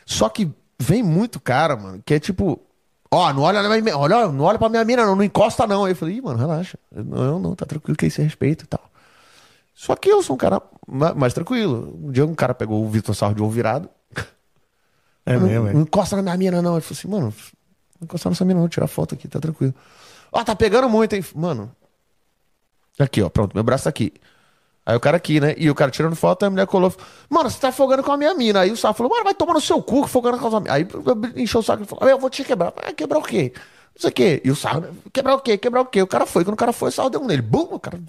[0.06, 2.60] só que vem muito cara, mano, que é tipo,
[3.10, 5.84] ó, não olha, na minha, olha, não olha pra minha mina, não, não encosta não.
[5.84, 6.78] Aí eu falei, Ih, mano, relaxa.
[6.94, 8.80] Eu, não, eu não, tá tranquilo que isso é respeito e tal.
[9.74, 11.98] Só que eu sou um cara ma- mais tranquilo.
[12.02, 13.88] Um dia um cara pegou o Vitor Sarro de ovo virado.
[15.24, 15.82] É não, mesmo, não é.
[15.82, 16.72] encosta na minha mina, não.
[16.72, 17.34] Ele falou assim, mano,
[18.00, 18.68] não encosta nessa mina, não.
[18.68, 19.72] Tira foto aqui, tá tranquilo.
[20.32, 21.24] Ó, tá pegando muito, hein?
[21.32, 21.70] Mano.
[22.98, 24.12] Aqui, ó, pronto, meu braço tá aqui.
[24.84, 25.54] Aí o cara aqui, né?
[25.56, 26.92] E o cara tirando foto, a mulher colou.
[27.30, 28.60] Mano, você tá afogando com a minha mina.
[28.62, 30.74] Aí o Sarro falou, mano, vai tomar no seu cu, afogando com a sua mina.
[30.74, 30.88] Aí
[31.36, 32.72] encheu o saco e falou, eu vou te quebrar.
[32.76, 33.52] Ah, quebrar o quê?
[33.94, 34.42] Não sei o quê.
[34.44, 35.56] E o Sarro, quebrar o quê?
[35.56, 36.02] Quebrar o quê?
[36.02, 36.44] O cara foi.
[36.44, 37.42] Quando o cara foi, o Sarro deu um nele.
[37.42, 37.68] Bum!
[37.70, 38.00] O cara.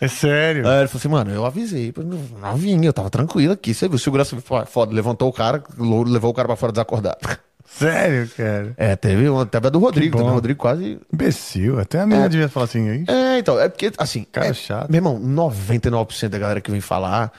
[0.00, 0.66] É sério.
[0.66, 1.92] Aí ele falou assim, mano, eu avisei,
[2.40, 3.74] não vinha, eu tava tranquilo aqui.
[3.74, 7.18] Você viu, o segurança foda, levantou o cara, levou o cara pra fora desacordado.
[7.66, 8.74] Sério, cara.
[8.76, 10.98] É, teve uma, teve a do Rodrigo, também, o Rodrigo quase.
[11.12, 11.78] Imbecil.
[11.78, 13.04] Até a menina devia falar assim, aí.
[13.06, 14.26] É, então, é porque, assim.
[14.32, 14.90] Cara é- chato.
[14.90, 17.32] Meu irmão, 99% da galera que vem falar,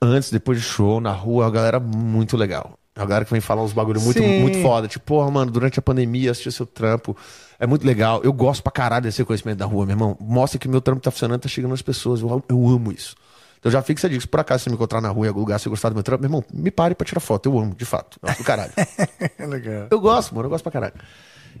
[0.00, 2.78] antes, depois de show, na rua, é uma galera muito legal.
[2.96, 4.40] Uma galera que vem falar uns bagulho muito, Sim.
[4.40, 4.88] muito foda.
[4.88, 7.14] Tipo, porra, mano, durante a pandemia, assistir seu trampo.
[7.58, 8.22] É muito legal.
[8.24, 10.16] Eu gosto pra caralho desse reconhecimento da rua, meu irmão.
[10.18, 12.22] Mostra que meu trampo tá funcionando, tá chegando nas pessoas.
[12.22, 13.14] Eu, eu amo isso.
[13.58, 14.22] Então já fica essa dica.
[14.22, 15.94] Se por acaso você me encontrar na rua em algum lugar, se você gostar do
[15.94, 17.48] meu trampo, meu irmão, me pare pra tirar foto.
[17.50, 18.18] Eu amo, de fato.
[18.22, 18.72] Eu acho do caralho.
[19.38, 19.88] É legal.
[19.90, 20.94] Eu gosto, mano, eu gosto pra caralho.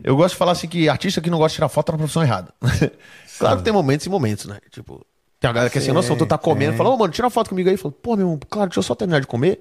[0.02, 1.98] Eu gosto de falar assim que artista que não gosta de tirar foto tá na
[1.98, 2.48] profissão errada.
[3.38, 4.58] claro que tem momentos e momentos, né?
[4.70, 5.04] Tipo,
[5.38, 7.26] tem a galera que é sem noção, tu tá comendo e fala, ô, mano, tira
[7.26, 7.76] uma foto comigo aí.
[7.76, 9.60] Fala, pô, meu irmão, claro, deixa eu só terminar de comer.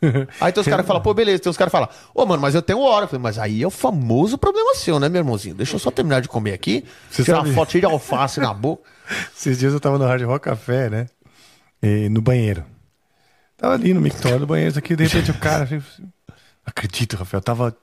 [0.40, 1.42] aí tem os caras que falam, pô, beleza.
[1.42, 3.04] Tem os caras que falam, ô, mano, mas eu tenho hora.
[3.04, 5.54] Eu falei, mas aí é o famoso problema seu, né, meu irmãozinho?
[5.54, 8.40] Deixa eu só terminar de comer aqui, Você tirar sabe- uma foto cheia de alface
[8.40, 8.82] na boca.
[9.36, 11.06] Esses dias eu tava no Hard Rock Café, né?
[11.82, 12.64] E no banheiro.
[13.56, 15.64] Tava ali no mictório do banheiro, isso aqui, de repente o cara.
[15.64, 15.82] assim,
[16.64, 17.76] Acredito, Rafael, tava.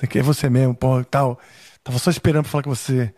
[0.00, 1.38] Daqui é você mesmo, porra, tal.
[1.82, 3.12] Tava só esperando pra falar com você.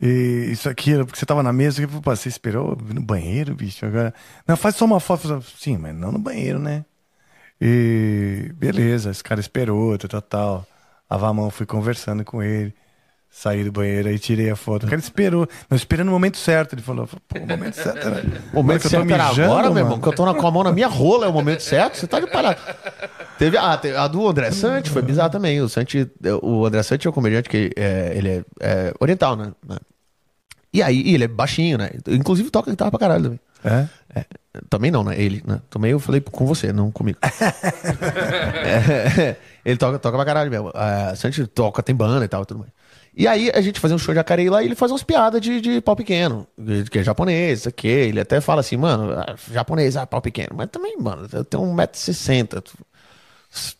[0.00, 3.54] E isso aqui, porque você tava na mesa, eu falei, pô, você esperou no banheiro,
[3.54, 3.84] bicho?
[3.84, 4.14] Agora.
[4.46, 5.42] Não, faz só uma foto.
[5.58, 6.84] Sim, mas não no banheiro, né?
[7.64, 10.66] E beleza, esse cara esperou, tal, tal, tal.
[11.08, 12.74] Lavava a mão, fui conversando com ele.
[13.30, 14.84] Saí do banheiro aí tirei a foto.
[14.84, 16.74] O cara esperou, mas esperando no momento certo.
[16.74, 18.22] Ele falou, pô, o momento certo era.
[18.52, 19.86] O momento que eu tô certo era mijando, agora, meu mano.
[19.86, 21.96] irmão, que eu tô na- com a mão na minha rola, é o momento certo?
[21.96, 22.60] Você tá de palhaço.
[23.38, 25.60] Teve a, teve a do André Sante, foi bizarro também.
[25.62, 26.10] O Sante,
[26.42, 29.52] o André Sante é um comediante que é, ele é, é oriental, né?
[30.74, 31.90] E aí, ele é baixinho, né?
[32.08, 33.40] Inclusive toca guitarra pra caralho também.
[33.64, 33.86] É?
[34.14, 34.24] É,
[34.68, 35.18] também não, né?
[35.20, 35.60] Ele, né?
[35.70, 37.18] Também eu falei com você, não comigo.
[38.64, 40.70] É, ele toca, toca pra caralho mesmo.
[40.74, 42.70] A gente toca, tem banda e tal, tudo mais.
[43.14, 45.40] E aí a gente fazia um show de Acarei lá e ele faz umas piadas
[45.40, 46.46] de, de pau pequeno,
[46.90, 47.86] que é japonês, isso aqui.
[47.86, 50.50] Ele até fala assim, mano, ah, japonês, ah, pau pequeno.
[50.56, 52.62] Mas também, mano, eu tenho 1,60m.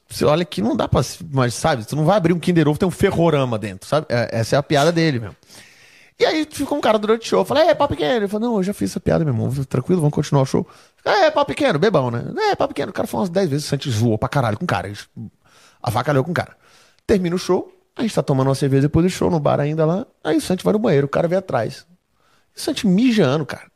[0.09, 1.01] Você olha que não dá pra.
[1.31, 4.07] Mas, sabe, tu não vai abrir um Kinder Ovo, tem um ferrorama dentro, sabe?
[4.11, 5.37] É- essa é a piada dele mesmo.
[6.23, 7.45] E aí ficou um cara durante o show.
[7.45, 8.15] Falei, é, pau pequeno.
[8.15, 9.51] Ele falou, não, eu já fiz essa piada, meu irmão.
[9.65, 10.65] Tranquilo, vamos continuar o show.
[11.05, 12.33] É, pau pequeno, bebão, né?
[12.51, 12.91] É, pau pequeno.
[12.91, 14.93] O cara falou umas 10 vezes, o Santos zoou pra caralho com o cara.
[15.83, 16.57] Avacalhou com o cara.
[17.09, 19.85] Termina o show, a gente tá tomando uma cerveja depois do show no bar ainda
[19.85, 20.07] lá.
[20.23, 21.85] Aí o Santos vai no banheiro, o cara vem atrás.
[22.57, 23.72] O Santos mijando, cara.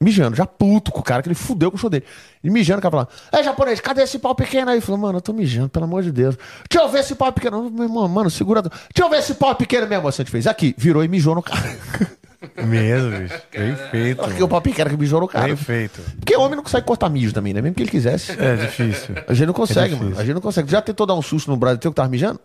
[0.00, 2.04] Mijando, já puto com o cara, que ele fudeu com o show dele.
[2.42, 4.76] E mijando, o cara falando, é japonês, cadê esse pau pequeno aí?
[4.76, 6.36] Ele falou, mano, eu tô mijando, pelo amor de Deus.
[6.68, 7.70] Deixa eu ver esse pau pequeno.
[7.70, 8.60] Meu irmão, mano, segura.
[8.60, 10.06] Deixa eu ver esse pau pequeno mesmo.
[10.06, 11.62] O Santos fez aqui, virou e mijou no cara.
[12.62, 13.40] Mesmo, bicho.
[13.56, 14.22] Bem feito.
[14.22, 15.46] Porque o pau pequeno que mijou no cara.
[15.46, 16.00] Bem feito.
[16.18, 17.62] Porque homem não consegue cortar mijo também, né?
[17.62, 18.32] Mesmo que ele quisesse.
[18.32, 19.14] É difícil.
[19.26, 20.18] A gente não consegue, É mano.
[20.18, 20.70] A gente não consegue.
[20.70, 22.38] Já tentou dar um susto no brother teu que tava mijando?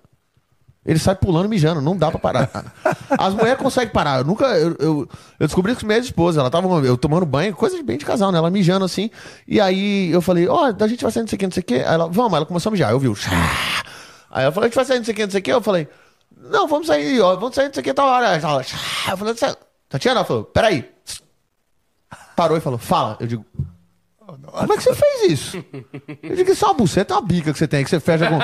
[0.86, 2.50] Ele sai pulando e mijando, não dá pra parar.
[3.18, 4.20] As mulheres conseguem parar.
[4.20, 4.46] Eu nunca.
[4.58, 5.10] Eu, eu,
[5.40, 6.40] eu descobri isso com minha esposa.
[6.40, 8.38] Ela tava eu tomando banho, coisa de bem de casal, né?
[8.38, 9.12] Ela mijando assim.
[9.48, 11.62] E aí eu falei, ó, a gente vai sair não sei o que, não sei
[11.62, 11.76] o que.
[11.76, 12.92] Aí ela, vamos, ela começou a mijar.
[12.92, 13.16] Eu vi o.
[14.32, 15.52] Aí ela falou, a gente vai sair não sei o que, não sei o que.
[15.52, 15.88] Eu falei,
[16.38, 18.28] não, vamos sair, ó, vamos sair não sei o que, tal hora.
[18.38, 18.62] Ela,
[19.10, 19.36] eu falei,
[19.90, 20.90] Tatiana, ela falou, peraí.
[22.36, 23.18] Parou e falou, fala.
[23.20, 23.46] Eu digo,
[24.38, 25.66] como é que você fez isso?
[26.24, 28.28] Eu digo, isso é uma buceta, é uma bica que você tem, que você fecha
[28.30, 28.40] com.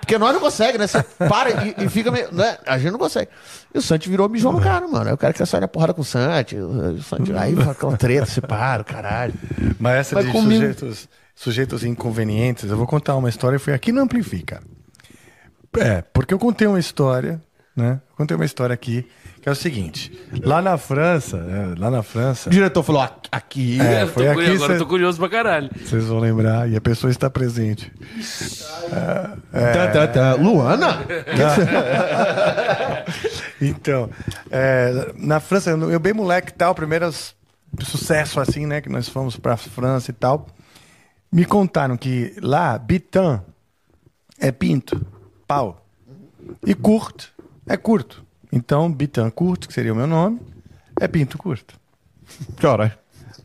[0.00, 0.86] Porque nós não consegue, né?
[0.86, 2.32] Você para e, e fica meio.
[2.32, 2.58] Né?
[2.66, 3.30] A gente não consegue.
[3.74, 5.08] E o Santi virou mijou no cara, mano.
[5.08, 6.56] Aí o cara quer sair na porrada com o Santi.
[6.56, 9.34] O Santi, aí vai aquela treta, se para, caralho.
[9.78, 13.92] Mas essa Mas de comigo- sujeitos, sujeitos inconvenientes, eu vou contar uma história, foi aqui
[13.92, 14.62] no Amplifica.
[15.78, 17.40] É, porque eu contei uma história,
[17.76, 18.00] né?
[18.10, 19.06] Eu contei uma história aqui,
[19.48, 20.12] que é o seguinte.
[20.44, 23.80] Lá na França, é, lá na França, O diretor falou: "Aqui- aqui.
[23.80, 25.70] É, tô foi aqui, curioso, agora cê- eu tô curioso pra caralho.
[25.74, 27.90] vocês vão lembrar, e a pessoa está presente.
[28.90, 30.34] Tá, tá, tá.
[30.34, 30.98] Luana?
[33.60, 34.08] Então,
[34.50, 37.10] é, na França, eu, eu bem moleque e tal, primeiro
[37.82, 38.80] sucesso assim, né?
[38.80, 40.46] Que nós fomos pra França e tal.
[41.32, 43.42] Me contaram que lá, bitan
[44.38, 45.04] é pinto,
[45.46, 45.84] pau.
[46.64, 47.32] E curto
[47.66, 48.24] é curto.
[48.52, 50.40] Então, bitan curto, que seria o meu nome,
[51.00, 51.74] é pinto curto.
[52.60, 52.92] Caralho.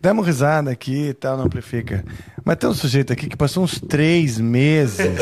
[0.02, 2.04] Demos risada aqui e tal, não amplifica.
[2.44, 5.18] Mas tem um sujeito aqui que passou uns três meses.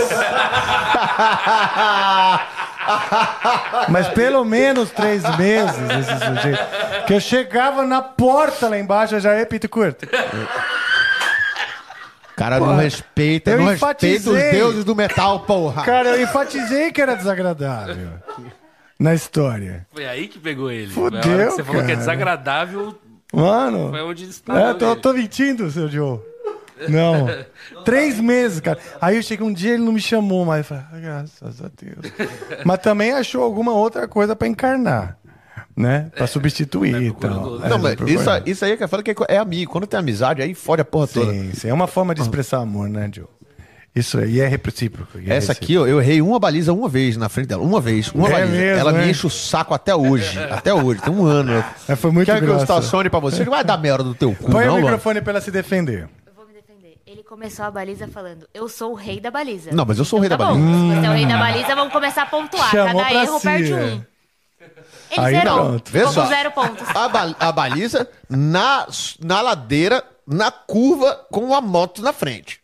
[3.90, 7.06] Mas pelo menos três meses esse sujeito.
[7.06, 10.08] Que eu chegava na porta lá embaixo, eu já ia pinto curto.
[12.36, 14.52] Cara, não respeita, eu não respeita os enfatizei.
[14.52, 15.84] deuses do metal, porra.
[15.84, 18.10] Cara, eu enfatizei que era desagradável
[19.02, 19.88] na história.
[19.94, 20.92] Foi aí que pegou ele.
[20.92, 22.96] Fudeu, Na hora que você falou que é desagradável,
[23.34, 24.60] Mano, foi onde está.
[24.60, 26.20] é, tô, tô mentindo, seu Joe.
[26.90, 27.28] Não.
[27.86, 28.78] Três meses, cara.
[29.00, 30.60] Aí eu cheguei um dia ele não me chamou mais.
[30.60, 32.14] Eu falei, ah, graças a Deus.
[32.66, 35.18] Mas também achou alguma outra coisa pra encarnar.
[35.76, 36.12] Né?
[36.16, 37.30] Pra substituir e tal.
[37.60, 38.10] Não, É, mas procurando.
[38.10, 39.72] isso, isso aí é que eu falo que é amigo.
[39.72, 41.32] Quando tem amizade, aí fode a porra toda.
[41.32, 41.70] Sim, sim.
[41.70, 43.26] É uma forma de expressar amor, né, Joe?
[43.94, 45.20] Isso aí é recíproco.
[45.20, 47.62] e é Essa aqui, ó, eu errei uma baliza uma vez na frente dela.
[47.62, 48.10] Uma vez.
[48.14, 48.52] Uma É baliza.
[48.52, 49.10] mesmo, Ela me é?
[49.10, 50.40] enche o saco até hoje.
[50.50, 51.02] Até hoje.
[51.02, 51.64] Tem um ano.
[51.90, 53.44] É, foi muito Quer que eu estacione pra você?
[53.44, 56.08] Não vai dar merda do teu cu, Põe não, o microfone pra ela se defender.
[56.26, 56.96] Eu vou me defender.
[57.06, 59.72] Ele começou a baliza falando: Eu sou o rei da baliza.
[59.74, 60.58] Não, mas eu sou o rei Então da tá bom.
[60.60, 60.94] baliza.
[60.96, 62.72] Se você é o rei da baliza, vamos começar a pontuar.
[62.72, 63.76] Chamou Cada erro si, perde é.
[63.76, 64.06] um.
[65.12, 65.66] Ele Aí zerou.
[65.66, 65.92] pronto.
[65.92, 66.26] Vê só.
[66.28, 66.88] zero pontos.
[66.96, 68.88] A, ba- a baliza na,
[69.20, 72.62] na ladeira, na curva, com a moto na frente.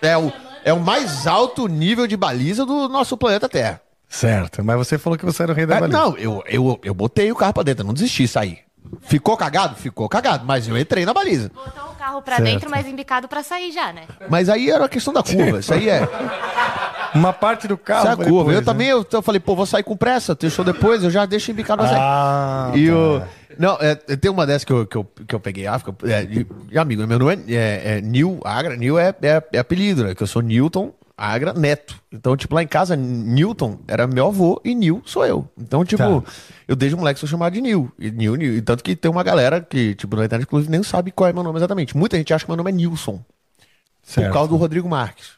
[0.00, 0.32] É o,
[0.64, 3.80] é o mais alto nível de baliza do nosso planeta Terra.
[4.08, 5.98] Certo, mas você falou que você era o rei da É, baliza.
[5.98, 8.58] não, eu, eu, eu botei o carro pra dentro, eu não desisti, saí.
[9.02, 9.76] Ficou cagado?
[9.76, 11.50] Ficou cagado, mas eu entrei na baliza.
[11.54, 12.48] Botou o carro pra Certo.
[12.48, 14.02] dentro, mas embicado pra sair já, né?
[14.28, 16.06] Mas aí era a questão da curva, isso aí é.
[17.14, 18.00] Uma parte do carro.
[18.00, 18.30] Isso é a curva.
[18.30, 18.64] depois, eu né?
[18.64, 21.82] também, eu, eu falei, pô, vou sair com pressa, show depois, eu já deixo embicado
[21.82, 22.00] pra sair.
[22.00, 22.94] Ah, E tá.
[22.94, 23.22] o.
[23.58, 26.44] Não, é, tem uma dessas que eu, que eu, que eu peguei África, é, de,
[26.44, 27.06] de amigo.
[27.06, 28.76] Meu nome é, é, é Nil Agra.
[28.76, 30.14] Nil é, é, é apelido, né?
[30.14, 32.00] Que eu sou Newton Agra, neto.
[32.10, 35.46] Então, tipo, lá em casa, Newton era meu avô e Nil sou eu.
[35.58, 36.32] Então, tipo, Tá.
[36.66, 37.92] eu desde moleque sou chamado de Nil.
[37.98, 38.56] E Nil, Nil.
[38.56, 41.32] E tanto que tem uma galera que, tipo, na internet, inclusive, nem sabe qual é
[41.32, 41.96] meu nome exatamente.
[41.96, 43.22] Muita gente acha que meu nome é Nilson.
[44.14, 45.32] Por causa do Rodrigo Marques.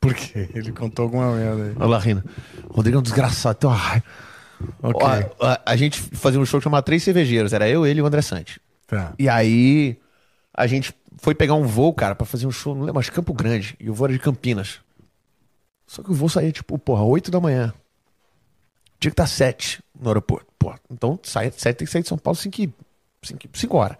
[0.00, 0.48] Por quê?
[0.54, 1.72] Ele contou alguma merda aí.
[1.76, 2.24] Olha lá, Rina.
[2.70, 3.58] Rodrigo é um desgraçado.
[3.58, 4.04] Tem uma raiva.
[4.82, 5.00] Ok.
[5.40, 7.52] Ó, a, a gente fazia um show chamado Três Cervejeiros.
[7.52, 8.60] Era eu, ele e o André Sante.
[8.86, 9.12] Tá.
[9.18, 9.96] E aí,
[10.54, 13.32] a gente foi pegar um voo, cara, pra fazer um show, não lembro, mas Campo
[13.32, 13.74] Grande.
[13.80, 14.78] E o voo era de Campinas.
[15.86, 17.72] Só que o voo saía, tipo, porra, 8 da manhã.
[18.98, 20.46] Tinha que estar 7 no aeroporto.
[20.58, 22.56] Porra, então, sai, 7 tem que sair de São Paulo 5,
[23.22, 23.98] 5, 5 horas.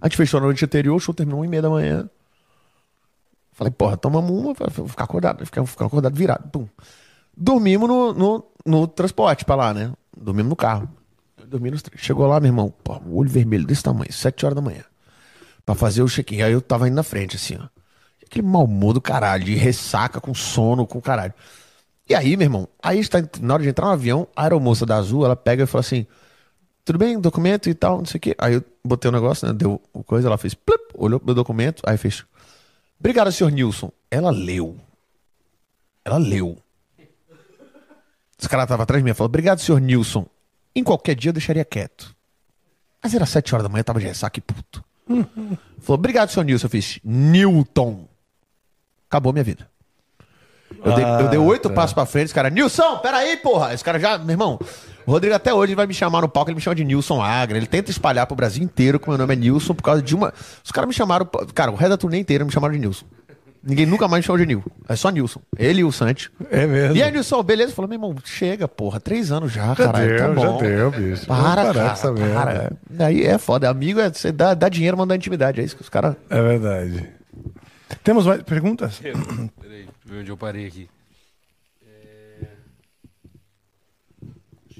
[0.00, 2.10] A gente fechou na noite anterior, o show terminou 1 e meia da manhã.
[3.52, 6.48] Falei, porra, tomamos uma, vou ficar acordado, ficar, ficar acordado virado.
[6.48, 6.66] Pum.
[7.36, 9.92] Dormimos no, no, no transporte pra lá, né?
[10.16, 10.88] Dormimos no carro.
[11.46, 12.00] Dormi nos três.
[12.00, 14.84] Chegou lá, meu irmão, pô, o olho vermelho desse tamanho, 7 horas da manhã.
[15.66, 16.42] Pra fazer o check-in.
[16.42, 17.68] Aí eu tava indo na frente, assim, ó.
[18.30, 21.34] Aquele mau humor do caralho, de ressaca, com sono, com caralho.
[22.08, 24.96] E aí, meu irmão, aí está, na hora de entrar no avião, a aeromoça da
[24.96, 26.06] Azul, ela pega e fala assim:
[26.84, 28.34] tudo bem, documento e tal, não sei o quê.
[28.38, 29.52] Aí eu botei o negócio, né?
[29.52, 32.24] Deu coisa, ela fez, plup, olhou pro meu documento, aí fez.
[32.98, 33.90] Obrigado, senhor Nilson.
[34.10, 34.76] Ela leu.
[36.04, 36.56] Ela leu.
[38.38, 40.26] Esse cara tava atrás de mim e falou: Obrigado, senhor Nilson.
[40.74, 42.14] Em qualquer dia eu deixaria quieto.
[43.02, 44.84] Mas era sete horas da manhã, eu tava de ressaca e puto.
[45.80, 46.66] Falou: Obrigado, senhor Nilson.
[46.66, 48.09] Eu fiz Newton.
[49.10, 49.66] Acabou minha vida.
[50.84, 53.74] Eu, dei, eu dei oito passos pra frente, esse cara, Nilson, peraí, porra.
[53.74, 54.56] Esse cara já, meu irmão,
[55.04, 57.56] o Rodrigo até hoje vai me chamar no palco, ele me chama de Nilson Agra.
[57.56, 60.32] Ele tenta espalhar pro Brasil inteiro que meu nome é Nilson por causa de uma.
[60.64, 63.04] Os caras me chamaram, cara, o resto da turnê inteira me chamaram de Nilson.
[63.62, 64.64] Ninguém nunca mais me chamou de Nil.
[64.88, 65.40] É só Nilson.
[65.58, 66.30] Ele e o Santi.
[66.50, 66.96] É mesmo.
[66.96, 67.74] E aí, Nilson, beleza?
[67.74, 68.98] Falou, meu irmão, chega, porra.
[69.00, 70.16] Três anos já, Já caralho.
[70.18, 70.42] tá deu, bom.
[70.58, 71.26] já deu, bicho.
[71.26, 72.72] Para, cara, para.
[72.88, 73.68] Daí é foda.
[73.68, 75.60] Amigo é você dá, dá dinheiro, mandar intimidade.
[75.60, 76.16] É isso que os caras.
[76.30, 77.06] É verdade.
[78.02, 79.00] Temos mais perguntas?
[79.04, 79.14] Eu
[80.04, 80.88] ver onde eu parei aqui.
[81.86, 82.46] É...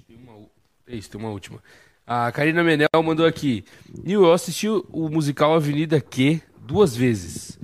[0.07, 0.47] Tem uma...
[0.87, 1.63] É isso, tem uma última.
[2.07, 3.65] A Karina Menel mandou aqui.
[4.03, 7.59] Nil, eu assisti o musical Avenida Q duas vezes.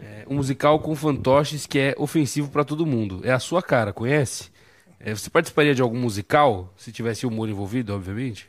[0.00, 3.20] É, um musical com fantoches que é ofensivo pra todo mundo.
[3.24, 4.50] É a sua cara, conhece?
[5.00, 6.72] É, você participaria de algum musical?
[6.76, 8.48] Se tivesse humor envolvido, obviamente?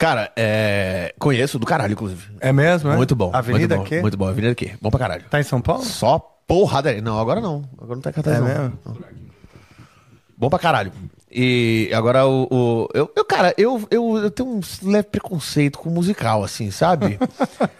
[0.00, 1.14] Cara, é.
[1.18, 2.32] Conheço do caralho, inclusive.
[2.40, 2.96] É mesmo, é?
[2.96, 3.30] Muito bom.
[3.34, 4.00] Avenida muito bom, quê?
[4.00, 4.28] Muito bom.
[4.28, 4.72] Avenida aqui.
[4.80, 5.24] Bom pra caralho.
[5.28, 5.84] Tá em São Paulo?
[5.84, 6.98] Só porrada.
[7.02, 7.68] Não, agora não.
[7.76, 8.78] Agora não tá em cartaz, É mesmo?
[8.82, 8.96] Não.
[10.38, 10.90] Bom pra caralho.
[11.32, 12.48] E agora o.
[12.50, 17.18] o- eu, eu, cara, eu, eu, eu tenho um leve preconceito com musical, assim, sabe?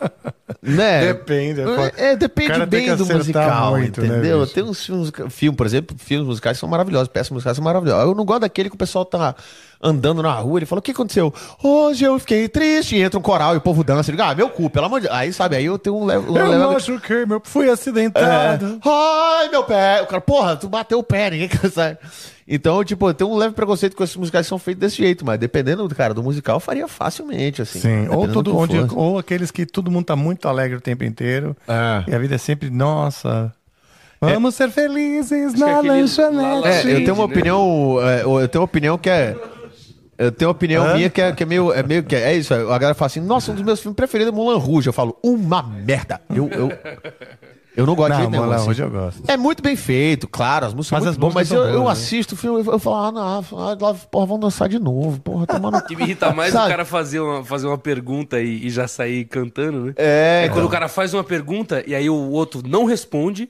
[0.62, 1.06] né?
[1.12, 4.40] Depende, pode- É, o depende bem do musical, muito, né, entendeu?
[4.42, 4.54] bicho?
[4.54, 8.04] tem uns filmes, filme, por exemplo, filmes musicais são maravilhosos, peças musicais são maravilhosas.
[8.06, 9.34] Eu não gosto daquele que o pessoal tá
[9.82, 11.32] andando na rua, ele fala, o que aconteceu?
[11.62, 14.12] Hoje eu fiquei triste, e entra um coral e o povo dança.
[14.12, 15.18] Digo, ah, meu cu, pelo amor de Deus.
[15.18, 16.36] Aí, sabe, aí eu tenho um level...
[16.36, 17.40] Eu machuquei, meu.
[17.42, 18.78] Fui acidentado.
[18.84, 18.88] É.
[18.88, 20.02] Ai, meu pé.
[20.02, 21.98] O cara, porra, tu bateu o pé, ninguém quer saber.
[22.52, 25.24] Então, tipo, eu tenho um leve preconceito com esses musicais que são feitos desse jeito,
[25.24, 27.78] mas dependendo, cara, do musical, eu faria facilmente, assim.
[27.78, 31.56] Sim, ou, tudo, onde, ou aqueles que todo mundo tá muito alegre o tempo inteiro.
[31.68, 32.10] É.
[32.10, 33.54] E a vida é sempre, nossa.
[34.20, 36.68] Vamos ser felizes na aquele lanchonete.
[36.68, 37.32] É, eu tenho uma né?
[37.32, 37.98] opinião.
[38.02, 39.36] é, eu tenho uma opinião que é.
[40.18, 40.96] Eu tenho uma opinião Hã?
[40.96, 41.72] minha que é, que é meio.
[41.72, 42.52] É meio que é isso.
[42.52, 44.88] A galera fala assim, nossa, um dos meus filmes preferidos é Mulan Rouge.
[44.88, 46.20] Eu falo, uma merda.
[46.28, 46.68] Eu, eu,
[47.76, 48.64] eu não gosto de Não, jeito nenhum, assim.
[48.64, 49.22] Rouge eu gosto.
[49.28, 51.72] É muito bem feito, claro, as músicas Mas são as muito boas, mas eu, são
[51.72, 52.04] eu boas, né?
[52.04, 55.20] assisto o filme e eu falo, ah, não, ah, lá, porra, vamos dançar de novo,
[55.20, 55.80] porra, tomando.
[55.86, 56.66] Que me irrita mais é Sabe?
[56.66, 59.92] o cara fazer uma, fazer uma pergunta e, e já sair cantando, né?
[59.96, 63.48] É, É quando o cara faz uma pergunta e aí o outro não responde,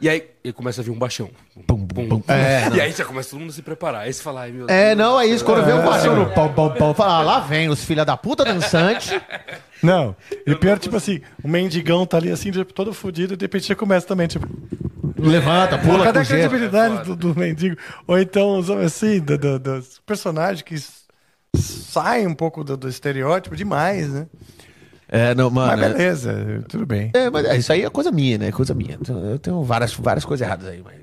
[0.00, 1.30] e aí ele começa a vir um baixão.
[1.66, 2.22] Pum, pum, pum.
[2.32, 4.02] É, e aí já começa todo mundo a se preparar.
[4.02, 4.98] Aí você fala, ai meu É, Deus.
[4.98, 5.44] não, é isso.
[5.44, 8.16] Quando vê o baixão no pão, pão, pão, fala, ah, lá vem os filha da
[8.16, 9.10] puta dançante.
[9.82, 10.16] Não,
[10.46, 13.68] e pior, tipo assim, o mendigão tá ali assim, tipo, todo fudido, e de repente
[13.68, 14.46] já começa também, tipo,
[15.18, 17.76] Levanta, pula, cadê a credibilidade do, do mendigo?
[18.06, 20.76] Ou então, assim, do, do- dos personagens que
[21.58, 24.26] saem um pouco do, do estereótipo demais, né?
[25.08, 25.84] É, não, Mas mano.
[25.84, 27.10] é- beleza, tudo bem.
[27.14, 28.50] É, mas é, isso aí é coisa minha, né?
[28.52, 28.98] Coisa minha.
[29.30, 30.82] Eu tenho várias, várias coisas erradas aí.
[30.82, 30.96] Mas,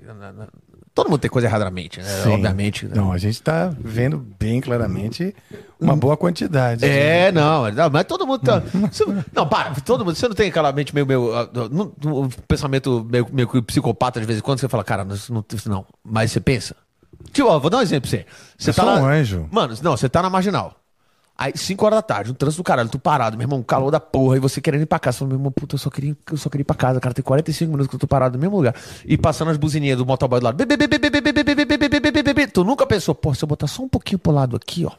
[0.94, 2.06] todo mundo tem coisa errada na mente, né?
[2.24, 2.34] Sim.
[2.34, 2.86] Obviamente.
[2.86, 2.92] né?
[2.96, 5.34] Não, a gente tá vendo bem claramente
[5.80, 6.86] uma boa quantidade.
[6.86, 8.60] É, não, não, mas todo mundo tá.
[8.60, 10.16] Você- não, para, todo mundo.
[10.16, 11.08] Você não tem aquela mente meio.
[11.08, 11.50] meio ah,
[12.06, 15.46] um pensamento meio, meio que psicopata de vez em quando, você fala, cara, não, não,
[15.68, 15.86] não.
[16.04, 16.76] Mas você pensa.
[17.32, 18.26] Tipo, ó, vou dar um exemplo pra você.
[18.58, 19.48] Você Eu tá sou na- um anjo.
[19.50, 20.76] Mano, não, você tá na marginal.
[21.36, 24.00] Aí, 5 horas da tarde, um trânsito do caralho, tu parado, meu irmão, calor da
[24.00, 25.18] porra, e você querendo ir pra casa.
[25.18, 27.24] falou meu irmão, puta, eu só queria, eu só queria ir pra casa, cara, tem
[27.24, 28.76] 45 minutos que eu tô parado no mesmo lugar.
[29.04, 30.64] E passando as buzininhas do motoboy do lado.
[32.54, 34.92] Tu nunca pensou, porra, se eu botar só um pouquinho pro lado aqui, ó.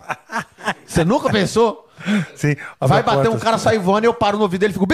[0.85, 1.89] Você nunca pensou?
[2.35, 2.57] Sim.
[2.81, 4.87] Vai bater um cara saivando e eu paro no ouvido dele e fico.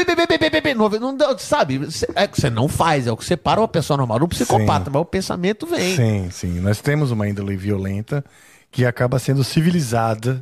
[0.74, 1.88] Não, sabe?
[2.14, 4.90] É que você não faz, é o que você para uma pessoa normal, um psicopata,
[4.90, 5.96] mas o pensamento vem.
[5.96, 6.60] Sim, sim.
[6.60, 8.22] Nós temos uma índole violenta
[8.70, 10.38] que acaba sendo civilizada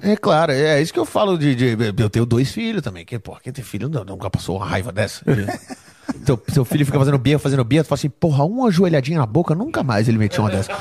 [0.00, 1.54] é claro, é isso que eu falo de.
[1.54, 3.04] de- eu tenho dois filhos também.
[3.04, 5.22] Que, porra, quem tem filho não- nunca passou uma raiva dessa.
[6.26, 9.26] seu, seu filho fica fazendo birra, fazendo birra, tu fala assim, porra, uma ajoelhadinha na
[9.26, 10.72] boca, nunca mais ele metia uma dessa.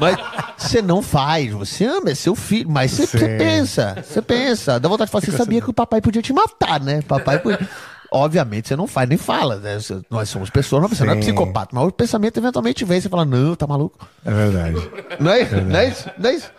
[0.00, 0.16] Mas
[0.56, 3.18] você não faz, você ama, é seu filho, mas você Sim.
[3.38, 4.78] pensa, você pensa.
[4.80, 7.02] Dá vontade de falar, você sabia que o papai podia te matar, né?
[7.02, 7.68] Papai podia.
[8.12, 9.78] Obviamente você não faz, nem fala, né?
[10.10, 13.54] Nós somos pessoas, você não é psicopata, mas o pensamento eventualmente vem, você fala, não,
[13.54, 14.04] tá maluco.
[14.24, 14.74] É verdade.
[15.20, 16.10] Não é, não é isso?
[16.18, 16.50] Não é isso?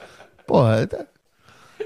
[0.48, 1.06] Porra, tá-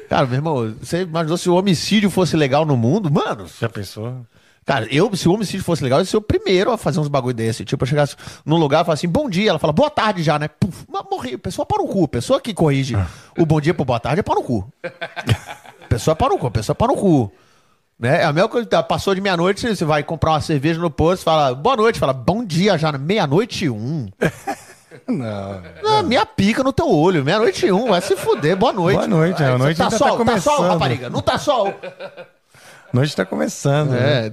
[0.09, 3.11] cara, meu irmão, você imaginou se o homicídio fosse legal no mundo?
[3.11, 4.25] Mano, Já pensou?
[4.65, 7.07] cara, eu, se o homicídio fosse legal, eu ia ser o primeiro a fazer uns
[7.07, 7.63] bagulho desse.
[7.63, 10.39] Tipo, eu chegasse num lugar e falar assim, bom dia, ela fala, boa tarde já,
[10.39, 10.47] né?
[10.47, 12.95] Puf, morri, pessoa para no cu, pessoa que corrige
[13.37, 14.67] o bom dia pro boa tarde é para no cu.
[15.87, 17.31] Pessoa para no cu, pessoa para no cu.
[17.97, 18.21] Né?
[18.21, 21.23] É a mesma coisa, tá, passou de meia-noite, você vai comprar uma cerveja no posto,
[21.23, 22.97] fala, boa noite, fala, bom dia já, né?
[22.97, 24.07] meia-noite e um.
[25.07, 25.61] Não.
[25.85, 28.97] Ah, minha pica no teu olho, meia-noite e um, vai se fuder, boa noite.
[28.97, 30.71] Boa noite, a Aí, noite tá ainda sol, tá tá sol, começando.
[30.73, 31.73] rapariga, não tá sol.
[32.93, 33.89] Noite tá começando.
[33.91, 34.27] né?
[34.27, 34.31] É.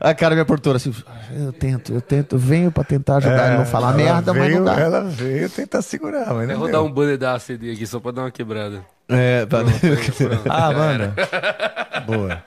[0.00, 0.94] A cara minha portora assim,
[1.36, 4.42] eu tento, eu tento, venho pra tentar ajudar ele a não falar É, merda, mas
[4.44, 4.80] veio, não dá.
[4.80, 6.84] Ela veio tentar segurar, mas É não rodar deu.
[6.84, 8.82] um banner da ACD aqui só pra dar uma quebrada.
[9.08, 9.58] É, tá.
[10.16, 10.42] Pronto.
[10.48, 11.14] Ah, manda.
[12.06, 12.42] Boa.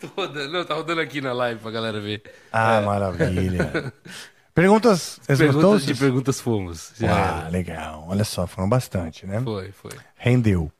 [0.00, 2.22] Tô rodando, não, tá rodando aqui na live pra galera ver.
[2.52, 3.92] Ah, maravilha.
[4.54, 6.92] Perguntas Perguntas de perguntas fomos.
[6.96, 7.48] Já Ah, era.
[7.48, 8.04] legal.
[8.08, 9.40] Olha só, foram bastante, né?
[9.42, 9.90] Foi, foi.
[10.16, 10.70] Rendeu.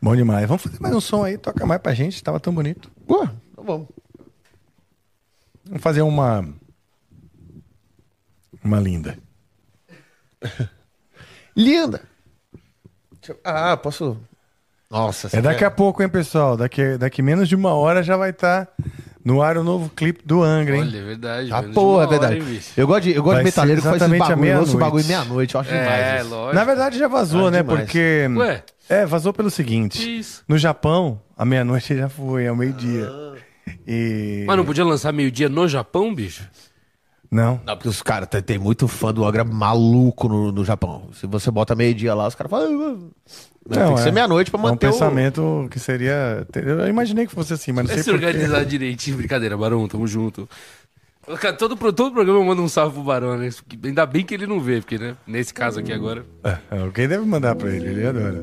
[0.00, 0.48] Bom demais.
[0.48, 2.90] Vamos fazer mais um som aí, toca mais pra gente, tava tão bonito.
[3.06, 3.88] Pô, então vamos.
[5.66, 6.48] Vamos fazer uma.
[8.64, 9.18] Uma linda.
[11.54, 12.02] Linda.
[13.28, 14.18] Eu- Ah, posso.
[14.90, 16.56] Nossa, É daqui a pouco, hein, pessoal?
[16.56, 18.68] Daqui, daqui menos de uma hora já vai estar
[19.24, 20.82] no ar o novo clipe do Angra, hein?
[20.82, 21.52] Olha, é verdade.
[21.52, 22.40] Ah, porra, é verdade.
[22.40, 24.76] hora, eu gosto de, eu gosto Vai de metaleiro que faz à bagulho, eu ouço
[24.76, 24.76] meia-noite.
[24.78, 26.20] bagulho meia-noite, eu acho É, demais.
[26.22, 26.34] isso.
[26.34, 26.54] lógico.
[26.56, 27.62] Na verdade já vazou, Ah, né?
[27.62, 27.80] demais.
[27.82, 28.26] Porque.
[28.36, 28.62] Ué?
[28.88, 30.18] É, vazou pelo seguinte.
[30.18, 30.42] Isso.
[30.48, 33.08] No Japão, a meia-noite já foi, ao meio-dia.
[33.86, 34.42] E.
[34.48, 36.42] Mas não podia lançar meio-dia no Japão, bicho?
[37.30, 37.60] Não.
[37.64, 41.04] Não, porque os caras tem, tem muito fã do Angra maluco no, no Japão.
[41.12, 42.66] Se você bota meio-dia lá, os caras falam.
[42.68, 42.96] "Ah,
[43.70, 43.74] ah".
[43.74, 44.02] tem que é.
[44.02, 44.92] ser meia-noite pra É manter um o.
[44.92, 46.44] pensamento que seria.
[46.54, 50.06] Eu imaginei que fosse assim, mas não É sei se organizar direitinho, brincadeira, Barão, tamo
[50.08, 50.48] junto.
[51.38, 53.48] Cara, todo, pro- todo programa eu mando um salve pro Barão, né?
[53.84, 55.14] Ainda bem que ele não vê, porque, né?
[55.24, 56.24] Nesse caso aqui agora.
[56.42, 58.42] É, alguém deve mandar pra ele, ele adora.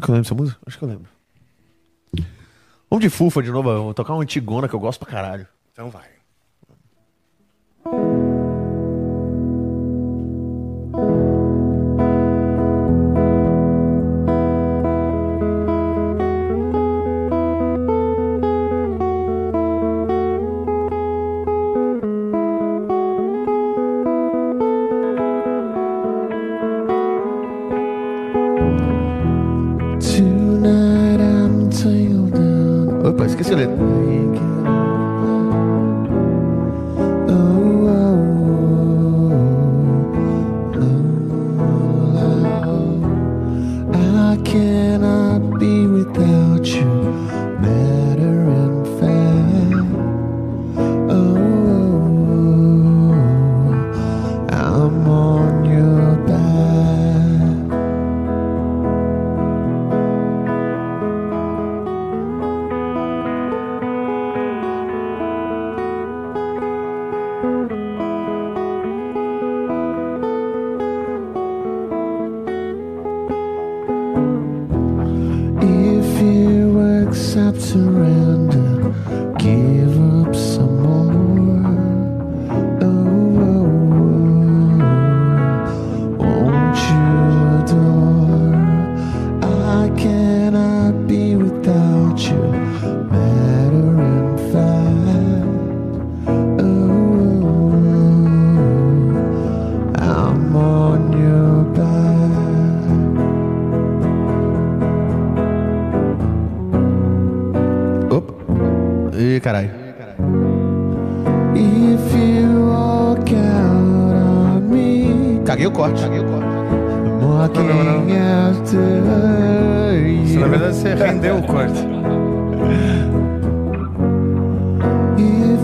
[0.00, 0.58] Que eu lembro dessa música?
[0.66, 1.08] Acho que eu lembro.
[2.88, 5.46] Vamos de fufa de novo, vou tocar uma antigona que eu gosto pra caralho.
[5.72, 6.16] Então vai.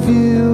[0.02, 0.51] If you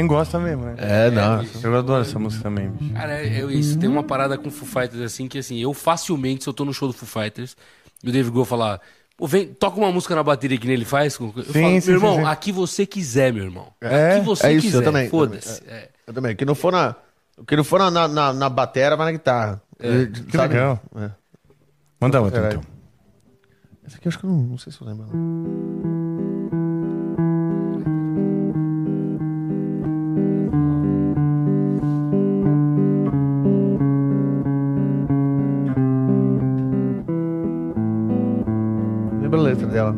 [0.00, 0.74] quem gosta mesmo, né?
[0.78, 1.44] é, não.
[1.62, 2.92] Eu adoro essa música também, bicho.
[2.94, 6.48] Cara, eu, isso tem uma parada com Foo Fighters assim que assim, eu facilmente, se
[6.48, 7.54] eu tô no show do Foo Fighters,
[8.02, 8.80] e o Dave Grohl falar,
[9.16, 11.80] pô, vem, toca uma música na bateria que nem ele faz, eu falo, sim, meu
[11.82, 12.24] sim, irmão, sim.
[12.24, 13.66] aqui você quiser, meu irmão.
[13.80, 14.16] É?
[14.16, 14.78] Aqui você É isso, quiser.
[14.78, 15.62] eu também, eu Foda-se.
[15.68, 15.88] É.
[16.06, 16.34] Eu também.
[16.34, 16.96] Que não for na.
[17.46, 19.62] Que não for na, na, na, na batera, vai na guitarra.
[19.78, 20.80] É, Que legal.
[20.96, 21.10] É.
[22.00, 22.62] Manda outra, então.
[23.86, 25.06] Essa aqui eu acho que eu não, não sei se eu lembro.
[25.12, 25.79] Lembra
[39.80, 39.94] dela?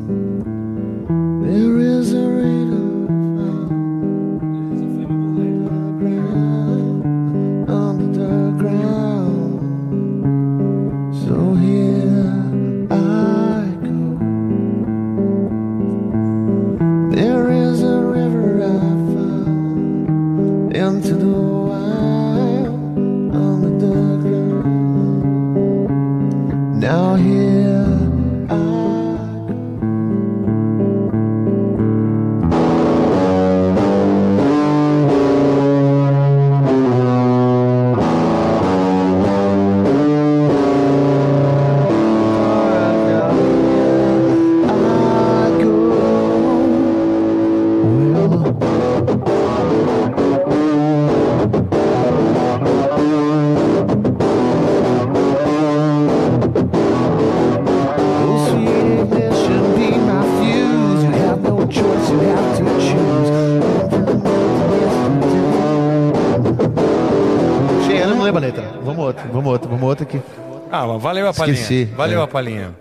[70.95, 71.55] Mas valeu a palhinha.
[71.55, 71.85] Esqueci.
[71.97, 72.25] Valeu É.
[72.25, 72.77] a palhinha.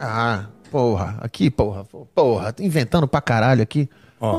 [0.00, 1.16] Ah, porra.
[1.20, 1.84] Aqui, porra.
[2.14, 3.88] Porra, tô inventando pra caralho aqui.
[4.20, 4.38] Ó.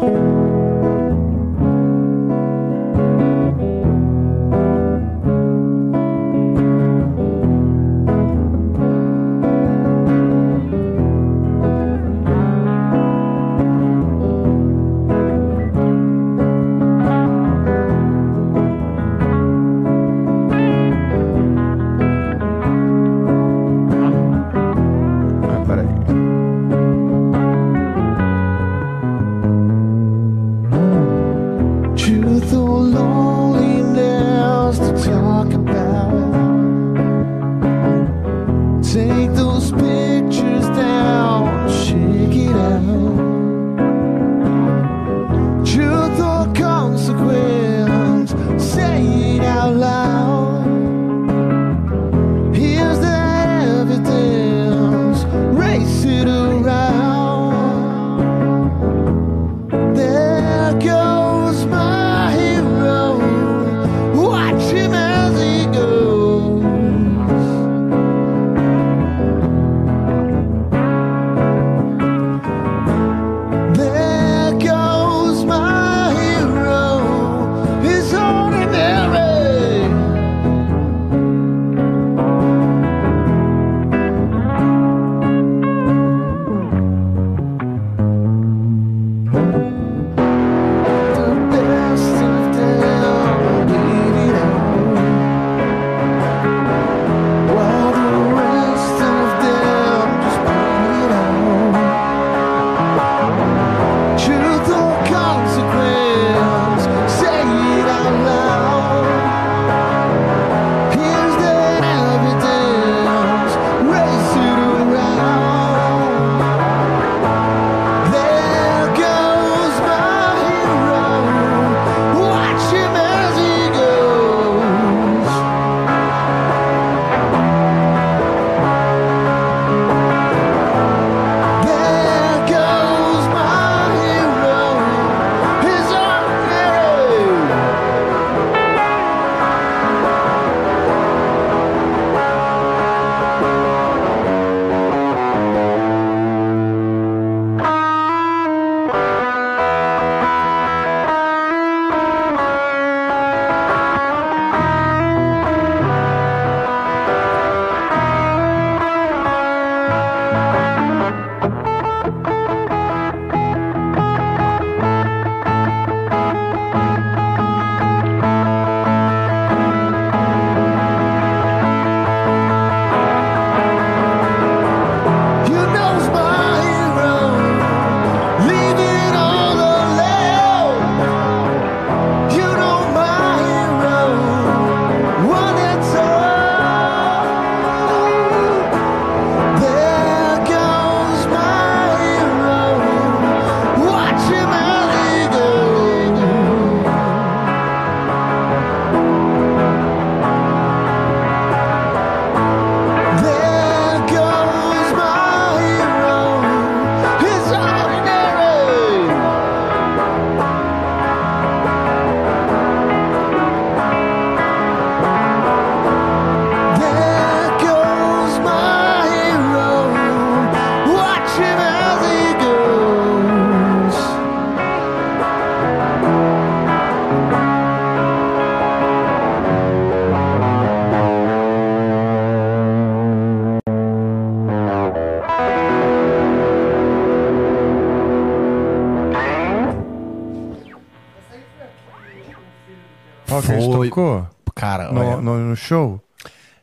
[243.95, 244.27] tocou?
[244.53, 246.01] Cara, No, no, no show?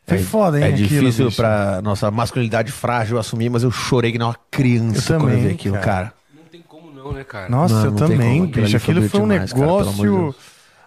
[0.07, 0.65] Foi é, foda, hein?
[0.65, 1.37] É aquilo, difícil bicho.
[1.37, 5.37] pra nossa masculinidade frágil assumir, mas eu chorei que nem uma criança Eu quando eu
[5.37, 5.85] também, vi aquilo, cara.
[5.87, 6.15] cara.
[6.35, 7.49] Não tem como não, né, cara?
[7.49, 8.51] Nossa, Não, eu também, como.
[8.51, 8.77] Aquilo bicho.
[8.77, 10.35] Aquilo foi um demais, negócio.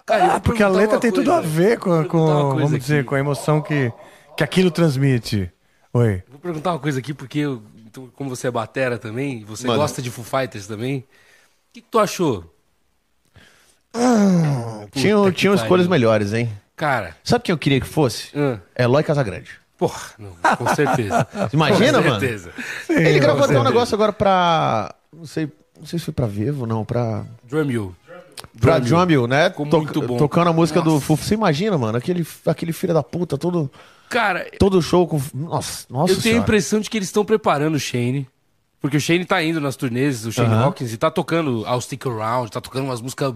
[0.06, 1.50] Cara, Ah, porque a letra tem tudo a coisa.
[1.50, 3.08] ver com, com coisa vamos dizer, aqui.
[3.10, 3.92] com a emoção que,
[4.38, 5.50] que aquilo transmite.
[5.94, 6.22] Oi.
[6.30, 9.80] Vou perguntar uma coisa aqui, porque eu- então, como você é batera também, você Manda.
[9.80, 11.04] gosta de Foo Fighters também, o
[11.74, 12.44] que, que tu achou?
[14.92, 16.52] Tinha, Puta que tinha escolhas melhores, hein?
[16.76, 18.30] Cara, Sabe quem eu queria que fosse?
[18.36, 19.50] ah, Eloy Casagrande.
[19.78, 21.28] porra, não, com certeza.
[21.54, 22.20] Imagina, com mano?
[22.20, 22.52] certeza.
[22.90, 23.64] Ele gravou até um certeza.
[23.64, 24.94] negócio agora pra.
[25.16, 25.50] Não sei.
[25.78, 27.24] Não sei se foi pra Vivo, não, pra.
[27.44, 27.96] Drum You.
[28.60, 28.96] Pra Drum You.
[28.98, 29.50] Drumbill, né?
[29.50, 30.18] Ficou To- muito bom.
[30.18, 31.00] Tocando a música do.
[31.00, 31.24] Fufo.
[31.24, 31.98] Você imagina, mano?
[31.98, 33.70] Aquele, aquele filho da puta, todo,
[34.10, 35.22] Cara, todo show com.
[35.34, 36.40] Nossa, nossa eu tenho a senhora.
[36.40, 38.28] impressão de que eles estão preparando o Shane.
[38.82, 40.66] Porque o Shane tá indo nas turnês, o Shane Aham.
[40.66, 43.34] Hawkins, e tá tocando I'll Stick Around, tá tocando umas músicas.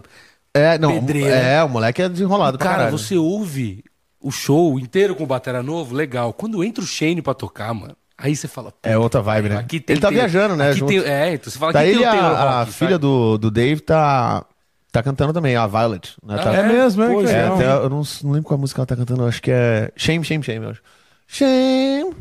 [0.54, 0.92] É, não.
[0.94, 1.36] pedreira.
[1.36, 2.98] É, o moleque é desenrolado pra Cara, caralho.
[2.98, 3.84] você ouve
[4.22, 6.34] o show inteiro com o Batera Novo, legal.
[6.34, 8.74] Quando entra o Shane pra tocar, mano, aí você fala.
[8.84, 9.58] É outra vibe, né?
[9.58, 10.72] Aqui tem ele tá tem- viajando, né?
[10.72, 12.76] Aqui tem, é, então você fala Tá que ele tem o Taylor a, a Hawkins,
[12.76, 13.02] filha sabe?
[13.02, 14.46] do, do Dave tá,
[14.92, 16.16] tá cantando também, a Violet.
[16.26, 16.36] Né?
[16.38, 18.86] Ah, Tá- É mesmo, é é, É, até, eu não, não lembro qual música ela
[18.88, 20.82] tá cantando, eu acho que é Shame, Shame, Shame, eu acho.
[21.28, 22.16] Shame,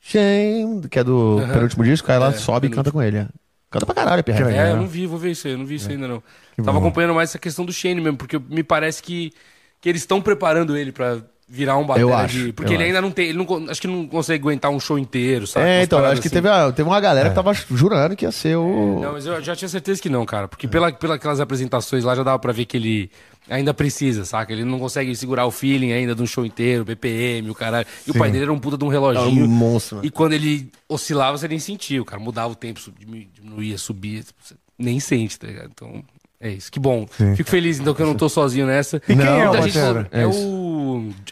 [0.00, 1.52] Shame, que é do Aham.
[1.52, 3.26] penúltimo disco, aí ela É, sobe e canta com ele.
[3.68, 3.72] É.
[3.72, 4.54] Canta pra caralho, Que Pierre.
[4.56, 6.22] É, eu não vi, vou ver isso aí, eu não vi isso ainda não.
[6.56, 6.86] Tava bom.
[6.86, 9.32] acompanhando mais essa questão do Shane mesmo, porque me parece que,
[9.80, 12.52] que eles estão preparando ele pra virar um batera Eu acho, de...
[12.52, 12.86] Porque eu ele acho.
[12.88, 15.66] ainda não tem, ele não, acho que não consegue aguentar um show inteiro, sabe?
[15.66, 16.34] É, Umas então, acho que assim.
[16.36, 19.00] teve, a- teve uma galera que tava jurando que ia ser o.
[19.00, 20.46] Não, mas eu já tinha certeza que não, cara.
[20.46, 23.10] Porque pela, pela aquelas apresentações lá já dava pra ver que ele
[23.48, 24.52] ainda precisa, saca?
[24.52, 27.86] Ele não consegue segurar o feeling ainda de um show inteiro, BPM, o caralho.
[28.06, 29.44] E o pai dele era um puta de um reloginho.
[29.44, 30.02] É um monstro, né?
[30.04, 32.02] E quando ele oscilava, você nem sentia.
[32.02, 34.22] O cara mudava o tempo, diminuía, subia.
[34.42, 35.70] Você nem sente, tá ligado?
[35.74, 36.04] Então,
[36.40, 36.70] é isso.
[36.70, 37.06] Que bom.
[37.16, 37.34] Sim.
[37.34, 38.98] Fico feliz, então, que eu não tô sozinho nessa.
[39.08, 39.78] E quem é o gente
[40.12, 40.30] É, É o...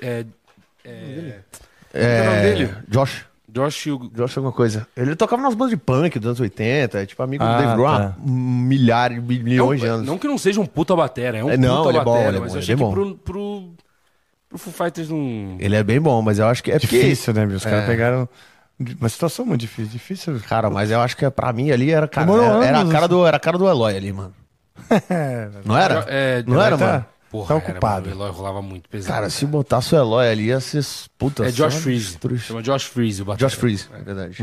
[0.02, 0.24] É,
[0.84, 1.38] é,
[1.94, 2.74] É, é o nome dele?
[2.88, 3.24] Josh.
[3.48, 4.10] Josh Hugo.
[4.14, 4.86] Josh alguma coisa.
[4.96, 7.72] Ele tocava nas bandas de punk dos anos 80, é tipo amigo Ah, do Dave
[7.74, 8.14] Grohl há tá.
[8.20, 10.06] milhares, milhões de não, anos.
[10.06, 12.12] não que não seja um puta batera, é um É, não, puta ele é bom,
[12.12, 12.92] batera, ele é mas bom, eu achei é que bom.
[12.92, 13.70] pro, pro,
[14.50, 15.56] pro Foo Fighters não...
[15.58, 16.98] Ele é bem bom, mas eu acho que é porque...
[17.00, 17.56] Difícil, né, meu?
[17.56, 17.86] Os caras É.
[17.86, 18.28] pegaram
[19.00, 19.90] uma situação muito difícil.
[19.92, 20.40] Difícil.
[20.46, 23.08] Cara, mas eu acho que é- pra mim ali era, cara, era, era a cara
[23.08, 24.34] do, era a cara do Eloy ali, mano.
[25.08, 26.04] É, Não era?
[26.08, 27.06] É, não era, tá- mano?
[27.30, 28.08] Porra, tá era, ocupado.
[28.08, 29.12] mano, o Eloy rolava muito pesado.
[29.14, 30.84] Cara, se botasse o Eloy ali, ia ser
[31.18, 31.46] puta.
[31.46, 32.18] é Josh Freeze.
[32.38, 33.48] Chama Josh Freeze o batera.
[33.48, 34.42] Josh Freeze, é verdade.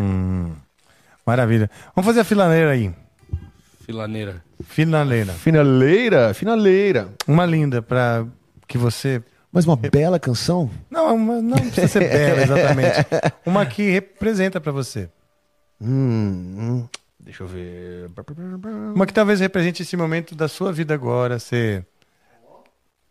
[1.26, 1.70] Maravilha.
[1.96, 2.94] Vamos fazer a filaneira aí.
[3.86, 4.44] Filaneira.
[4.66, 5.34] Finaleira.
[5.34, 7.10] Finaleira, finaleira.
[7.28, 8.26] Uma linda pra
[8.68, 9.22] que você.
[9.52, 10.70] Mas uma bela canção.
[10.90, 13.06] Não, uma- não precisa ser bela, exatamente.
[13.46, 15.10] Uma que representa pra você.
[15.82, 16.88] Hum, hum.
[17.20, 18.10] Deixa eu ver.
[18.96, 21.40] Uma que talvez represente esse momento da sua vida agora.
[21.40, 21.86] Você.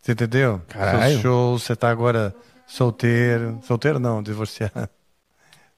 [0.03, 0.61] Você entendeu?
[0.67, 1.11] Caralho.
[1.13, 2.35] Seus shows, você tá agora
[2.67, 3.57] solteiro.
[3.63, 4.89] Solteiro não, divorciado.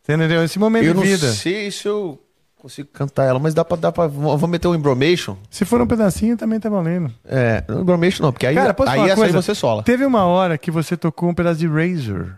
[0.01, 0.43] Você entendeu?
[0.43, 1.31] Esse momento Eu de não vida.
[1.31, 2.19] sei se eu
[2.55, 3.77] consigo cantar ela, mas dá pra.
[3.77, 5.37] Dá pra vamos meter um Embromation?
[5.51, 7.13] Se for um pedacinho, também tá valendo.
[7.23, 9.41] É, não, Embromation não, porque aí, Cara, aí essa aí coisa?
[9.43, 9.83] você sola.
[9.83, 12.33] Teve uma hora que você tocou um pedaço de Razor.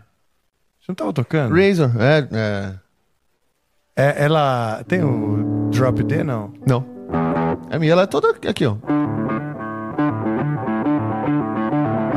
[0.78, 1.54] Você não tava tocando?
[1.54, 2.74] Razor, é, é.
[3.96, 6.52] É, ela tem o Drop D, não?
[6.66, 6.84] Não.
[7.70, 8.76] A minha ela é toda aqui, ó.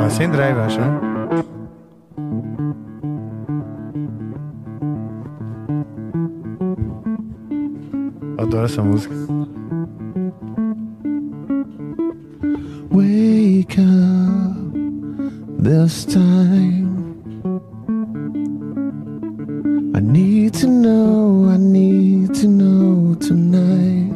[0.03, 0.99] Ah, sem drive, acho, né?
[8.39, 9.13] Adoro essa música.
[12.89, 14.73] Wake up
[15.61, 16.89] this time.
[19.93, 24.11] I need to know, I need to know tonight.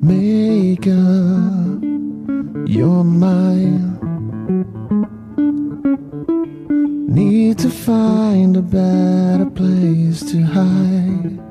[0.00, 1.35] Make up
[2.76, 3.98] your mind.
[7.08, 11.46] Need to find a better place to hide.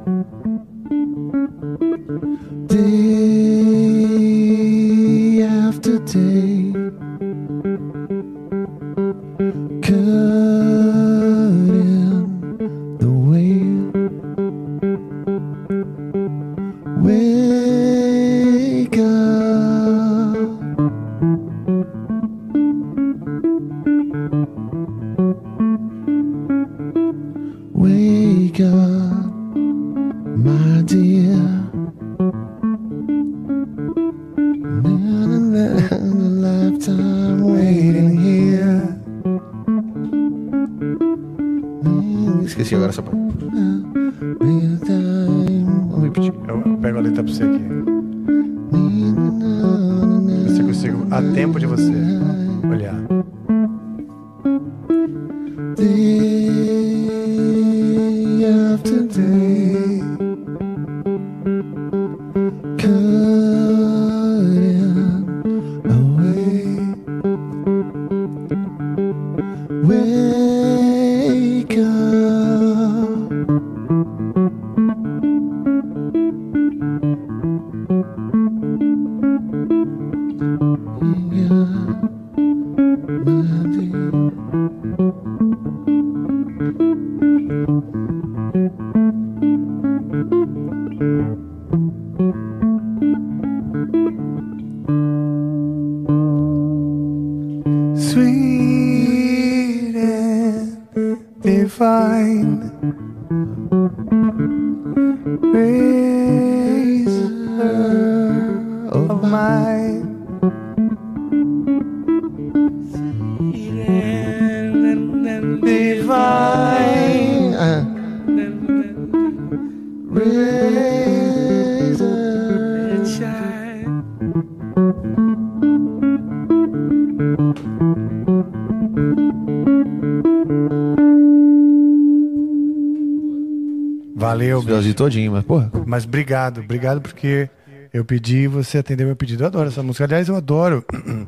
[134.95, 135.72] Todinho, mas, porra.
[135.85, 137.49] Mas obrigado, obrigado porque
[137.93, 139.43] eu pedi e você atendeu meu pedido.
[139.43, 140.03] Eu adoro essa música.
[140.06, 140.83] Aliás, eu adoro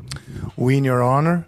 [0.56, 1.44] o In Your Honor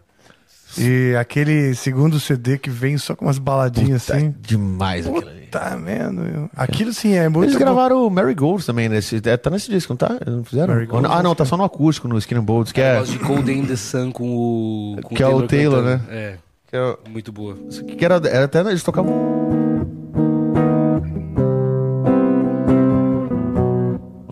[0.78, 4.34] e aquele segundo CD que vem só com umas baladinhas Tá assim.
[4.40, 5.40] demais aquilo ali.
[5.50, 6.48] Tá vendo?
[6.56, 7.58] Aquilo sim é muito Eles bom.
[7.64, 9.20] gravaram o Mary Gold também nesse.
[9.24, 10.16] é, Tá nesse disco, não tá?
[10.20, 10.72] Eles não fizeram?
[10.74, 12.98] Marigold, ah, não, tá só no acústico, no Skin and Bolts, que é.
[13.00, 14.96] gosto de Cold in the Sun com o.
[15.02, 16.04] Com Que é o Taylor, cantando.
[16.08, 16.16] né?
[16.16, 16.34] É,
[16.68, 17.56] que é- muito boa.
[17.98, 18.60] que era, era até.
[18.60, 19.59] Eles tocavam.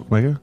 [0.09, 0.39] Como é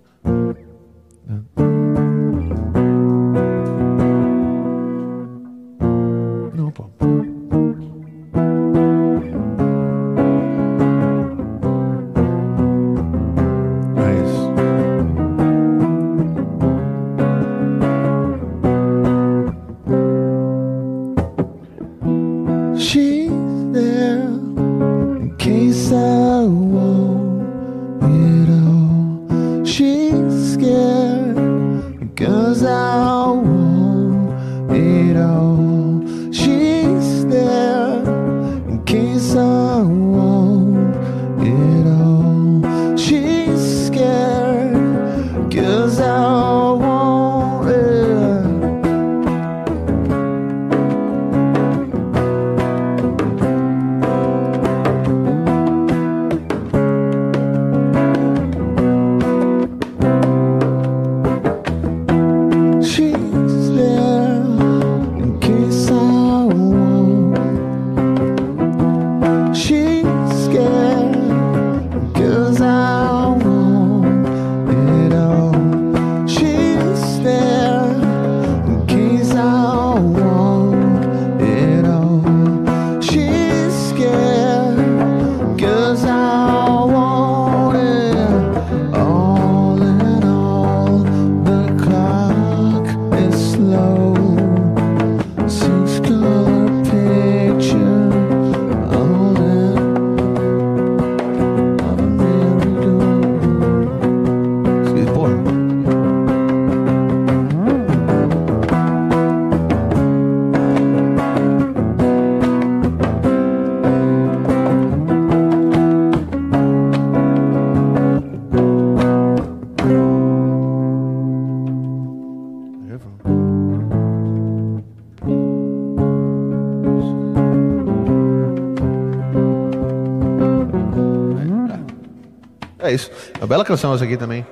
[133.45, 134.43] uma bela canção essa aqui também.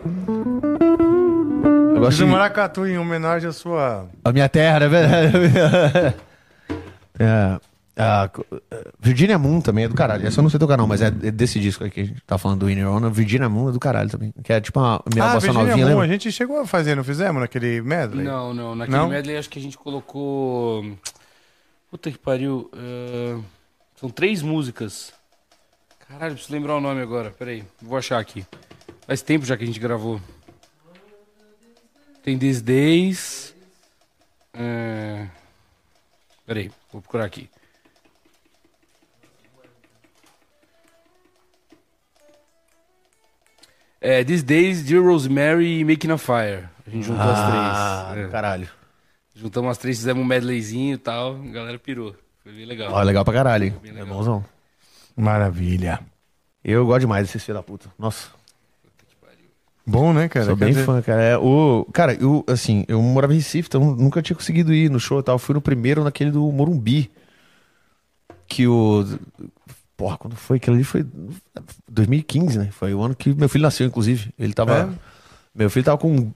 [1.96, 2.32] Eu gosto Fiz um de...
[2.32, 4.08] maracatu em homenagem à sua.
[4.24, 6.14] A minha terra, né?
[7.20, 7.60] é,
[7.98, 8.30] a
[9.00, 10.28] Virginia Moon também é do caralho.
[10.28, 12.38] Essa eu não sei tocar não, mas é desse disco aqui que a gente tá
[12.38, 13.10] falando do Inner Honor.
[13.12, 14.32] Virginia Moon é do caralho também.
[14.44, 16.08] Que é tipo uma minha ah, bossa Virginia novinha, Moon, a lembra?
[16.08, 18.24] gente chegou a fazer, não fizemos naquele medley?
[18.24, 18.76] Não, não.
[18.76, 19.10] Naquele Não?
[19.10, 20.86] medley acho que a gente colocou.
[21.90, 22.70] Puta que pariu.
[22.76, 23.40] eh,
[23.96, 25.12] São três músicas.
[26.08, 27.32] Caralho, preciso lembrar o nome agora.
[27.32, 28.46] Peraí, vou achar aqui.
[29.06, 30.20] Faz tempo já que a gente gravou.
[32.24, 33.56] Tem These Days.
[34.54, 35.28] É...
[36.46, 37.50] Peraí, vou procurar aqui.
[44.02, 46.68] É, These Days, Dear Rosemary e Making a Fire.
[46.86, 47.32] A gente juntou Ah,
[48.02, 48.22] as três.
[48.24, 48.32] do É.
[48.32, 48.70] caralho.
[49.36, 51.36] Juntamos as três, fizemos um medleyzinho e tal.
[51.36, 52.16] A galera pirou.
[52.44, 52.92] Foi bem legal.
[52.92, 53.66] Ó, legal pra caralho.
[53.66, 53.76] hein?
[53.82, 54.10] Bem É legal.
[54.18, 54.46] bonzão.
[55.16, 56.00] Maravilha.
[56.64, 57.90] Eu gosto demais desses filhos da puta.
[57.98, 58.30] Nossa.
[59.86, 60.46] Bom, né, cara?
[60.46, 61.22] Sou Quer bem dizer, fã, cara.
[61.22, 65.00] É, o, cara, eu, assim, eu morava em Recife, então nunca tinha conseguido ir no
[65.00, 65.38] show e tal.
[65.38, 67.12] Fui no primeiro, naquele do Morumbi.
[68.48, 69.06] Que o.
[69.98, 70.58] Porra, quando foi?
[70.58, 71.06] Aquilo ali foi
[71.90, 72.70] 2015, né?
[72.72, 74.34] Foi o ano que meu filho nasceu, inclusive.
[74.40, 74.78] Ele tava.
[74.78, 74.90] É?
[75.54, 76.32] Meu filho tava com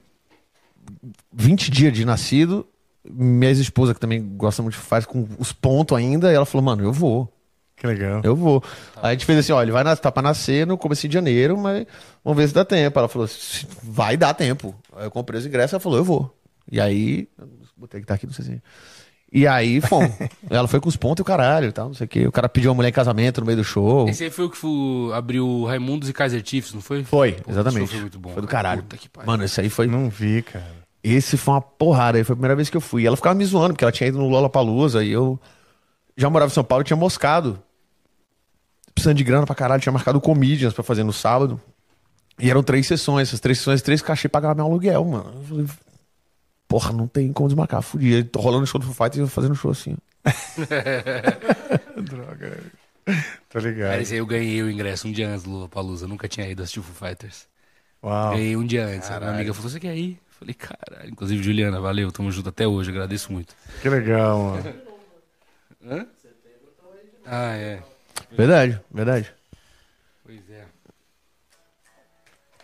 [1.32, 2.66] 20 dias de nascido.
[3.10, 6.30] Minha ex-esposa, que também gosta muito, faz com os pontos ainda.
[6.30, 7.32] E ela falou, mano, eu vou.
[7.78, 8.20] Que legal.
[8.24, 8.62] Eu vou.
[8.96, 11.14] Aí a gente fez assim, ó, ele vai na, tá pra nascer no começo de
[11.14, 11.86] janeiro, mas
[12.24, 12.98] vamos ver se dá tempo.
[12.98, 14.74] Ela falou, "Se- vai dar tempo.
[14.96, 16.34] Aí eu comprei os ingressos, ela falou, eu vou.
[16.70, 17.28] E aí,
[17.76, 18.62] botei que tá aqui, não sei se...
[19.30, 20.10] E aí, fomos.
[20.50, 22.26] ela foi com os pontos e o caralho tal, não sei o quê.
[22.26, 24.08] O cara pediu uma mulher em casamento no meio do show.
[24.08, 27.04] Esse aí foi o que fu- abriu Raimundos e Kaiser Chiefs, não foi?
[27.04, 27.90] Foi, Pô, exatamente.
[27.90, 28.30] Foi muito bom.
[28.32, 28.62] Foi do cara.
[28.70, 28.82] caralho.
[28.82, 29.26] Puta que pariu.
[29.30, 29.86] Mano, esse aí foi...
[29.86, 30.64] Não vi, cara.
[31.04, 33.02] Esse foi uma porrada, aí foi a primeira vez que eu fui.
[33.02, 35.38] E ela ficava me zoando, porque ela tinha ido no Lollapalooza e eu
[36.16, 37.62] já morava em São Paulo e tinha moscado.
[38.98, 41.60] Precisando de grana pra caralho, tinha marcado comedians pra fazer no sábado.
[42.38, 45.32] E eram três sessões, essas três sessões, três cachê pagavam meu aluguel, mano.
[45.36, 45.66] Eu falei,
[46.66, 48.24] porra, não tem como desmarcar, fudi.
[48.24, 49.96] Tô rolando show do Foo Fighters e eu fazendo show assim.
[52.02, 52.58] Droga.
[53.48, 53.92] Tô Cara, ligado.
[54.00, 56.06] aí eu ganhei o ingresso um dia antes do Lollapalooza.
[56.06, 57.46] Nunca tinha ido assistir o Foo Fighters.
[58.02, 58.32] Uau.
[58.32, 59.10] Ganhei um dia antes.
[59.10, 60.12] A minha amiga falou, você quer ir?
[60.12, 61.10] Eu Falei, caralho.
[61.10, 62.12] Inclusive, Juliana, valeu.
[62.12, 62.90] Tamo junto até hoje.
[62.90, 63.54] Agradeço muito.
[63.80, 64.74] Que legal, mano.
[67.24, 67.82] Ah, é.
[68.36, 69.32] Verdade, verdade.
[70.24, 70.64] Pois é.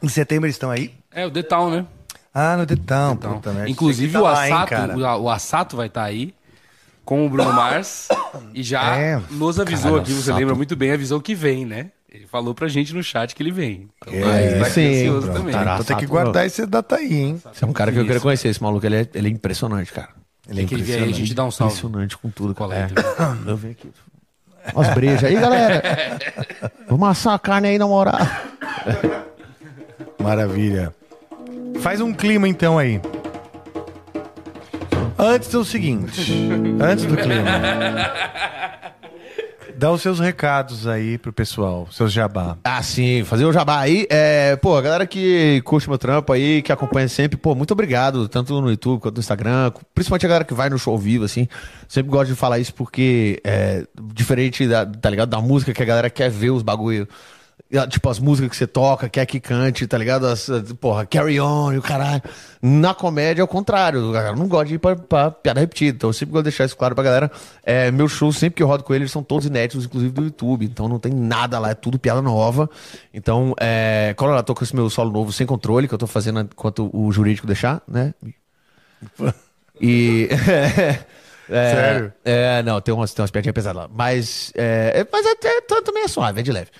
[0.02, 0.94] Em setembro eles estão aí?
[1.10, 1.86] É, o Town, né?
[2.32, 3.12] Ah, no Detão.
[3.14, 3.70] Então, puta merda.
[3.70, 4.96] inclusive que o, tá lá, hein, Assato, cara?
[4.96, 6.34] o, o Assato vai estar aí
[7.04, 8.08] com o Bruno Mars
[8.52, 9.22] e já É.
[9.30, 10.38] nos avisou Caralho, aqui, você Assato.
[10.38, 11.90] lembra muito bem, avisou que vem, né?
[12.10, 13.88] Ele falou pra gente no chat que ele vem.
[13.98, 15.52] Então, É, tá sim, ansioso também.
[15.52, 15.74] tará.
[15.74, 17.42] Então tem que Assato, guardar esse data aí, hein?
[17.52, 18.22] Esse é um cara que eu queria Isso.
[18.24, 20.08] conhecer, esse maluco, ele é, ele é impressionante, cara.
[20.48, 21.72] Ele é Tem que ele aí, a gente dá um salve.
[21.74, 22.54] Impressionante com tudo.
[22.54, 22.82] Qual É.
[22.82, 22.88] é?
[23.50, 23.90] Eu venho aqui.
[24.72, 25.82] Umas brejas aí, galera.
[26.88, 28.18] Vamos assar a carne aí na moral.
[30.22, 30.94] Maravilha.
[31.80, 33.00] Faz um clima então aí.
[35.18, 36.48] Antes do seguinte,
[36.80, 37.44] antes do clima.
[39.76, 42.56] Dá os seus recados aí pro pessoal, seus jabá.
[42.64, 44.06] Ah, sim, fazer o jabá aí.
[44.10, 48.28] É, pô, a galera que curte meu trampo aí, que acompanha sempre, pô, muito obrigado,
[48.28, 51.24] tanto no YouTube quanto no Instagram, principalmente a galera que vai no show ao vivo,
[51.24, 51.48] assim.
[51.88, 55.28] Sempre gosto de falar isso porque é diferente da, tá ligado?
[55.28, 57.08] Da música que a galera quer ver os bagulho.
[57.90, 60.26] Tipo, as músicas que você toca, quer que cante, tá ligado?
[60.26, 60.48] As,
[60.80, 62.22] porra, carry on e o caralho.
[62.62, 64.10] Na comédia é o contrário.
[64.10, 65.96] A galera não gosta de ir pra, pra piada repetida.
[65.96, 67.30] Então eu sempre gosto de deixar isso claro pra galera.
[67.64, 70.64] É, meus shows, sempre que eu rodo com eles, são todos inéditos, inclusive do YouTube.
[70.66, 72.70] Então não tem nada lá, é tudo piada nova.
[73.12, 76.06] Então, é, quando eu tô com esse meu solo novo sem controle, que eu tô
[76.06, 78.14] fazendo enquanto o jurídico deixar, né?
[79.80, 80.28] E.
[81.48, 82.12] é, Sério?
[82.24, 83.90] É, não, tem umas, tem umas piadinhas pesadas lá.
[83.92, 86.70] Mas, é, é- mas até também é suave, é de leve.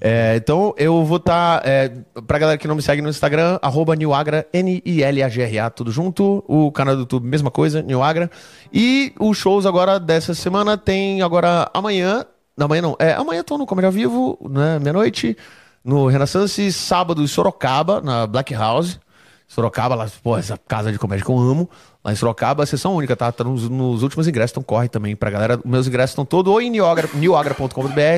[0.00, 1.60] É, então eu vou estar.
[1.66, 1.90] é,
[2.26, 6.44] pra galera que não me segue no Instagram, arroba Nilagra, N-I-L-A-G-R-A, tudo junto.
[6.46, 8.30] O canal do YouTube, mesma coisa, Nilagra.
[8.72, 12.24] E os shows agora dessa semana tem agora amanhã.
[12.56, 12.96] Não, amanhã não.
[12.98, 14.78] É, amanhã tô no Comédia ao Vivo, né?
[14.78, 15.36] Meia-noite.
[15.84, 18.98] No Renaissance, sábado em Sorocaba, na Black House.
[19.46, 21.70] Sorocaba, lá, pô, essa casa de comédia que eu amo.
[22.04, 23.32] Lá em Sorocaba, sessão única, tá?
[23.32, 25.58] Tá nos, nos últimos ingressos, então corre também pra galera.
[25.64, 27.08] Meus ingressos estão todos ou em newagra-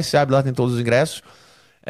[0.02, 1.22] você abre lá, tem todos os ingressos.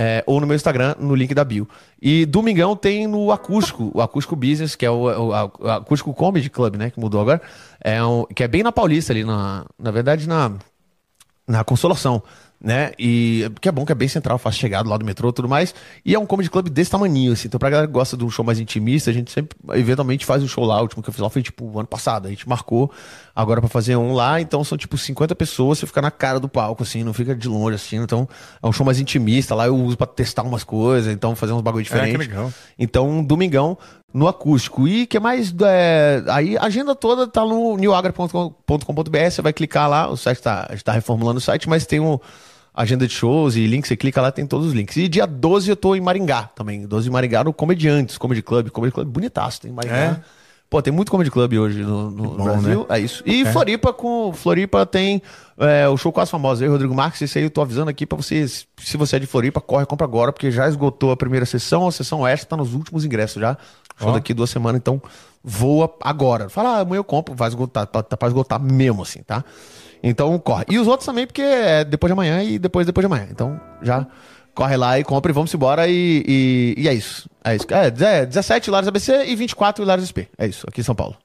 [0.03, 1.69] É, ou no meu Instagram, no link da bio.
[2.01, 6.49] E domingão tem no Acústico, o Acústico Business, que é o, o- o Acústico Comedy
[6.49, 6.89] Club, né?
[6.89, 7.43] Que mudou agora.
[7.83, 10.53] É um, que é bem na Paulista ali, na, na verdade, na,
[11.47, 12.23] na Consolação,
[12.59, 12.93] né?
[12.99, 15.49] E que é bom que é bem central, chegar do lado do metrô e tudo
[15.51, 15.75] mais.
[16.03, 17.49] E é um comedy club desse tamanho, assim.
[17.49, 20.43] Então, pra galera que gosta de um show mais intimista, a gente sempre, eventualmente, faz
[20.43, 20.79] um show lá.
[20.79, 22.27] O último que eu fiz lá foi, tipo, o ano passado.
[22.27, 22.91] A gente marcou
[23.35, 24.41] agora pra fazer um lá.
[24.41, 25.79] Então, são, tipo, 50 pessoas.
[25.79, 27.97] Você fica na cara do palco, assim, não fica de longe, assim.
[27.97, 28.29] Então,
[28.63, 29.55] é um show mais intimista.
[29.55, 32.17] Lá eu uso pra testar umas coisas, então, fazer uns bagulho diferente.
[32.17, 32.53] legal.
[32.79, 33.77] Então, um domingão
[34.13, 34.87] no acústico.
[34.89, 35.55] E que mais?
[35.63, 39.31] É, aí a agenda toda tá no newagra.com.br.
[39.31, 40.09] Você vai clicar lá.
[40.09, 42.19] O site tá, a gente tá reformulando o site, mas tem um
[42.75, 43.89] agenda de shows e links.
[43.89, 44.97] Você clica lá, tem todos os links.
[44.97, 46.87] E dia 12 eu tô em Maringá também.
[46.87, 48.71] 12 de Maringá no Comediantes, Comedy Club.
[48.71, 49.97] Comedy Club bonitaço, tem em Maringá.
[49.97, 50.21] É?
[50.71, 52.87] Pô, tem muito Comedy Club hoje no, no bom, Brasil.
[52.89, 52.97] né?
[52.97, 53.25] É isso.
[53.27, 54.33] E Floripa com.
[54.33, 55.21] Floripa tem
[55.59, 57.21] é, o show quase famoso aí, Rodrigo Marques.
[57.21, 58.69] Esse aí eu tô avisando aqui pra vocês.
[58.79, 61.89] Se você é de Floripa, corre, compra agora, porque já esgotou a primeira sessão.
[61.89, 63.57] A sessão extra tá nos últimos ingressos já.
[63.99, 64.13] Show Ó.
[64.13, 65.03] daqui duas semanas, então
[65.43, 66.49] voa agora.
[66.49, 69.45] Fala, ah, amanhã eu compro, vai esgotar, tá, tá pra esgotar mesmo assim, tá?
[70.01, 70.67] Então corre.
[70.71, 73.27] E os outros também, porque é depois de amanhã e depois depois de amanhã.
[73.29, 74.07] Então já
[74.61, 77.31] corre lá e compra e vamos embora e, e, e é isso.
[77.43, 77.65] É isso.
[77.71, 77.87] É,
[78.19, 80.29] é 17 Hilários ABC e 24 Hilários SP.
[80.37, 81.17] É isso, aqui em São Paulo.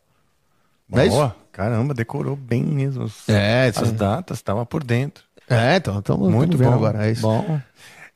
[0.87, 1.17] Não é isso?
[1.17, 1.35] Boa.
[1.51, 3.03] Caramba, decorou bem mesmo.
[3.03, 5.25] as- É, As datas, tava por dentro.
[5.49, 6.71] É, então, estamos Muito bom.
[6.73, 7.05] agora.
[7.07, 7.23] É isso.
[7.23, 7.59] Bom.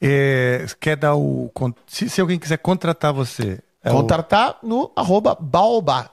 [0.01, 1.51] É, quer dar o.
[1.85, 3.59] Se, se alguém quiser contratar você.
[3.83, 6.09] é o- Contratar no arroba Baobá.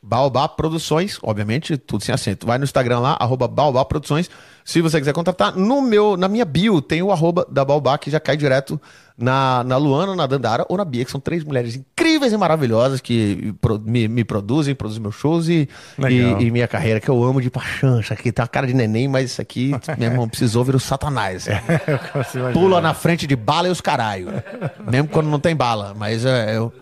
[0.00, 2.46] Baobá Produções, obviamente, tudo sem acento.
[2.46, 4.30] Vai no Instagram lá, arroba Baobá Produções.
[4.64, 8.10] Se você quiser contratar, no meu, na minha bio tem o arroba da Baobá, que
[8.10, 8.80] já cai direto
[9.16, 13.00] na, na Luana, na Dandara ou na Bia, que são três mulheres incríveis e maravilhosas
[13.00, 15.68] que pro- me, me produzem, produzem meus shows e,
[16.08, 18.00] e, e minha carreira, que eu amo de paixão.
[18.00, 20.80] Isso aqui tem uma cara de neném, mas isso aqui, meu irmão, precisou vir o
[20.80, 21.46] satanás.
[22.34, 24.28] Vai- Pula na frente de bala e os caralho.
[24.90, 26.72] Mesmo quando não tem bala, mas é, eu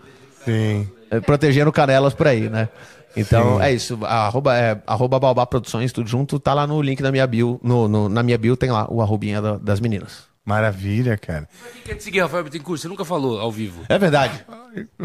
[0.45, 0.89] Sim.
[1.11, 2.69] é, protegendo canelas por aí, né?
[3.17, 3.99] Então é isso.
[4.05, 7.61] Arroba, é, arroba Baobá Produções, tudo junto, tá lá no link da minha bio.
[7.63, 10.31] No, no- na minha bio tem lá o arrobinha da- das meninas.
[10.45, 11.49] Maravilha, cara.
[11.75, 12.81] Quem quer te seguir, Rafael Bittencourt?
[12.81, 13.83] Você nunca falou ao vivo.
[13.89, 14.45] É verdade.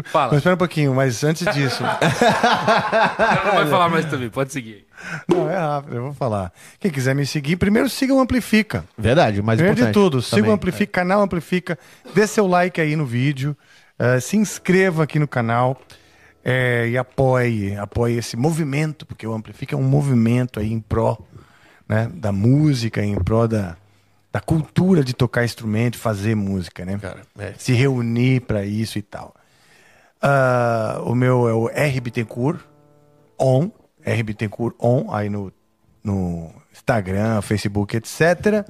[0.06, 0.28] Fala.
[0.32, 1.84] Mas espera um pouquinho, mas antes disso.
[1.86, 4.86] Ela não vai falar mais também, pode seguir.
[5.28, 6.52] não, é rápido, eu vou falar.
[6.80, 8.84] Quem quiser me seguir, primeiro siga o Amplifica.
[8.96, 10.50] Verdade, mas Primeiro de tudo, siga também.
[10.50, 11.78] o Amplifica, canal Amplifica,
[12.14, 13.56] dê seu like aí no vídeo,
[13.98, 15.80] eh, se inscreva aqui no canal
[16.44, 21.18] eh, e apoie, apoie esse movimento, porque o Amplifica é um movimento aí em pró
[21.88, 23.76] né, da música, em pró da,
[24.32, 26.98] da cultura de tocar instrumento, fazer música, né?
[27.00, 27.54] Cara, é.
[27.56, 29.34] Se reunir para isso e tal.
[30.20, 32.60] Ah, o meu é o R Bittencourt
[33.38, 33.70] on,
[34.04, 35.52] R Bittencourt on, aí no,
[36.02, 38.66] no Instagram, Facebook, etc.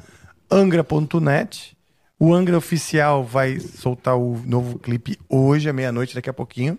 [0.51, 1.77] Angra.net.
[2.21, 6.79] O Angra Oficial vai soltar o novo clipe hoje, à meia-noite, daqui a pouquinho.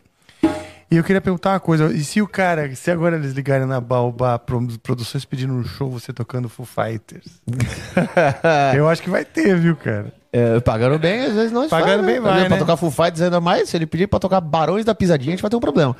[0.92, 1.85] E eu queria perguntar uma coisa.
[1.93, 5.90] E se o cara, se agora eles ligarem na Baobá Pro- Produções pedindo um show,
[5.90, 7.40] você tocando Foo Fighters?
[8.76, 10.11] eu acho que vai ter, viu, cara?
[10.32, 12.58] É, pagando bem, às vezes não se Pagando faz, bem vai, Pra né?
[12.58, 15.42] tocar Full Fighters ainda mais, se ele pedir pra tocar Barões da Pisadinha, a gente
[15.42, 15.95] vai ter um problema.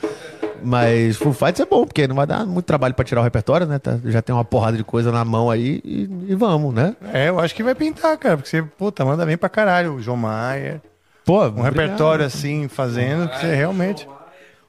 [0.64, 3.66] Mas Full Fighters é bom, porque não vai dar muito trabalho pra tirar o repertório,
[3.66, 3.80] né?
[3.80, 6.96] Tá- já tem uma porrada de coisa na mão aí e, e vamos, né?
[7.14, 8.38] É, eu acho que vai pintar, cara.
[8.38, 9.96] Porque você, puta, manda bem pra caralho.
[9.96, 10.82] O João Maia.
[11.26, 14.08] Pô, Um repertório assim, fazendo, que você realmente.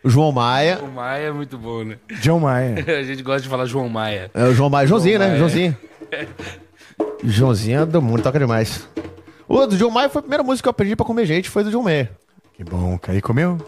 [0.04, 0.78] João Maia.
[0.82, 1.98] O Maia é muito bom, né?
[2.22, 2.84] João Maia.
[2.98, 4.30] A gente gosta de falar João Maia.
[4.32, 4.86] É o João Maia.
[4.86, 5.26] Joãozinho, né?
[5.26, 5.38] Maia.
[5.38, 5.76] Joãozinho.
[7.24, 8.88] Joãozinho é do mundo, toca demais.
[9.46, 11.64] O do João Maia foi a primeira música que eu aprendi pra comer gente, foi
[11.64, 12.10] do João Maia.
[12.54, 12.98] Que bom.
[13.12, 13.58] E comeu?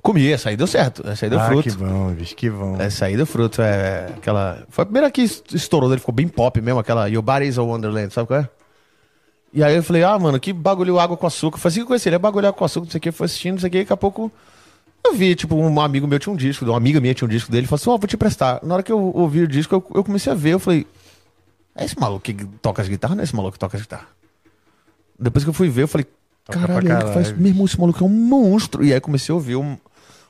[0.00, 1.02] Comi, essa aí deu certo.
[1.08, 1.62] Essa aí deu ah, fruto.
[1.62, 2.76] que bom, bicho, que bom.
[2.78, 3.62] Essa aí deu fruto.
[3.62, 4.62] É aquela.
[4.68, 7.62] Foi a primeira que estourou dele, ficou bem pop mesmo, aquela Your Body is a
[7.62, 8.48] Wonderland, sabe qual é?
[9.52, 11.56] E aí eu falei, ah, mano, que bagulho água com açúcar.
[11.56, 13.00] Eu falei assim, que eu conheci ele, é bagulho água com açúcar, não sei o
[13.00, 14.30] que, foi assistindo, não sei o que, daqui a pouco
[15.04, 17.52] eu vi, tipo, um amigo meu tinha um disco, uma amiga minha tinha um disco
[17.52, 18.60] dele, falou assim, ó, vou te prestar.
[18.62, 20.86] Na hora que eu ouvi o disco, eu, eu comecei a ver, eu falei,
[21.76, 24.06] é esse maluco que toca as guitarras, não é esse maluco que toca as guitarras.
[25.18, 26.06] Depois que eu fui ver, eu falei,
[26.46, 28.82] caralho, caralho, faz, meu irmão, esse maluco é um monstro.
[28.82, 29.76] E aí comecei a ouvir, um,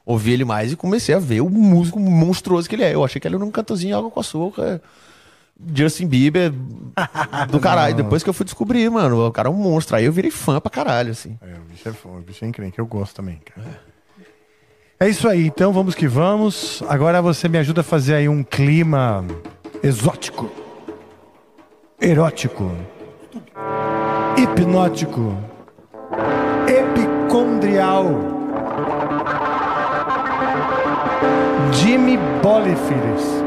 [0.04, 2.94] ouvir ele mais e comecei a ver o músico monstruoso que ele é.
[2.94, 4.82] Eu achei que ele era um cantozinho água com açúcar.
[5.72, 6.52] Justin Bieber
[7.48, 7.94] do caralho.
[7.94, 9.96] Depois que eu fui descobrir, mano, o cara é um monstro.
[9.96, 11.38] Aí eu virei fã pra caralho, assim.
[11.40, 13.68] É, o bicho é o bicho é incrível, eu gosto também, cara.
[13.90, 13.93] É
[15.08, 16.82] isso aí, então vamos que vamos.
[16.88, 19.24] Agora você me ajuda a fazer aí um clima
[19.82, 20.50] exótico,
[22.00, 22.70] erótico,
[24.36, 25.36] hipnótico,
[26.68, 28.06] epicondrial.
[31.72, 33.44] Jimmy Bolifires.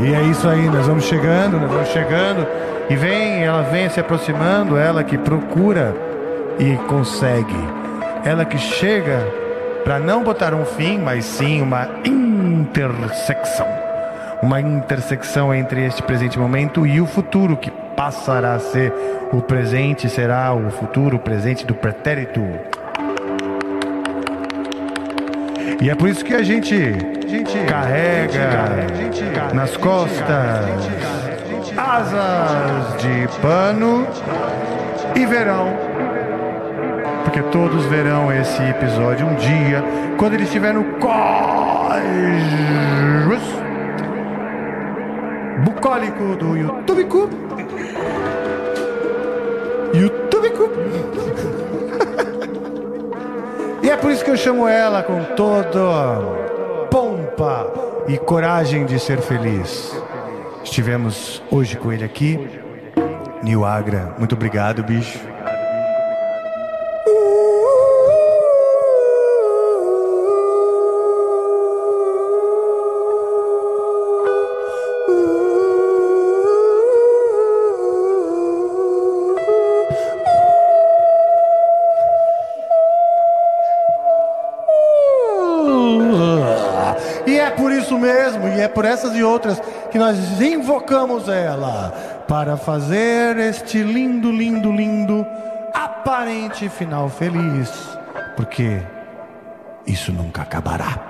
[0.00, 2.46] E é isso aí, nós vamos chegando, nós vamos chegando.
[2.88, 6.07] E vem, ela vem se aproximando, ela que procura
[6.58, 7.56] e consegue.
[8.24, 9.26] Ela que chega
[9.84, 13.66] para não botar um fim, mas sim uma intersecção.
[14.42, 18.92] Uma intersecção entre este presente momento e o futuro, que passará a ser
[19.32, 22.40] o presente, será o futuro, o presente do pretérito.
[25.80, 26.74] E é por isso que a gente,
[27.68, 28.86] carrega
[29.54, 30.28] nas costas
[31.76, 34.06] asas de pano
[35.14, 36.17] e verão.
[37.28, 39.84] Porque todos verão esse episódio um dia,
[40.16, 42.02] quando ele estiver no cós
[45.62, 47.28] bucólico do YouTubico.
[49.92, 50.70] YouTubico.
[53.82, 57.70] E é por isso que eu chamo ela com toda pompa
[58.08, 59.94] e coragem de ser feliz.
[60.64, 62.48] Estivemos hoje com ele aqui.
[63.42, 65.20] Nil Agra, muito obrigado, bicho.
[90.88, 95.26] Invocamos ela para fazer este lindo, lindo, lindo,
[95.74, 97.70] aparente final feliz.
[98.34, 98.82] Porque
[99.86, 101.07] isso nunca acabará.